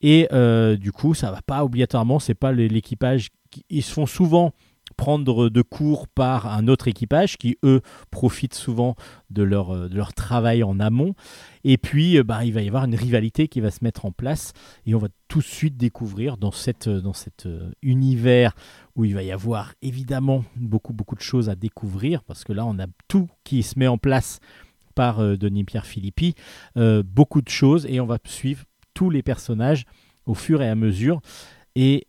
et 0.00 0.26
euh, 0.32 0.76
du 0.76 0.90
coup 0.90 1.14
ça 1.14 1.30
va 1.30 1.40
pas 1.42 1.64
obligatoirement 1.64 2.18
c'est 2.18 2.34
pas 2.34 2.50
l'équipage 2.52 3.28
qui- 3.50 3.64
ils 3.70 3.82
se 3.82 3.92
font 3.92 4.06
souvent 4.06 4.52
prendre 4.94 5.48
de 5.48 5.62
court 5.62 6.08
par 6.08 6.46
un 6.46 6.68
autre 6.68 6.88
équipage 6.88 7.36
qui 7.36 7.58
eux 7.64 7.80
profitent 8.10 8.54
souvent 8.54 8.96
de 9.30 9.42
leur, 9.42 9.74
euh, 9.74 9.88
de 9.88 9.96
leur 9.96 10.12
travail 10.12 10.62
en 10.62 10.80
amont. 10.80 11.14
Et 11.64 11.78
puis 11.78 12.18
euh, 12.18 12.24
bah, 12.24 12.44
il 12.44 12.52
va 12.52 12.62
y 12.62 12.68
avoir 12.68 12.84
une 12.84 12.94
rivalité 12.94 13.48
qui 13.48 13.60
va 13.60 13.70
se 13.70 13.82
mettre 13.82 14.06
en 14.06 14.12
place 14.12 14.52
et 14.86 14.94
on 14.94 14.98
va 14.98 15.08
tout 15.28 15.38
de 15.40 15.44
suite 15.44 15.76
découvrir 15.76 16.36
dans 16.36 16.52
cet 16.52 16.88
dans 16.88 17.12
cet 17.12 17.46
euh, 17.46 17.72
univers 17.82 18.54
où 18.94 19.04
il 19.04 19.14
va 19.14 19.22
y 19.22 19.32
avoir 19.32 19.74
évidemment 19.82 20.44
beaucoup 20.56 20.92
beaucoup 20.92 21.16
de 21.16 21.20
choses 21.20 21.48
à 21.48 21.54
découvrir 21.54 22.22
parce 22.22 22.44
que 22.44 22.52
là 22.52 22.64
on 22.66 22.78
a 22.78 22.86
tout 23.08 23.28
qui 23.42 23.62
se 23.62 23.78
met 23.78 23.88
en 23.88 23.98
place 23.98 24.38
par 24.94 25.20
euh, 25.20 25.36
Denis 25.36 25.64
Pierre 25.64 25.86
Philippi, 25.86 26.34
euh, 26.76 27.02
beaucoup 27.04 27.42
de 27.42 27.48
choses 27.48 27.86
et 27.86 28.00
on 28.00 28.06
va 28.06 28.18
suivre 28.24 28.64
tous 28.94 29.10
les 29.10 29.22
personnages 29.22 29.84
au 30.26 30.34
fur 30.34 30.62
et 30.62 30.68
à 30.68 30.74
mesure. 30.74 31.20
Et 31.74 32.06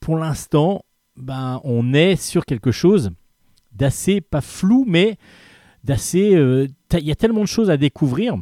pour 0.00 0.16
l'instant 0.16 0.84
ben 1.16 1.60
on 1.64 1.92
est 1.92 2.16
sur 2.16 2.44
quelque 2.44 2.72
chose 2.72 3.10
d'assez 3.72 4.20
pas 4.20 4.40
flou 4.40 4.84
mais 4.86 5.16
d'assez 5.84 6.34
euh, 6.34 6.68
il 6.92 7.06
y 7.06 7.12
a 7.12 7.16
tellement 7.16 7.42
de 7.42 7.46
choses 7.46 7.70
à 7.70 7.76
découvrir 7.76 8.36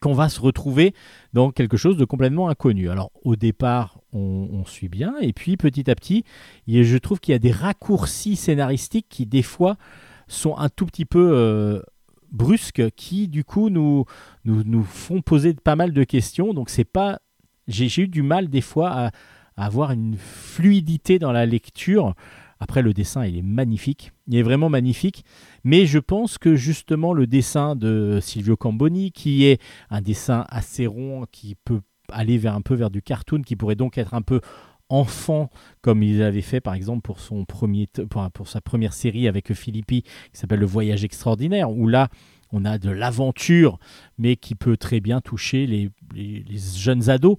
qu'on 0.00 0.12
va 0.12 0.28
se 0.28 0.40
retrouver 0.40 0.94
dans 1.32 1.50
quelque 1.50 1.76
chose 1.76 1.96
de 1.96 2.04
complètement 2.04 2.48
inconnu. 2.48 2.90
Alors 2.90 3.10
au 3.22 3.36
départ, 3.36 4.00
on, 4.12 4.64
suit 4.64 4.88
bien, 4.88 5.14
et 5.20 5.32
puis 5.32 5.56
petit 5.56 5.90
à 5.90 5.94
petit, 5.94 6.24
je 6.66 6.96
trouve 6.98 7.20
qu'il 7.20 7.32
y 7.32 7.34
a 7.34 7.38
des 7.38 7.50
raccourcis 7.50 8.36
scénaristiques 8.36 9.06
qui 9.08 9.26
des 9.26 9.42
fois 9.42 9.76
sont 10.26 10.56
un 10.56 10.68
tout 10.68 10.86
petit 10.86 11.04
peu 11.04 11.30
euh, 11.32 11.80
brusques, 12.32 12.90
qui 12.96 13.28
du 13.28 13.44
coup 13.44 13.70
nous, 13.70 14.04
nous, 14.44 14.62
nous 14.64 14.84
font 14.84 15.22
poser 15.22 15.54
pas 15.54 15.76
mal 15.76 15.92
de 15.92 16.04
questions. 16.04 16.52
Donc 16.52 16.70
c'est 16.70 16.84
pas, 16.84 17.20
j'ai 17.66 18.02
eu 18.02 18.08
du 18.08 18.22
mal 18.22 18.48
des 18.48 18.60
fois 18.60 18.90
à, 18.90 19.10
avoir 19.58 19.90
une 19.90 20.16
fluidité 20.16 21.18
dans 21.18 21.32
la 21.32 21.46
lecture. 21.46 22.14
Après 22.60 22.82
le 22.82 22.92
dessin, 22.92 23.24
il 23.24 23.36
est 23.36 23.42
magnifique, 23.42 24.12
il 24.26 24.36
est 24.36 24.42
vraiment 24.42 24.68
magnifique. 24.68 25.24
Mais 25.64 25.86
je 25.86 25.98
pense 25.98 26.38
que 26.38 26.56
justement 26.56 27.12
le 27.12 27.26
dessin 27.26 27.76
de 27.76 28.18
Silvio 28.20 28.56
Camboni, 28.56 29.12
qui 29.12 29.44
est 29.44 29.60
un 29.90 30.00
dessin 30.00 30.44
assez 30.48 30.86
rond, 30.86 31.26
qui 31.30 31.54
peut 31.54 31.80
aller 32.10 32.38
vers 32.38 32.54
un 32.54 32.62
peu 32.62 32.74
vers 32.74 32.90
du 32.90 33.02
cartoon, 33.02 33.42
qui 33.42 33.54
pourrait 33.54 33.76
donc 33.76 33.98
être 33.98 34.14
un 34.14 34.22
peu 34.22 34.40
enfant, 34.88 35.50
comme 35.82 36.02
il 36.02 36.22
avait 36.22 36.40
fait 36.40 36.60
par 36.60 36.74
exemple 36.74 37.02
pour, 37.02 37.20
son 37.20 37.44
premier 37.44 37.86
pour, 38.32 38.48
sa 38.48 38.60
première 38.60 38.94
série 38.94 39.28
avec 39.28 39.52
Philippi, 39.52 40.02
qui 40.02 40.40
s'appelle 40.40 40.60
Le 40.60 40.66
Voyage 40.66 41.04
extraordinaire, 41.04 41.70
où 41.70 41.86
là 41.86 42.08
on 42.50 42.64
a 42.64 42.78
de 42.78 42.90
l'aventure, 42.90 43.78
mais 44.16 44.36
qui 44.36 44.54
peut 44.54 44.78
très 44.78 45.00
bien 45.00 45.20
toucher 45.20 45.66
les 45.66 45.90
jeunes 46.56 47.10
ados. 47.10 47.36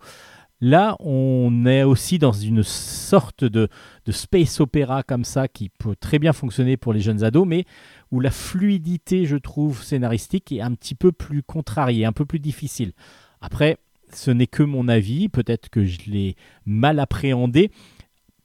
Là, 0.61 0.97
on 0.99 1.65
est 1.65 1.83
aussi 1.83 2.19
dans 2.19 2.33
une 2.33 2.63
sorte 2.63 3.45
de, 3.45 3.69
space 4.09 4.59
opéra 4.59 5.03
comme 5.03 5.23
ça 5.23 5.47
qui 5.47 5.69
peut 5.69 5.95
très 5.95 6.19
bien 6.19 6.33
fonctionner 6.33 6.75
pour 6.75 6.91
les 6.91 6.99
jeunes 6.99 7.23
ados, 7.23 7.47
mais 7.47 7.65
où 8.11 8.19
la 8.19 8.31
fluidité, 8.31 9.25
je 9.25 9.37
trouve, 9.37 9.83
scénaristique 9.83 10.51
est 10.51 10.61
un 10.61 10.73
petit 10.73 10.95
peu 10.95 11.11
plus 11.13 11.43
contrariée, 11.43 12.05
un 12.05 12.11
peu 12.11 12.25
plus 12.25 12.39
difficile. 12.39 12.91
Après, 13.39 13.77
ce 14.11 14.31
n'est 14.31 14.47
que 14.47 14.63
mon 14.63 14.87
avis, 14.89 15.29
peut-être 15.29 15.69
que 15.69 15.85
je 15.85 15.99
l'ai 16.07 16.35
mal 16.65 16.99
appréhendé. 16.99 17.71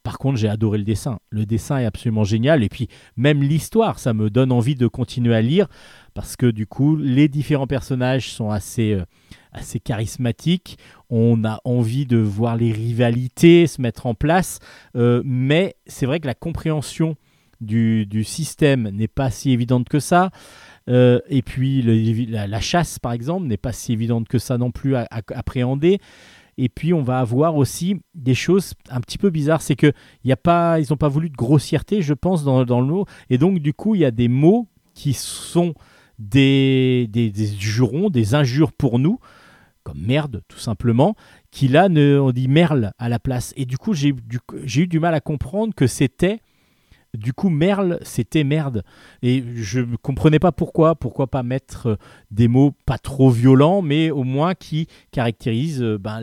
Par 0.04 0.18
contre, 0.18 0.38
j'ai 0.38 0.48
adoré 0.48 0.78
le 0.78 0.84
dessin. 0.84 1.18
Le 1.30 1.46
dessin 1.46 1.78
est 1.78 1.86
absolument 1.86 2.24
génial. 2.24 2.62
Et 2.62 2.68
puis, 2.68 2.88
même 3.16 3.42
l'histoire, 3.42 3.98
ça 3.98 4.12
me 4.12 4.28
donne 4.28 4.52
envie 4.52 4.74
de 4.74 4.86
continuer 4.86 5.34
à 5.34 5.40
lire. 5.40 5.66
Parce 6.12 6.36
que 6.36 6.46
du 6.46 6.66
coup, 6.66 6.94
les 6.94 7.28
différents 7.28 7.66
personnages 7.66 8.30
sont 8.30 8.50
assez, 8.50 8.92
euh, 8.92 9.04
assez 9.54 9.80
charismatiques. 9.80 10.78
On 11.10 11.44
a 11.44 11.60
envie 11.64 12.06
de 12.06 12.18
voir 12.18 12.56
les 12.56 12.72
rivalités 12.72 13.66
se 13.66 13.80
mettre 13.80 14.06
en 14.06 14.14
place. 14.14 14.58
Euh, 14.96 15.22
mais 15.24 15.76
c'est 15.86 16.06
vrai 16.06 16.20
que 16.20 16.26
la 16.26 16.34
compréhension 16.34 17.16
du, 17.60 18.06
du 18.06 18.24
système 18.24 18.88
n'est 18.90 19.08
pas 19.08 19.30
si 19.30 19.52
évidente 19.52 19.88
que 19.88 20.00
ça. 20.00 20.30
Euh, 20.88 21.20
et 21.28 21.42
puis 21.42 21.82
la, 21.82 22.60
chasse, 22.60 22.98
par 22.98 23.12
exemple, 23.12 23.46
n'est 23.46 23.56
pas 23.56 23.72
si 23.72 23.92
évidente 23.92 24.28
que 24.28 24.38
ça 24.38 24.58
non 24.58 24.70
plus 24.70 24.96
à, 24.96 25.06
appréhender. 25.10 25.98
Et 26.56 26.68
puis 26.68 26.92
on 26.92 27.02
va 27.02 27.18
avoir 27.18 27.56
aussi 27.56 28.00
des 28.14 28.34
choses 28.34 28.74
un 28.88 29.00
petit 29.00 29.18
peu 29.18 29.30
bizarres, 29.30 29.60
c'est 29.60 29.74
que 29.74 29.92
n'ont 30.24 30.36
pas 30.36 31.08
voulu 31.08 31.28
de 31.28 31.34
grossièreté, 31.34 32.00
je 32.00 32.14
pense, 32.14 32.44
dans, 32.44 32.64
dans 32.64 32.80
le 32.80 32.86
mot. 32.86 33.06
Et 33.28 33.38
donc 33.38 33.58
du 33.58 33.72
coup, 33.72 33.96
il 33.96 34.02
y 34.02 34.04
a 34.04 34.12
des 34.12 34.28
mots 34.28 34.68
qui 34.94 35.14
sont 35.14 35.74
des, 36.20 37.08
des 37.10 37.32
jurons, 37.58 38.08
des 38.08 38.36
injures 38.36 38.70
pour 38.70 39.00
nous, 39.00 39.18
comme 39.84 40.00
merde, 40.00 40.42
tout 40.48 40.58
simplement, 40.58 41.14
qui 41.50 41.68
là, 41.68 41.88
ne, 41.88 42.18
on 42.18 42.32
dit 42.32 42.48
merle 42.48 42.92
à 42.98 43.08
la 43.08 43.20
place. 43.20 43.52
Et 43.56 43.66
du 43.66 43.78
coup, 43.78 43.94
j'ai 43.94 44.08
eu 44.10 44.86
du 44.86 44.98
mal 44.98 45.14
à 45.14 45.20
comprendre 45.20 45.74
que 45.74 45.86
c'était 45.86 46.40
du 47.14 47.32
coup, 47.32 47.48
Merle, 47.48 47.98
c'était 48.02 48.44
merde. 48.44 48.82
Et 49.22 49.44
je 49.54 49.80
ne 49.80 49.96
comprenais 49.96 50.38
pas 50.38 50.52
pourquoi. 50.52 50.94
Pourquoi 50.96 51.28
pas 51.28 51.42
mettre 51.42 51.86
euh, 51.86 51.96
des 52.30 52.48
mots 52.48 52.72
pas 52.86 52.98
trop 52.98 53.30
violents, 53.30 53.82
mais 53.82 54.10
au 54.10 54.24
moins 54.24 54.54
qui 54.54 54.88
caractérisent 55.12 55.82
euh, 55.82 55.98
ben, 55.98 56.20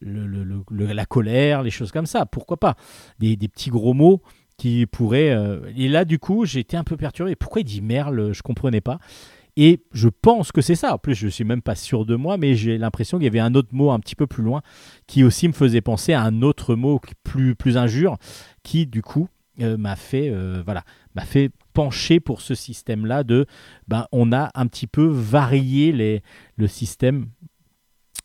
la 0.00 1.06
colère, 1.06 1.62
les 1.62 1.70
choses 1.70 1.90
comme 1.90 2.06
ça. 2.06 2.26
Pourquoi 2.26 2.58
pas? 2.58 2.76
Des, 3.18 3.36
petits 3.36 3.70
gros 3.70 3.94
mots 3.94 4.20
qui 4.58 4.86
pourraient. 4.86 5.30
euh, 5.30 5.60
Et 5.76 5.88
là, 5.88 6.04
du 6.04 6.18
coup, 6.18 6.44
été 6.44 6.76
un 6.76 6.84
peu 6.84 6.96
perturbé. 6.96 7.34
Pourquoi 7.34 7.62
il 7.62 7.64
dit 7.64 7.80
Merle? 7.80 8.32
Je 8.32 8.42
comprenais 8.42 8.82
pas. 8.82 8.98
Et 9.56 9.84
je 9.92 10.08
pense 10.08 10.50
que 10.50 10.60
c'est 10.60 10.74
ça. 10.74 10.94
En 10.94 10.98
plus, 10.98 11.14
je 11.14 11.28
suis 11.28 11.44
même 11.44 11.62
pas 11.62 11.76
sûr 11.76 12.04
de 12.04 12.16
moi, 12.16 12.36
mais 12.38 12.56
j'ai 12.56 12.76
l'impression 12.76 13.18
qu'il 13.18 13.24
y 13.24 13.28
avait 13.28 13.38
un 13.40 13.54
autre 13.54 13.68
mot 13.72 13.90
un 13.92 14.00
petit 14.00 14.16
peu 14.16 14.26
plus 14.26 14.42
loin 14.42 14.62
qui 15.06 15.22
aussi 15.22 15.46
me 15.46 15.52
faisait 15.52 15.80
penser 15.80 16.12
à 16.12 16.22
un 16.22 16.42
autre 16.42 16.74
mot 16.74 17.00
plus, 17.22 17.54
plus 17.54 17.76
injure, 17.76 18.16
qui 18.62 18.86
du 18.86 19.02
coup 19.02 19.28
euh, 19.60 19.76
m'a 19.76 19.94
fait, 19.94 20.30
euh, 20.30 20.62
voilà, 20.64 20.82
m'a 21.14 21.24
fait 21.24 21.50
pencher 21.72 22.18
pour 22.18 22.40
ce 22.40 22.56
système-là 22.56 23.22
de, 23.22 23.46
ben, 23.86 24.06
on 24.10 24.32
a 24.32 24.50
un 24.54 24.66
petit 24.66 24.88
peu 24.88 25.06
varié 25.06 25.92
les, 25.92 26.22
le 26.56 26.66
système 26.66 27.28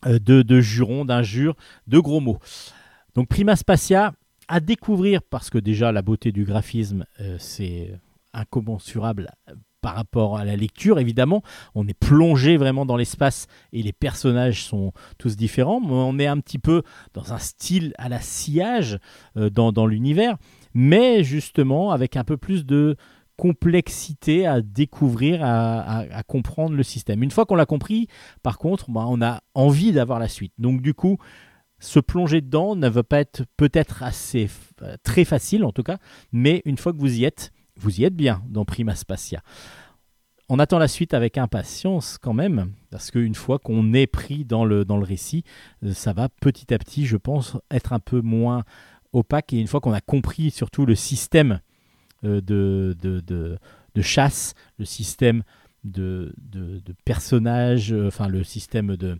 euh, 0.06 0.18
de, 0.18 0.42
de 0.42 0.60
jurons, 0.60 1.04
d'injures, 1.04 1.54
de 1.86 2.00
gros 2.00 2.20
mots. 2.20 2.40
Donc 3.14 3.28
Prima 3.28 3.54
Spacia 3.54 4.12
à 4.48 4.58
découvrir 4.58 5.22
parce 5.22 5.50
que 5.50 5.58
déjà 5.58 5.92
la 5.92 6.02
beauté 6.02 6.32
du 6.32 6.44
graphisme, 6.44 7.04
c'est 7.38 7.92
incommensurable 8.32 9.30
par 9.80 9.94
rapport 9.94 10.36
à 10.36 10.44
la 10.44 10.56
lecture, 10.56 10.98
évidemment. 10.98 11.42
On 11.74 11.86
est 11.86 11.98
plongé 11.98 12.56
vraiment 12.56 12.86
dans 12.86 12.96
l'espace 12.96 13.46
et 13.72 13.82
les 13.82 13.92
personnages 13.92 14.64
sont 14.64 14.92
tous 15.18 15.36
différents. 15.36 15.80
mais 15.80 15.92
On 15.92 16.18
est 16.18 16.26
un 16.26 16.38
petit 16.40 16.58
peu 16.58 16.82
dans 17.14 17.32
un 17.32 17.38
style 17.38 17.92
à 17.98 18.08
la 18.08 18.20
sillage 18.20 18.98
euh, 19.36 19.50
dans, 19.50 19.86
l'univers, 19.86 20.36
mais 20.74 21.24
justement 21.24 21.90
avec 21.90 22.16
un 22.16 22.24
peu 22.24 22.36
plus 22.36 22.66
de 22.66 22.96
complexité 23.36 24.46
à 24.46 24.60
découvrir, 24.60 25.40
à, 25.42 26.22
comprendre 26.26 26.76
le 26.76 26.82
système. 26.82 27.22
Une 27.22 27.30
fois 27.30 27.46
qu'on 27.46 27.54
l'a 27.54 27.64
compris, 27.64 28.06
par 28.42 28.58
contre, 28.58 28.90
bah, 28.90 29.06
on 29.08 29.22
a 29.22 29.40
envie 29.54 29.92
d'avoir 29.92 30.18
la 30.18 30.28
suite. 30.28 30.52
Donc 30.58 30.82
du 30.82 30.92
coup, 30.92 31.16
se 31.78 31.98
plonger 31.98 32.42
dedans 32.42 32.76
ne 32.76 32.88
va 32.88 33.02
pas 33.02 33.20
être 33.20 33.44
peut-être 33.56 34.02
assez 34.02 34.46
f- 34.46 34.96
très 35.02 35.24
facile 35.24 35.64
en 35.64 35.72
tout 35.72 35.82
cas, 35.82 35.96
mais 36.32 36.60
une 36.66 36.76
fois 36.76 36.92
que 36.92 36.98
vous 36.98 37.18
y 37.18 37.24
êtes, 37.24 37.52
vous 37.80 38.00
y 38.00 38.04
êtes 38.04 38.14
bien 38.14 38.42
dans 38.48 38.64
Prima 38.64 38.94
Spacia. 38.94 39.42
On 40.48 40.58
attend 40.58 40.78
la 40.78 40.88
suite 40.88 41.14
avec 41.14 41.38
impatience 41.38 42.18
quand 42.18 42.34
même, 42.34 42.72
parce 42.90 43.12
qu'une 43.12 43.36
fois 43.36 43.60
qu'on 43.60 43.92
est 43.92 44.08
pris 44.08 44.44
dans 44.44 44.64
le, 44.64 44.84
dans 44.84 44.96
le 44.96 45.04
récit, 45.04 45.44
euh, 45.84 45.94
ça 45.94 46.12
va 46.12 46.28
petit 46.28 46.74
à 46.74 46.78
petit, 46.78 47.06
je 47.06 47.16
pense, 47.16 47.56
être 47.70 47.92
un 47.92 48.00
peu 48.00 48.20
moins 48.20 48.64
opaque. 49.12 49.52
Et 49.52 49.60
une 49.60 49.68
fois 49.68 49.80
qu'on 49.80 49.92
a 49.92 50.00
compris 50.00 50.50
surtout 50.50 50.86
le 50.86 50.96
système 50.96 51.60
euh, 52.24 52.40
de, 52.40 52.96
de, 53.00 53.20
de- 53.20 53.58
chasse, 54.02 54.54
le 54.78 54.84
système 54.86 55.42
de, 55.84 56.34
personnages, 57.04 57.92
euh, 57.92 58.08
enfin 58.08 58.28
le 58.28 58.42
système 58.42 58.96
de, 58.96 59.18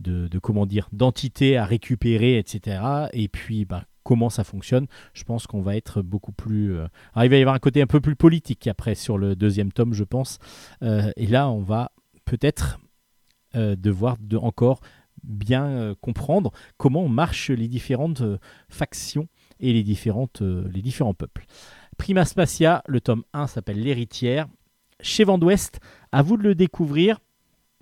de, 0.00 0.26
de, 0.26 0.38
comment 0.38 0.66
dire 0.66 0.88
d'entités 0.90 1.58
à 1.58 1.64
récupérer, 1.64 2.38
etc. 2.38 2.82
Et 3.12 3.28
puis 3.28 3.66
bah, 3.66 3.84
comment 4.10 4.28
ça 4.28 4.42
fonctionne, 4.42 4.88
je 5.14 5.22
pense 5.22 5.46
qu'on 5.46 5.60
va 5.60 5.76
être 5.76 6.02
beaucoup 6.02 6.32
plus. 6.32 6.74
euh, 6.74 6.88
il 7.22 7.30
va 7.30 7.36
y 7.36 7.40
avoir 7.40 7.54
un 7.54 7.60
côté 7.60 7.80
un 7.80 7.86
peu 7.86 8.00
plus 8.00 8.16
politique 8.16 8.66
après 8.66 8.96
sur 8.96 9.18
le 9.18 9.36
deuxième 9.36 9.70
tome, 9.70 9.94
je 9.94 10.02
pense. 10.02 10.40
Euh, 10.82 11.12
et 11.16 11.28
là, 11.28 11.48
on 11.48 11.62
va 11.62 11.92
peut-être 12.24 12.80
euh, 13.54 13.76
devoir 13.76 14.16
de, 14.18 14.36
encore 14.36 14.80
bien 15.22 15.94
comprendre 16.00 16.50
comment 16.76 17.06
marchent 17.06 17.50
les 17.50 17.68
différentes 17.68 18.24
factions 18.68 19.28
et 19.60 19.72
les, 19.72 19.84
différents 19.84 20.26
peuples. 20.26 21.46
Prima 21.96 22.24
Spacia, 22.24 22.82
le 22.88 23.00
tome 23.00 23.22
1 23.32 23.46
s'appelle 23.46 23.80
L'héritière. 23.80 24.48
Chez 25.00 25.22
Vent 25.22 25.38
d'Ouest, 25.38 25.78
à 26.10 26.22
vous 26.22 26.36
de 26.36 26.42
le 26.42 26.56
découvrir 26.56 27.20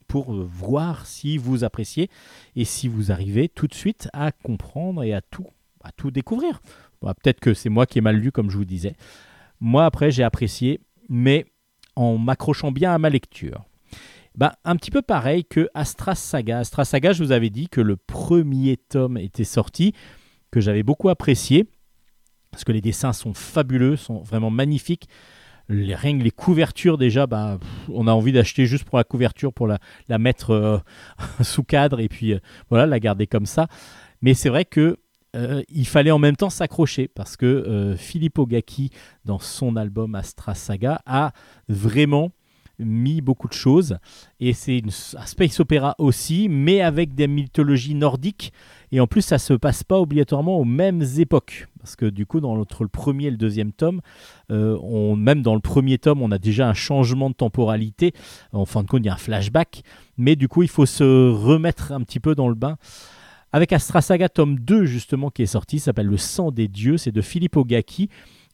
pour 0.06 0.34
voir 0.34 1.06
si 1.06 1.38
vous 1.38 1.64
appréciez 1.64 2.10
et 2.54 2.66
si 2.66 2.86
vous 2.86 3.12
arrivez 3.12 3.48
tout 3.48 3.66
de 3.66 3.74
suite 3.74 4.10
à 4.12 4.30
comprendre 4.30 5.02
et 5.04 5.14
à 5.14 5.22
tout, 5.22 5.46
à 5.82 5.92
tout 5.92 6.10
découvrir. 6.10 6.60
Bon, 7.00 7.12
Peut-être 7.22 7.40
que 7.40 7.54
c'est 7.54 7.68
moi 7.68 7.86
qui 7.86 7.98
ai 7.98 8.00
mal 8.00 8.16
lu, 8.16 8.32
comme 8.32 8.50
je 8.50 8.56
vous 8.56 8.64
disais. 8.64 8.94
Moi, 9.60 9.84
après, 9.84 10.10
j'ai 10.10 10.22
apprécié, 10.22 10.80
mais 11.08 11.46
en 11.96 12.16
m'accrochant 12.18 12.70
bien 12.70 12.94
à 12.94 12.98
ma 12.98 13.10
lecture. 13.10 13.64
Bah, 14.34 14.54
un 14.64 14.76
petit 14.76 14.92
peu 14.92 15.02
pareil 15.02 15.44
que 15.44 15.68
Astra 15.74 16.14
Saga. 16.14 16.60
Astra 16.60 16.84
Saga, 16.84 17.12
je 17.12 17.24
vous 17.24 17.32
avais 17.32 17.50
dit 17.50 17.68
que 17.68 17.80
le 17.80 17.96
premier 17.96 18.76
tome 18.76 19.18
était 19.18 19.42
sorti, 19.42 19.94
que 20.52 20.60
j'avais 20.60 20.84
beaucoup 20.84 21.08
apprécié, 21.08 21.68
parce 22.52 22.62
que 22.62 22.70
les 22.70 22.80
dessins 22.80 23.12
sont 23.12 23.34
fabuleux, 23.34 23.96
sont 23.96 24.22
vraiment 24.22 24.50
magnifiques. 24.50 25.08
Les, 25.68 25.94
rien 25.94 26.16
que 26.16 26.22
les 26.22 26.30
couvertures, 26.30 26.98
déjà, 26.98 27.26
bah, 27.26 27.58
on 27.92 28.06
a 28.06 28.12
envie 28.12 28.32
d'acheter 28.32 28.64
juste 28.64 28.84
pour 28.84 28.96
la 28.96 29.04
couverture, 29.04 29.52
pour 29.52 29.66
la, 29.66 29.80
la 30.08 30.18
mettre 30.18 30.50
euh, 30.50 30.78
sous 31.42 31.64
cadre 31.64 31.98
et 31.98 32.08
puis 32.08 32.32
euh, 32.32 32.38
voilà, 32.70 32.86
la 32.86 33.00
garder 33.00 33.26
comme 33.26 33.44
ça. 33.44 33.66
Mais 34.22 34.34
c'est 34.34 34.48
vrai 34.48 34.64
que 34.64 34.98
euh, 35.38 35.62
il 35.68 35.86
fallait 35.86 36.10
en 36.10 36.18
même 36.18 36.36
temps 36.36 36.50
s'accrocher 36.50 37.08
parce 37.08 37.36
que 37.36 37.46
euh, 37.46 37.96
Philippe 37.96 38.38
Ogaki, 38.38 38.90
dans 39.24 39.38
son 39.38 39.76
album 39.76 40.14
Astra 40.14 40.54
Saga, 40.54 41.00
a 41.06 41.32
vraiment 41.68 42.32
mis 42.80 43.20
beaucoup 43.20 43.48
de 43.48 43.54
choses. 43.54 43.98
Et 44.40 44.52
c'est 44.52 44.82
un 45.16 45.26
space 45.26 45.60
opéra 45.60 45.94
aussi 45.98 46.48
mais 46.48 46.80
avec 46.80 47.14
des 47.14 47.28
mythologies 47.28 47.94
nordiques. 47.94 48.52
Et 48.92 49.00
en 49.00 49.06
plus 49.06 49.22
ça 49.22 49.38
se 49.38 49.54
passe 49.54 49.84
pas 49.84 50.00
obligatoirement 50.00 50.58
aux 50.58 50.64
mêmes 50.64 51.02
époques. 51.18 51.66
Parce 51.80 51.96
que 51.96 52.06
du 52.06 52.26
coup 52.26 52.40
dans 52.40 52.56
entre 52.58 52.82
le 52.82 52.88
premier 52.88 53.26
et 53.26 53.30
le 53.30 53.36
deuxième 53.36 53.72
tome 53.72 54.00
euh, 54.50 54.78
on, 54.82 55.16
même 55.16 55.42
dans 55.42 55.54
le 55.54 55.60
premier 55.60 55.98
tome 55.98 56.22
on 56.22 56.30
a 56.30 56.38
déjà 56.38 56.68
un 56.68 56.74
changement 56.74 57.30
de 57.30 57.34
temporalité. 57.34 58.12
En 58.52 58.64
fin 58.64 58.82
de 58.82 58.88
compte 58.88 59.00
il 59.02 59.06
y 59.06 59.10
a 59.10 59.14
un 59.14 59.18
flashback. 59.18 59.82
Mais 60.16 60.36
du 60.36 60.48
coup 60.48 60.62
il 60.62 60.68
faut 60.68 60.86
se 60.86 61.30
remettre 61.30 61.92
un 61.92 62.00
petit 62.02 62.20
peu 62.20 62.34
dans 62.34 62.48
le 62.48 62.54
bain 62.54 62.76
avec 63.52 63.72
Astra 63.72 64.00
Saga 64.00 64.28
tome 64.28 64.58
2 64.58 64.84
justement 64.84 65.30
qui 65.30 65.42
est 65.42 65.46
sorti, 65.46 65.78
s'appelle 65.78 66.06
Le 66.06 66.16
sang 66.16 66.50
des 66.50 66.68
dieux, 66.68 66.96
c'est 66.96 67.12
de 67.12 67.22
Philippe 67.22 67.56
Ogaki, 67.56 68.08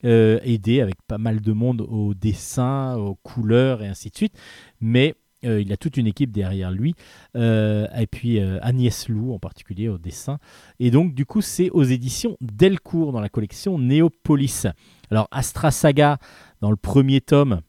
euh, 0.04 0.38
aidé 0.42 0.80
avec 0.80 0.96
pas 1.06 1.18
mal 1.18 1.40
de 1.40 1.52
monde 1.52 1.80
au 1.88 2.14
dessin, 2.14 2.96
aux 2.96 3.16
couleurs 3.16 3.82
et 3.82 3.88
ainsi 3.88 4.10
de 4.10 4.16
suite, 4.16 4.34
mais 4.80 5.14
euh, 5.44 5.60
il 5.60 5.72
a 5.72 5.76
toute 5.76 5.96
une 5.96 6.06
équipe 6.06 6.30
derrière 6.30 6.70
lui, 6.70 6.94
euh, 7.36 7.86
et 7.96 8.06
puis 8.06 8.40
Agnès 8.40 9.08
Lou 9.08 9.32
en 9.32 9.38
particulier 9.38 9.88
au 9.88 9.98
dessin, 9.98 10.38
et 10.78 10.90
donc 10.90 11.14
du 11.14 11.26
coup 11.26 11.40
c'est 11.40 11.70
aux 11.70 11.84
éditions 11.84 12.36
Delcourt 12.40 13.12
dans 13.12 13.20
la 13.20 13.28
collection 13.28 13.78
Néopolis. 13.78 14.66
Alors 15.10 15.28
Astra 15.30 15.70
Saga 15.70 16.18
dans 16.60 16.70
le 16.70 16.76
premier 16.76 17.20
tome, 17.20 17.60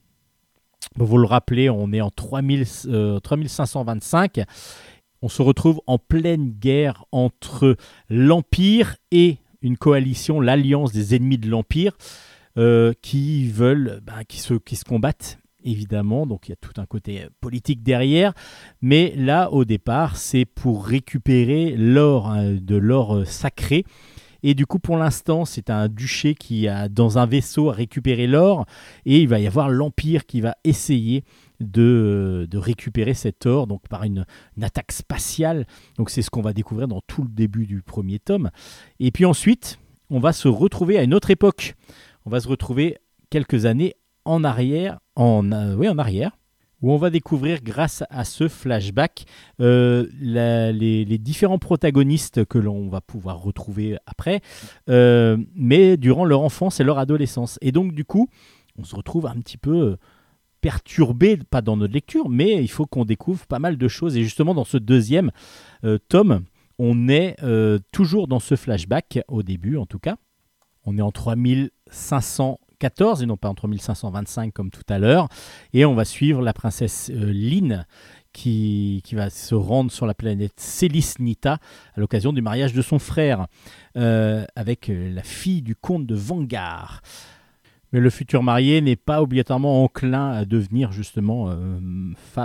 vous 0.97 1.18
le 1.18 1.26
rappelez, 1.26 1.69
on 1.69 1.91
est 1.91 2.02
en 2.02 2.10
3000, 2.10 2.65
euh, 2.88 3.19
3525 3.19 4.41
on 5.21 5.29
se 5.29 5.41
retrouve 5.41 5.81
en 5.87 5.97
pleine 5.97 6.51
guerre 6.51 7.05
entre 7.11 7.77
l'Empire 8.09 8.95
et 9.11 9.37
une 9.61 9.77
coalition, 9.77 10.39
l'Alliance 10.39 10.91
des 10.91 11.15
ennemis 11.15 11.37
de 11.37 11.49
l'Empire, 11.49 11.97
euh, 12.57 12.93
qui 13.01 13.47
veulent, 13.49 14.01
qui, 14.29 14.39
se, 14.39 14.53
qui 14.53 14.75
se 14.75 14.85
combattent, 14.85 15.39
évidemment. 15.63 16.25
Donc 16.25 16.47
il 16.47 16.51
y 16.51 16.53
a 16.53 16.57
tout 16.57 16.79
un 16.79 16.85
côté 16.85 17.23
euh, 17.23 17.29
politique 17.41 17.83
derrière. 17.83 18.33
Mais 18.81 19.13
là, 19.17 19.51
au 19.51 19.65
départ, 19.65 20.15
c'est 20.17 20.45
pour 20.45 20.85
récupérer 20.85 21.75
l'or, 21.75 22.29
hein, 22.29 22.53
de 22.53 22.75
l'or 22.75 23.15
euh, 23.15 23.25
sacré. 23.25 23.83
Et 24.43 24.53
du 24.53 24.65
coup, 24.65 24.79
pour 24.79 24.97
l'instant, 24.97 25.45
c'est 25.45 25.69
un 25.69 25.87
duché 25.87 26.35
qui 26.35 26.67
a 26.67 26.89
dans 26.89 27.17
un 27.17 27.25
vaisseau 27.25 27.69
à 27.69 27.73
récupérer 27.73 28.27
l'or. 28.27 28.65
Et 29.05 29.19
il 29.19 29.27
va 29.27 29.39
y 29.39 29.47
avoir 29.47 29.69
l'Empire 29.69 30.25
qui 30.25 30.41
va 30.41 30.55
essayer 30.63 31.23
de, 31.59 32.47
de 32.49 32.57
récupérer 32.57 33.13
cet 33.13 33.45
or 33.45 33.67
donc 33.67 33.87
par 33.87 34.03
une, 34.03 34.25
attaque 34.61 34.91
spatiale. 34.91 35.65
Donc 35.97 36.09
c'est 36.09 36.21
ce 36.21 36.29
qu'on 36.29 36.41
va 36.41 36.53
découvrir 36.53 36.87
dans 36.87 37.01
tout 37.07 37.23
le 37.23 37.29
début 37.29 37.65
du 37.65 37.81
premier 37.81 38.19
tome. 38.19 38.49
Et 38.99 39.11
puis 39.11 39.25
ensuite, 39.25 39.79
on 40.09 40.19
va 40.19 40.33
se 40.33 40.47
retrouver 40.47 40.97
à 40.97 41.03
une 41.03 41.13
autre 41.13 41.31
époque. 41.31 41.75
On 42.25 42.29
va 42.29 42.39
se 42.39 42.47
retrouver 42.47 42.97
quelques 43.29 43.65
années 43.65 43.95
en 44.25 44.43
arrière, 44.43 44.99
en, 45.15 45.51
euh, 45.51 45.89
en 45.89 45.97
arrière, 45.97 46.31
où 46.85 46.91
on 46.91 46.97
va 46.97 47.09
découvrir 47.09 47.63
grâce 47.63 48.03
à 48.11 48.23
ce 48.23 48.47
flashback 48.47 49.25
euh, 49.59 50.05
les, 50.21 51.17
différents 51.17 51.57
protagonistes 51.57 52.45
que 52.45 52.59
l'on 52.59 52.89
va 52.89 53.01
pouvoir 53.01 53.41
retrouver 53.41 53.97
après, 54.05 54.41
euh, 54.87 55.35
mais 55.55 55.97
durant 55.97 56.25
leur 56.25 56.41
enfance 56.41 56.79
et 56.79 56.83
leur 56.83 56.99
adolescence. 56.99 57.57
Et 57.61 57.71
donc 57.71 57.93
du 57.93 58.05
coup, 58.05 58.29
on 58.77 58.83
se 58.83 58.95
retrouve 58.95 59.25
un 59.25 59.33
petit 59.37 59.57
peu 59.57 59.81
euh, 59.81 59.97
perturbé, 60.61 61.37
pas 61.49 61.63
dans 61.63 61.75
notre 61.75 61.95
lecture, 61.95 62.29
mais 62.29 62.63
il 62.63 62.69
faut 62.69 62.85
qu'on 62.85 63.03
découvre 63.03 63.47
pas 63.47 63.57
mal 63.57 63.77
de 63.77 63.87
choses. 63.87 64.15
Et 64.15 64.21
justement, 64.21 64.53
dans 64.53 64.63
ce 64.63 64.77
deuxième 64.77 65.31
tome, 66.07 66.43
on 66.77 67.09
est 67.09 67.35
toujours 67.91 68.27
dans 68.27 68.39
ce 68.39 68.55
flashback, 68.55 69.21
au 69.27 69.41
début 69.41 69.77
en 69.77 69.87
tout 69.87 69.99
cas. 69.99 70.17
On 70.85 70.99
est 70.99 71.01
en 71.01 71.11
3514 72.76 73.23
et 73.23 73.26
non 73.26 73.38
pas 73.38 73.49
en 73.49 73.56
3525 73.56 74.53
comme 74.53 74.69
tout 74.69 74.84
à 74.89 74.99
l'heure. 74.99 75.27
Et 75.73 75.85
on 75.85 75.95
va 75.95 76.06
suivre 76.06 76.41
la 76.41 76.53
princesse 76.53 77.11
euh, 77.14 77.31
Lynn 77.31 77.85
qui, 78.34 79.02
qui 79.06 79.15
va 79.15 79.30
se 79.30 79.56
rendre 79.56 79.91
sur 79.91 80.06
la 80.06 80.14
planète 80.14 80.53
Célisnita 80.57 81.57
à 81.95 81.99
l'occasion 81.99 82.34
du 82.34 82.41
mariage 82.41 82.73
de 82.73 82.81
son 82.81 82.99
frère 82.99 83.47
euh, 83.97 84.45
avec 84.56 84.89
euh, 84.89 85.14
la 85.14 85.23
fille 85.23 85.61
du 85.61 85.76
comte 85.76 86.06
de 86.06 86.15
Vanguard. 86.15 87.02
Mais 87.93 87.99
le 87.99 88.10
futur 88.10 88.43
marié 88.43 88.81
n'est 88.81 88.97
pas 88.97 89.22
obligatoirement 89.22 89.84
enclin 89.84 90.31
à 90.31 90.43
devenir 90.43 90.91
justement 90.91 91.56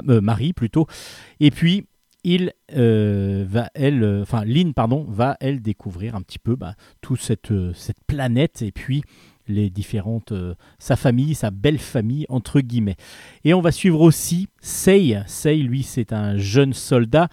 mari 0.05 0.53
plutôt. 0.53 0.87
Et 1.41 1.51
puis 1.51 1.87
il 2.23 2.53
va 2.73 3.71
elle, 3.75 4.21
enfin 4.23 4.45
Lynn 4.45 4.75
pardon, 4.75 5.07
va 5.09 5.37
elle 5.41 5.61
découvrir 5.61 6.15
un 6.15 6.23
petit 6.23 6.39
peu 6.39 6.55
bah, 6.55 6.75
toute 7.01 7.21
cette, 7.21 7.53
cette 7.75 8.05
planète 8.07 8.63
et 8.63 8.71
puis 8.71 9.03
les 9.51 9.71
différentes, 9.71 10.33
euh, 10.33 10.55
sa 10.79 10.97
famille, 10.97 11.35
sa 11.35 11.51
belle 11.51 11.79
famille 11.79 12.27
entre 12.29 12.61
guillemets. 12.61 12.97
Et 13.45 13.55
on 13.55 13.61
va 13.61 13.73
suivre 13.73 14.01
aussi 14.01 14.49
Sei. 14.61 15.19
Sei, 15.27 15.57
lui, 15.59 15.83
c'est 15.83 16.13
un 16.13 16.37
jeune 16.37 16.73
soldat 16.73 17.29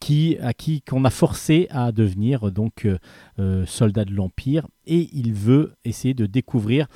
qui, 0.00 0.38
à 0.40 0.54
qui 0.54 0.82
qu'on 0.82 1.04
a 1.04 1.10
forcé 1.10 1.66
à 1.70 1.92
devenir 1.92 2.50
donc 2.50 2.86
euh, 2.86 2.98
euh, 3.38 3.66
soldat 3.66 4.04
de 4.04 4.14
l'Empire 4.14 4.66
et 4.86 5.08
il 5.12 5.32
veut 5.34 5.74
essayer 5.84 6.14
de 6.14 6.26
découvrir, 6.26 6.86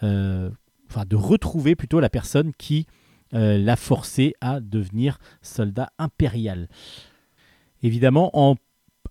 enfin 0.00 1.04
de 1.06 1.16
retrouver 1.16 1.76
plutôt 1.76 2.00
la 2.00 2.10
personne 2.10 2.52
qui 2.58 2.86
l'a 3.32 3.76
forcé 3.76 4.34
à 4.40 4.60
devenir 4.60 5.18
soldat 5.42 5.90
impérial. 5.98 6.68
Évidemment, 7.82 8.30
en 8.32 8.56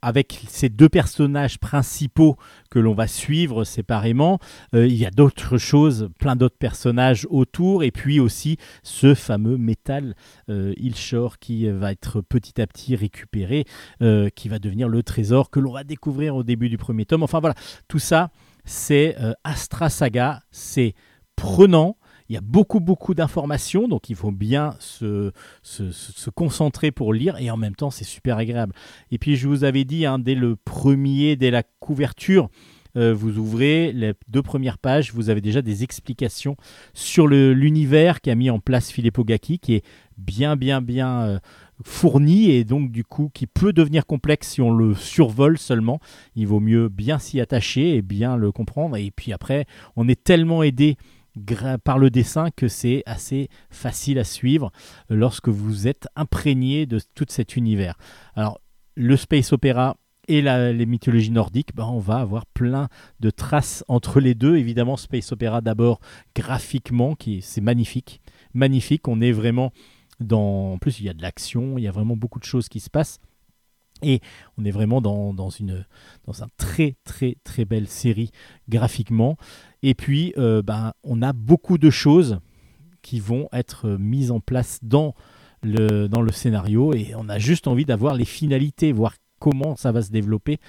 avec 0.03 0.43
ces 0.47 0.69
deux 0.69 0.89
personnages 0.89 1.59
principaux 1.59 2.38
que 2.69 2.80
l'on 2.80 2.93
va 2.93 3.07
suivre 3.07 3.63
séparément, 3.63 4.39
euh, 4.75 4.88
il 4.88 4.95
y 4.95 5.05
a 5.05 5.11
d'autres 5.11 5.57
choses, 5.57 6.09
plein 6.19 6.35
d'autres 6.35 6.57
personnages 6.57 7.27
autour, 7.30 7.84
et 7.84 7.91
puis 7.91 8.19
aussi 8.19 8.57
ce 8.84 9.15
fameux 9.15 9.57
métal 9.57 10.15
euh, 10.49 10.73
qui 11.39 11.69
va 11.69 11.91
être 11.91 12.21
petit 12.21 12.61
à 12.61 12.67
petit 12.67 12.95
récupéré, 12.95 13.65
euh, 14.01 14.30
qui 14.30 14.49
va 14.49 14.59
devenir 14.59 14.88
le 14.89 15.03
trésor 15.03 15.49
que 15.49 15.59
l'on 15.59 15.73
va 15.73 15.84
découvrir 15.84 16.35
au 16.35 16.43
début 16.43 16.69
du 16.69 16.77
premier 16.77 17.05
tome. 17.05 17.23
Enfin 17.23 17.39
voilà, 17.39 17.55
tout 17.88 17.99
ça, 17.99 18.31
c'est 18.65 19.15
euh, 19.19 19.34
Astra 19.43 19.89
Saga, 19.89 20.41
c'est 20.51 20.95
prenant. 21.35 21.97
Il 22.34 22.38
y 22.38 22.39
a 22.39 22.41
beaucoup, 22.41 22.80
beaucoup 22.80 23.14
d'informations, 23.14 23.88
donc 23.88 24.10
il 24.10 24.15
faut 24.15 24.31
bien 24.31 24.73
se, 24.80 25.31
se- 25.61 26.31
concentrer 26.31 26.89
pour 26.89 27.14
lire, 27.14 27.38
et 27.38 27.51
en 27.51 27.57
même 27.57 27.76
temps, 27.76 27.91
c'est 27.91 28.03
super 28.05 28.38
agréable. 28.38 28.73
Et 29.11 29.19
puis, 29.19 29.35
je 29.35 29.47
vous 29.47 29.64
avais 29.64 29.84
dit, 29.84 30.07
hein, 30.07 30.18
dès 30.18 30.34
le 30.34 30.55
premier, 30.55 31.35
dès 31.35 31.51
la 31.51 31.61
couverture, 31.80 32.49
euh, 32.97 33.14
vous 33.14 33.38
ouvrez 33.38 33.91
les 33.91 34.14
deux 34.30 34.41
premières 34.41 34.80
pages, 34.80 35.14
vous 35.14 35.30
avez 35.30 35.41
déjà 35.41 35.61
des 35.61 35.84
explications 35.84 36.57
sur 36.95 37.27
l'univers 37.27 38.19
qu'a 38.19 38.34
mis 38.34 38.49
en 38.49 38.57
place 38.57 38.89
Filippo 38.91 39.23
Gacchi, 39.23 39.60
qui 39.60 39.76
est 39.76 39.84
bien, 40.18 40.55
bien, 40.55 40.81
bien 40.81 41.22
euh, 41.22 41.39
fourni 41.84 42.49
et 42.49 42.64
donc 42.64 42.91
du 42.91 43.03
coup 43.03 43.30
qui 43.31 43.45
peut 43.45 43.73
devenir 43.73 44.07
complexe 44.07 44.47
si 44.53 44.61
on 44.61 44.73
le 44.73 44.95
survole 44.95 45.60
seulement. 45.60 45.99
Il 46.35 46.47
vaut 46.47 46.60
mieux 46.60 46.89
bien 46.89 47.19
s'y 47.19 47.39
attacher 47.39 47.95
et 47.95 48.01
bien 48.01 48.38
le 48.38 48.51
comprendre. 48.51 48.97
Et 48.97 49.11
puis 49.11 49.34
après, 49.34 49.68
on 49.95 50.07
est 50.07 50.23
tellement 50.23 50.64
aidé 50.64 50.97
par 51.84 51.97
le 51.97 52.10
dessin 52.10 52.49
que 52.51 52.68
c'est 52.68 53.03
assez 53.05 53.49
facile 53.69 54.19
à 54.19 54.23
suivre 54.23 54.72
euh, 55.11 55.15
lorsque 55.15 55.49
vous 55.49 55.88
êtes 55.88 56.07
imprégné 56.15 56.85
de 56.85 56.99
tout 57.15 57.26
cet 57.30 57.55
univers. 57.55 57.97
Alors, 58.35 58.60
le 58.95 59.18
space 59.18 59.53
opéra 59.53 59.97
et 60.27 60.41
les 60.41 60.85
mythologies 60.85 61.31
nordiques, 61.31 61.76
ben, 61.76 61.85
on 61.85 61.99
va 61.99 62.18
avoir 62.18 62.45
plein 62.45 62.88
de 63.19 63.30
traces 63.30 63.84
entre 63.89 64.22
les 64.22 64.35
deux. 64.35 64.55
Évidemment, 64.55 64.95
space 64.95 65.31
opéra 65.34 65.60
d'abord 65.60 65.99
graphiquement, 66.34 67.15
qui 67.15 67.41
c'est 67.41 67.60
magnifique, 67.60 68.22
magnifique. 68.53 69.07
On 69.07 69.19
est 69.19 69.34
vraiment 69.34 69.73
dans. 70.22 70.73
En 70.73 70.77
plus, 70.77 70.99
il 70.99 71.05
y 71.05 71.10
a 71.10 71.14
de 71.14 71.22
l'action, 71.22 71.77
il 71.77 71.84
y 71.84 71.88
a 71.88 71.91
vraiment 71.91 72.15
beaucoup 72.15 72.39
de 72.39 72.45
choses 72.45 72.69
qui 72.69 72.80
se 72.80 72.89
passent. 72.89 73.19
Et 74.01 74.22
on 74.57 74.65
est 74.65 74.72
vraiment 74.72 75.01
dans, 75.01 75.34
dans 75.34 75.49
une 75.49 75.85
dans 76.26 76.43
un 76.43 76.47
très 76.57 76.95
très 77.03 77.38
très 77.43 77.65
belle 77.65 77.88
série 77.88 78.31
graphiquement. 78.69 79.38
Et 79.84 79.93
puis, 79.93 80.34
euh, 80.38 80.61
ben, 80.61 80.93
on 81.03 81.22
a 81.22 81.34
beaucoup 81.34 81.77
de 81.77 81.89
choses 81.89 82.39
qui 83.01 83.19
vont 83.19 83.49
être 83.51 83.89
mises 83.99 84.31
en 84.31 84.39
place 84.39 84.80
dans 84.81 85.14
le, 85.61 86.07
dans 86.07 86.22
le 86.22 86.31
scénario 86.31 86.93
et 86.93 87.14
on 87.15 87.30
a 87.30 87.38
juste 87.38 87.68
envie 87.68 87.85
d'avoir 87.85 88.15
les 88.15 88.26
finalités, 88.26 88.91
voir 88.91 89.14
comment 89.39 89.76
ça 89.76 89.91
va 89.91 90.01
se 90.01 90.10
développer. 90.10 90.60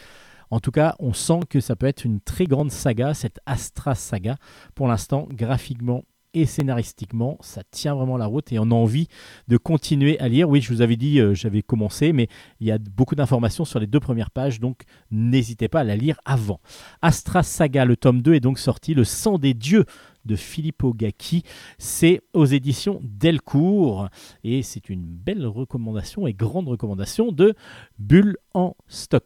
En 0.51 0.61
tout 0.61 0.73
cas, 0.73 0.95
on 0.99 1.13
sent 1.13 1.41
que 1.49 1.61
ça 1.61 1.77
peut 1.77 1.87
être 1.87 2.05
une 2.05 2.21
très 2.21 2.47
grande 2.47 2.71
saga, 2.71 3.15
cette 3.15 3.41
Astra 3.47 3.95
saga. 3.95 4.37
Pour 4.75 4.89
l'instant, 4.89 5.29
graphiquement 5.31 6.03
et 6.35 6.47
scénaristiquement, 6.47 7.39
ça 7.41 7.63
tient 7.71 7.95
vraiment 7.95 8.17
la 8.17 8.27
route 8.27 8.53
et 8.53 8.59
on 8.59 8.65
a 8.65 8.75
envie 8.75 9.09
de 9.49 9.57
continuer 9.57 10.19
à 10.19 10.29
lire. 10.29 10.49
Oui, 10.49 10.61
je 10.61 10.73
vous 10.73 10.83
avais 10.83 10.97
dit, 10.97 11.21
euh, 11.21 11.35
j'avais 11.35 11.63
commencé, 11.63 12.13
mais 12.13 12.29
il 12.61 12.67
y 12.67 12.73
a 12.73 12.79
beaucoup 12.79 13.15
d'informations 13.15 13.65
sur 13.65 13.79
les 13.79 13.87
deux 13.87 14.01
premières 14.01 14.31
pages, 14.31 14.61
donc 14.61 14.83
n'hésitez 15.11 15.69
pas 15.69 15.81
à 15.81 15.85
la 15.85 15.97
lire 15.97 16.21
avant. 16.25 16.61
Astra 17.03 17.43
Saga, 17.43 17.85
le 17.85 17.97
tome 17.97 18.21
2 18.21 18.35
est 18.35 18.41
donc 18.41 18.59
sorti, 18.59 18.95
Le 18.95 19.05
sang 19.05 19.39
des 19.39 19.55
dieux 19.55 19.85
de 20.25 20.37
Filippo 20.37 20.93
Gacchi. 20.95 21.43
C'est 21.79 22.21
aux 22.33 22.47
éditions 22.47 23.01
Delcourt 23.03 24.09
et 24.43 24.63
c'est 24.63 24.89
une 24.89 25.05
belle 25.05 25.47
recommandation 25.47 26.27
et 26.27 26.33
grande 26.33 26.69
recommandation 26.69 27.33
de 27.33 27.55
Bulle 27.99 28.37
en 28.55 28.75
stock. 28.89 29.25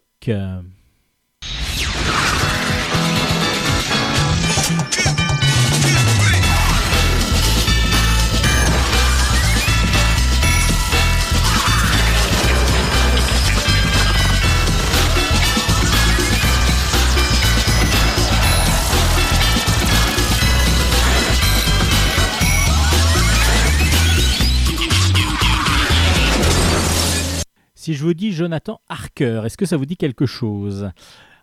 Si 27.89 27.95
je 27.95 28.03
vous 28.03 28.13
dis 28.13 28.33
Jonathan 28.33 28.81
Harker, 28.87 29.41
est-ce 29.45 29.57
que 29.57 29.65
ça 29.65 29.75
vous 29.75 29.87
dit 29.87 29.97
quelque 29.97 30.27
chose? 30.27 30.91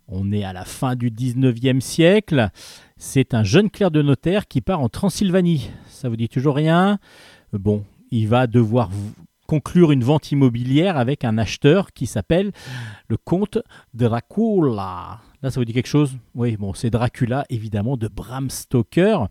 On 0.06 0.30
est 0.30 0.44
à 0.44 0.52
la 0.52 0.64
fin 0.64 0.94
du 0.94 1.10
19e 1.10 1.80
siècle. 1.80 2.50
C'est 2.96 3.34
un 3.34 3.42
jeune 3.42 3.68
clerc 3.68 3.90
de 3.90 4.00
notaire 4.00 4.46
qui 4.46 4.60
part 4.60 4.80
en 4.80 4.88
Transylvanie. 4.88 5.72
Ça 5.88 6.08
vous 6.08 6.14
dit 6.14 6.28
toujours 6.28 6.54
rien? 6.54 7.00
Bon, 7.52 7.82
il 8.12 8.28
va 8.28 8.46
devoir 8.46 8.90
conclure 9.48 9.90
une 9.90 10.04
vente 10.04 10.30
immobilière 10.30 10.96
avec 10.96 11.24
un 11.24 11.36
acheteur 11.36 11.92
qui 11.92 12.06
s'appelle 12.06 12.52
le 13.08 13.16
comte 13.16 13.58
Dracula. 13.94 15.18
Là, 15.42 15.50
ça 15.50 15.58
vous 15.58 15.64
dit 15.64 15.72
quelque 15.72 15.88
chose? 15.88 16.16
Oui, 16.36 16.56
bon, 16.56 16.74
c'est 16.74 16.90
Dracula, 16.90 17.44
évidemment, 17.50 17.96
de 17.96 18.06
Bram 18.06 18.50
Stoker. 18.50 19.26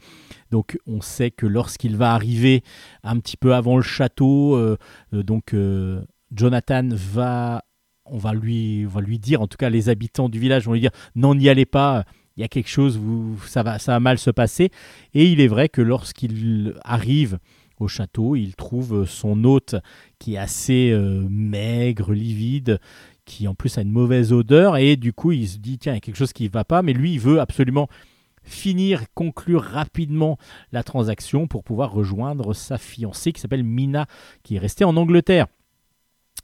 Donc, 0.52 0.78
on 0.86 1.00
sait 1.00 1.32
que 1.32 1.46
lorsqu'il 1.46 1.96
va 1.96 2.14
arriver 2.14 2.62
un 3.04 3.20
petit 3.20 3.38
peu 3.38 3.56
avant 3.56 3.78
le 3.78 3.84
château, 3.84 4.56
euh, 4.56 4.78
euh, 5.14 5.24
donc 5.24 5.54
euh, 5.54 6.02
Jonathan 6.34 6.90
va, 6.92 7.64
on 8.06 8.18
va 8.18 8.34
lui, 8.34 8.86
on 8.86 8.90
va 8.90 9.02
lui 9.02 9.20
dire, 9.20 9.42
en 9.42 9.48
tout 9.48 9.58
cas, 9.58 9.70
les 9.70 9.90
habitants 9.90 10.30
du 10.30 10.40
village 10.40 10.66
vont 10.66 10.74
lui 10.74 10.82
dire, 10.82 10.92
non, 11.16 11.36
n'y 11.36 11.50
allez 11.50 11.66
pas. 11.66 12.06
Il 12.38 12.42
y 12.42 12.44
a 12.44 12.50
quelque 12.50 12.70
chose, 12.70 13.00
ça 13.46 13.64
va, 13.64 13.80
ça 13.80 13.94
va 13.94 14.00
mal 14.00 14.18
se 14.18 14.30
passer. 14.30 14.70
Et 15.14 15.26
il 15.26 15.40
est 15.40 15.48
vrai 15.48 15.70
que 15.70 15.82
lorsqu'il 15.82 16.76
arrive 16.84 17.40
au 17.80 17.88
château, 17.88 18.36
il 18.36 18.56
trouve 18.56 19.06
son 19.06 19.44
hôte 19.44 19.76
qui 20.20 20.36
est 20.36 20.38
assez 20.38 20.92
euh, 20.92 21.26
maigre, 21.30 22.14
livide, 22.14 22.80
qui 23.26 23.48
en 23.48 23.56
plus 23.56 23.78
a 23.78 23.82
une 23.82 23.92
mauvaise 23.92 24.32
odeur, 24.32 24.78
et 24.78 24.96
du 24.96 25.12
coup 25.12 25.32
il 25.32 25.48
se 25.48 25.58
dit 25.58 25.78
tiens, 25.78 25.94
il 25.94 25.96
y 25.96 25.98
a 25.98 26.02
quelque 26.02 26.18
chose 26.18 26.34
qui 26.34 26.44
ne 26.44 26.50
va 26.50 26.64
pas, 26.64 26.82
mais 26.82 26.94
lui 26.94 27.14
il 27.14 27.20
veut 27.20 27.40
absolument 27.40 27.88
finir, 28.44 29.04
conclure 29.14 29.64
rapidement 29.64 30.38
la 30.72 30.84
transaction 30.84 31.48
pour 31.48 31.64
pouvoir 31.64 31.92
rejoindre 31.92 32.54
sa 32.54 32.78
fiancée 32.78 33.32
qui 33.32 33.42
s'appelle 33.42 33.64
Mina, 33.64 34.06
qui 34.44 34.56
est 34.56 34.60
restée 34.60 34.86
en 34.86 34.96
Angleterre. 34.96 35.48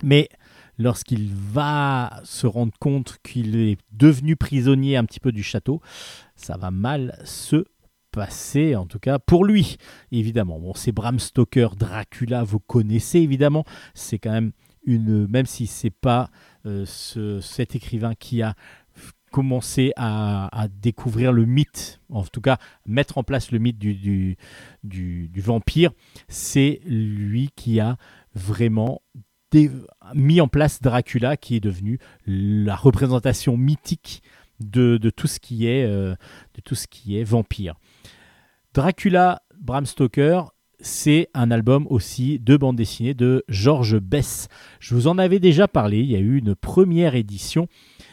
Mais 0.04 0.30
lorsqu'il 0.78 1.32
va 1.34 2.22
se 2.24 2.48
rendre 2.48 2.74
compte 2.80 3.18
qu'il 3.24 3.56
est 3.56 3.78
devenu 3.92 4.36
prisonnier 4.36 4.98
un 4.98 5.06
petit 5.06 5.20
peu 5.20 5.32
du 5.32 5.44
château, 5.44 5.82
ça 6.36 6.58
va 6.58 6.72
mal 6.72 7.20
se 7.24 7.66
passer, 8.12 8.76
en 8.76 8.86
tout 8.86 9.00
cas 9.00 9.20
pour 9.20 9.46
lui, 9.46 9.78
évidemment. 10.12 10.60
Bon, 10.60 10.74
c'est 10.74 10.92
Bram 10.92 11.20
Stoker, 11.20 11.70
Dracula, 11.78 12.44
vous 12.44 12.60
connaissez 12.60 13.20
évidemment. 13.20 13.64
C'est 13.94 14.20
quand 14.20 14.32
même 14.32 14.52
une, 14.84 15.28
même 15.28 15.46
si 15.46 15.68
c'est 15.68 15.92
pas 15.92 16.30
euh, 16.66 16.86
ce- 16.86 17.40
cet 17.40 17.76
écrivain 17.76 18.14
qui 18.16 18.42
a 18.42 18.56
commencé 19.32 19.94
à, 19.96 20.68
découvrir 20.70 21.32
le 21.32 21.46
mythe, 21.46 22.02
en 22.10 22.24
tout 22.24 22.42
cas 22.42 22.58
mettre 22.86 23.18
en 23.18 23.24
place 23.24 23.52
le 23.52 23.60
mythe 23.60 23.80
du, 23.80 24.38
vampire, 25.38 25.92
c'est 26.28 26.82
lui 26.86 27.50
qui 27.56 27.80
a 27.80 27.98
vraiment 28.36 29.02
mis 30.16 30.42
en 30.42 30.48
place 30.48 30.82
Dracula, 30.82 31.38
qui 31.38 31.56
est 31.56 31.60
devenu 31.60 32.00
la 32.26 32.76
représentation 32.76 33.58
mythique 33.58 34.22
de, 34.60 34.98
de 34.98 35.10
tout 35.10 35.28
ce 35.28 35.40
qui 35.40 35.68
est 35.68 35.86
euh, 35.86 36.16
de 36.56 36.62
tout 36.64 36.76
ce 36.76 36.88
qui 36.88 37.18
est 37.18 37.24
vampire. 37.24 37.76
Dracula, 38.74 39.42
Bram 39.60 39.86
Stoker, 39.86 40.54
c'est 40.80 41.30
un 41.34 41.52
album 41.52 41.86
aussi 41.90 42.40
de 42.40 42.58
bande 42.58 42.76
dessinée 42.76 43.14
de 43.14 43.44
Georges 43.48 44.00
Bess. 44.00 44.48
Je 44.80 44.96
vous 44.96 45.08
en 45.08 45.18
avais 45.18 45.40
déjà 45.40 45.68
parlé, 45.68 46.00
il 46.00 46.12
y 46.12 46.16
a 46.16 46.20
eu 46.20 46.38
une 46.38 46.56
première 46.56 47.16
édition 47.16 47.68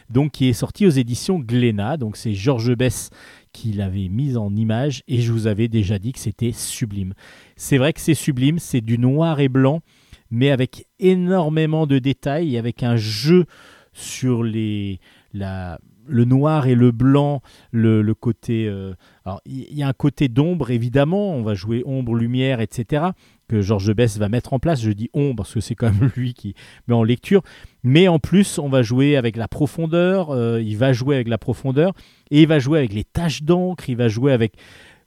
donc 0.09 0.31
qui 0.31 0.47
est 0.47 0.53
sortie 0.53 0.85
aux 0.85 0.91
éditions 0.91 1.39
Glénat. 1.39 1.97
Donc 1.97 2.17
c'est 2.17 2.33
Georges 2.33 2.75
Bess 2.75 3.09
qui 3.53 3.73
l'avait 3.73 4.09
mise 4.09 4.37
en 4.37 4.55
image 4.55 5.03
et 5.07 5.21
je 5.21 5.31
vous 5.31 5.47
avais 5.47 5.67
déjà 5.67 5.99
dit 5.99 6.11
que 6.11 6.19
c'était 6.19 6.51
sublime. 6.51 7.13
C'est 7.55 7.77
vrai 7.77 7.93
que 7.93 8.01
c'est 8.01 8.13
sublime, 8.13 8.59
c'est 8.59 8.81
du 8.81 8.97
noir 8.97 9.39
et 9.39 9.49
blanc 9.49 9.81
mais 10.31 10.51
avec 10.51 10.87
énormément 10.99 11.87
de 11.87 11.99
détails 11.99 12.57
avec 12.57 12.83
un 12.83 12.95
jeu 12.95 13.45
sur 13.93 14.43
les 14.43 14.99
la 15.33 15.79
le 16.09 16.25
noir 16.25 16.65
et 16.67 16.75
le 16.75 16.91
blanc, 16.91 17.41
le, 17.71 18.01
le 18.01 18.13
côté. 18.15 18.67
euh, 18.67 18.93
alors, 19.25 19.41
il 19.45 19.71
y 19.77 19.83
a 19.83 19.87
un 19.87 19.93
côté 19.93 20.27
d'ombre, 20.27 20.71
évidemment. 20.71 21.35
On 21.35 21.43
va 21.43 21.53
jouer 21.53 21.83
ombre, 21.85 22.15
lumière, 22.15 22.61
etc. 22.61 23.09
Que 23.47 23.61
Georges 23.61 23.93
Bess 23.93 24.17
va 24.17 24.27
mettre 24.27 24.53
en 24.53 24.59
place. 24.59 24.81
Je 24.81 24.91
dis 24.91 25.09
ombre 25.13 25.37
parce 25.37 25.53
que 25.53 25.59
c'est 25.59 25.75
quand 25.75 25.93
même 25.93 26.09
lui 26.17 26.33
qui 26.33 26.55
met 26.87 26.95
en 26.95 27.03
lecture. 27.03 27.43
Mais 27.83 28.07
en 28.07 28.17
plus, 28.19 28.57
on 28.57 28.69
va 28.69 28.81
jouer 28.81 29.17
avec 29.17 29.37
la 29.37 29.47
profondeur. 29.47 30.31
euh, 30.31 30.61
il 30.61 30.77
va 30.77 30.93
jouer 30.93 31.15
avec 31.15 31.27
la 31.27 31.37
profondeur. 31.37 31.93
Et 32.31 32.41
il 32.41 32.47
va 32.47 32.57
jouer 32.59 32.79
avec 32.79 32.93
les 32.93 33.03
taches 33.03 33.43
d'encre. 33.43 33.87
Il 33.89 33.97
va 33.97 34.07
jouer 34.07 34.33
avec 34.33 34.55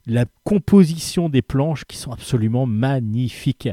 la 0.05 0.25
composition 0.43 1.29
des 1.29 1.41
planches 1.41 1.85
qui 1.85 1.97
sont 1.97 2.11
absolument 2.11 2.65
magnifiques. 2.65 3.69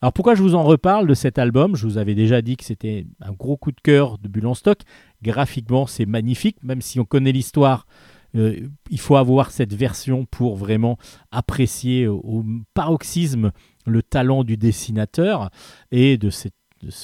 Alors 0.00 0.12
pourquoi 0.12 0.36
je 0.36 0.42
vous 0.42 0.54
en 0.54 0.62
reparle 0.62 1.08
de 1.08 1.14
cet 1.14 1.38
album? 1.38 1.74
Je 1.74 1.84
vous 1.84 1.98
avais 1.98 2.14
déjà 2.14 2.40
dit 2.40 2.56
que 2.56 2.64
c'était 2.64 3.06
un 3.20 3.32
gros 3.32 3.56
coup 3.56 3.72
de 3.72 3.80
cœur 3.82 4.18
de 4.18 4.28
Bulle 4.28 4.46
en 4.46 4.54
stock. 4.54 4.78
Graphiquement, 5.22 5.86
c'est 5.86 6.06
magnifique, 6.06 6.62
même 6.62 6.80
si 6.80 7.00
on 7.00 7.04
connaît 7.04 7.32
l'histoire. 7.32 7.86
euh, 8.34 8.68
il 8.90 9.00
faut 9.00 9.16
avoir 9.16 9.50
cette 9.50 9.74
version 9.74 10.24
pour 10.24 10.56
vraiment 10.56 10.98
apprécier 11.30 12.06
au, 12.06 12.18
au 12.18 12.44
paroxysme 12.74 13.50
le 13.86 14.02
talent 14.02 14.44
du 14.44 14.56
dessinateur 14.56 15.50
et 15.90 16.18
de 16.18 16.30
ce 16.30 16.48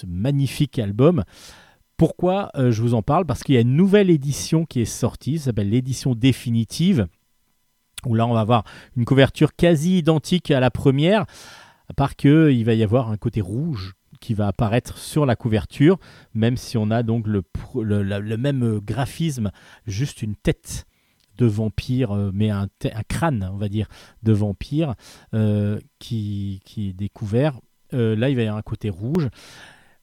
magnifique 0.06 0.78
album. 0.78 1.24
Pourquoi 1.96 2.50
euh, 2.56 2.70
je 2.70 2.82
vous 2.82 2.94
en 2.94 3.02
parle? 3.02 3.24
Parce 3.24 3.42
qu'il 3.42 3.54
y 3.54 3.58
a 3.58 3.62
une 3.62 3.76
nouvelle 3.76 4.10
édition 4.10 4.66
qui 4.66 4.80
est 4.80 4.84
sortie, 4.84 5.38
ça 5.38 5.46
s'appelle 5.46 5.70
l'édition 5.70 6.14
définitive, 6.14 7.06
où 8.06 8.14
là 8.14 8.26
on 8.26 8.34
va 8.34 8.40
avoir 8.40 8.64
une 8.96 9.04
couverture 9.04 9.54
quasi 9.54 9.98
identique 9.98 10.50
à 10.50 10.60
la 10.60 10.70
première, 10.70 11.24
à 11.88 11.94
part 11.94 12.16
qu'il 12.16 12.64
va 12.64 12.74
y 12.74 12.82
avoir 12.82 13.10
un 13.10 13.16
côté 13.16 13.40
rouge 13.40 13.94
qui 14.20 14.34
va 14.34 14.46
apparaître 14.46 14.96
sur 14.96 15.26
la 15.26 15.36
couverture, 15.36 15.98
même 16.34 16.56
si 16.56 16.78
on 16.78 16.90
a 16.90 17.02
donc 17.02 17.26
le, 17.26 17.42
même 18.36 18.64
euh, 18.64 18.80
graphisme, 18.80 19.50
juste 19.86 20.22
une 20.22 20.34
tête 20.34 20.86
de 21.36 21.46
vampire, 21.46 22.12
euh, 22.12 22.30
mais 22.32 22.48
un, 22.50 22.68
crâne, 23.08 23.50
on 23.52 23.56
va 23.56 23.68
dire, 23.68 23.88
de 24.22 24.32
vampire 24.32 24.94
euh, 25.34 25.78
qui, 25.98 26.62
est 26.76 26.92
découvert. 26.92 27.60
Là, 27.92 28.28
il 28.28 28.34
va 28.34 28.42
y 28.42 28.46
avoir 28.46 28.56
un 28.56 28.62
côté 28.62 28.90
rouge. 28.90 29.28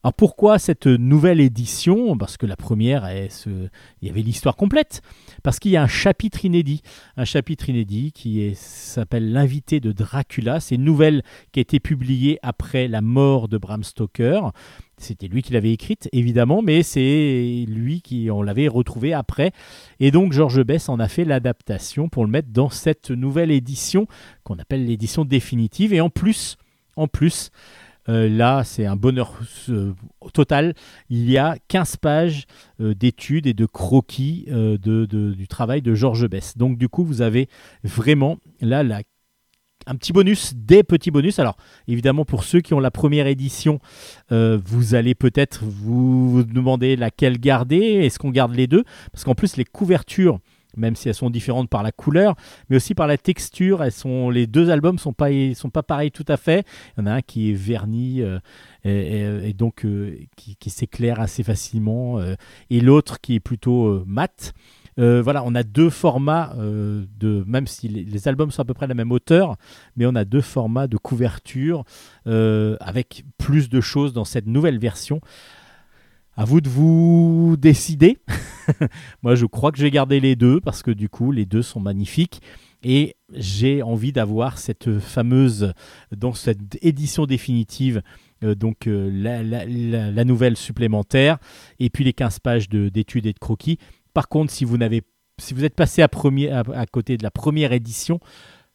Alors 0.04 0.16
pourquoi 0.16 0.58
cette 0.58 0.88
nouvelle 0.88 1.40
édition? 1.40 2.18
Parce 2.18 2.36
que 2.36 2.48
la 2.48 2.56
première, 2.56 3.08
il 3.12 3.70
y 4.02 4.10
avait 4.10 4.24
l'histoire 4.24 4.56
complète. 4.56 5.04
Parce 5.44 5.60
qu'il 5.60 5.70
y 5.70 5.78
a 5.78 5.84
un 5.84 5.88
chapitre 5.88 6.44
inédit. 6.44 6.82
Un 7.18 7.26
chapitre 7.26 7.70
inédit 7.70 8.12
qui 8.12 8.56
s'appelle 8.56 9.32
L'invité 9.32 9.80
de 9.80 9.92
Dracula. 9.92 10.60
C'est 10.60 10.74
une 10.74 10.86
nouvelle 10.86 11.22
qui 11.52 11.60
a 11.60 11.62
été 11.62 11.80
publiée 11.80 12.40
après 12.42 12.88
la 12.88 13.02
mort 13.02 13.48
de 13.48 13.60
Bram 13.60 13.84
Stoker. 13.84 14.52
C'était 14.98 15.28
lui 15.28 15.44
qui 15.44 15.54
l'avait 15.54 15.72
écrite, 15.72 16.10
évidemment, 16.14 16.64
mais 16.64 16.82
c'est 16.82 17.66
lui 17.68 18.02
qui 18.02 18.30
on 18.32 18.42
l'avait 18.42 18.68
retrouvé 18.68 19.14
après. 19.14 19.52
Et 20.00 20.10
donc 20.10 20.34
Georges 20.34 20.64
Bess 20.64 20.90
en 20.90 21.00
a 21.00 21.08
fait 21.08 21.26
l'adaptation 21.26 22.10
pour 22.10 22.26
le 22.26 22.32
mettre 22.32 22.50
dans 22.50 22.72
cette 22.72 23.12
nouvelle 23.12 23.52
édition 23.52 24.08
qu'on 24.44 24.58
appelle 24.58 24.86
l'édition 24.86 25.26
définitive. 25.26 25.94
Et 25.94 26.02
en 26.02 26.10
plus, 26.10 26.58
en 26.96 27.08
plus, 27.08 27.52
euh, 28.10 28.30
là, 28.30 28.64
c'est 28.64 28.86
un 28.86 28.96
bonheur 28.96 29.40
euh, 29.70 29.94
total. 30.34 30.74
Il 31.10 31.30
y 31.30 31.38
a 31.38 31.58
15 31.68 31.98
pages 31.98 32.46
euh, 32.80 32.94
d'études 32.94 33.48
et 33.48 33.54
de 33.54 33.66
croquis 33.66 34.48
du 34.52 35.48
travail 35.48 35.82
de 35.82 35.94
Georges 35.94 36.28
Bess. 36.28 36.58
Donc, 36.58 36.78
du 36.78 36.90
coup, 36.90 37.04
vous 37.04 37.22
avez 37.22 37.48
vraiment 37.84 38.38
là 38.60 38.84
un 39.88 39.96
petit 39.96 40.14
bonus, 40.14 40.54
des 40.56 40.84
petits 40.84 41.12
bonus. 41.12 41.40
Alors, 41.40 41.58
évidemment, 41.88 42.24
pour 42.24 42.44
ceux 42.44 42.62
qui 42.62 42.74
ont 42.74 42.80
la 42.80 42.92
première 42.92 43.28
édition, 43.28 43.80
vous 44.30 44.96
allez 44.96 45.16
peut-être 45.16 45.64
vous 45.64 46.44
demander 46.44 46.96
laquelle 46.96 47.40
garder. 47.40 47.78
Est-ce 47.78 48.20
qu'on 48.20 48.30
garde 48.30 48.54
les 48.54 48.68
deux? 48.68 48.84
Parce 49.12 49.24
qu'en 49.24 49.36
plus, 49.36 49.58
les 49.58 49.66
couvertures 49.66 50.40
même 50.76 50.96
si 50.96 51.10
elles 51.10 51.16
sont 51.16 51.30
différentes 51.30 51.70
par 51.70 51.84
la 51.84 51.92
couleur, 51.92 52.36
mais 52.70 52.76
aussi 52.78 52.96
par 52.96 53.08
la 53.08 53.18
texture. 53.18 53.84
Elles 53.84 53.92
sont, 53.92 54.30
les 54.30 54.48
deux 54.48 54.70
albums 54.70 54.98
sont 54.98 55.14
pas 55.14 55.30
sont 55.56 55.70
pas 55.70 55.84
pareils 55.84 56.12
tout 56.12 56.26
à 56.28 56.38
fait. 56.38 56.66
Il 56.98 57.02
y 57.02 57.04
en 57.04 57.08
a 57.08 57.14
un 57.14 57.22
qui 57.22 57.52
est 57.52 57.54
verni 57.54 58.22
euh, 58.22 58.40
et, 58.84 59.50
et- 59.50 59.54
donc 59.54 59.86
euh, 59.86 60.18
qui, 60.36 60.70
s'éclaire 60.70 61.20
assez 61.20 61.44
facilement, 61.44 62.20
euh, 62.20 62.36
et 62.70 62.80
l'autre 62.82 63.20
qui 63.20 63.36
est 63.36 63.40
plutôt 63.40 63.88
euh, 63.88 64.04
mat. 64.08 64.54
Euh, 65.00 65.22
voilà, 65.22 65.44
on 65.46 65.56
a 65.56 65.64
deux 65.64 65.90
formats 65.90 66.54
euh, 66.58 67.06
de, 67.18 67.44
même 67.48 67.66
si 67.66 67.88
les, 67.88 68.28
albums 68.28 68.52
sont 68.52 68.62
à 68.62 68.66
peu 68.66 68.74
près 68.74 68.88
de 68.88 68.92
la 68.92 68.96
même 68.96 69.12
hauteur, 69.12 69.56
mais 69.96 70.06
on 70.06 70.16
a 70.16 70.26
deux 70.26 70.42
formats 70.42 70.88
de 70.88 70.98
couverture 70.98 71.86
euh, 72.28 72.76
avec 72.82 73.24
plus 73.38 73.70
de 73.70 73.80
choses 73.82 74.14
dans 74.14 74.26
cette 74.26 74.48
nouvelle 74.48 74.80
version. 74.80 75.22
À 76.38 76.46
vous 76.46 76.62
de 76.62 76.70
vous 76.70 77.56
décider. 77.60 78.18
Moi, 79.22 79.36
je 79.36 79.46
crois 79.46 79.72
que 79.72 79.78
je 79.78 79.84
vais 79.84 79.92
garder 79.92 80.20
les 80.20 80.36
deux 80.36 80.62
parce 80.62 80.82
que 80.82 80.92
du 80.92 81.10
coup, 81.10 81.32
les 81.32 81.46
deux 81.46 81.62
sont 81.62 81.80
magnifiques. 81.80 82.42
Et 82.84 83.16
j'ai 83.34 83.84
envie 83.84 84.12
d'avoir 84.12 84.58
cette 84.58 85.00
fameuse, 85.00 85.74
dans 86.16 86.34
cette 86.34 86.84
édition 86.84 87.26
définitive, 87.28 88.02
euh, 88.44 88.56
donc 88.56 88.88
euh, 88.88 89.10
la, 89.12 90.24
nouvelle 90.26 90.58
supplémentaire, 90.58 91.38
et 91.80 91.92
puis 91.92 92.04
les 92.04 92.14
15 92.14 92.40
pages 92.40 92.70
de- 92.70 92.90
d'études 92.90 93.28
et 93.28 93.34
de 93.34 93.40
croquis. 93.40 93.78
Par 94.16 94.30
contre, 94.30 94.52
si 94.52 94.66
vous, 94.66 94.78
n'avez, 94.78 95.04
si 95.40 95.54
vous 95.54 95.64
êtes 95.64 95.76
passé 95.76 96.02
à 96.02 96.08
côté 96.88 97.18
de 97.18 97.24
la 97.24 97.32
première 97.32 97.72
édition, 97.72 98.20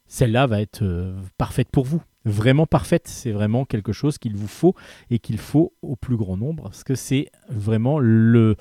celle-là 0.07 0.47
va 0.47 0.61
être 0.61 0.83
euh, 0.83 1.19
parfaite 1.37 1.69
pour 1.73 1.85
vous. 1.85 2.03
Vraiment 2.27 2.67
parfaite. 2.67 3.07
C'est 3.07 3.31
vraiment 3.31 3.65
quelque 3.65 3.93
chose 3.93 4.19
qu'il 4.19 4.35
vous 4.35 4.49
faut 4.49 4.75
et 5.11 5.21
qu'il 5.21 5.39
faut 5.39 5.75
au 5.81 5.95
plus 5.95 6.17
grand 6.17 6.37
nombre 6.37 6.65
parce 6.65 6.83
que 6.83 6.97
c'est 6.97 7.31
vraiment 7.49 8.01
le, 8.01 8.57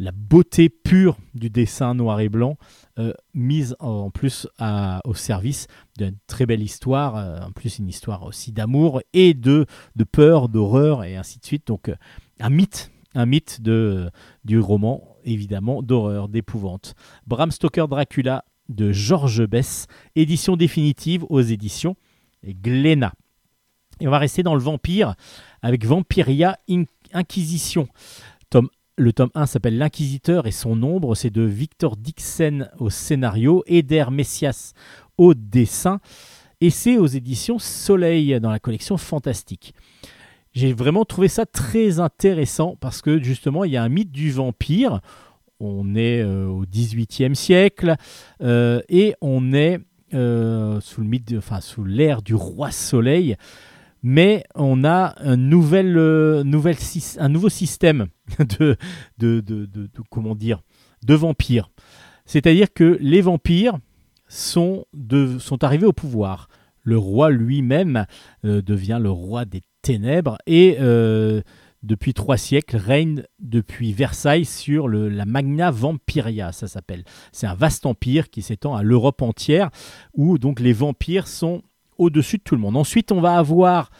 la 0.00 0.10
beauté 0.10 0.68
pure 0.68 1.16
du 1.32 1.48
dessin 1.48 1.94
noir 1.94 2.18
et 2.18 2.28
blanc 2.28 2.56
euh, 2.98 3.12
mise 3.32 3.76
en 3.78 4.10
plus 4.10 4.48
au 5.04 5.14
service 5.14 5.68
d'une 5.96 6.16
très 6.26 6.46
belle 6.46 6.62
histoire, 6.62 7.16
euh, 7.16 7.38
en 7.42 7.52
plus 7.52 7.78
une 7.78 7.88
histoire 7.88 8.24
aussi 8.24 8.50
d'amour 8.50 9.00
et 9.12 9.34
de, 9.34 9.66
de 9.94 10.04
peur, 10.04 10.48
d'horreur 10.48 11.04
et 11.04 11.14
ainsi 11.14 11.38
de 11.38 11.44
suite. 11.44 11.68
Donc 11.68 11.88
euh, 11.88 11.94
un 12.40 12.50
mythe, 12.50 12.90
un 13.14 13.26
mythe 13.26 13.62
de, 13.62 14.10
du 14.44 14.58
roman 14.58 15.16
évidemment 15.22 15.80
d'horreur, 15.80 16.28
d'épouvante. 16.28 16.96
Bram 17.28 17.52
Stoker 17.52 17.86
Dracula 17.86 18.44
de 18.68 18.90
Georges 18.90 19.46
Bess, 19.46 19.86
édition 20.16 20.56
définitive 20.56 21.24
aux 21.28 21.40
éditions 21.40 21.94
Glénat. 22.44 23.12
Et 24.00 24.08
on 24.08 24.10
va 24.10 24.18
rester 24.18 24.42
dans 24.42 24.54
le 24.54 24.60
vampire 24.60 25.14
avec 25.62 25.84
Vampiria 25.84 26.58
In- 26.68 26.84
Inquisition. 27.12 27.88
Le 28.98 29.12
tome 29.12 29.28
1 29.34 29.44
s'appelle 29.44 29.76
L'Inquisiteur 29.76 30.46
et 30.46 30.52
son 30.52 30.82
ombre, 30.82 31.14
c'est 31.14 31.28
de 31.28 31.42
Victor 31.42 31.98
Dixon 31.98 32.66
au 32.78 32.88
scénario, 32.88 33.62
Eder 33.66 34.06
Messias 34.10 34.72
au 35.18 35.34
dessin, 35.34 36.00
et 36.62 36.70
c'est 36.70 36.96
aux 36.96 37.06
éditions 37.06 37.58
Soleil 37.58 38.40
dans 38.40 38.50
la 38.50 38.58
collection 38.58 38.96
Fantastique. 38.96 39.74
J'ai 40.54 40.72
vraiment 40.72 41.04
trouvé 41.04 41.28
ça 41.28 41.44
très 41.44 42.00
intéressant 42.00 42.76
parce 42.80 43.02
que 43.02 43.22
justement, 43.22 43.64
il 43.64 43.72
y 43.72 43.76
a 43.76 43.82
un 43.82 43.90
mythe 43.90 44.12
du 44.12 44.30
vampire. 44.30 45.02
On 45.60 45.94
est 45.94 46.22
euh, 46.22 46.46
au 46.46 46.64
XVIIIe 46.64 47.36
siècle 47.36 47.96
euh, 48.40 48.80
et 48.88 49.14
on 49.20 49.52
est 49.52 49.78
euh, 50.14 50.80
sous 50.80 51.84
l'ère 51.84 52.22
du 52.22 52.34
roi 52.34 52.70
Soleil, 52.70 53.36
mais 54.02 54.44
on 54.54 54.84
a 54.84 55.14
un 55.18 55.52
euh, 55.52 56.44
nouveau 56.44 57.48
système 57.48 58.06
de, 58.58 58.76
de, 59.18 59.88
comment 60.10 60.34
dire, 60.34 60.62
de 61.04 61.14
vampires. 61.14 61.70
C'est-à-dire 62.24 62.72
que 62.72 62.98
les 63.00 63.20
vampires 63.20 63.78
sont, 64.28 64.84
arrivés 65.60 65.86
au 65.86 65.92
pouvoir. 65.92 66.48
Le 66.82 66.98
roi 66.98 67.30
lui-même 67.30 68.06
euh, 68.44 68.62
devient 68.62 69.00
le 69.02 69.10
roi 69.10 69.44
des 69.44 69.62
ténèbres 69.82 70.38
et 70.46 70.76
depuis 71.86 72.14
trois 72.14 72.36
siècles 72.36 72.76
règne 72.76 73.22
depuis 73.38 73.92
Versailles 73.92 74.44
sur 74.44 74.88
la 74.88 75.24
Magna 75.24 75.70
Vampiria, 75.70 76.52
ça 76.52 76.66
s'appelle. 76.66 77.04
C'est 77.32 77.46
un 77.46 77.54
vaste 77.54 77.86
empire 77.86 78.28
qui 78.28 78.42
s'étend 78.42 78.74
à 78.74 78.82
l'Europe 78.82 79.22
entière 79.22 79.70
où 80.14 80.38
donc 80.38 80.60
les 80.60 80.72
vampires 80.72 81.28
sont 81.28 81.62
au-dessus 81.98 82.38
de 82.38 82.42
tout 82.42 82.54
le 82.54 82.60
monde. 82.60 82.76
Ensuite, 82.76 83.12
on 83.12 83.20
va 83.20 83.38
avoir 83.38 83.90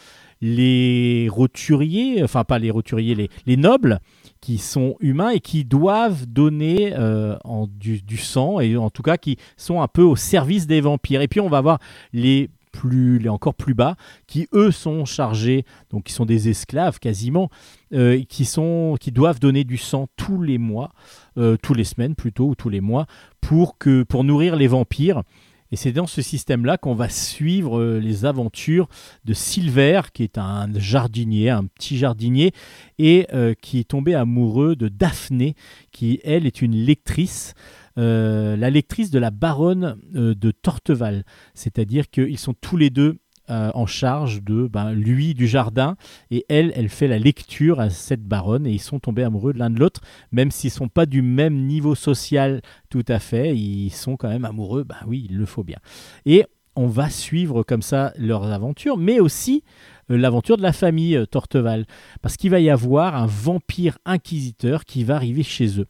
les 0.42 1.28
roturiers, 1.30 2.22
enfin 2.22 2.44
pas 2.44 2.58
les 2.58 2.70
roturiers, 2.70 3.14
les, 3.14 3.30
les 3.46 3.56
nobles 3.56 4.00
qui 4.42 4.58
sont 4.58 4.96
humains 5.00 5.30
et 5.30 5.40
qui 5.40 5.64
doivent 5.64 6.26
donner 6.26 6.92
euh, 6.94 7.36
du 7.78 8.16
sang 8.18 8.60
et 8.60 8.76
en 8.76 8.90
tout 8.90 9.02
cas 9.02 9.16
qui 9.16 9.38
sont 9.56 9.80
un 9.80 9.88
peu 9.88 10.02
au 10.02 10.14
service 10.14 10.66
des 10.66 10.82
vampires. 10.82 11.22
Et 11.22 11.28
puis 11.28 11.40
on 11.40 11.48
va 11.48 11.58
avoir 11.58 11.78
les 12.12 12.50
plus 12.76 13.18
les 13.18 13.28
encore 13.28 13.54
plus 13.54 13.74
bas 13.74 13.96
qui 14.26 14.48
eux 14.52 14.70
sont 14.70 15.04
chargés 15.04 15.64
donc 15.90 16.04
qui 16.04 16.12
sont 16.12 16.26
des 16.26 16.50
esclaves 16.50 16.98
quasiment 16.98 17.48
euh, 17.92 18.22
qui 18.28 18.44
sont 18.44 18.96
qui 19.00 19.12
doivent 19.12 19.38
donner 19.38 19.64
du 19.64 19.76
sang 19.76 20.08
tous 20.16 20.42
les 20.42 20.58
mois 20.58 20.92
euh, 21.38 21.56
tous 21.56 21.74
les 21.74 21.84
semaines 21.84 22.16
plutôt 22.16 22.48
ou 22.48 22.54
tous 22.54 22.68
les 22.68 22.80
mois 22.80 23.06
pour 23.40 23.78
que 23.78 24.02
pour 24.02 24.24
nourrir 24.24 24.56
les 24.56 24.66
vampires 24.66 25.22
Et 25.70 25.76
c'est 25.76 25.92
dans 25.92 26.06
ce 26.06 26.20
système-là 26.20 26.78
qu'on 26.78 26.94
va 26.94 27.08
suivre 27.08 27.78
euh, 27.78 28.00
les 28.00 28.24
aventures 28.24 28.88
de 29.24 29.34
Silver, 29.34 30.00
qui 30.12 30.24
est 30.24 30.38
un 30.38 30.68
jardinier, 30.74 31.50
un 31.50 31.64
petit 31.64 31.96
jardinier, 31.96 32.52
et 32.98 33.26
euh, 33.32 33.54
qui 33.54 33.78
est 33.78 33.88
tombé 33.88 34.14
amoureux 34.14 34.74
de 34.74 34.88
Daphné, 34.88 35.54
qui, 35.92 36.20
elle, 36.24 36.46
est 36.46 36.62
une 36.62 36.74
lectrice. 36.74 37.54
la 37.96 38.70
lectrice 38.70 39.10
de 39.10 39.18
la 39.18 39.30
baronne 39.30 39.96
de 40.12 40.50
Torteval. 40.50 41.24
C'est-à-dire 41.54 42.10
qu'ils 42.10 42.38
sont 42.38 42.54
tous 42.54 42.76
les 42.76 42.90
deux 42.90 43.18
euh, 43.50 43.70
en 43.74 43.86
charge 43.86 44.42
de 44.42 44.66
ben, 44.66 44.92
lui 44.92 45.34
du 45.34 45.46
jardin 45.46 45.96
et 46.30 46.44
elle, 46.48 46.72
elle 46.74 46.88
fait 46.88 47.08
la 47.08 47.18
lecture 47.18 47.80
à 47.80 47.90
cette 47.90 48.24
baronne 48.24 48.66
et 48.66 48.72
ils 48.72 48.80
sont 48.80 48.98
tombés 48.98 49.22
amoureux 49.22 49.52
l'un 49.52 49.70
de 49.70 49.78
l'autre, 49.78 50.00
même 50.32 50.50
s'ils 50.50 50.70
sont 50.70 50.88
pas 50.88 51.06
du 51.06 51.22
même 51.22 51.66
niveau 51.66 51.94
social 51.94 52.60
tout 52.90 53.04
à 53.08 53.18
fait, 53.18 53.56
ils 53.56 53.90
sont 53.90 54.16
quand 54.16 54.28
même 54.28 54.44
amoureux, 54.44 54.84
ben 54.84 54.96
oui, 55.06 55.26
il 55.30 55.36
le 55.36 55.46
faut 55.46 55.64
bien. 55.64 55.78
Et 56.24 56.44
on 56.76 56.86
va 56.86 57.08
suivre 57.08 57.62
comme 57.62 57.82
ça 57.82 58.12
leurs 58.16 58.44
aventures, 58.44 58.98
mais 58.98 59.18
aussi 59.18 59.64
euh, 60.10 60.16
l'aventure 60.16 60.56
de 60.56 60.62
la 60.62 60.72
famille 60.72 61.16
euh, 61.16 61.26
Torteval, 61.26 61.86
parce 62.22 62.36
qu'il 62.36 62.50
va 62.50 62.60
y 62.60 62.70
avoir 62.70 63.16
un 63.16 63.26
vampire 63.26 63.98
inquisiteur 64.04 64.84
qui 64.84 65.02
va 65.02 65.16
arriver 65.16 65.42
chez 65.42 65.80
eux. 65.80 65.86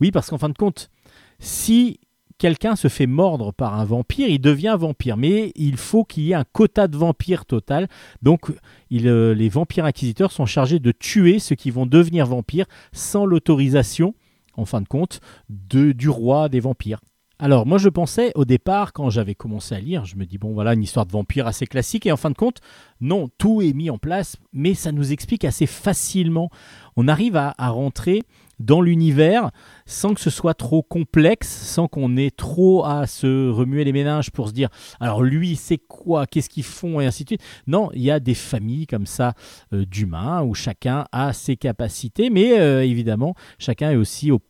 Oui, 0.00 0.10
parce 0.10 0.30
qu'en 0.30 0.38
fin 0.38 0.48
de 0.48 0.56
compte, 0.56 0.90
si 1.38 2.00
quelqu'un 2.40 2.74
se 2.74 2.88
fait 2.88 3.06
mordre 3.06 3.52
par 3.52 3.78
un 3.78 3.84
vampire, 3.84 4.28
il 4.28 4.40
devient 4.40 4.74
vampire. 4.76 5.16
Mais 5.16 5.52
il 5.54 5.76
faut 5.76 6.04
qu'il 6.04 6.24
y 6.24 6.32
ait 6.32 6.34
un 6.34 6.44
quota 6.50 6.88
de 6.88 6.96
vampires 6.96 7.44
total. 7.44 7.86
Donc 8.22 8.50
euh, 8.50 9.34
les 9.34 9.48
vampires 9.48 9.84
inquisiteurs 9.84 10.32
sont 10.32 10.46
chargés 10.46 10.80
de 10.80 10.90
tuer 10.90 11.38
ceux 11.38 11.54
qui 11.54 11.70
vont 11.70 11.86
devenir 11.86 12.26
vampires 12.26 12.66
sans 12.92 13.26
l'autorisation, 13.26 14.14
en 14.54 14.64
fin 14.64 14.80
de 14.80 14.88
compte, 14.88 15.20
du 15.48 16.08
roi 16.08 16.48
des 16.48 16.60
vampires. 16.60 17.00
Alors 17.38 17.66
moi 17.66 17.78
je 17.78 17.88
pensais 17.88 18.32
au 18.34 18.44
départ 18.44 18.92
quand 18.92 19.08
j'avais 19.08 19.34
commencé 19.34 19.74
à 19.74 19.80
lire, 19.80 20.04
je 20.04 20.16
me 20.16 20.26
dis 20.26 20.36
bon 20.36 20.52
voilà 20.52 20.74
une 20.74 20.82
histoire 20.82 21.06
de 21.06 21.12
vampire 21.12 21.46
assez 21.46 21.66
classique 21.66 22.04
et 22.04 22.12
en 22.12 22.18
fin 22.18 22.28
de 22.28 22.36
compte 22.36 22.60
non 23.00 23.30
tout 23.38 23.62
est 23.62 23.72
mis 23.72 23.88
en 23.88 23.96
place 23.96 24.36
mais 24.52 24.74
ça 24.74 24.92
nous 24.92 25.10
explique 25.10 25.46
assez 25.46 25.64
facilement. 25.64 26.50
On 26.96 27.08
arrive 27.08 27.36
à 27.36 27.54
rentrer 27.70 28.20
dans 28.60 28.80
l'univers 28.80 29.50
sans 29.86 30.14
que 30.14 30.20
ce 30.20 30.30
soit 30.30 30.54
trop 30.54 30.82
complexe, 30.82 31.48
sans 31.48 31.88
qu'on 31.88 32.16
ait 32.16 32.30
trop 32.30 32.84
à 32.84 33.06
se 33.06 33.48
remuer 33.48 33.82
les 33.82 33.92
méninges 33.92 34.30
pour 34.30 34.48
se 34.48 34.52
dire 34.52 34.68
alors 35.00 35.22
lui 35.22 35.56
c'est 35.56 35.78
quoi, 35.78 36.26
qu'est-ce 36.26 36.48
qu'ils 36.48 36.62
font 36.62 37.00
et 37.00 37.06
ainsi 37.06 37.24
de 37.24 37.30
suite. 37.30 37.42
Non, 37.66 37.90
il 37.94 38.02
y 38.02 38.10
a 38.10 38.20
des 38.20 38.34
familles 38.34 38.86
comme 38.86 39.06
ça 39.06 39.34
euh, 39.72 39.84
d'humains 39.84 40.42
où 40.42 40.54
chacun 40.54 41.06
a 41.10 41.32
ses 41.32 41.56
capacités, 41.56 42.30
mais 42.30 42.60
euh, 42.60 42.84
évidemment 42.84 43.34
chacun 43.58 43.90
est 43.90 43.96
aussi 43.96 44.30
au, 44.30 44.40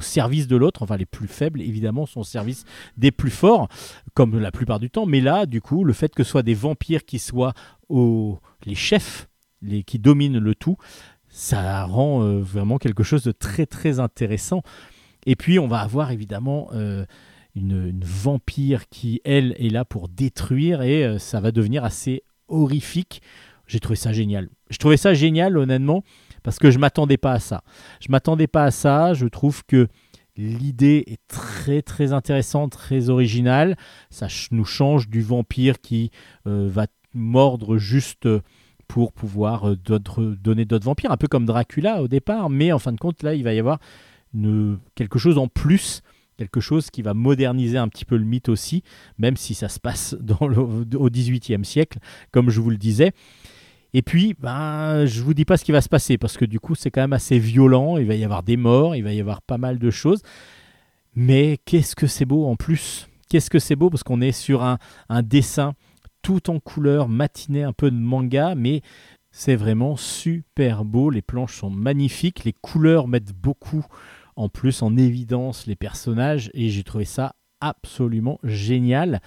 service 0.00 0.46
de 0.46 0.56
l'autre. 0.56 0.82
Enfin 0.82 0.96
les 0.96 1.06
plus 1.06 1.28
faibles 1.28 1.60
évidemment 1.60 2.06
sont 2.06 2.20
au 2.20 2.24
service 2.24 2.64
des 2.96 3.10
plus 3.10 3.30
forts, 3.30 3.68
comme 4.14 4.38
la 4.38 4.52
plupart 4.52 4.78
du 4.78 4.88
temps. 4.88 5.06
Mais 5.06 5.20
là 5.20 5.46
du 5.46 5.60
coup 5.60 5.84
le 5.84 5.92
fait 5.92 6.14
que 6.14 6.22
ce 6.22 6.30
soit 6.30 6.42
des 6.42 6.54
vampires 6.54 7.04
qui 7.04 7.18
soient 7.18 7.52
les 7.90 8.74
chefs, 8.74 9.28
les, 9.60 9.82
qui 9.82 9.98
dominent 9.98 10.38
le 10.38 10.54
tout, 10.54 10.76
ça 11.32 11.84
rend 11.84 12.22
euh, 12.22 12.40
vraiment 12.40 12.76
quelque 12.76 13.02
chose 13.02 13.24
de 13.24 13.32
très 13.32 13.64
très 13.66 13.98
intéressant. 13.98 14.62
Et 15.24 15.34
puis 15.34 15.58
on 15.58 15.66
va 15.66 15.80
avoir 15.80 16.12
évidemment 16.12 16.68
euh, 16.74 17.06
une, 17.56 17.98
vampire 18.04 18.88
qui, 18.90 19.20
elle, 19.24 19.56
est 19.58 19.70
là 19.70 19.86
pour 19.86 20.08
détruire 20.08 20.82
et 20.82 21.04
euh, 21.04 21.18
ça 21.18 21.40
va 21.40 21.50
devenir 21.50 21.84
assez 21.84 22.22
horrifique. 22.48 23.22
J'ai 23.66 23.80
trouvé 23.80 23.96
ça 23.96 24.12
génial. 24.12 24.50
Je 24.68 24.76
trouvais 24.76 24.98
ça 24.98 25.14
génial 25.14 25.56
honnêtement 25.56 26.04
parce 26.42 26.58
que 26.58 26.70
je 26.70 26.78
m'attendais 26.78 27.16
pas 27.16 27.32
à 27.32 27.40
ça. 27.40 27.64
Je 28.00 28.12
m'attendais 28.12 28.46
pas 28.46 28.64
à 28.64 28.70
ça. 28.70 29.14
Je 29.14 29.26
trouve 29.26 29.64
que 29.64 29.88
l'idée 30.36 31.02
est 31.06 31.20
très 31.28 31.80
très 31.80 32.12
intéressante, 32.12 32.72
très 32.72 33.08
originale. 33.08 33.78
Ça 34.10 34.26
nous 34.50 34.66
change 34.66 35.08
du 35.08 35.22
vampire 35.22 35.80
qui 35.80 36.10
va 36.44 36.86
mordre 37.14 37.78
juste 37.78 38.26
pour 38.88 39.12
pouvoir 39.12 39.70
euh, 39.70 39.76
donner 39.76 40.64
d'autres 40.64 40.84
vampires, 40.84 41.10
un 41.12 41.16
peu 41.16 41.28
comme 41.28 41.46
Dracula 41.46 42.02
au 42.02 42.08
départ, 42.08 42.50
mais 42.50 42.72
en 42.72 42.78
fin 42.78 42.92
de 42.92 42.98
compte, 42.98 43.22
là, 43.22 43.34
il 43.34 43.42
va 43.44 43.54
y 43.54 43.58
avoir 43.58 43.78
quelque 44.94 45.18
chose 45.18 45.38
en 45.38 45.48
plus, 45.48 46.02
quelque 46.38 46.60
chose 46.60 46.90
qui 46.90 47.02
va 47.02 47.14
moderniser 47.14 47.78
un 47.78 47.88
petit 47.88 48.04
peu 48.04 48.16
le 48.16 48.24
mythe 48.24 48.48
aussi, 48.48 48.82
même 49.18 49.36
si 49.36 49.54
ça 49.54 49.68
se 49.68 49.78
passe 49.80 50.14
dans 50.20 50.46
le- 50.48 50.58
au 50.58 51.10
XVIIIe 51.10 51.64
siècle, 51.64 51.98
comme 52.30 52.50
je 52.50 52.60
vous 52.60 52.70
le 52.70 52.78
disais. 52.78 53.12
Et 53.94 54.00
puis, 54.00 54.34
ben, 54.38 55.04
je 55.04 55.22
vous 55.22 55.34
dis 55.34 55.44
pas 55.44 55.58
ce 55.58 55.64
qui 55.64 55.72
va 55.72 55.82
se 55.82 55.88
passer, 55.90 56.16
parce 56.16 56.38
que 56.38 56.46
du 56.46 56.58
coup, 56.60 56.74
c'est 56.74 56.90
quand 56.90 57.02
même 57.02 57.12
assez 57.12 57.38
violent, 57.38 57.98
il 57.98 58.06
va 58.06 58.14
y 58.14 58.24
avoir 58.24 58.42
des 58.42 58.56
morts, 58.56 58.96
il 58.96 59.04
va 59.04 59.12
y 59.12 59.20
avoir 59.20 59.42
pas 59.42 59.58
mal 59.58 59.78
de 59.78 59.90
choses. 59.90 60.22
Mais 61.14 61.58
qu'est-ce 61.66 61.94
que 61.94 62.06
c'est 62.06 62.24
beau 62.24 62.46
en 62.46 62.56
plus? 62.56 63.06
Qu'est-ce 63.28 63.50
que 63.50 63.58
c'est 63.58 63.76
beau, 63.76 63.90
parce 63.90 64.02
qu'on 64.02 64.22
est 64.22 64.32
sur 64.32 64.62
un 64.62 65.22
dessin 65.22 65.74
tout 66.22 66.50
en 66.50 66.60
couleur, 66.60 67.08
matiné, 67.08 67.62
un 67.64 67.72
peu 67.72 67.90
de 67.90 67.96
manga, 67.96 68.54
mais 68.54 68.82
c'est 69.30 69.56
vraiment 69.56 69.96
super 69.96 70.84
beau. 70.84 71.10
Les 71.10 71.22
planches 71.22 71.58
sont 71.58 71.70
magnifiques, 71.70 72.44
les 72.44 72.52
couleurs 72.52 73.08
mettent 73.08 73.32
beaucoup 73.32 73.84
en 74.36 74.48
plus 74.48 74.82
en 74.82 74.96
évidence 74.96 75.66
les 75.66 75.76
personnages, 75.76 76.50
et 76.54 76.70
j'ai 76.70 76.84
trouvé 76.84 77.04
ça 77.04 77.34
absolument 77.60 78.38
génial. 78.42 79.20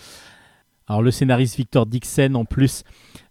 Alors 0.87 1.01
le 1.01 1.09
scénariste 1.09 1.57
Victor 1.57 1.87
Dixon 1.87 2.35
en 2.35 2.45
plus, 2.45 2.83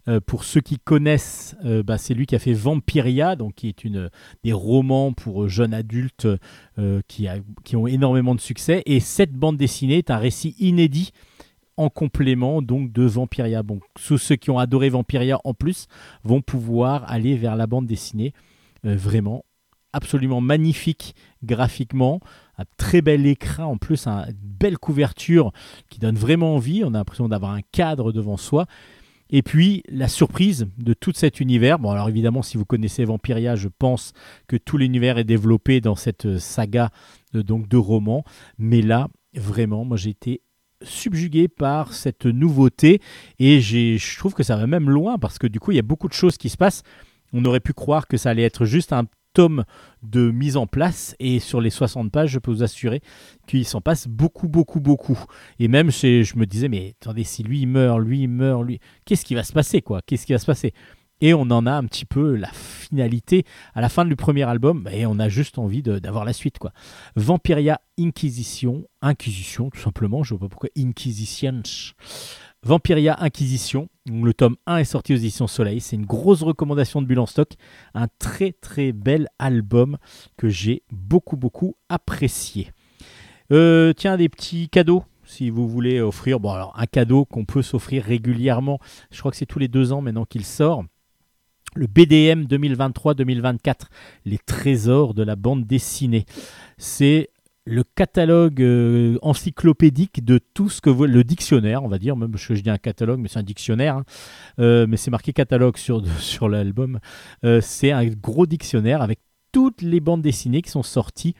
euh, 0.09 0.19
pour 0.19 0.43
ceux 0.43 0.59
qui 0.59 0.77
connaissent, 0.77 1.55
euh, 1.63 1.83
bah, 1.83 1.97
c'est 1.97 2.13
lui 2.13 2.25
qui 2.25 2.35
a 2.35 2.39
fait 2.39 2.51
Vampiria, 2.51 3.37
donc 3.37 3.55
qui 3.55 3.69
est 3.69 3.85
une 3.85 4.09
des 4.43 4.51
romans 4.51 5.13
pour 5.13 5.47
jeunes 5.47 5.73
adultes 5.73 6.27
euh, 6.77 7.01
qui, 7.07 7.29
a- 7.29 7.39
qui 7.63 7.77
ont 7.77 7.87
énormément 7.87 8.35
de 8.35 8.41
succès. 8.41 8.83
Et 8.85 8.99
cette 8.99 9.31
bande 9.31 9.55
dessinée 9.55 9.99
est 9.99 10.11
un 10.11 10.17
récit 10.17 10.53
inédit 10.59 11.11
en 11.77 11.89
complément 11.89 12.61
donc 12.61 12.91
de 12.91 13.03
Vampiria. 13.03 13.63
Bon, 13.63 13.79
tous 13.95 14.17
ceux 14.17 14.35
qui 14.35 14.49
ont 14.49 14.59
adoré 14.59 14.89
Vampiria 14.89 15.39
en 15.43 15.53
plus 15.53 15.87
vont 16.23 16.41
pouvoir 16.41 17.09
aller 17.11 17.35
vers 17.35 17.55
la 17.55 17.67
bande 17.67 17.85
dessinée. 17.87 18.33
Euh, 18.85 18.95
vraiment 18.95 19.43
absolument 19.93 20.41
magnifique 20.41 21.15
graphiquement, 21.41 22.19
un 22.57 22.65
très 22.75 23.01
bel 23.01 23.25
écran 23.25 23.63
en 23.63 23.77
plus, 23.77 24.07
un- 24.07 24.25
une 24.25 24.33
belle 24.35 24.77
couverture 24.77 25.53
qui 25.89 25.99
donne 25.99 26.17
vraiment 26.17 26.55
envie. 26.55 26.83
On 26.83 26.89
a 26.93 26.97
l'impression 26.97 27.29
d'avoir 27.29 27.51
un 27.51 27.61
cadre 27.71 28.11
devant 28.11 28.35
soi. 28.35 28.65
Et 29.29 29.41
puis 29.41 29.83
la 29.89 30.07
surprise 30.09 30.67
de 30.77 30.93
tout 30.93 31.13
cet 31.15 31.39
univers. 31.39 31.79
Bon, 31.79 31.91
alors 31.91 32.09
évidemment, 32.09 32.41
si 32.43 32.57
vous 32.57 32.65
connaissez 32.65 33.05
Vampiria, 33.05 33.55
je 33.55 33.69
pense 33.69 34.11
que 34.47 34.57
tout 34.57 34.77
l'univers 34.77 35.17
est 35.17 35.23
développé 35.23 35.79
dans 35.81 35.95
cette 35.95 36.25
euh, 36.25 36.39
saga 36.39 36.89
euh, 37.33 37.41
donc 37.41 37.67
de 37.69 37.77
romans. 37.77 38.23
Mais 38.59 38.81
là, 38.81 39.07
vraiment, 39.33 39.85
moi 39.85 39.97
j'ai 39.97 40.11
été 40.11 40.41
subjugué 40.85 41.47
par 41.47 41.93
cette 41.93 42.25
nouveauté 42.25 43.01
et 43.39 43.59
je 43.59 44.17
trouve 44.17 44.33
que 44.33 44.43
ça 44.43 44.55
va 44.55 44.67
même 44.67 44.89
loin 44.89 45.17
parce 45.17 45.37
que 45.37 45.47
du 45.47 45.59
coup, 45.59 45.71
il 45.71 45.75
y 45.75 45.79
a 45.79 45.83
beaucoup 45.83 46.07
de 46.07 46.13
choses 46.13 46.37
qui 46.37 46.49
se 46.49 46.57
passent. 46.57 46.83
On 47.33 47.43
aurait 47.45 47.59
pu 47.59 47.73
croire 47.73 48.07
que 48.07 48.17
ça 48.17 48.29
allait 48.29 48.43
être 48.43 48.65
juste 48.65 48.93
un 48.93 49.05
tome 49.33 49.65
de 50.01 50.31
mise 50.31 50.55
en 50.55 50.65
place 50.65 51.13
et 51.19 51.39
sur 51.39 51.59
les 51.59 51.69
60 51.69 52.09
pages, 52.09 52.29
je 52.31 52.39
peux 52.39 52.51
vous 52.51 52.63
assurer 52.63 53.01
qu'il 53.47 53.65
s'en 53.65 53.81
passe 53.81 54.07
beaucoup, 54.07 54.47
beaucoup, 54.47 54.79
beaucoup. 54.79 55.19
Et 55.59 55.67
même, 55.67 55.91
c'est- 55.91 56.23
je 56.23 56.37
me 56.37 56.45
disais, 56.45 56.69
mais 56.69 56.95
attendez, 57.01 57.25
si 57.25 57.43
lui 57.43 57.65
meurt, 57.65 57.99
lui 57.99 58.27
meurt, 58.27 58.63
lui, 58.63 58.79
qu'est-ce 59.03 59.25
qui 59.25 59.35
va 59.35 59.43
se 59.43 59.51
passer, 59.51 59.81
quoi? 59.81 59.99
Qu'est-ce 60.05 60.25
qui 60.25 60.31
va 60.31 60.39
se 60.39 60.45
passer? 60.45 60.73
Et 61.21 61.33
on 61.33 61.43
en 61.43 61.65
a 61.65 61.71
un 61.71 61.85
petit 61.85 62.05
peu 62.05 62.35
la 62.35 62.49
finalité 62.51 63.45
à 63.73 63.81
la 63.81 63.89
fin 63.89 64.05
du 64.05 64.15
premier 64.15 64.43
album, 64.43 64.87
et 64.91 65.05
on 65.05 65.17
a 65.19 65.29
juste 65.29 65.57
envie 65.57 65.81
d'avoir 65.81 66.25
la 66.25 66.33
suite, 66.33 66.59
quoi. 66.59 66.71
Vampiria 67.15 67.79
Inquisition, 67.99 68.85
Inquisition, 69.01 69.69
tout 69.69 69.79
simplement, 69.79 70.23
je 70.23 70.33
ne 70.33 70.39
vois 70.39 70.47
pas 70.47 70.51
pourquoi 70.51 70.69
Inquisition. 70.77 71.61
Vampiria 72.63 73.15
Inquisition, 73.21 73.89
le 74.07 74.33
tome 74.33 74.55
1 74.65 74.77
est 74.77 74.85
sorti 74.85 75.13
aux 75.13 75.17
éditions 75.17 75.47
Soleil, 75.47 75.79
c'est 75.79 75.95
une 75.95 76.05
grosse 76.05 76.41
recommandation 76.41 77.01
de 77.01 77.07
Bulle 77.07 77.19
en 77.19 77.27
stock, 77.27 77.53
un 77.93 78.07
très 78.19 78.51
très 78.53 78.91
bel 78.91 79.27
album 79.39 79.97
que 80.35 80.49
j'ai 80.49 80.83
beaucoup 80.91 81.37
beaucoup 81.37 81.75
apprécié. 81.89 82.71
Euh, 83.51 83.93
tiens, 83.93 84.17
des 84.17 84.29
petits 84.29 84.67
cadeaux 84.69 85.03
si 85.25 85.49
vous 85.49 85.67
voulez 85.67 86.01
offrir. 86.01 86.39
Bon, 86.39 86.51
alors 86.51 86.73
un 86.77 86.85
cadeau 86.85 87.25
qu'on 87.25 87.45
peut 87.45 87.61
s'offrir 87.61 88.03
régulièrement. 88.03 88.79
Je 89.11 89.19
crois 89.19 89.31
que 89.31 89.37
c'est 89.37 89.45
tous 89.45 89.59
les 89.59 89.67
deux 89.67 89.91
ans 89.91 90.01
maintenant 90.01 90.25
qu'il 90.25 90.45
sort. 90.45 90.83
Le 91.75 91.87
BDM 91.87 92.43
2023-2024, 92.45 93.73
les 94.25 94.37
trésors 94.37 95.13
de 95.13 95.23
la 95.23 95.35
bande 95.35 95.65
dessinée. 95.65 96.25
C'est 96.77 97.29
le 97.65 97.83
catalogue 97.83 98.61
euh, 98.61 99.17
encyclopédique 99.21 100.23
de 100.23 100.39
tout 100.53 100.69
ce 100.69 100.79
que 100.79 100.89
vous... 100.89 101.05
Le 101.05 101.23
dictionnaire, 101.25 101.83
on 101.83 101.89
va 101.89 101.97
dire, 101.97 102.15
même 102.15 102.31
que 102.31 102.37
je 102.37 102.61
dis 102.61 102.69
un 102.69 102.77
catalogue, 102.77 103.19
mais 103.19 103.27
c'est 103.27 103.39
un 103.39 103.43
dictionnaire. 103.43 103.97
hein. 103.97 104.05
Euh, 104.59 104.85
mais 104.87 104.95
c'est 104.95 105.11
marqué 105.11 105.33
catalogue 105.33 105.77
sur, 105.77 106.01
sur 106.19 106.47
l'album. 106.47 106.99
Euh, 107.43 107.59
c'est 107.61 107.91
un 107.91 108.05
gros 108.05 108.45
dictionnaire 108.45 109.01
avec 109.01 109.19
toutes 109.51 109.81
les 109.81 109.99
bandes 109.99 110.21
dessinées 110.21 110.61
qui 110.61 110.71
sont 110.71 110.83
sorties 110.83 111.35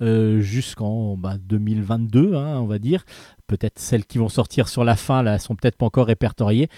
jusqu'en 0.00 1.16
bah, 1.16 1.38
2022, 1.40 2.34
hein, 2.36 2.60
on 2.60 2.66
va 2.66 2.78
dire. 2.78 3.04
Peut-être 3.48 3.80
celles 3.80 4.04
qui 4.04 4.18
vont 4.18 4.28
sortir 4.28 4.68
sur 4.68 4.84
la 4.84 4.94
fin, 4.94 5.24
là, 5.24 5.40
sont 5.40 5.56
peut-être 5.56 5.76
pas 5.76 5.86
encore 5.86 6.06
répertoriées. 6.06 6.68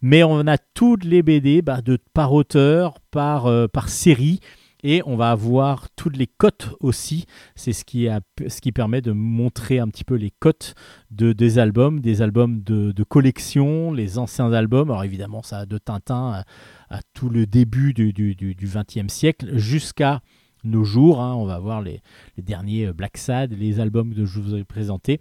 Mais 0.00 0.22
on 0.22 0.46
a 0.46 0.58
toutes 0.58 1.04
les 1.04 1.22
BD 1.22 1.62
bah, 1.62 1.80
de, 1.82 1.98
par 2.14 2.32
auteur, 2.32 3.00
par, 3.10 3.46
euh, 3.46 3.66
par 3.66 3.88
série. 3.88 4.40
Et 4.84 5.02
on 5.06 5.16
va 5.16 5.32
avoir 5.32 5.90
toutes 5.96 6.16
les 6.16 6.28
cotes 6.28 6.70
aussi. 6.78 7.26
C'est 7.56 7.72
ce 7.72 7.84
qui, 7.84 8.06
ce 8.46 8.60
qui 8.60 8.70
permet 8.70 9.00
de 9.00 9.10
montrer 9.10 9.80
un 9.80 9.88
petit 9.88 10.04
peu 10.04 10.14
les 10.14 10.30
cotes 10.38 10.74
de, 11.10 11.32
des 11.32 11.58
albums, 11.58 12.00
des 12.00 12.22
albums 12.22 12.62
de, 12.62 12.92
de 12.92 13.02
collection, 13.02 13.90
les 13.92 14.18
anciens 14.18 14.52
albums. 14.52 14.88
Alors 14.90 15.02
évidemment, 15.02 15.42
ça 15.42 15.58
a 15.58 15.66
de 15.66 15.78
Tintin 15.78 16.44
à, 16.90 16.96
à 16.96 17.00
tout 17.12 17.28
le 17.28 17.44
début 17.44 17.92
du, 17.92 18.12
du, 18.12 18.36
du, 18.36 18.54
20e 18.68 19.08
siècle 19.08 19.58
jusqu'à 19.58 20.20
nos 20.62 20.84
jours. 20.84 21.20
hein. 21.20 21.34
On 21.34 21.44
va 21.44 21.58
voir 21.58 21.82
les, 21.82 22.00
les 22.36 22.44
derniers 22.44 22.86
euh, 22.86 22.92
Black 22.92 23.16
Sad, 23.16 23.52
les 23.52 23.80
albums 23.80 24.14
que 24.14 24.24
je 24.24 24.40
vous 24.40 24.54
ai 24.54 24.62
présentés. 24.62 25.20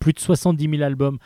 Plus 0.00 0.14
de 0.14 0.18
70 0.18 0.68
000 0.68 0.82
albums 0.82 1.18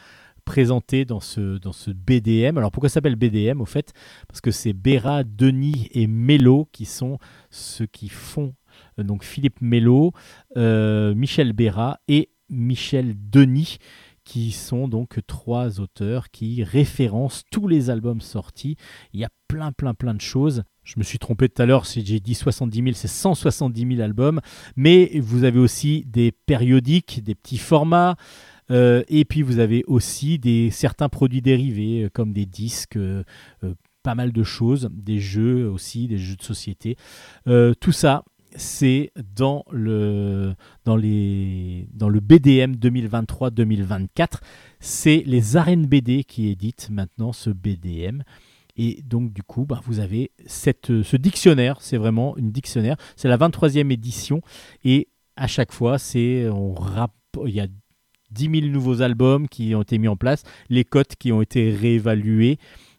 présentés 0.48 1.04
dans 1.04 1.20
ce, 1.20 1.58
dans 1.58 1.72
ce 1.72 1.90
BDM. 1.90 2.56
Alors 2.56 2.72
pourquoi 2.72 2.88
ça 2.88 2.94
s'appelle 2.94 3.16
BDM 3.16 3.60
au 3.60 3.66
fait? 3.66 3.92
Parce 4.28 4.40
que 4.40 4.50
c'est 4.50 4.72
Béra, 4.72 5.22
Denis 5.22 5.90
et 5.92 6.06
Mello 6.06 6.66
qui 6.72 6.86
sont 6.86 7.18
ceux 7.50 7.84
qui 7.84 8.08
font, 8.08 8.54
euh, 8.98 9.02
donc 9.02 9.24
Philippe 9.24 9.60
Mello, 9.60 10.12
euh, 10.56 11.14
Michel 11.14 11.52
Béra 11.52 12.00
et 12.08 12.30
Michel 12.48 13.14
Denis 13.30 13.76
qui 14.24 14.52
sont 14.52 14.88
donc 14.88 15.18
trois 15.26 15.80
auteurs 15.80 16.30
qui 16.30 16.64
référencent 16.64 17.44
tous 17.50 17.68
les 17.68 17.90
albums 17.90 18.22
sortis. 18.22 18.76
Il 19.12 19.20
y 19.20 19.24
a 19.24 19.30
plein, 19.48 19.72
plein, 19.72 19.92
plein 19.92 20.14
de 20.14 20.20
choses. 20.22 20.62
Je 20.82 20.94
me 20.96 21.02
suis 21.02 21.18
trompé 21.18 21.50
tout 21.50 21.60
à 21.60 21.66
l'heure, 21.66 21.84
si 21.84 22.04
j'ai 22.04 22.20
dit 22.20 22.34
70 22.34 22.82
000, 22.82 22.90
c'est 22.94 23.08
170 23.08 23.96
000 23.96 24.00
albums. 24.00 24.40
Mais 24.76 25.18
vous 25.20 25.44
avez 25.44 25.58
aussi 25.58 26.04
des 26.06 26.32
périodiques, 26.32 27.22
des 27.22 27.34
petits 27.34 27.58
formats. 27.58 28.16
Euh, 28.70 29.02
et 29.08 29.24
puis 29.24 29.42
vous 29.42 29.58
avez 29.58 29.84
aussi 29.86 30.38
des, 30.38 30.70
certains 30.70 31.08
produits 31.08 31.42
dérivés, 31.42 32.04
euh, 32.04 32.10
comme 32.12 32.32
des 32.32 32.46
disques, 32.46 32.96
euh, 32.96 33.22
pas 34.02 34.14
mal 34.14 34.32
de 34.32 34.42
choses, 34.42 34.88
des 34.92 35.18
jeux 35.18 35.68
aussi, 35.68 36.08
des 36.08 36.18
jeux 36.18 36.36
de 36.36 36.42
société. 36.42 36.96
Tout 37.44 37.92
ça, 37.92 38.24
c'est 38.56 39.12
dans 39.36 39.64
le, 39.70 40.54
dans, 40.84 40.96
les, 40.96 41.88
dans 41.92 42.08
le 42.08 42.20
BDM 42.20 42.72
2023-2024. 42.76 44.40
C'est 44.80 45.22
les 45.26 45.56
arènes 45.56 45.86
BD 45.86 46.24
qui 46.24 46.48
éditent 46.48 46.88
maintenant 46.90 47.32
ce 47.32 47.50
BDM. 47.50 48.22
Et 48.76 49.02
donc, 49.02 49.32
du 49.32 49.42
coup, 49.42 49.66
bah, 49.66 49.80
vous 49.84 49.98
avez 49.98 50.30
cette, 50.46 51.02
ce 51.02 51.16
dictionnaire. 51.16 51.78
C'est 51.80 51.96
vraiment 51.96 52.36
une 52.36 52.52
dictionnaire. 52.52 52.96
C'est 53.16 53.28
la 53.28 53.36
23e 53.36 53.90
édition. 53.92 54.40
Et 54.84 55.08
à 55.36 55.48
chaque 55.48 55.72
fois, 55.72 55.98
c'est 55.98 56.48
on 56.48 56.72
rap- 56.74 57.12
il 57.44 57.54
y 57.54 57.60
a 57.60 57.66
10 58.30 58.60
000 58.60 58.72
nouveaux 58.72 59.02
albums 59.02 59.48
qui 59.48 59.74
ont 59.74 59.82
été 59.82 59.98
mis 59.98 60.08
en 60.08 60.16
place, 60.16 60.42
les 60.68 60.84
cotes 60.84 61.16
qui 61.16 61.32
ont 61.32 61.42
été 61.42 61.70
réévaluées. 61.70 62.58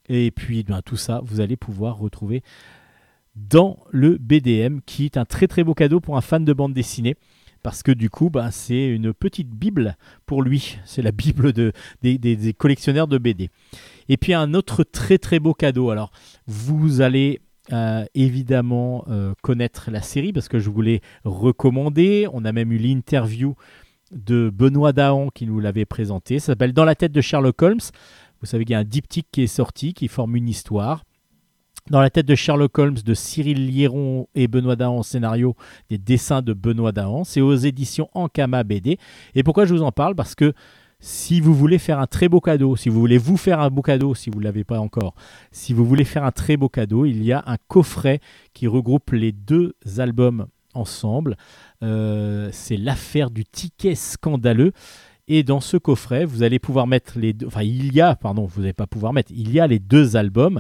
Et 0.10 0.32
puis, 0.32 0.64
ben, 0.64 0.82
tout 0.84 0.98
ça, 0.98 1.22
vous 1.24 1.40
allez 1.40 1.56
pouvoir 1.56 1.98
retrouver 1.98 2.42
dans 3.36 3.78
le 3.92 4.18
BDM, 4.18 4.80
qui 4.86 5.06
est 5.06 5.18
un 5.18 5.26
très 5.26 5.48
très 5.48 5.64
beau 5.64 5.74
cadeau 5.74 6.00
pour 6.00 6.18
un 6.18 6.22
fan 6.22 6.44
de 6.44 6.54
bande 6.54 6.74
dessinée. 6.74 7.16
Parce 7.62 7.84
que 7.84 7.92
du 7.92 8.10
coup, 8.10 8.30
ben, 8.30 8.52
c'est 8.52 8.88
une 8.88 9.14
petite 9.14 9.50
Bible 9.50 9.98
pour 10.26 10.42
lui. 10.42 10.78
C'est 10.86 11.02
la 11.02 11.12
Bible 11.12 11.52
de, 11.52 11.74
des, 12.02 12.54
collectionneurs 12.58 13.08
de 13.08 13.18
BD. 13.18 13.50
Et 14.08 14.18
puis 14.18 14.34
un 14.34 14.54
autre 14.54 14.84
très 14.84 15.18
très 15.18 15.40
beau 15.40 15.54
cadeau. 15.54 15.90
Alors, 15.90 16.12
vous 16.48 17.02
allez 17.02 17.42
euh, 17.74 18.06
évidemment 18.16 19.06
euh, 19.10 19.34
connaître 19.42 19.92
la 19.92 20.02
série 20.02 20.32
parce 20.32 20.48
que 20.48 20.60
je 20.60 20.70
vous 20.70 20.82
l'ai. 20.82 21.02
On 21.26 22.46
a 22.46 22.52
même 22.52 22.72
eu 22.72 22.78
l'interview 22.78 23.56
de 24.12 24.50
Benoît 24.54 24.94
Dahan 24.94 25.30
qui 25.30 25.46
nous 25.46 25.60
l'avait 25.60 25.86
présenté. 25.86 26.40
Ça 26.40 26.48
s'appelle 26.48 26.74
Dans 26.74 26.86
la 26.86 26.96
tête 26.96 27.12
de 27.12 27.22
Sherlock 27.22 27.62
Holmes. 27.62 27.80
Vous 28.42 28.46
savez 28.46 28.66
qu'il 28.66 28.74
y 28.74 28.76
a 28.76 28.80
un 28.80 28.86
diptyque 28.86 29.28
qui 29.32 29.44
est 29.44 29.48
sorti 29.48 29.94
qui 29.94 30.08
forme 30.08 30.36
une 30.36 30.48
histoire. 30.48 31.04
Dans 31.90 32.02
la 32.02 32.10
tête 32.10 32.26
de 32.26 32.36
Sherlock 32.36 32.78
Holmes 32.78 32.98
de 33.04 33.14
Cyril 33.14 33.68
Liéron 33.68 34.28
et 34.36 34.48
Benoît 34.48 34.76
Dahan 34.76 35.02
scénario, 35.02 35.56
des 35.90 35.98
dessins 35.98 36.42
de 36.42 36.54
Benoît 36.54 36.92
Dahan. 36.92 37.24
C'est 37.24 37.42
aux 37.42 37.56
éditions 37.56 38.10
Ankama 38.14 38.64
BD. 38.64 38.98
Et 39.36 39.44
pourquoi 39.44 39.66
je 39.66 39.74
vous 39.74 39.82
en 39.82 39.92
parle? 39.92 40.16
Parce 40.16 40.36
que 40.36 40.54
si 41.00 41.40
vous 41.40 41.54
voulez 41.54 41.80
faire 41.80 42.00
un 42.00 42.08
très 42.08 42.28
beau 42.28 42.42
cadeau, 42.42 42.76
si 42.76 42.90
vous 42.90 43.00
voulez 43.00 43.18
vous 43.18 43.38
faire 43.38 43.60
un 43.60 43.70
beau 43.70 43.82
cadeau, 43.82 44.14
si 44.16 44.30
vous 44.30 44.40
ne 44.40 44.44
l'avez 44.44 44.64
pas 44.64 44.80
encore, 44.80 45.16
si 45.52 45.74
vous 45.74 45.86
voulez 45.86 46.04
faire 46.04 46.26
un 46.26 46.32
très 46.32 46.58
beau 46.58 46.70
cadeau, 46.70 47.06
il 47.06 47.24
y 47.24 47.32
a 47.32 47.44
un 47.48 47.58
coffret 47.68 48.20
qui 48.54 48.68
regroupe 48.68 49.12
les 49.12 49.32
deux 49.32 49.74
albums 49.98 50.48
ensemble. 50.74 51.38
Euh, 51.84 52.50
c'est 52.52 52.78
l'affaire 52.78 53.32
du 53.32 53.46
ticket 53.46 53.96
scandaleux. 53.96 54.72
Et 55.28 55.44
dans 55.44 55.60
ce 55.60 55.78
coffret, 55.78 56.26
vous 56.26 56.42
allez 56.42 56.58
pouvoir 56.58 56.88
mettre 56.88 57.20
les 57.20 57.34
deux. 57.34 57.46
Enfin, 57.46 57.62
il 57.62 57.94
y 57.94 58.02
a, 58.02 58.16
pardon, 58.16 58.46
vous 58.46 58.62
n'allez 58.62 58.74
pas 58.74 58.88
pouvoir 58.88 59.14
mettre. 59.14 59.32
Il 59.36 59.52
y 59.52 59.60
a 59.60 59.68
les 59.68 59.80
deux 59.80 60.16
albums. 60.16 60.60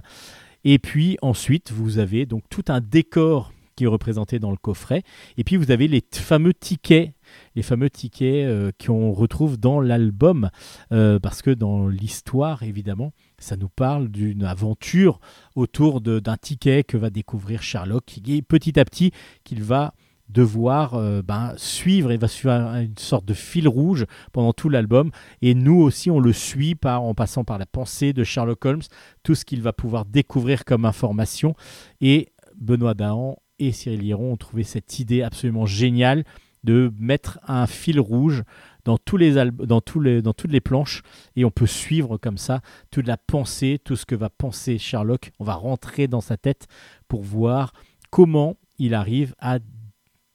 Et 0.64 0.78
puis 0.78 1.18
ensuite, 1.22 1.72
vous 1.72 1.98
avez 1.98 2.26
donc 2.26 2.44
tout 2.50 2.66
un 2.68 2.82
décor 2.82 3.52
qui 3.80 3.86
est 3.86 3.88
représenté 3.88 4.40
dans 4.40 4.52
le 4.52 4.58
coffret. 4.58 5.04
Et 5.38 5.46
puis 5.46 5.56
vous 5.56 5.72
avez 5.72 5.88
les 5.88 6.04
fameux 6.12 6.54
tickets, 6.54 7.14
les 7.56 7.64
fameux 7.64 7.90
tickets 7.90 8.46
euh, 8.46 8.72
qu'on 8.86 9.14
retrouve 9.14 9.58
dans 9.58 9.80
l'album, 9.80 10.50
euh, 10.92 11.18
parce 11.18 11.42
que 11.42 11.52
dans 11.52 11.88
l'histoire, 11.88 12.64
évidemment, 12.64 13.14
ça 13.40 13.58
nous 13.58 13.70
parle 13.70 14.10
d'une 14.10 14.44
aventure 14.44 15.20
autour 15.56 16.02
d'un 16.02 16.38
ticket 16.38 16.84
que 16.84 16.98
va 16.98 17.10
découvrir 17.10 17.64
Sherlock, 17.64 18.18
est 18.28 18.42
petit 18.42 18.80
à 18.80 18.86
petit 18.86 19.12
qu'il 19.44 19.64
va 19.64 19.94
devoir 20.28 20.94
euh, 20.94 21.24
ben, 21.24 21.54
suivre, 21.58 22.12
il 22.12 22.20
va 22.20 22.28
suivre 22.28 22.54
un- 22.54 22.82
une 22.84 22.98
sorte 22.98 23.26
de 23.26 23.34
fil 23.34 23.68
rouge 23.68 24.06
pendant 24.32 24.54
tout 24.54 24.70
l'album, 24.70 25.10
et 25.42 25.56
nous 25.56 25.78
aussi 25.82 26.12
on 26.12 26.20
le 26.20 26.34
suit 26.34 26.76
en 26.84 27.16
passant 27.16 27.44
par 27.44 27.58
la 27.58 27.66
pensée 27.66 28.14
de 28.14 28.24
Sherlock 28.24 28.64
Holmes, 28.64 28.84
tout 29.24 29.34
ce 29.34 29.44
qu'il 29.44 29.62
va 29.64 29.74
pouvoir 29.74 30.06
découvrir 30.06 30.66
comme 30.66 30.86
information, 30.86 31.56
et 32.00 32.32
Benoît 32.56 32.94
Dahan 32.94 33.38
et 33.58 33.72
Cyril 33.72 34.02
Liéron 34.02 34.34
ont 34.34 34.38
trouvé 34.38 34.64
cette 34.64 35.00
idée 35.00 35.24
absolument 35.24 35.66
géniale 35.66 36.24
de 36.64 36.94
mettre 37.00 37.40
un 37.48 37.66
fil 37.68 38.00
rouge 38.00 38.44
dans, 38.86 38.98
tous 38.98 39.18
les 39.18 39.34
dans 39.34 39.82
toutes 39.82 40.52
les 40.52 40.62
planches 40.62 41.04
et 41.36 41.46
on 41.46 41.52
peut 41.52 41.68
suivre 41.68 42.18
comme 42.18 42.38
ça 42.38 42.62
toute 42.92 43.08
la 43.08 43.18
pensée, 43.18 43.80
tout 43.84 43.96
ce 43.96 44.06
que 44.06 44.16
va 44.16 44.30
penser 44.30 44.78
Sherlock. 44.78 45.32
On 45.40 45.44
va 45.44 45.54
rentrer 45.54 46.08
dans 46.08 46.22
sa 46.22 46.38
tête 46.38 46.68
pour 47.08 47.22
voir 47.22 47.74
comment 48.10 48.58
il 48.78 48.94
arrive 48.94 49.36
à 49.40 49.60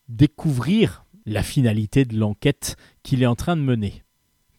découvrir 0.08 1.04
la 1.26 1.42
finalité 1.42 2.04
de 2.04 2.16
l'enquête 2.16 2.76
qu'il 3.02 3.22
est 3.22 3.26
en 3.26 3.34
train 3.34 3.56
de 3.56 3.62
mener. 3.62 4.03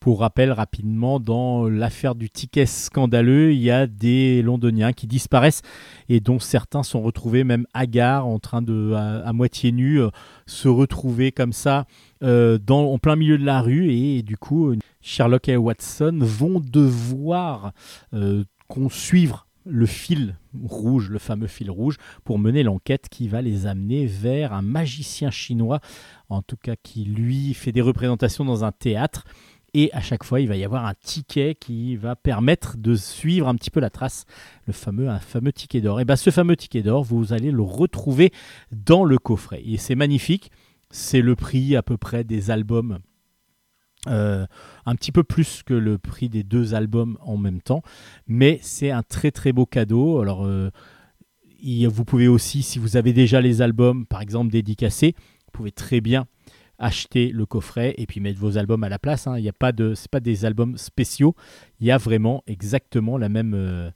Pour 0.06 0.20
rappel 0.20 0.52
rapidement, 0.52 1.20
dans 1.20 1.68
l'affaire 1.68 2.14
du 2.14 2.30
ticket 2.30 2.68
scandaleux, 2.68 3.54
il 3.54 3.60
y 3.60 3.72
a 3.72 3.88
des 3.88 4.44
londoniens 4.44 4.94
qui 4.94 5.08
disparaissent 5.08 5.64
et 6.10 6.20
dont 6.20 6.38
certains 6.38 6.84
sont 6.84 7.02
retrouvés 7.02 7.44
même 7.44 7.66
hagards, 7.74 8.28
en 8.28 8.38
train 8.38 8.62
de, 8.62 8.94
à, 8.94 9.34
moitié 9.34 9.72
nus, 9.72 10.00
euh, 10.00 10.10
se 10.46 10.68
retrouver 10.68 11.32
comme 11.32 11.54
ça 11.54 11.88
euh, 12.22 12.60
dans, 12.60 12.86
en 12.94 13.00
plein 13.00 13.16
milieu 13.16 13.40
de 13.40 13.46
la 13.46 13.62
rue. 13.62 13.90
Et, 13.90 14.22
du 14.22 14.38
coup, 14.38 14.68
euh, 14.68 14.78
Sherlock 15.02 15.50
et 15.50 15.58
Watson 15.58 16.20
vont 16.22 16.60
devoir 16.60 17.72
euh, 18.14 18.44
qu'on 18.68 18.90
suivre 18.90 19.48
le 19.66 19.88
fil 19.88 20.38
rouge, 20.64 21.10
le 21.10 21.18
fameux 21.18 21.48
fil 21.48 21.72
rouge, 21.72 21.98
pour 22.24 22.38
mener 22.38 22.62
l'enquête 22.62 23.10
qui 23.10 23.28
va 23.28 23.42
les 23.42 23.66
amener 23.66 24.06
vers 24.06 24.54
un 24.54 24.62
magicien 24.62 25.32
chinois, 25.32 25.80
en 26.30 26.44
tout 26.44 26.58
cas 26.58 26.76
qui 26.76 27.06
lui 27.06 27.56
fait 27.56 27.72
des 27.72 27.82
représentations 27.82 28.46
dans 28.46 28.64
un 28.64 28.72
théâtre. 28.72 29.26
Et 29.78 29.92
à 29.92 30.00
chaque 30.00 30.24
fois, 30.24 30.40
il 30.40 30.48
va 30.48 30.56
y 30.56 30.64
avoir 30.64 30.86
un 30.86 30.94
ticket 30.94 31.54
qui 31.54 31.98
va 31.98 32.16
permettre 32.16 32.78
de 32.78 32.96
suivre 32.96 33.50
un 33.50 33.56
petit 33.56 33.70
peu 33.70 33.82
la 33.82 33.90
trace, 33.90 34.24
le 34.68 34.72
fameux, 34.72 35.10
un 35.10 35.20
fameux 35.20 35.52
ticket 35.52 35.82
d'or. 35.82 36.00
Et 36.00 36.06
bien 36.06 36.16
ce 36.16 36.30
fameux 36.30 36.56
ticket 36.56 36.82
d'or, 36.82 37.04
vous 37.04 37.34
allez 37.34 37.52
le 37.52 37.62
retrouver 37.62 38.32
dans 38.72 39.04
le 39.04 39.18
coffret. 39.18 39.62
Et 39.66 39.76
c'est 39.76 39.96
magnifique. 39.96 40.50
C'est 40.92 41.20
le 41.20 41.36
prix 41.36 41.76
à 41.76 41.84
peu 41.84 41.98
près 41.98 42.24
des 42.24 42.52
albums. 42.52 43.00
euh, 44.08 44.46
un 44.86 44.96
petit 44.96 45.12
peu 45.12 45.24
plus 45.24 45.62
que 45.64 45.74
le 45.74 45.98
prix 45.98 46.30
des 46.30 46.44
deux 46.44 46.74
albums 46.74 47.18
en 47.22 47.36
même 47.36 47.62
temps. 47.62 47.82
Mais 48.28 48.60
c'est 48.62 48.92
un 48.92 49.04
très 49.04 49.32
très 49.32 49.52
beau 49.52 49.66
cadeau. 49.66 50.22
Alors, 50.22 50.46
euh, 50.46 50.70
vous 51.90 52.06
pouvez 52.06 52.30
aussi, 52.30 52.64
si 52.64 52.80
vous 52.80 52.96
avez 52.96 53.12
déjà 53.12 53.42
les 53.42 53.62
albums, 53.62 54.06
par 54.06 54.22
exemple 54.22 54.52
dédicacés, 54.52 55.16
vous 55.18 55.52
pouvez 55.52 55.72
très 55.72 56.00
bien 56.00 56.28
acheter 56.80 57.30
le 57.30 57.46
coffret 57.46 57.96
et 57.98 58.06
puis 58.06 58.20
mettre 58.20 58.40
vos 58.40 58.58
albums 58.58 58.84
à 58.84 58.90
la 58.90 59.00
place. 59.00 59.28
hein. 59.28 59.38
Il 59.38 59.44
n'y 59.44 59.50
a 59.50 59.54
pas 59.54 59.72
de, 59.72 59.94
c'est 59.96 60.10
pas 60.10 60.20
des 60.20 60.46
albums 60.46 60.78
spéciaux. 60.78 61.36
Il 61.80 61.88
y 61.88 61.92
a 61.92 61.98
vraiment 61.98 62.44
exactement 62.48 63.18
la 63.18 63.30
même, 63.30 63.54
euh, 63.54 63.92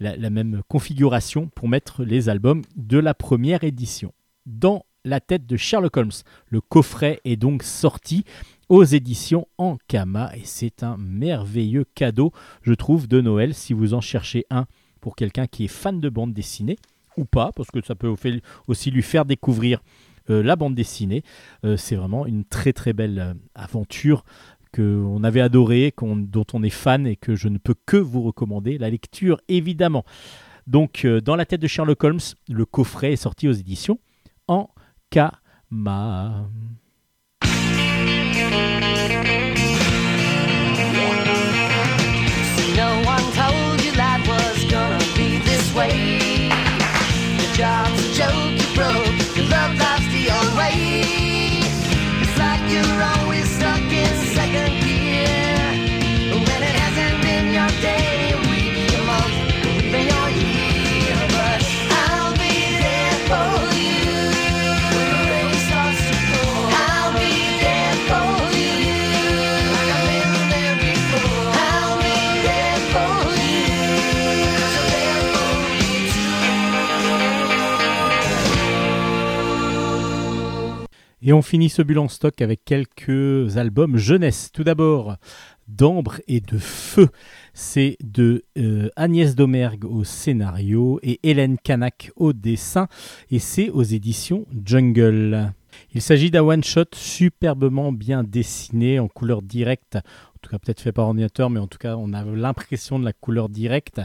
même 0.00 0.62
configuration 0.68 1.48
pour 1.54 1.68
mettre 1.68 2.04
les 2.04 2.28
albums 2.28 2.62
de 2.76 2.98
la 2.98 3.14
première 3.14 3.64
édition. 3.64 4.12
Dans 4.46 4.84
la 5.04 5.20
tête 5.20 5.46
de 5.46 5.56
Sherlock 5.56 5.96
Holmes, 5.96 6.10
le 6.48 6.60
coffret 6.60 7.20
est 7.24 7.36
donc 7.36 7.62
sorti 7.62 8.24
aux 8.68 8.84
éditions 8.84 9.46
Ankama 9.58 10.30
et 10.36 10.42
c'est 10.44 10.82
un 10.82 10.96
merveilleux 10.96 11.84
cadeau, 11.94 12.32
je 12.62 12.72
trouve, 12.72 13.08
de 13.08 13.20
Noël 13.20 13.54
si 13.54 13.72
vous 13.72 13.94
en 13.94 14.00
cherchez 14.00 14.46
un 14.50 14.66
pour 15.00 15.16
quelqu'un 15.16 15.46
qui 15.46 15.64
est 15.64 15.68
fan 15.68 16.00
de 16.00 16.08
bande 16.08 16.32
dessinée 16.32 16.78
ou 17.16 17.24
pas, 17.24 17.50
parce 17.54 17.70
que 17.70 17.84
ça 17.84 17.94
peut 17.94 18.14
aussi 18.68 18.90
lui 18.90 19.02
faire 19.02 19.24
découvrir 19.24 19.82
la 20.28 20.56
bande 20.56 20.74
dessinée. 20.74 21.22
Euh, 21.64 21.76
c'est 21.76 21.96
vraiment 21.96 22.26
une 22.26 22.44
très 22.44 22.72
très 22.72 22.92
belle 22.92 23.18
euh, 23.18 23.34
aventure 23.54 24.24
que 24.72 25.02
on 25.04 25.22
avait 25.22 25.40
adorée, 25.40 25.92
qu'on- 25.94 26.16
dont 26.16 26.46
on 26.54 26.62
est 26.62 26.70
fan 26.70 27.06
et 27.06 27.16
que 27.16 27.34
je 27.34 27.48
ne 27.48 27.58
peux 27.58 27.74
que 27.86 27.96
vous 27.96 28.22
recommander. 28.22 28.78
La 28.78 28.90
lecture, 28.90 29.40
évidemment. 29.48 30.04
Donc, 30.66 31.04
euh, 31.04 31.20
dans 31.20 31.36
la 31.36 31.44
tête 31.44 31.60
de 31.60 31.66
Sherlock 31.66 32.02
Holmes, 32.04 32.20
le 32.48 32.64
coffret 32.64 33.12
est 33.12 33.16
sorti 33.16 33.48
aux 33.48 33.52
éditions 33.52 33.98
Kama. 35.10 36.48
No 42.74 43.02
Et 81.24 81.32
on 81.32 81.40
finit 81.40 81.68
ce 81.68 81.82
bulle 81.82 82.00
en 82.00 82.08
stock 82.08 82.42
avec 82.42 82.64
quelques 82.64 83.56
albums 83.56 83.96
jeunesse. 83.96 84.50
Tout 84.52 84.64
d'abord, 84.64 85.16
d'ambre 85.68 86.20
et 86.26 86.40
de 86.40 86.58
feu. 86.58 87.08
C'est 87.54 87.96
de 88.02 88.44
euh, 88.58 88.88
Agnès 88.96 89.36
Domergue 89.36 89.84
au 89.84 90.02
scénario 90.02 90.98
et 91.04 91.20
Hélène 91.22 91.58
Canac 91.62 92.10
au 92.16 92.32
dessin. 92.32 92.88
Et 93.30 93.38
c'est 93.38 93.70
aux 93.70 93.84
éditions 93.84 94.46
Jungle. 94.64 95.52
Il 95.94 96.02
s'agit 96.02 96.32
d'un 96.32 96.42
one-shot 96.42 96.86
superbement 96.92 97.92
bien 97.92 98.24
dessiné 98.24 98.98
en 98.98 99.06
couleur 99.06 99.42
directe. 99.42 99.98
En 100.42 100.48
tout 100.48 100.50
cas, 100.50 100.58
peut-être 100.58 100.80
fait 100.80 100.90
par 100.90 101.06
ordinateur, 101.06 101.50
mais 101.50 101.60
en 101.60 101.68
tout 101.68 101.78
cas, 101.78 101.94
on 101.96 102.12
a 102.12 102.24
l'impression 102.24 102.98
de 102.98 103.04
la 103.04 103.12
couleur 103.12 103.48
directe. 103.48 104.00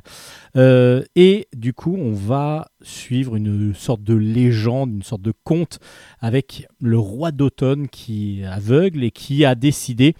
Euh, 0.55 1.03
et 1.15 1.47
du 1.55 1.73
coup, 1.73 1.95
on 1.97 2.11
va 2.11 2.68
suivre 2.84 3.35
une 3.35 3.73
sorte 3.73 4.03
de 4.03 4.14
légende, 4.14 4.91
une 4.91 5.01
sorte 5.01 5.23
de 5.23 5.34
conte 5.43 5.80
avec 6.19 6.68
le 6.80 6.99
roi 6.99 7.31
d'automne 7.31 7.88
qui 7.88 8.41
est 8.41 8.45
aveugle 8.45 9.03
et 9.03 9.09
qui 9.09 9.45
a 9.45 9.55
décidé 9.55 10.14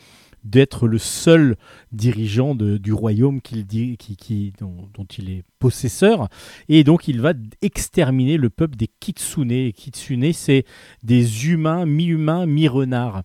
d'être 0.44 0.88
le 0.88 0.98
seul 0.98 1.56
dirigeant 1.92 2.56
du 2.56 2.94
royaume 2.94 3.42
dont, 4.60 4.90
dont 4.94 5.06
il 5.18 5.30
est 5.30 5.44
possesseur. 5.60 6.30
Et 6.70 6.84
donc 6.84 7.08
il 7.08 7.22
va 7.22 7.34
exterminer 7.62 8.38
le 8.38 8.50
peuple 8.50 8.76
des 8.76 8.90
kitsune. 9.00 9.72
Kitsune, 9.74 10.34
c'est 10.34 10.66
des 11.04 11.48
humains, 11.48 11.86
mi-humains, 11.86 12.46
mi-renards. 12.46 13.24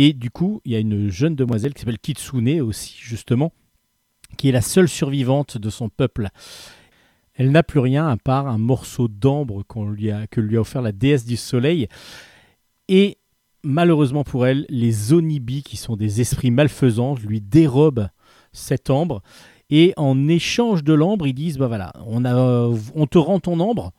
Et 0.00 0.12
du 0.12 0.30
coup, 0.30 0.60
il 0.64 0.70
y 0.70 0.76
a 0.76 0.78
une 0.78 1.10
jeune 1.10 1.34
demoiselle 1.34 1.74
qui 1.74 1.80
s'appelle 1.80 1.98
Kitsune 1.98 2.60
aussi, 2.60 2.94
justement, 2.96 3.52
qui 4.36 4.48
est 4.48 4.52
la 4.52 4.60
seule 4.60 4.88
survivante 4.88 5.58
de 5.58 5.70
son 5.70 5.88
peuple. 5.88 6.28
Elle 7.34 7.50
n'a 7.50 7.64
plus 7.64 7.80
rien 7.80 8.06
à 8.06 8.16
part 8.16 8.46
un 8.46 8.58
morceau 8.58 9.08
d'ambre 9.08 9.64
que 9.66 10.40
lui 10.40 10.56
a 10.56 10.60
offert 10.60 10.82
la 10.82 10.92
déesse 10.92 11.24
du 11.24 11.36
soleil. 11.36 11.88
Et 12.86 13.18
malheureusement 13.64 14.22
pour 14.22 14.46
elle, 14.46 14.66
les 14.68 15.12
Onibi, 15.12 15.64
qui 15.64 15.76
sont 15.76 15.96
des 15.96 16.20
esprits 16.20 16.52
malfaisants, 16.52 17.16
lui 17.16 17.40
dérobent 17.40 18.08
cet 18.52 18.90
ambre. 18.90 19.20
Et 19.68 19.94
en 19.96 20.28
échange 20.28 20.84
de 20.84 20.92
l'ambre, 20.92 21.26
ils 21.26 21.34
disent, 21.34 21.58
bah 21.58 21.66
voilà, 21.66 21.92
on, 22.06 22.24
on 22.24 23.06
te 23.08 23.18
rend 23.18 23.40
ton 23.40 23.58
ambre, 23.58 23.92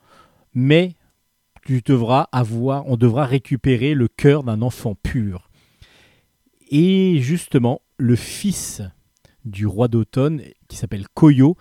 mais 0.54 0.94
tu 1.66 1.82
devras 1.82 2.28
avoir, 2.32 2.86
on 2.86 2.96
devra 2.96 3.26
récupérer 3.26 3.92
le 3.92 4.08
cœur 4.08 4.44
d'un 4.44 4.62
enfant 4.62 4.94
pur. 4.94 5.49
Et 6.70 7.18
justement, 7.20 7.82
le 7.98 8.16
fils 8.16 8.80
du 9.44 9.66
roi 9.66 9.88
d'automne, 9.88 10.42
qui 10.68 10.76
s'appelle 10.76 11.06
Koyo, 11.14 11.56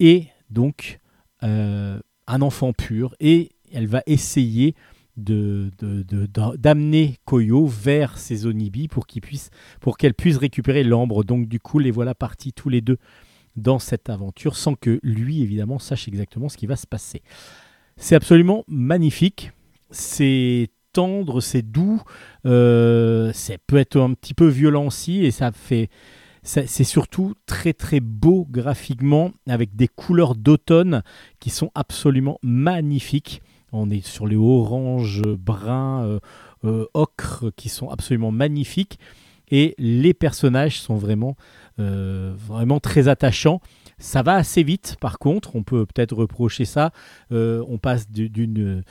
est 0.00 0.28
donc 0.50 1.00
euh, 1.42 1.98
un 2.26 2.42
enfant 2.42 2.72
pur. 2.72 3.14
Et 3.20 3.50
elle 3.72 3.86
va 3.86 4.02
essayer 4.06 4.74
de, 5.16 5.70
de- 5.78 6.02
de- 6.02 6.26
d'a- 6.26 6.56
d'amener 6.56 7.16
Koyo 7.24 7.66
vers 7.66 8.16
ses 8.18 8.46
Onibi 8.46 8.88
pour 8.88 9.06
qu'il 9.06 9.20
puisse, 9.20 9.50
pour 9.80 9.98
qu'elle 9.98 10.14
puisse 10.14 10.36
récupérer 10.36 10.84
l'ambre. 10.84 11.24
Donc 11.24 11.48
du 11.48 11.60
coup, 11.60 11.78
les 11.78 11.90
voilà 11.90 12.14
partis 12.14 12.52
tous 12.52 12.68
les 12.68 12.80
deux 12.80 12.98
dans 13.56 13.78
cette 13.78 14.08
aventure, 14.08 14.56
sans 14.56 14.74
que 14.74 14.98
lui, 15.02 15.42
évidemment, 15.42 15.78
sache 15.78 16.08
exactement 16.08 16.48
ce 16.48 16.56
qui 16.56 16.66
va 16.66 16.76
se 16.76 16.86
passer. 16.86 17.22
C'est 17.96 18.14
absolument 18.14 18.64
magnifique. 18.68 19.52
C'est 19.90 20.70
tendre, 20.92 21.40
c'est 21.40 21.62
doux. 21.62 22.02
Euh, 22.46 23.32
ça 23.32 23.54
peut 23.66 23.76
être 23.76 24.00
un 24.00 24.12
petit 24.14 24.34
peu 24.34 24.46
violent 24.46 24.86
aussi, 24.86 25.24
et 25.24 25.30
ça 25.30 25.52
fait. 25.52 25.88
C'est 26.44 26.82
surtout 26.82 27.34
très 27.46 27.72
très 27.72 28.00
beau 28.00 28.48
graphiquement, 28.50 29.30
avec 29.48 29.76
des 29.76 29.86
couleurs 29.86 30.34
d'automne 30.34 31.02
qui 31.38 31.50
sont 31.50 31.70
absolument 31.76 32.38
magnifiques. 32.42 33.42
On 33.70 33.90
est 33.90 34.04
sur 34.04 34.26
les 34.26 34.34
oranges, 34.36 35.22
bruns, 35.22 36.02
euh, 36.04 36.18
euh, 36.64 36.86
ocre 36.94 37.52
qui 37.54 37.68
sont 37.68 37.88
absolument 37.90 38.32
magnifiques. 38.32 38.98
Et 39.52 39.76
les 39.78 40.14
personnages 40.14 40.80
sont 40.80 40.96
vraiment, 40.96 41.36
euh, 41.78 42.34
vraiment 42.36 42.80
très 42.80 43.06
attachants. 43.06 43.60
Ça 43.98 44.22
va 44.22 44.34
assez 44.34 44.64
vite, 44.64 44.96
par 45.00 45.20
contre, 45.20 45.54
on 45.54 45.62
peut 45.62 45.86
peut-être 45.86 46.16
reprocher 46.16 46.64
ça. 46.64 46.90
On 47.30 47.78
passe 47.80 48.10
du- 48.10 48.28
d'une 48.30 48.54
du- 48.54 48.82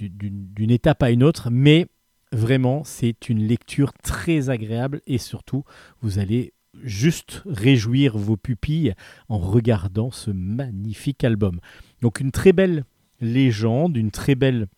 d'une 0.00 0.70
étape 0.70 1.02
à 1.02 1.10
une 1.10 1.22
autre, 1.22 1.48
mais 1.50 1.86
vraiment, 2.32 2.84
c'est 2.84 3.28
une 3.28 3.46
lecture 3.46 3.92
très 3.92 4.50
agréable 4.50 5.00
et 5.06 5.18
surtout, 5.18 5.64
vous 6.00 6.18
allez 6.18 6.52
juste 6.84 7.42
réjouir 7.46 8.16
vos 8.16 8.36
pupilles 8.36 8.94
en 9.28 9.38
regardant 9.38 10.10
ce 10.10 10.30
magnifique 10.30 11.24
album. 11.24 11.60
Donc 12.02 12.20
une 12.20 12.30
très 12.30 12.52
belle 12.52 12.84
légende, 13.20 13.96
une 13.96 14.10
très 14.10 14.34
belle 14.34 14.68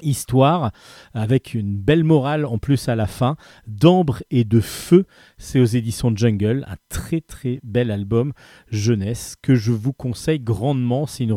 histoire 0.00 0.72
avec 1.14 1.54
une 1.54 1.76
belle 1.76 2.04
morale 2.04 2.44
en 2.44 2.58
plus 2.58 2.88
à 2.88 2.96
la 2.96 3.06
fin. 3.06 3.36
D'ambre 3.66 4.22
et 4.30 4.44
de 4.44 4.60
feu 4.60 5.06
c'est 5.38 5.60
aux 5.60 5.64
éditions 5.64 6.14
Jungle 6.14 6.64
un 6.68 6.76
très 6.88 7.20
très 7.20 7.60
bel 7.62 7.90
album 7.90 8.32
jeunesse 8.70 9.36
que 9.40 9.54
je 9.54 9.72
vous 9.72 9.92
conseille 9.92 10.40
grandement. 10.40 11.06
C'est 11.06 11.24
une, 11.24 11.36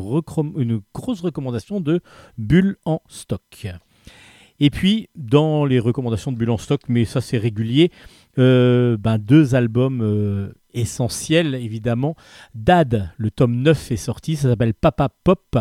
une 0.57 0.81
grosse 0.93 1.21
recommandation 1.21 1.81
de 1.81 2.01
Bulle 2.37 2.77
en 2.85 3.01
stock. 3.07 3.67
Et 4.59 4.69
puis 4.69 5.09
dans 5.15 5.65
les 5.65 5.79
recommandations 5.79 6.31
de 6.31 6.37
Bulle 6.37 6.51
en 6.51 6.57
stock 6.57 6.81
mais 6.87 7.05
ça 7.05 7.21
c'est 7.21 7.37
régulier 7.37 7.91
euh, 8.37 8.97
ben, 8.97 9.17
deux 9.17 9.55
albums 9.55 10.01
euh, 10.01 10.53
essentiels 10.73 11.55
évidemment. 11.55 12.15
Dad 12.53 13.11
le 13.17 13.31
tome 13.31 13.55
9 13.55 13.91
est 13.91 13.97
sorti. 13.97 14.35
Ça 14.35 14.49
s'appelle 14.49 14.73
Papa 14.73 15.09
Pop. 15.23 15.57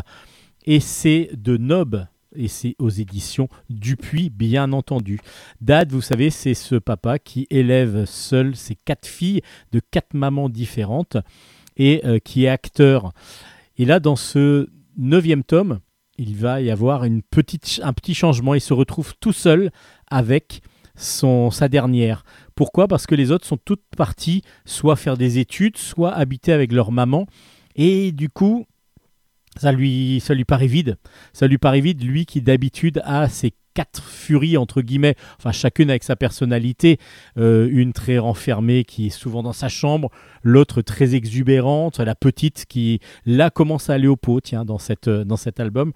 Et 0.67 0.81
c'est 0.81 1.31
de 1.35 1.57
Nob 1.57 2.07
et 2.35 2.49
c'est 2.49 2.77
aux 2.79 2.91
éditions 2.91 3.49
Dupuis, 3.71 4.31
bien 4.31 4.73
entendu. 4.73 5.21
Dad, 5.61 5.93
vous 5.93 6.01
savez, 6.01 6.31
c'est 6.31 6.55
ce 6.55 6.77
papa 6.77 7.19
qui 7.19 7.47
élève 7.51 8.05
seul 8.05 8.57
ses 8.57 8.77
quatre 8.77 9.07
filles 9.07 9.43
de 9.73 9.81
quatre 9.91 10.15
mamans 10.15 10.49
différentes 10.49 11.17
et 11.77 12.03
euh, 12.05 12.19
qui 12.19 12.45
est 12.45 12.49
acteur. 12.49 13.13
Et 13.77 13.85
là, 13.85 14.01
dans 14.01 14.17
ce 14.17 14.69
neuvième 14.97 15.43
tome, 15.45 15.81
il 16.19 16.37
va 16.37 16.61
y 16.61 16.71
avoir 16.71 17.05
une 17.05 17.23
petite, 17.23 17.81
un 17.83 17.93
petit 17.93 18.15
changement. 18.15 18.55
Il 18.55 18.61
se 18.61 18.73
retrouve 18.73 19.15
tout 19.19 19.33
seul 19.33 19.71
avec 20.09 20.61
son, 20.97 21.51
sa 21.51 21.69
dernière. 21.69 22.25
Pourquoi? 22.55 22.87
Parce 22.87 23.07
que 23.07 23.15
les 23.15 23.33
autres 23.33 23.47
sont 23.47 23.57
toutes 23.57 23.85
parties 23.97 24.43
soit 24.65 24.97
faire 24.97 25.17
des 25.17 25.39
études, 25.39 25.77
soit 25.77 26.13
habiter 26.13 26.53
avec 26.53 26.73
leur 26.73 26.93
maman. 26.93 27.27
Et 27.75 28.13
du 28.13 28.29
coup, 28.29 28.67
ça 29.57 29.73
lui, 29.73 30.21
ça 30.21 30.35
lui 30.35 30.45
paraît 30.45 30.67
vide. 30.67 30.97
Ça 31.33 31.47
lui 31.47 31.59
vide, 31.81 32.03
lui 32.03 32.27
qui 32.27 32.41
d'habitude 32.41 33.03
a 33.05 33.29
ses 33.29 33.53
quatre 33.75 34.09
furies, 34.09 34.57
entre 34.57 34.83
guillemets, 34.83 35.17
enfin 35.39 35.51
chacune 35.51 35.91
avec 35.91 36.05
sa 36.05 36.17
personnalité, 36.17 36.99
Euh, 37.37 37.69
une 37.71 37.93
très 37.93 38.19
renfermée 38.19 38.85
qui 38.85 39.07
est 39.07 39.11
souvent 39.11 39.43
dans 39.43 39.53
sa 39.53 39.69
chambre, 39.69 40.11
l'autre 40.43 40.83
très 40.83 41.17
exubérante, 41.17 41.99
la 41.99 42.15
petite 42.15 42.67
qui 42.69 43.01
là 43.27 43.51
commence 43.51 43.91
à 43.91 43.95
aller 43.95 44.07
au 44.07 44.17
pot, 44.17 44.41
tiens, 44.41 44.65
dans, 44.65 44.79
cette, 44.79 45.09
euh, 45.09 45.25
dans 45.25 45.37
cet 45.37 45.59
album. 45.59 45.93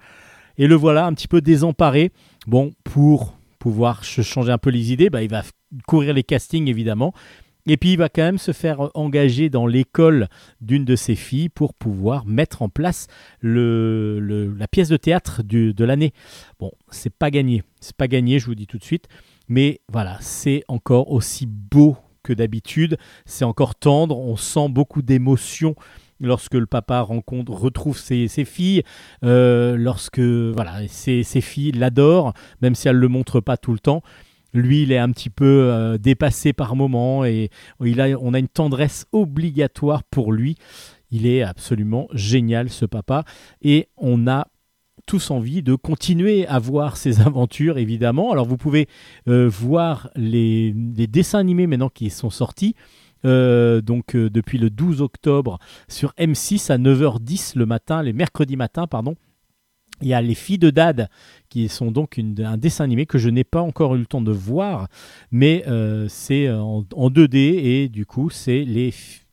Et 0.57 0.67
le 0.67 0.75
voilà 0.75 1.05
un 1.05 1.13
petit 1.13 1.29
peu 1.29 1.39
désemparé. 1.39 2.11
Bon, 2.45 2.71
pour 2.83 3.37
pouvoir 3.59 4.03
changer 4.03 4.51
un 4.51 4.57
peu 4.57 4.69
les 4.69 4.91
idées, 4.91 5.09
bah, 5.09 5.23
il 5.23 5.29
va 5.29 5.43
courir 5.87 6.13
les 6.13 6.23
castings 6.23 6.67
évidemment. 6.67 7.13
Et 7.69 7.77
puis 7.77 7.91
il 7.91 7.97
va 7.97 8.09
quand 8.09 8.23
même 8.23 8.39
se 8.39 8.51
faire 8.51 8.89
engager 8.95 9.51
dans 9.51 9.67
l'école 9.67 10.27
d'une 10.59 10.85
de 10.85 10.95
ses 10.95 11.13
filles 11.13 11.49
pour 11.49 11.75
pouvoir 11.75 12.25
mettre 12.25 12.63
en 12.63 12.67
place 12.67 13.05
la 13.43 14.67
pièce 14.67 14.89
de 14.89 14.97
théâtre 14.97 15.43
de 15.43 15.83
l'année. 15.85 16.11
Bon, 16.59 16.71
c'est 16.89 17.13
pas 17.13 17.29
gagné, 17.29 17.61
c'est 17.79 17.95
pas 17.95 18.07
gagné, 18.07 18.39
je 18.39 18.47
vous 18.47 18.55
dis 18.55 18.65
tout 18.65 18.79
de 18.79 18.83
suite, 18.83 19.07
mais 19.47 19.81
voilà, 19.87 20.17
c'est 20.19 20.63
encore 20.67 21.11
aussi 21.11 21.45
beau 21.45 21.95
que 22.23 22.33
d'habitude, 22.33 22.97
c'est 23.25 23.45
encore 23.45 23.75
tendre, 23.75 24.17
on 24.17 24.35
sent 24.35 24.69
beaucoup 24.69 25.03
d'émotions 25.03 25.75
lorsque 26.19 26.55
le 26.55 26.65
papa 26.65 27.01
rencontre, 27.01 27.51
retrouve 27.51 27.99
ses, 27.99 28.27
ses 28.27 28.45
filles, 28.45 28.81
euh, 29.23 29.77
lorsque 29.77 30.19
voilà, 30.19 30.87
ses, 30.87 31.21
ses 31.21 31.41
filles 31.41 31.71
l'adorent, 31.73 32.33
même 32.61 32.73
si 32.73 32.87
elles 32.87 32.95
ne 32.95 33.01
le 33.01 33.07
montrent 33.09 33.41
pas 33.41 33.57
tout 33.57 33.73
le 33.73 33.79
temps. 33.79 34.01
Lui, 34.53 34.83
il 34.83 34.91
est 34.91 34.97
un 34.97 35.11
petit 35.11 35.29
peu 35.29 35.69
euh, 35.71 35.97
dépassé 35.97 36.53
par 36.53 36.75
moments 36.75 37.25
et 37.25 37.49
on 37.79 38.33
a 38.33 38.39
une 38.39 38.47
tendresse 38.47 39.05
obligatoire 39.11 40.03
pour 40.03 40.31
lui. 40.31 40.55
Il 41.11 41.27
est 41.27 41.41
absolument 41.41 42.07
génial, 42.13 42.69
ce 42.69 42.85
papa. 42.85 43.23
Et 43.61 43.89
on 43.97 44.27
a 44.27 44.47
tous 45.05 45.31
envie 45.31 45.63
de 45.63 45.75
continuer 45.75 46.45
à 46.47 46.59
voir 46.59 46.97
ses 46.97 47.21
aventures, 47.25 47.77
évidemment. 47.77 48.31
Alors, 48.31 48.45
vous 48.45 48.57
pouvez 48.57 48.87
euh, 49.27 49.47
voir 49.47 50.09
les, 50.15 50.73
dessins 50.73 51.39
animés 51.39 51.67
maintenant 51.67 51.89
qui 51.89 52.09
sont 52.09 52.29
sortis. 52.29 52.75
Euh, 53.25 53.81
donc 53.81 54.15
depuis 54.15 54.57
le 54.57 54.69
12 54.69 55.01
octobre 55.01 55.59
sur 55.89 56.13
M6 56.17 56.71
à 56.71 56.77
9h10 56.77 57.57
le 57.57 57.65
matin, 57.65 58.01
les 58.01 58.13
mercredis 58.13 58.55
matins, 58.55 58.87
pardon. 58.87 59.15
Il 60.01 60.07
y 60.07 60.13
a 60.13 60.21
Les 60.21 60.35
Filles 60.35 60.59
de 60.59 60.69
Dad, 60.69 61.09
qui 61.49 61.67
sont 61.67 61.91
donc 61.91 62.19
un 62.19 62.57
dessin 62.57 62.85
animé 62.85 63.05
que 63.05 63.17
je 63.17 63.29
n'ai 63.29 63.43
pas 63.43 63.61
encore 63.61 63.95
eu 63.95 63.99
le 63.99 64.05
temps 64.05 64.21
de 64.21 64.31
voir, 64.31 64.87
mais 65.31 65.63
euh, 65.67 66.05
c'est 66.07 66.49
en, 66.49 66.85
en 66.95 67.09
2D 67.09 67.35
et 67.35 67.89
du 67.89 68.05
coup 68.05 68.29
c'est 68.29 68.65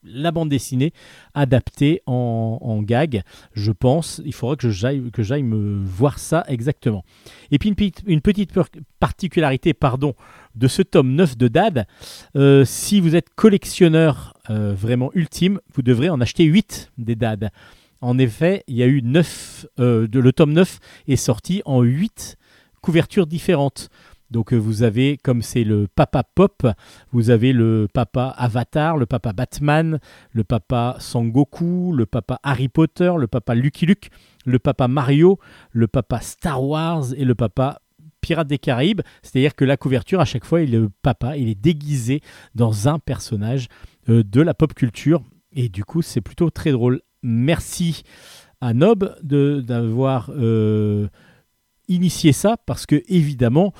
la 0.08 0.30
bande 0.30 0.48
dessinée 0.48 0.92
adaptée 1.34 2.02
en, 2.06 2.80
gag, 2.82 3.22
je 3.54 3.72
pense. 3.72 4.20
Il 4.24 4.32
faudra 4.32 4.56
que 4.56 4.70
j'aille 4.70 5.42
me 5.42 5.82
voir 5.84 6.18
ça 6.18 6.44
exactement. 6.48 7.04
Et 7.50 7.58
puis 7.58 7.74
une, 8.06 8.20
petite- 8.20 8.52
particularité, 8.98 9.74
pardon, 9.74 10.14
de 10.54 10.68
ce 10.68 10.82
tome 10.82 11.14
9 11.14 11.36
de 11.36 11.48
Dad, 11.48 11.86
euh, 12.36 12.64
si 12.64 13.00
vous 13.00 13.14
êtes 13.16 13.30
collectionneur 13.34 14.34
euh, 14.50 14.74
vraiment 14.74 15.10
ultime, 15.14 15.60
vous 15.74 15.82
devrez 15.82 16.08
en 16.08 16.20
acheter 16.20 16.44
8 16.44 16.92
des 16.98 17.16
Dad. 17.16 17.50
En 18.00 18.18
effet, 18.18 18.62
il 18.68 18.76
y 18.76 18.82
a 18.82 18.86
eu 18.86 19.02
9, 19.02 19.66
euh, 19.80 20.06
le 20.12 20.32
tome 20.32 20.52
9 20.52 20.78
est 21.08 21.16
sorti 21.16 21.62
en 21.64 21.82
8 21.82 22.36
couvertures 22.82 23.26
différentes. 23.26 23.88
Donc 24.30 24.52
euh, 24.52 24.56
vous 24.56 24.82
avez, 24.82 25.18
comme 25.18 25.42
c'est 25.42 25.64
le 25.64 25.86
papa 25.86 26.24
pop, 26.24 26.66
vous 27.12 27.30
avez 27.30 27.52
le 27.52 27.88
papa 27.92 28.34
Avatar, 28.36 28.96
le 28.96 29.06
papa 29.06 29.32
Batman, 29.32 30.00
le 30.32 30.44
papa 30.44 30.96
Sangoku, 30.98 31.92
le 31.92 32.06
papa 32.06 32.40
Harry 32.42 32.68
Potter, 32.68 33.12
le 33.18 33.28
papa 33.28 33.54
Lucky 33.54 33.86
Luke, 33.86 34.10
le 34.44 34.58
papa 34.58 34.88
Mario, 34.88 35.38
le 35.72 35.86
papa 35.86 36.20
Star 36.20 36.62
Wars 36.62 37.12
et 37.16 37.24
le 37.24 37.34
papa 37.34 37.80
Pirates 38.20 38.48
des 38.48 38.58
Caraïbes. 38.58 39.02
C'est-à-dire 39.22 39.54
que 39.54 39.64
la 39.64 39.76
couverture, 39.76 40.20
à 40.20 40.24
chaque 40.24 40.44
fois, 40.44 40.60
il 40.60 40.74
est 40.74 40.78
le 40.78 40.90
papa, 41.02 41.36
il 41.36 41.48
est 41.48 41.60
déguisé 41.60 42.20
dans 42.54 42.88
un 42.88 42.98
personnage 42.98 43.68
euh, 44.08 44.24
de 44.24 44.40
la 44.40 44.54
pop 44.54 44.74
culture. 44.74 45.22
Et 45.52 45.68
du 45.68 45.84
coup, 45.84 46.02
c'est 46.02 46.20
plutôt 46.20 46.50
très 46.50 46.72
drôle. 46.72 47.00
Merci 47.28 48.04
à 48.60 48.72
Nob 48.72 49.16
d'avoir 49.20 50.30
euh, 50.30 51.08
initié 51.88 52.32
ça 52.32 52.56
parce 52.66 52.86
que 52.86 53.02
évidemment, 53.08 53.72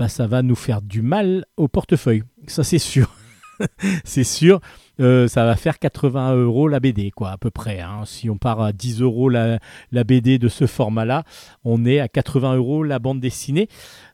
bah, 0.00 0.08
ça 0.08 0.26
va 0.26 0.42
nous 0.42 0.56
faire 0.56 0.82
du 0.82 1.00
mal 1.00 1.44
au 1.56 1.68
portefeuille. 1.68 2.24
Ça, 2.48 2.64
c'est 2.64 2.80
sûr. 2.80 3.14
c'est 4.04 4.24
sûr. 4.24 4.60
Euh, 4.98 5.28
ça 5.28 5.44
va 5.44 5.54
faire 5.54 5.78
80 5.78 6.34
euros 6.34 6.66
la 6.66 6.80
BD, 6.80 7.12
quoi, 7.12 7.30
à 7.30 7.38
peu 7.38 7.50
près. 7.50 7.78
hein. 7.78 8.02
Si 8.04 8.28
on 8.28 8.36
part 8.36 8.60
à 8.60 8.72
10 8.72 9.00
euros 9.00 9.28
la, 9.28 9.60
BD 9.92 10.40
de 10.40 10.48
ce 10.48 10.66
format-là, 10.66 11.22
on 11.62 11.84
est 11.84 12.00
à 12.00 12.08
80 12.08 12.56
euros 12.56 12.82
la 12.82 12.98
bande 12.98 13.20
dessinée. 13.20 13.68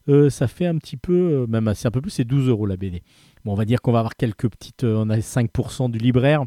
Euh, 0.09 0.29
ça 0.29 0.47
fait 0.47 0.67
un 0.67 0.77
petit 0.77 0.97
peu, 0.97 1.47
même 1.49 1.73
c'est 1.73 1.87
un 1.87 1.91
peu 1.91 2.01
plus, 2.01 2.11
c'est 2.11 2.23
12 2.23 2.49
euros 2.49 2.67
la 2.67 2.77
BD. 2.77 3.01
Bon, 3.45 3.51
on 3.51 3.55
va 3.55 3.65
dire 3.65 3.81
qu'on 3.81 3.91
va 3.91 3.99
avoir 3.99 4.15
quelques 4.15 4.49
petites, 4.49 4.83
euh, 4.83 5.03
on 5.05 5.09
a 5.11 5.17
5% 5.17 5.91
du 5.91 5.99
libraire, 5.99 6.43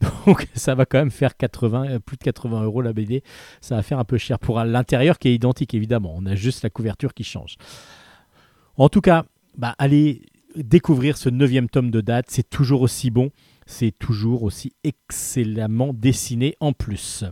donc 0.26 0.46
ça 0.54 0.74
va 0.74 0.84
quand 0.84 0.98
même 0.98 1.10
faire 1.10 1.36
80, 1.38 1.88
euh, 1.88 1.98
plus 1.98 2.18
de 2.18 2.22
80 2.22 2.64
euros 2.64 2.82
la 2.82 2.92
BD. 2.92 3.22
Ça 3.62 3.76
va 3.76 3.82
faire 3.82 3.98
un 3.98 4.04
peu 4.04 4.18
cher 4.18 4.38
pour 4.38 4.62
l'intérieur 4.62 5.18
qui 5.18 5.28
est 5.28 5.34
identique 5.34 5.72
évidemment. 5.72 6.14
On 6.14 6.26
a 6.26 6.34
juste 6.34 6.62
la 6.62 6.70
couverture 6.70 7.14
qui 7.14 7.24
change. 7.24 7.56
En 8.76 8.90
tout 8.90 9.00
cas, 9.00 9.24
bah, 9.56 9.74
allez 9.78 10.22
découvrir 10.54 11.16
ce 11.16 11.30
neuvième 11.30 11.68
tome 11.68 11.90
de 11.90 12.00
date. 12.00 12.26
C'est 12.28 12.48
toujours 12.48 12.82
aussi 12.82 13.10
bon. 13.10 13.30
C'est 13.66 13.92
toujours 13.98 14.42
aussi 14.42 14.74
excellemment 14.84 15.92
dessiné 15.94 16.56
en 16.60 16.72
plus. 16.72 17.24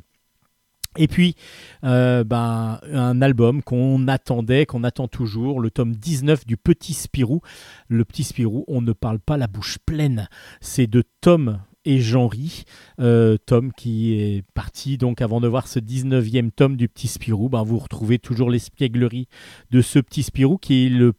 Et 0.98 1.08
puis, 1.08 1.36
euh, 1.84 2.22
ben, 2.24 2.78
un 2.92 3.22
album 3.22 3.62
qu'on 3.62 4.08
attendait, 4.08 4.66
qu'on 4.66 4.84
attend 4.84 5.08
toujours, 5.08 5.60
le 5.60 5.70
tome 5.70 5.96
19 5.96 6.46
du 6.46 6.56
Petit 6.56 6.94
Spirou. 6.94 7.40
Le 7.88 8.04
Petit 8.04 8.24
Spirou, 8.24 8.64
on 8.68 8.82
ne 8.82 8.92
parle 8.92 9.18
pas 9.18 9.36
la 9.36 9.46
bouche 9.46 9.78
pleine. 9.78 10.28
C'est 10.60 10.86
de 10.86 11.02
Tom 11.20 11.60
et 11.84 12.00
Jean-Ry. 12.00 12.64
Euh, 13.00 13.36
Tom 13.46 13.72
qui 13.72 14.14
est 14.14 14.44
parti 14.54 14.98
donc 14.98 15.22
avant 15.22 15.40
de 15.40 15.48
voir 15.48 15.66
ce 15.66 15.78
19e 15.78 16.50
tome 16.50 16.76
du 16.76 16.88
Petit 16.88 17.08
Spirou. 17.08 17.48
Ben, 17.48 17.62
vous 17.62 17.78
retrouvez 17.78 18.18
toujours 18.18 18.50
l'espièglerie 18.50 19.28
de 19.70 19.80
ce 19.80 19.98
Petit 19.98 20.22
Spirou 20.22 20.58
qui 20.58 20.86
est 20.86 20.90
le 20.90 21.14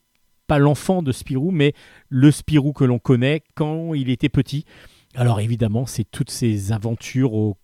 pas 0.45 0.59
l'enfant 0.59 1.01
de 1.01 1.11
Spirou, 1.11 1.51
mais 1.51 1.73
le 2.09 2.29
Spirou 2.29 2.73
que 2.73 2.83
l'on 2.83 2.99
connaît 2.99 3.43
quand 3.55 3.93
il 3.93 4.09
était 4.09 4.29
petit. 4.29 4.65
Alors 5.15 5.39
évidemment, 5.39 5.85
c'est 5.85 6.05
toutes 6.09 6.31
ces 6.31 6.71
aventures 6.71 7.33
au 7.33 7.57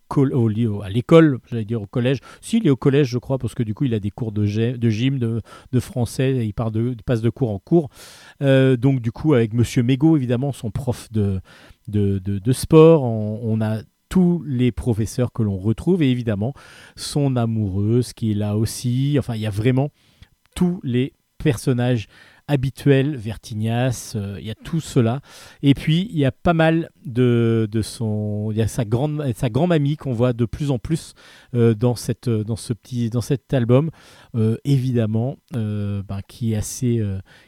à 0.82 0.88
l'école, 0.90 1.38
j'allais 1.48 1.64
dire 1.64 1.82
au 1.82 1.86
collège. 1.86 2.18
Si, 2.40 2.58
il 2.58 2.66
est 2.66 2.70
au 2.70 2.76
collège, 2.76 3.06
je 3.08 3.18
crois, 3.18 3.38
parce 3.38 3.54
que 3.54 3.62
du 3.62 3.74
coup, 3.74 3.84
il 3.84 3.94
a 3.94 4.00
des 4.00 4.10
cours 4.10 4.32
de, 4.32 4.44
gym, 4.44 5.18
de, 5.18 5.80
français, 5.80 6.44
il, 6.44 6.52
passe 6.52 7.20
de 7.20 7.30
cours 7.30 7.50
en 7.50 7.60
cours. 7.60 7.90
Euh, 8.42 8.76
donc 8.76 9.00
du 9.00 9.12
coup, 9.12 9.34
avec 9.34 9.54
Monsieur 9.54 9.84
Mégot, 9.84 10.16
évidemment, 10.16 10.52
son 10.52 10.70
prof 10.70 11.08
de 11.12 11.40
sport, 12.52 13.04
on, 13.04 13.40
on 13.42 13.60
a 13.60 13.82
tous 14.08 14.42
les 14.44 14.72
professeurs 14.72 15.32
que 15.32 15.42
l'on 15.42 15.56
retrouve, 15.56 16.02
et 16.02 16.10
évidemment, 16.10 16.52
son 16.96 17.36
amoureuse 17.36 18.12
qui 18.12 18.32
est 18.32 18.34
là 18.34 18.56
aussi. 18.56 19.16
Enfin, 19.18 19.36
il 19.36 19.40
y 19.40 19.46
a 19.46 19.50
vraiment 19.50 19.90
tous 20.56 20.80
les 20.82 21.14
personnages 21.38 22.08
habituels, 22.50 23.16
Vertignas, 23.16 24.14
euh, 24.16 24.36
il 24.40 24.46
y 24.46 24.50
a 24.50 24.56
tout 24.56 24.80
cela. 24.80 25.20
Et 25.62 25.72
puis, 25.72 26.08
il 26.10 26.18
y 26.18 26.24
a 26.24 26.32
pas 26.32 26.52
mal 26.52 26.90
de, 27.06 27.68
de 27.70 27.80
son... 27.80 28.50
Il 28.50 28.58
y 28.58 28.62
a 28.62 28.66
sa 28.66 28.84
grande 28.84 29.24
sa 29.36 29.48
grand-mamie 29.48 29.96
qu'on 29.96 30.12
voit 30.12 30.32
de 30.32 30.44
plus 30.44 30.72
en 30.72 30.78
plus 30.78 31.14
euh, 31.54 31.74
dans, 31.74 31.94
cette, 31.94 32.28
dans, 32.28 32.56
ce 32.56 32.72
petit, 32.72 33.08
dans 33.08 33.20
cet 33.20 33.54
album, 33.54 33.90
euh, 34.34 34.56
évidemment, 34.64 35.36
ben, 35.52 36.20
qui 36.26 36.52
est 36.52 36.56
assez... 36.56 37.00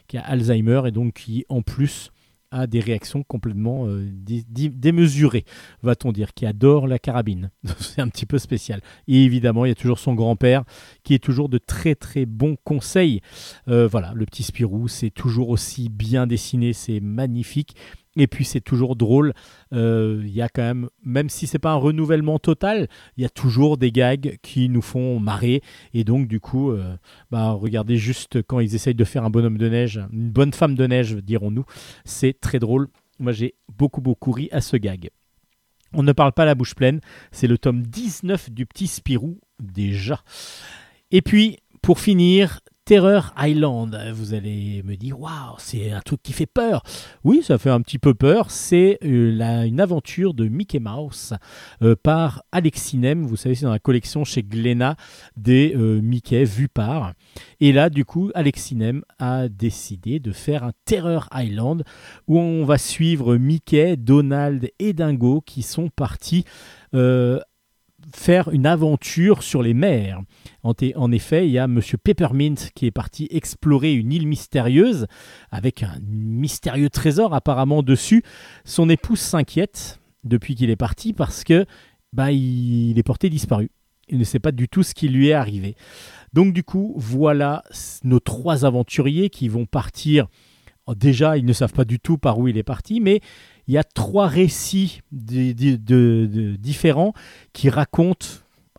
qui 0.07 0.17
a 0.17 0.21
Alzheimer 0.21 0.83
et 0.85 0.91
donc 0.91 1.15
qui, 1.15 1.45
en 1.49 1.61
plus, 1.61 2.12
a 2.53 2.67
des 2.67 2.79
réactions 2.79 3.23
complètement 3.23 3.87
euh, 3.87 4.07
dé- 4.11 4.45
dé- 4.47 4.69
démesurées, 4.69 5.45
va-t-on 5.81 6.11
dire, 6.11 6.33
qui 6.33 6.45
adore 6.45 6.87
la 6.87 6.99
carabine. 6.99 7.51
C'est 7.79 8.01
un 8.01 8.07
petit 8.09 8.25
peu 8.25 8.37
spécial. 8.37 8.81
Et 9.07 9.23
évidemment, 9.23 9.65
il 9.65 9.69
y 9.69 9.71
a 9.71 9.75
toujours 9.75 9.99
son 9.99 10.13
grand-père 10.13 10.63
qui 11.03 11.13
est 11.13 11.19
toujours 11.23 11.49
de 11.49 11.57
très 11.57 11.95
très 11.95 12.25
bons 12.25 12.55
conseils. 12.63 13.21
Euh, 13.67 13.87
voilà, 13.87 14.13
le 14.15 14.25
petit 14.25 14.43
Spirou, 14.43 14.87
c'est 14.87 15.09
toujours 15.09 15.49
aussi 15.49 15.89
bien 15.89 16.27
dessiné, 16.27 16.73
c'est 16.73 16.99
magnifique. 16.99 17.75
Et 18.15 18.27
puis 18.27 18.45
c'est 18.45 18.61
toujours 18.61 18.95
drôle. 18.95 19.33
Euh, 19.73 20.21
Il 20.23 20.33
y 20.33 20.41
a 20.41 20.49
quand 20.49 20.61
même, 20.61 20.89
même 21.03 21.29
si 21.29 21.47
c'est 21.47 21.59
pas 21.59 21.71
un 21.71 21.77
renouvellement 21.77 22.39
total, 22.39 22.87
il 23.17 23.23
y 23.23 23.25
a 23.25 23.29
toujours 23.29 23.77
des 23.77 23.91
gags 23.91 24.37
qui 24.41 24.69
nous 24.69 24.81
font 24.81 25.19
marrer. 25.19 25.61
Et 25.93 26.03
donc 26.03 26.27
du 26.27 26.39
coup, 26.39 26.71
euh, 26.71 26.95
bah, 27.31 27.51
regardez 27.51 27.97
juste 27.97 28.41
quand 28.43 28.59
ils 28.59 28.75
essayent 28.75 28.95
de 28.95 29.03
faire 29.03 29.23
un 29.23 29.29
bonhomme 29.29 29.57
de 29.57 29.69
neige, 29.69 29.99
une 30.11 30.29
bonne 30.29 30.53
femme 30.53 30.75
de 30.75 30.85
neige, 30.85 31.15
dirons-nous. 31.15 31.65
C'est 32.05 32.39
très 32.39 32.59
drôle. 32.59 32.87
Moi 33.19 33.31
j'ai 33.31 33.55
beaucoup 33.77 34.01
beaucoup 34.01 34.31
ri 34.31 34.49
à 34.51 34.61
ce 34.61 34.77
gag. 34.77 35.09
On 35.93 36.03
ne 36.03 36.11
parle 36.11 36.33
pas 36.33 36.45
la 36.45 36.55
bouche 36.55 36.75
pleine. 36.75 36.99
C'est 37.31 37.47
le 37.47 37.57
tome 37.57 37.83
19 37.83 38.49
du 38.51 38.65
petit 38.65 38.87
Spirou 38.87 39.39
déjà. 39.59 40.23
Et 41.11 41.21
puis, 41.21 41.57
pour 41.83 41.99
finir, 41.99 42.59
Terror 42.85 43.33
Island. 43.37 43.97
Vous 44.13 44.33
allez 44.33 44.83
me 44.83 44.95
dire, 44.95 45.19
waouh, 45.19 45.55
c'est 45.57 45.91
un 45.91 46.01
truc 46.01 46.21
qui 46.21 46.33
fait 46.33 46.45
peur. 46.45 46.83
Oui, 47.23 47.41
ça 47.41 47.57
fait 47.57 47.69
un 47.69 47.81
petit 47.81 47.97
peu 47.97 48.13
peur. 48.13 48.51
C'est 48.51 48.99
euh, 49.03 49.63
une 49.63 49.79
aventure 49.79 50.33
de 50.33 50.47
Mickey 50.47 50.79
Mouse 50.79 51.33
euh, 51.81 51.95
par 51.95 52.43
Alexinem. 52.51 53.25
Vous 53.25 53.37
savez, 53.37 53.55
c'est 53.55 53.65
dans 53.65 53.71
la 53.71 53.79
collection 53.79 54.25
chez 54.25 54.43
Glénat 54.43 54.97
des 55.37 55.73
euh, 55.75 56.01
Mickey 56.01 56.43
vus 56.43 56.67
par. 56.67 57.13
Et 57.61 57.71
là, 57.71 57.89
du 57.89 58.03
coup, 58.03 58.31
Alexinem 58.35 59.03
a 59.17 59.47
décidé 59.47 60.19
de 60.19 60.33
faire 60.33 60.63
un 60.65 60.73
Terror 60.83 61.29
Island 61.33 61.83
où 62.27 62.37
on 62.37 62.65
va 62.65 62.77
suivre 62.77 63.37
Mickey, 63.37 63.95
Donald 63.95 64.69
et 64.79 64.91
Dingo 64.91 65.41
qui 65.41 65.61
sont 65.61 65.89
partis 65.89 66.43
faire 68.15 68.49
une 68.49 68.65
aventure 68.65 69.43
sur 69.43 69.61
les 69.63 69.73
mers. 69.73 70.21
En, 70.63 71.11
effet, 71.11 71.47
il 71.47 71.51
y 71.51 71.59
a 71.59 71.67
Monsieur 71.67 71.97
Peppermint 71.97 72.55
qui 72.75 72.85
est 72.85 72.91
parti 72.91 73.27
explorer 73.31 73.93
une 73.93 74.11
île 74.11 74.27
mystérieuse 74.27 75.07
avec 75.51 75.83
un 75.83 75.97
mystérieux 76.07 76.89
trésor 76.89 77.33
apparemment 77.33 77.83
dessus. 77.83 78.23
Son 78.65 78.89
épouse 78.89 79.19
s'inquiète 79.19 79.99
depuis 80.23 80.55
qu'il 80.55 80.69
est 80.69 80.75
parti 80.75 81.13
parce 81.13 81.43
que 81.43 81.65
bah, 82.13 82.31
il 82.31 82.97
est 82.97 83.03
porté 83.03 83.29
disparu. 83.29 83.69
Il 84.09 84.17
ne 84.17 84.23
sait 84.23 84.39
pas 84.39 84.51
du 84.51 84.67
tout 84.67 84.83
ce 84.83 84.93
qui 84.93 85.07
lui 85.07 85.29
est 85.29 85.33
arrivé. 85.33 85.75
Donc 86.33 86.53
du 86.53 86.63
coup, 86.63 86.93
voilà 86.97 87.63
nos 88.03 88.19
trois 88.19 88.65
aventuriers 88.65 89.29
qui 89.29 89.47
vont 89.47 89.65
partir 89.65 90.27
déjà, 90.93 91.37
ils 91.37 91.45
ne 91.45 91.53
savent 91.53 91.73
pas 91.73 91.85
du 91.85 91.99
tout 91.99 92.17
par 92.17 92.39
où 92.39 92.47
il 92.47 92.57
est 92.57 92.63
parti, 92.63 92.99
mais 92.99 93.21
il 93.67 93.73
y 93.73 93.77
a 93.77 93.83
trois 93.83 94.27
récits 94.27 95.01
différents 95.11 97.13
qui 97.53 97.69
racontent 97.69 98.27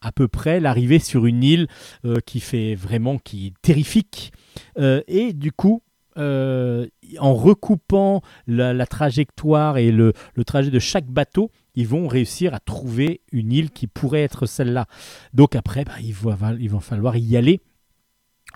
à 0.05 0.13
peu 0.13 0.29
près 0.29 0.61
l'arrivée 0.61 0.99
sur 0.99 1.27
une 1.27 1.43
île 1.43 1.67
euh, 2.05 2.19
qui 2.25 2.41
fait 2.41 2.75
vraiment 2.75 3.19
qui 3.19 3.49
est 3.49 3.53
terrifique. 3.63 4.33
Euh, 4.79 5.03
et 5.09 5.33
du 5.33 5.51
coup, 5.51 5.83
euh, 6.17 6.87
en 7.19 7.35
recoupant 7.35 8.23
la, 8.47 8.87
trajectoire 8.87 9.79
et 9.79 9.91
le, 9.91 10.13
trajet 10.47 10.71
de 10.71 10.79
chaque 10.79 11.07
bateau, 11.07 11.51
ils 11.75 11.89
vont 11.89 12.07
réussir 12.07 12.55
à 12.55 12.61
trouver 12.61 13.23
une 13.33 13.53
île 13.53 13.71
qui 13.71 13.87
pourrait 13.87 14.23
être 14.23 14.47
celle-là. 14.47 14.87
Donc 15.33 15.57
après, 15.57 15.85
bah, 15.85 15.95
il, 16.01 16.15
il 16.61 16.71
va 16.71 16.81
falloir 16.81 17.17
y 17.17 17.37
aller. 17.37 17.61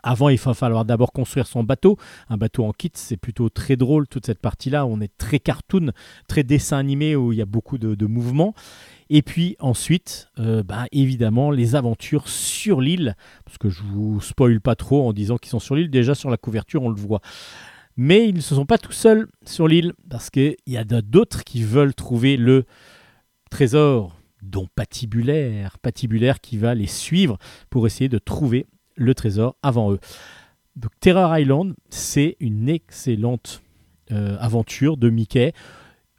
Avant, 0.03 0.29
il 0.29 0.39
va 0.39 0.55
falloir 0.55 0.85
d'abord 0.85 1.13
construire 1.13 1.47
son 1.47 1.65
bateau. 1.65 1.97
Un 2.29 2.37
bateau 2.37 2.65
en 2.65 2.73
kit, 2.73 2.91
c'est 2.95 3.17
plutôt 3.17 3.49
très 3.49 3.77
drôle, 3.77 4.07
toute 4.07 4.27
cette 4.27 4.41
partie-là. 4.41 4.87
On 4.87 5.01
est 5.01 5.17
très 5.19 5.39
cartoon, 5.39 5.93
très 6.29 6.43
dessin 6.43 6.79
animé 6.79 7.17
où 7.17 7.33
il 7.33 7.39
y 7.39 7.43
a 7.43 7.47
beaucoup 7.47 7.79
de, 7.79 8.07
mouvements. 8.07 8.55
Et 9.11 9.23
puis 9.23 9.57
ensuite, 9.59 10.29
euh, 10.39 10.63
bah, 10.63 10.87
évidemment, 10.93 11.51
les 11.51 11.75
aventures 11.75 12.29
sur 12.29 12.81
l'île. 12.81 13.17
Parce 13.45 13.59
que 13.59 13.69
je 13.69 13.83
vous 13.83 14.21
spoil 14.21 14.61
pas 14.61 14.77
trop 14.77 15.07
en 15.07 15.13
disant 15.13 15.37
qu'ils 15.37 15.51
sont 15.51 15.61
sur 15.61 15.75
l'île. 15.75 15.91
Déjà, 15.91 16.15
sur 16.15 16.31
la 16.31 16.37
couverture, 16.37 16.83
on 16.83 16.89
le 16.89 17.01
voit. 17.01 17.21
Mais 17.97 18.29
ils 18.29 18.35
ne 18.35 18.41
se 18.41 18.55
sont 18.55 18.67
pas 18.67 18.79
tout 18.79 18.93
seuls 18.93 19.29
sur 19.45 19.67
l'île. 19.67 19.93
Parce 20.09 20.31
qu'il 20.31 20.57
y 20.67 20.77
a 20.77 20.85
d'autres 20.85 21.45
qui 21.45 21.63
veulent 21.63 21.95
trouver 21.95 22.37
le 22.37 22.65
trésor, 23.51 24.19
dont 24.43 24.69
Patibulaire. 24.75 25.79
Patibulaire 25.79 26.41
qui 26.41 26.57
va 26.57 26.75
les 26.75 26.87
suivre 26.87 27.39
pour 27.71 27.87
essayer 27.87 28.09
de 28.09 28.19
trouver 28.19 28.67
le 28.99 29.15
trésor 29.15 29.57
avant 29.63 29.93
eux. 29.93 30.01
Donc 30.77 30.93
Terror 31.01 31.37
Island, 31.37 31.75
c'est 31.89 32.37
une 32.41 32.69
excellente 32.69 33.63
euh, 34.13 34.37
aventure 34.39 34.97
de 34.97 35.11
Mickey. 35.11 35.53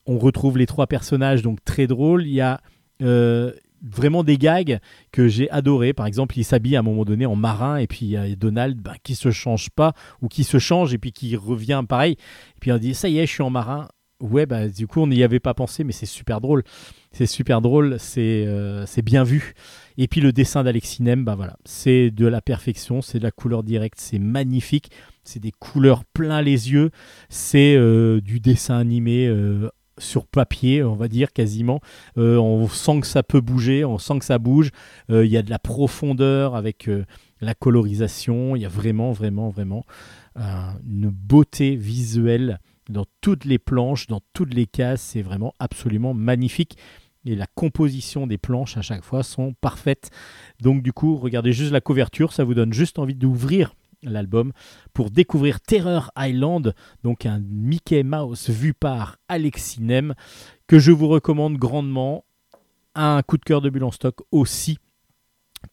On 0.06 0.18
retrouve 0.18 0.58
les 0.58 0.66
trois 0.66 0.88
personnages, 0.88 1.42
donc 1.42 1.64
très 1.64 1.88
drôles. 1.88 2.26
Il 2.26 2.34
y 2.34 2.42
a 2.42 2.62
euh, 3.02 3.52
vraiment 3.82 4.24
des 4.24 4.38
gags 4.38 4.80
que 5.12 5.28
j'ai 5.28 5.50
adoré. 5.52 5.94
Par 5.94 6.06
exemple, 6.06 6.38
il 6.38 6.44
s'habille 6.44 6.76
à 6.76 6.80
un 6.80 6.84
moment 6.84 7.06
donné 7.06 7.26
en 7.26 7.36
marin 7.36 7.78
et 7.78 7.88
puis 7.88 8.06
il 8.06 8.10
y 8.10 8.18
a 8.18 8.36
Donald 8.36 8.78
ben, 8.78 8.96
qui 9.04 9.16
se 9.16 9.32
change 9.32 9.70
pas 9.70 9.94
ou 10.22 10.28
qui 10.28 10.44
se 10.44 10.60
change 10.60 10.94
et 10.94 10.98
puis 10.98 11.12
qui 11.12 11.36
revient 11.36 11.84
pareil. 11.88 12.14
Et 12.14 12.60
puis 12.60 12.72
on 12.72 12.78
dit 12.78 12.94
ça 12.94 13.08
y 13.08 13.20
est, 13.20 13.26
je 13.26 13.32
suis 13.32 13.44
en 13.44 13.50
marin. 13.50 13.88
Ouais, 14.22 14.46
bah, 14.46 14.68
du 14.68 14.86
coup, 14.86 15.00
on 15.00 15.08
n'y 15.08 15.24
avait 15.24 15.40
pas 15.40 15.54
pensé, 15.54 15.86
mais 15.86 15.94
c'est 15.94 16.06
super 16.06 16.42
drôle. 16.42 16.64
C'est 17.14 17.26
super 17.26 17.62
drôle, 17.62 17.96
c'est 18.00 18.44
euh, 18.48 18.86
bien 19.04 19.24
vu. 19.24 19.54
Et 19.98 20.08
puis 20.08 20.20
le 20.20 20.34
dessin 20.34 20.64
d'Alexis 20.64 21.02
Nem, 21.02 21.24
bah 21.24 21.36
voilà, 21.36 21.58
c'est 21.64 22.12
de 22.12 22.28
la 22.28 22.42
perfection, 22.42 23.02
c'est 23.02 23.18
de 23.18 23.24
la 23.24 23.32
couleur 23.32 23.64
directe, 23.64 23.98
c'est 24.00 24.20
magnifique, 24.20 24.92
c'est 25.24 25.40
des 25.40 25.52
couleurs 25.52 26.04
plein 26.06 26.42
les 26.42 26.72
yeux, 26.72 26.92
c'est 27.30 27.76
euh, 27.76 28.22
du 28.22 28.40
dessin 28.40 28.78
animé 28.78 29.26
euh, 29.28 29.70
sur 29.98 30.28
papier, 30.28 30.84
on 30.84 30.96
va 30.96 31.08
dire 31.08 31.32
quasiment. 31.32 31.80
On 32.18 32.68
sent 32.68 33.02
que 33.02 33.08
ça 33.08 33.24
peut 33.24 33.42
bouger, 33.42 33.86
on 33.86 33.98
sent 33.98 34.20
que 34.20 34.26
ça 34.26 34.38
bouge. 34.38 34.70
Il 35.10 35.26
y 35.26 35.38
a 35.38 35.42
de 35.42 35.50
la 35.50 35.60
profondeur 35.60 36.56
avec 36.56 36.90
la 37.42 37.54
colorisation, 37.54 38.56
il 38.56 38.62
y 38.62 38.66
a 38.66 38.70
vraiment, 38.70 39.12
vraiment, 39.12 39.50
vraiment 39.50 39.86
une 40.38 41.10
beauté 41.10 41.76
visuelle 41.76 42.60
dans 42.90 43.06
toutes 43.22 43.46
les 43.46 43.60
planches, 43.60 44.08
dans 44.08 44.22
toutes 44.34 44.54
les 44.54 44.66
cases, 44.66 45.02
c'est 45.02 45.22
vraiment 45.22 45.54
absolument 45.60 46.14
magnifique. 46.14 46.78
Et 47.26 47.36
la 47.36 47.48
composition 47.48 48.28
des 48.28 48.38
planches 48.38 48.78
à 48.78 48.82
chaque 48.82 49.04
fois 49.04 49.24
sont 49.24 49.54
parfaites. 49.62 50.10
Donc 50.62 50.82
du 50.82 50.94
coup, 50.94 51.16
regardez 51.18 51.54
juste 51.54 51.72
la 51.72 51.82
couverture, 51.82 52.34
ça 52.34 52.44
vous 52.44 52.54
donne 52.54 52.74
juste 52.74 52.98
envie 52.98 53.16
d'ouvrir 53.16 53.76
l'album 54.04 54.54
pour 54.94 55.12
découvrir 55.12 55.60
Terror 55.60 56.12
Island, 56.18 56.74
donc 57.04 57.26
un 57.26 57.40
Mickey 57.40 58.04
Mouse 58.04 58.50
vu 58.50 58.74
par 58.74 59.18
Alexis 59.28 59.82
Nem, 59.82 60.16
que 60.68 60.80
je 60.80 60.92
vous 60.92 61.08
recommande 61.08 61.58
grandement. 61.58 62.26
Un 62.96 63.22
coup 63.22 63.38
de 63.38 63.44
cœur 63.44 63.62
de 63.62 63.70
Bulle 63.70 63.84
en 63.84 63.92
stock 63.92 64.22
aussi, 64.32 64.80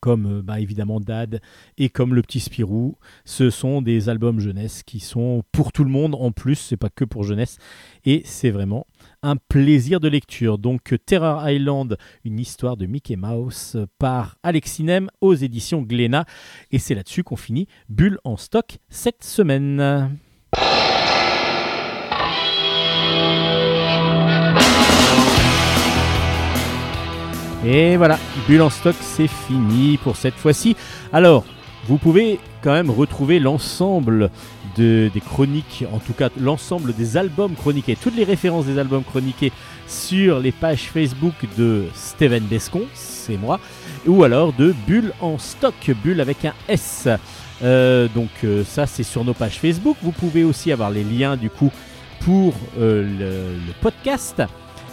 comme 0.00 0.38
euh, 0.38 0.42
bah, 0.42 0.60
évidemment 0.60 1.00
Dad 1.00 1.40
et 1.78 1.88
comme 1.88 2.14
Le 2.14 2.22
Petit 2.22 2.40
Spirou. 2.40 2.96
Ce 3.24 3.50
sont 3.50 3.82
des 3.82 4.08
albums 4.08 4.40
jeunesse 4.40 4.82
qui 4.82 5.00
sont 5.00 5.42
pour 5.52 5.72
tout 5.72 5.84
le 5.84 5.90
monde 5.90 6.14
en 6.14 6.32
plus, 6.32 6.56
c'est 6.56 6.76
pas 6.76 6.90
que 6.90 7.04
pour 7.04 7.24
jeunesse. 7.24 7.58
Et 8.04 8.22
c'est 8.24 8.50
vraiment 8.50 8.86
un 9.22 9.36
plaisir 9.36 10.00
de 10.00 10.08
lecture. 10.08 10.58
Donc 10.58 10.94
Terror 11.04 11.48
Island, 11.48 11.96
une 12.24 12.38
histoire 12.38 12.76
de 12.76 12.86
Mickey 12.86 13.16
Mouse 13.16 13.76
par 13.98 14.36
Alexis 14.42 14.84
Nem 14.84 15.08
aux 15.20 15.34
éditions 15.34 15.82
Glénat. 15.82 16.24
Et 16.70 16.78
c'est 16.78 16.94
là-dessus 16.94 17.24
qu'on 17.24 17.36
finit 17.36 17.66
Bulle 17.88 18.18
en 18.24 18.36
stock 18.36 18.78
cette 18.88 19.24
semaine. 19.24 20.16
Et 27.66 27.96
voilà, 27.96 28.16
Bulle 28.46 28.62
en 28.62 28.70
stock, 28.70 28.94
c'est 29.00 29.26
fini 29.26 29.96
pour 29.96 30.16
cette 30.16 30.34
fois-ci. 30.36 30.76
Alors, 31.12 31.44
vous 31.88 31.98
pouvez 31.98 32.38
quand 32.62 32.72
même 32.72 32.90
retrouver 32.90 33.40
l'ensemble 33.40 34.30
de- 34.76 35.10
des 35.12 35.20
chroniques, 35.20 35.84
en 35.92 35.98
tout 35.98 36.12
cas 36.12 36.28
l'ensemble 36.40 36.94
des 36.94 37.16
albums 37.16 37.54
chroniqués, 37.54 37.96
toutes 38.00 38.16
les 38.16 38.22
références 38.24 38.66
des 38.66 38.78
albums 38.78 39.02
chroniqués 39.04 39.50
sur 39.88 40.38
les 40.38 40.52
pages 40.52 40.82
Facebook 40.92 41.34
de 41.58 41.86
Steven 41.94 42.46
Descon, 42.46 42.82
c'est 42.94 43.36
moi, 43.36 43.58
ou 44.06 44.22
alors 44.22 44.52
de 44.52 44.72
Bulle 44.86 45.12
en 45.20 45.36
stock, 45.38 45.74
Bulle 46.04 46.20
avec 46.20 46.44
un 46.44 46.54
S. 46.68 47.08
Euh, 47.62 48.06
donc 48.14 48.28
euh, 48.44 48.64
ça 48.64 48.86
c'est 48.86 49.02
sur 49.02 49.24
nos 49.24 49.34
pages 49.34 49.58
Facebook. 49.58 49.96
Vous 50.02 50.12
pouvez 50.12 50.44
aussi 50.44 50.70
avoir 50.72 50.90
les 50.90 51.04
liens 51.04 51.36
du 51.36 51.50
coup 51.50 51.72
pour 52.20 52.52
euh, 52.78 53.56
le 53.66 53.72
podcast. 53.80 54.42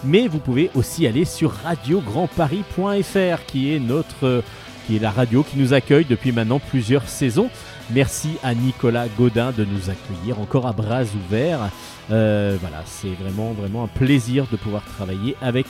Mais 0.06 0.28
vous 0.28 0.40
pouvez 0.40 0.70
aussi 0.76 1.08
aller 1.08 1.26
sur 1.26 1.52
radiograndparis.fr 1.52 3.46
qui 3.48 3.74
est 3.74 3.80
notre 3.80 4.44
qui 4.86 4.98
est 4.98 5.00
la 5.00 5.12
radio 5.12 5.44
qui 5.44 5.58
nous 5.58 5.74
accueille 5.74 6.06
depuis 6.06 6.32
maintenant 6.32 6.60
plusieurs 6.60 7.08
saisons. 7.08 7.50
Merci 7.92 8.38
à 8.44 8.54
Nicolas 8.54 9.08
Godin 9.08 9.52
de 9.52 9.66
nous 9.66 9.90
accueillir 9.90 10.40
encore 10.40 10.68
à 10.68 10.74
bras 10.74 11.04
ouverts. 11.04 11.70
Euh, 12.12 12.58
voilà, 12.60 12.82
c'est 12.86 13.14
vraiment 13.22 13.54
vraiment 13.54 13.84
un 13.84 13.88
plaisir 13.88 14.46
de 14.52 14.58
pouvoir 14.58 14.84
travailler 14.84 15.36
avec 15.42 15.68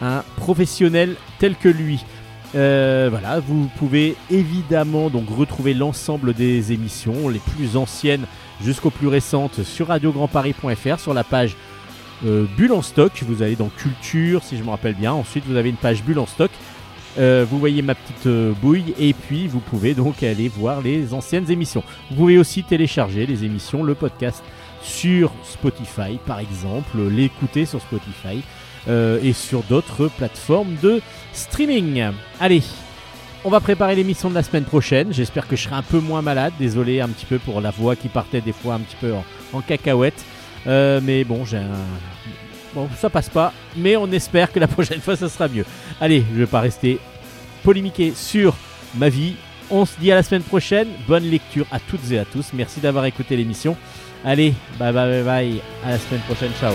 un 0.00 0.22
professionnel 0.36 1.16
tel 1.38 1.56
que 1.56 1.68
lui. 1.68 2.04
Euh, 2.54 3.08
voilà, 3.10 3.40
vous 3.40 3.68
pouvez 3.76 4.16
évidemment 4.30 5.10
donc 5.10 5.28
retrouver 5.28 5.74
l'ensemble 5.74 6.32
des 6.32 6.72
émissions, 6.72 7.28
les 7.28 7.40
plus 7.40 7.76
anciennes 7.76 8.24
jusqu'aux 8.62 8.90
plus 8.90 9.08
récentes, 9.08 9.62
sur 9.62 9.88
radiograndparis.fr, 9.88 10.98
sur 10.98 11.12
la 11.12 11.24
page 11.24 11.56
euh, 12.26 12.46
Bulle 12.56 12.72
en 12.72 12.82
stock. 12.82 13.12
Vous 13.26 13.42
allez 13.42 13.56
dans 13.56 13.68
Culture, 13.68 14.42
si 14.42 14.56
je 14.56 14.62
me 14.62 14.70
rappelle 14.70 14.94
bien. 14.94 15.12
Ensuite, 15.12 15.44
vous 15.46 15.56
avez 15.56 15.70
une 15.70 15.76
page 15.76 16.02
Bulle 16.02 16.18
en 16.18 16.26
stock. 16.26 16.50
Euh, 17.18 17.44
vous 17.48 17.58
voyez 17.58 17.82
ma 17.82 17.94
petite 17.94 18.26
euh, 18.26 18.52
bouille 18.52 18.94
et 18.98 19.12
puis 19.12 19.48
vous 19.48 19.58
pouvez 19.58 19.94
donc 19.94 20.22
aller 20.22 20.48
voir 20.48 20.80
les 20.80 21.14
anciennes 21.14 21.50
émissions. 21.50 21.82
Vous 22.10 22.16
pouvez 22.16 22.38
aussi 22.38 22.62
télécharger 22.62 23.26
les 23.26 23.44
émissions, 23.44 23.82
le 23.82 23.94
podcast 23.94 24.42
sur 24.82 25.32
Spotify 25.42 26.18
par 26.26 26.38
exemple, 26.38 26.98
l'écouter 27.10 27.66
sur 27.66 27.80
Spotify 27.80 28.42
euh, 28.88 29.18
et 29.22 29.32
sur 29.32 29.62
d'autres 29.64 30.08
plateformes 30.08 30.76
de 30.80 31.00
streaming. 31.32 32.04
Allez, 32.38 32.62
on 33.44 33.50
va 33.50 33.58
préparer 33.58 33.96
l'émission 33.96 34.30
de 34.30 34.34
la 34.34 34.44
semaine 34.44 34.64
prochaine. 34.64 35.12
J'espère 35.12 35.48
que 35.48 35.56
je 35.56 35.64
serai 35.64 35.74
un 35.74 35.82
peu 35.82 35.98
moins 35.98 36.22
malade. 36.22 36.52
Désolé 36.60 37.00
un 37.00 37.08
petit 37.08 37.26
peu 37.26 37.40
pour 37.40 37.60
la 37.60 37.72
voix 37.72 37.96
qui 37.96 38.08
partait 38.08 38.40
des 38.40 38.52
fois 38.52 38.74
un 38.74 38.80
petit 38.80 38.96
peu 39.00 39.12
en, 39.12 39.24
en 39.54 39.60
cacahuète. 39.60 40.24
Euh, 40.66 41.00
mais 41.02 41.24
bon, 41.24 41.44
j'ai 41.44 41.58
un... 41.58 41.86
Bon, 42.74 42.88
ça 42.98 43.08
passe 43.08 43.30
pas, 43.30 43.52
mais 43.76 43.96
on 43.96 44.10
espère 44.12 44.52
que 44.52 44.60
la 44.60 44.68
prochaine 44.68 45.00
fois 45.00 45.16
ça 45.16 45.28
sera 45.28 45.48
mieux. 45.48 45.64
Allez, 46.00 46.24
je 46.32 46.40
vais 46.40 46.46
pas 46.46 46.60
rester 46.60 46.98
polémiquer 47.62 48.12
sur 48.14 48.54
ma 48.94 49.08
vie. 49.08 49.34
On 49.70 49.84
se 49.84 49.98
dit 49.98 50.12
à 50.12 50.14
la 50.14 50.22
semaine 50.22 50.42
prochaine. 50.42 50.88
Bonne 51.06 51.24
lecture 51.24 51.66
à 51.70 51.80
toutes 51.80 52.10
et 52.10 52.18
à 52.18 52.24
tous. 52.24 52.52
Merci 52.52 52.80
d'avoir 52.80 53.04
écouté 53.04 53.36
l'émission. 53.36 53.76
Allez, 54.24 54.54
bye 54.78 54.92
bye 54.92 55.08
bye 55.08 55.22
bye. 55.22 55.60
À 55.84 55.90
la 55.90 55.98
semaine 55.98 56.22
prochaine. 56.22 56.52
Ciao. 56.58 56.74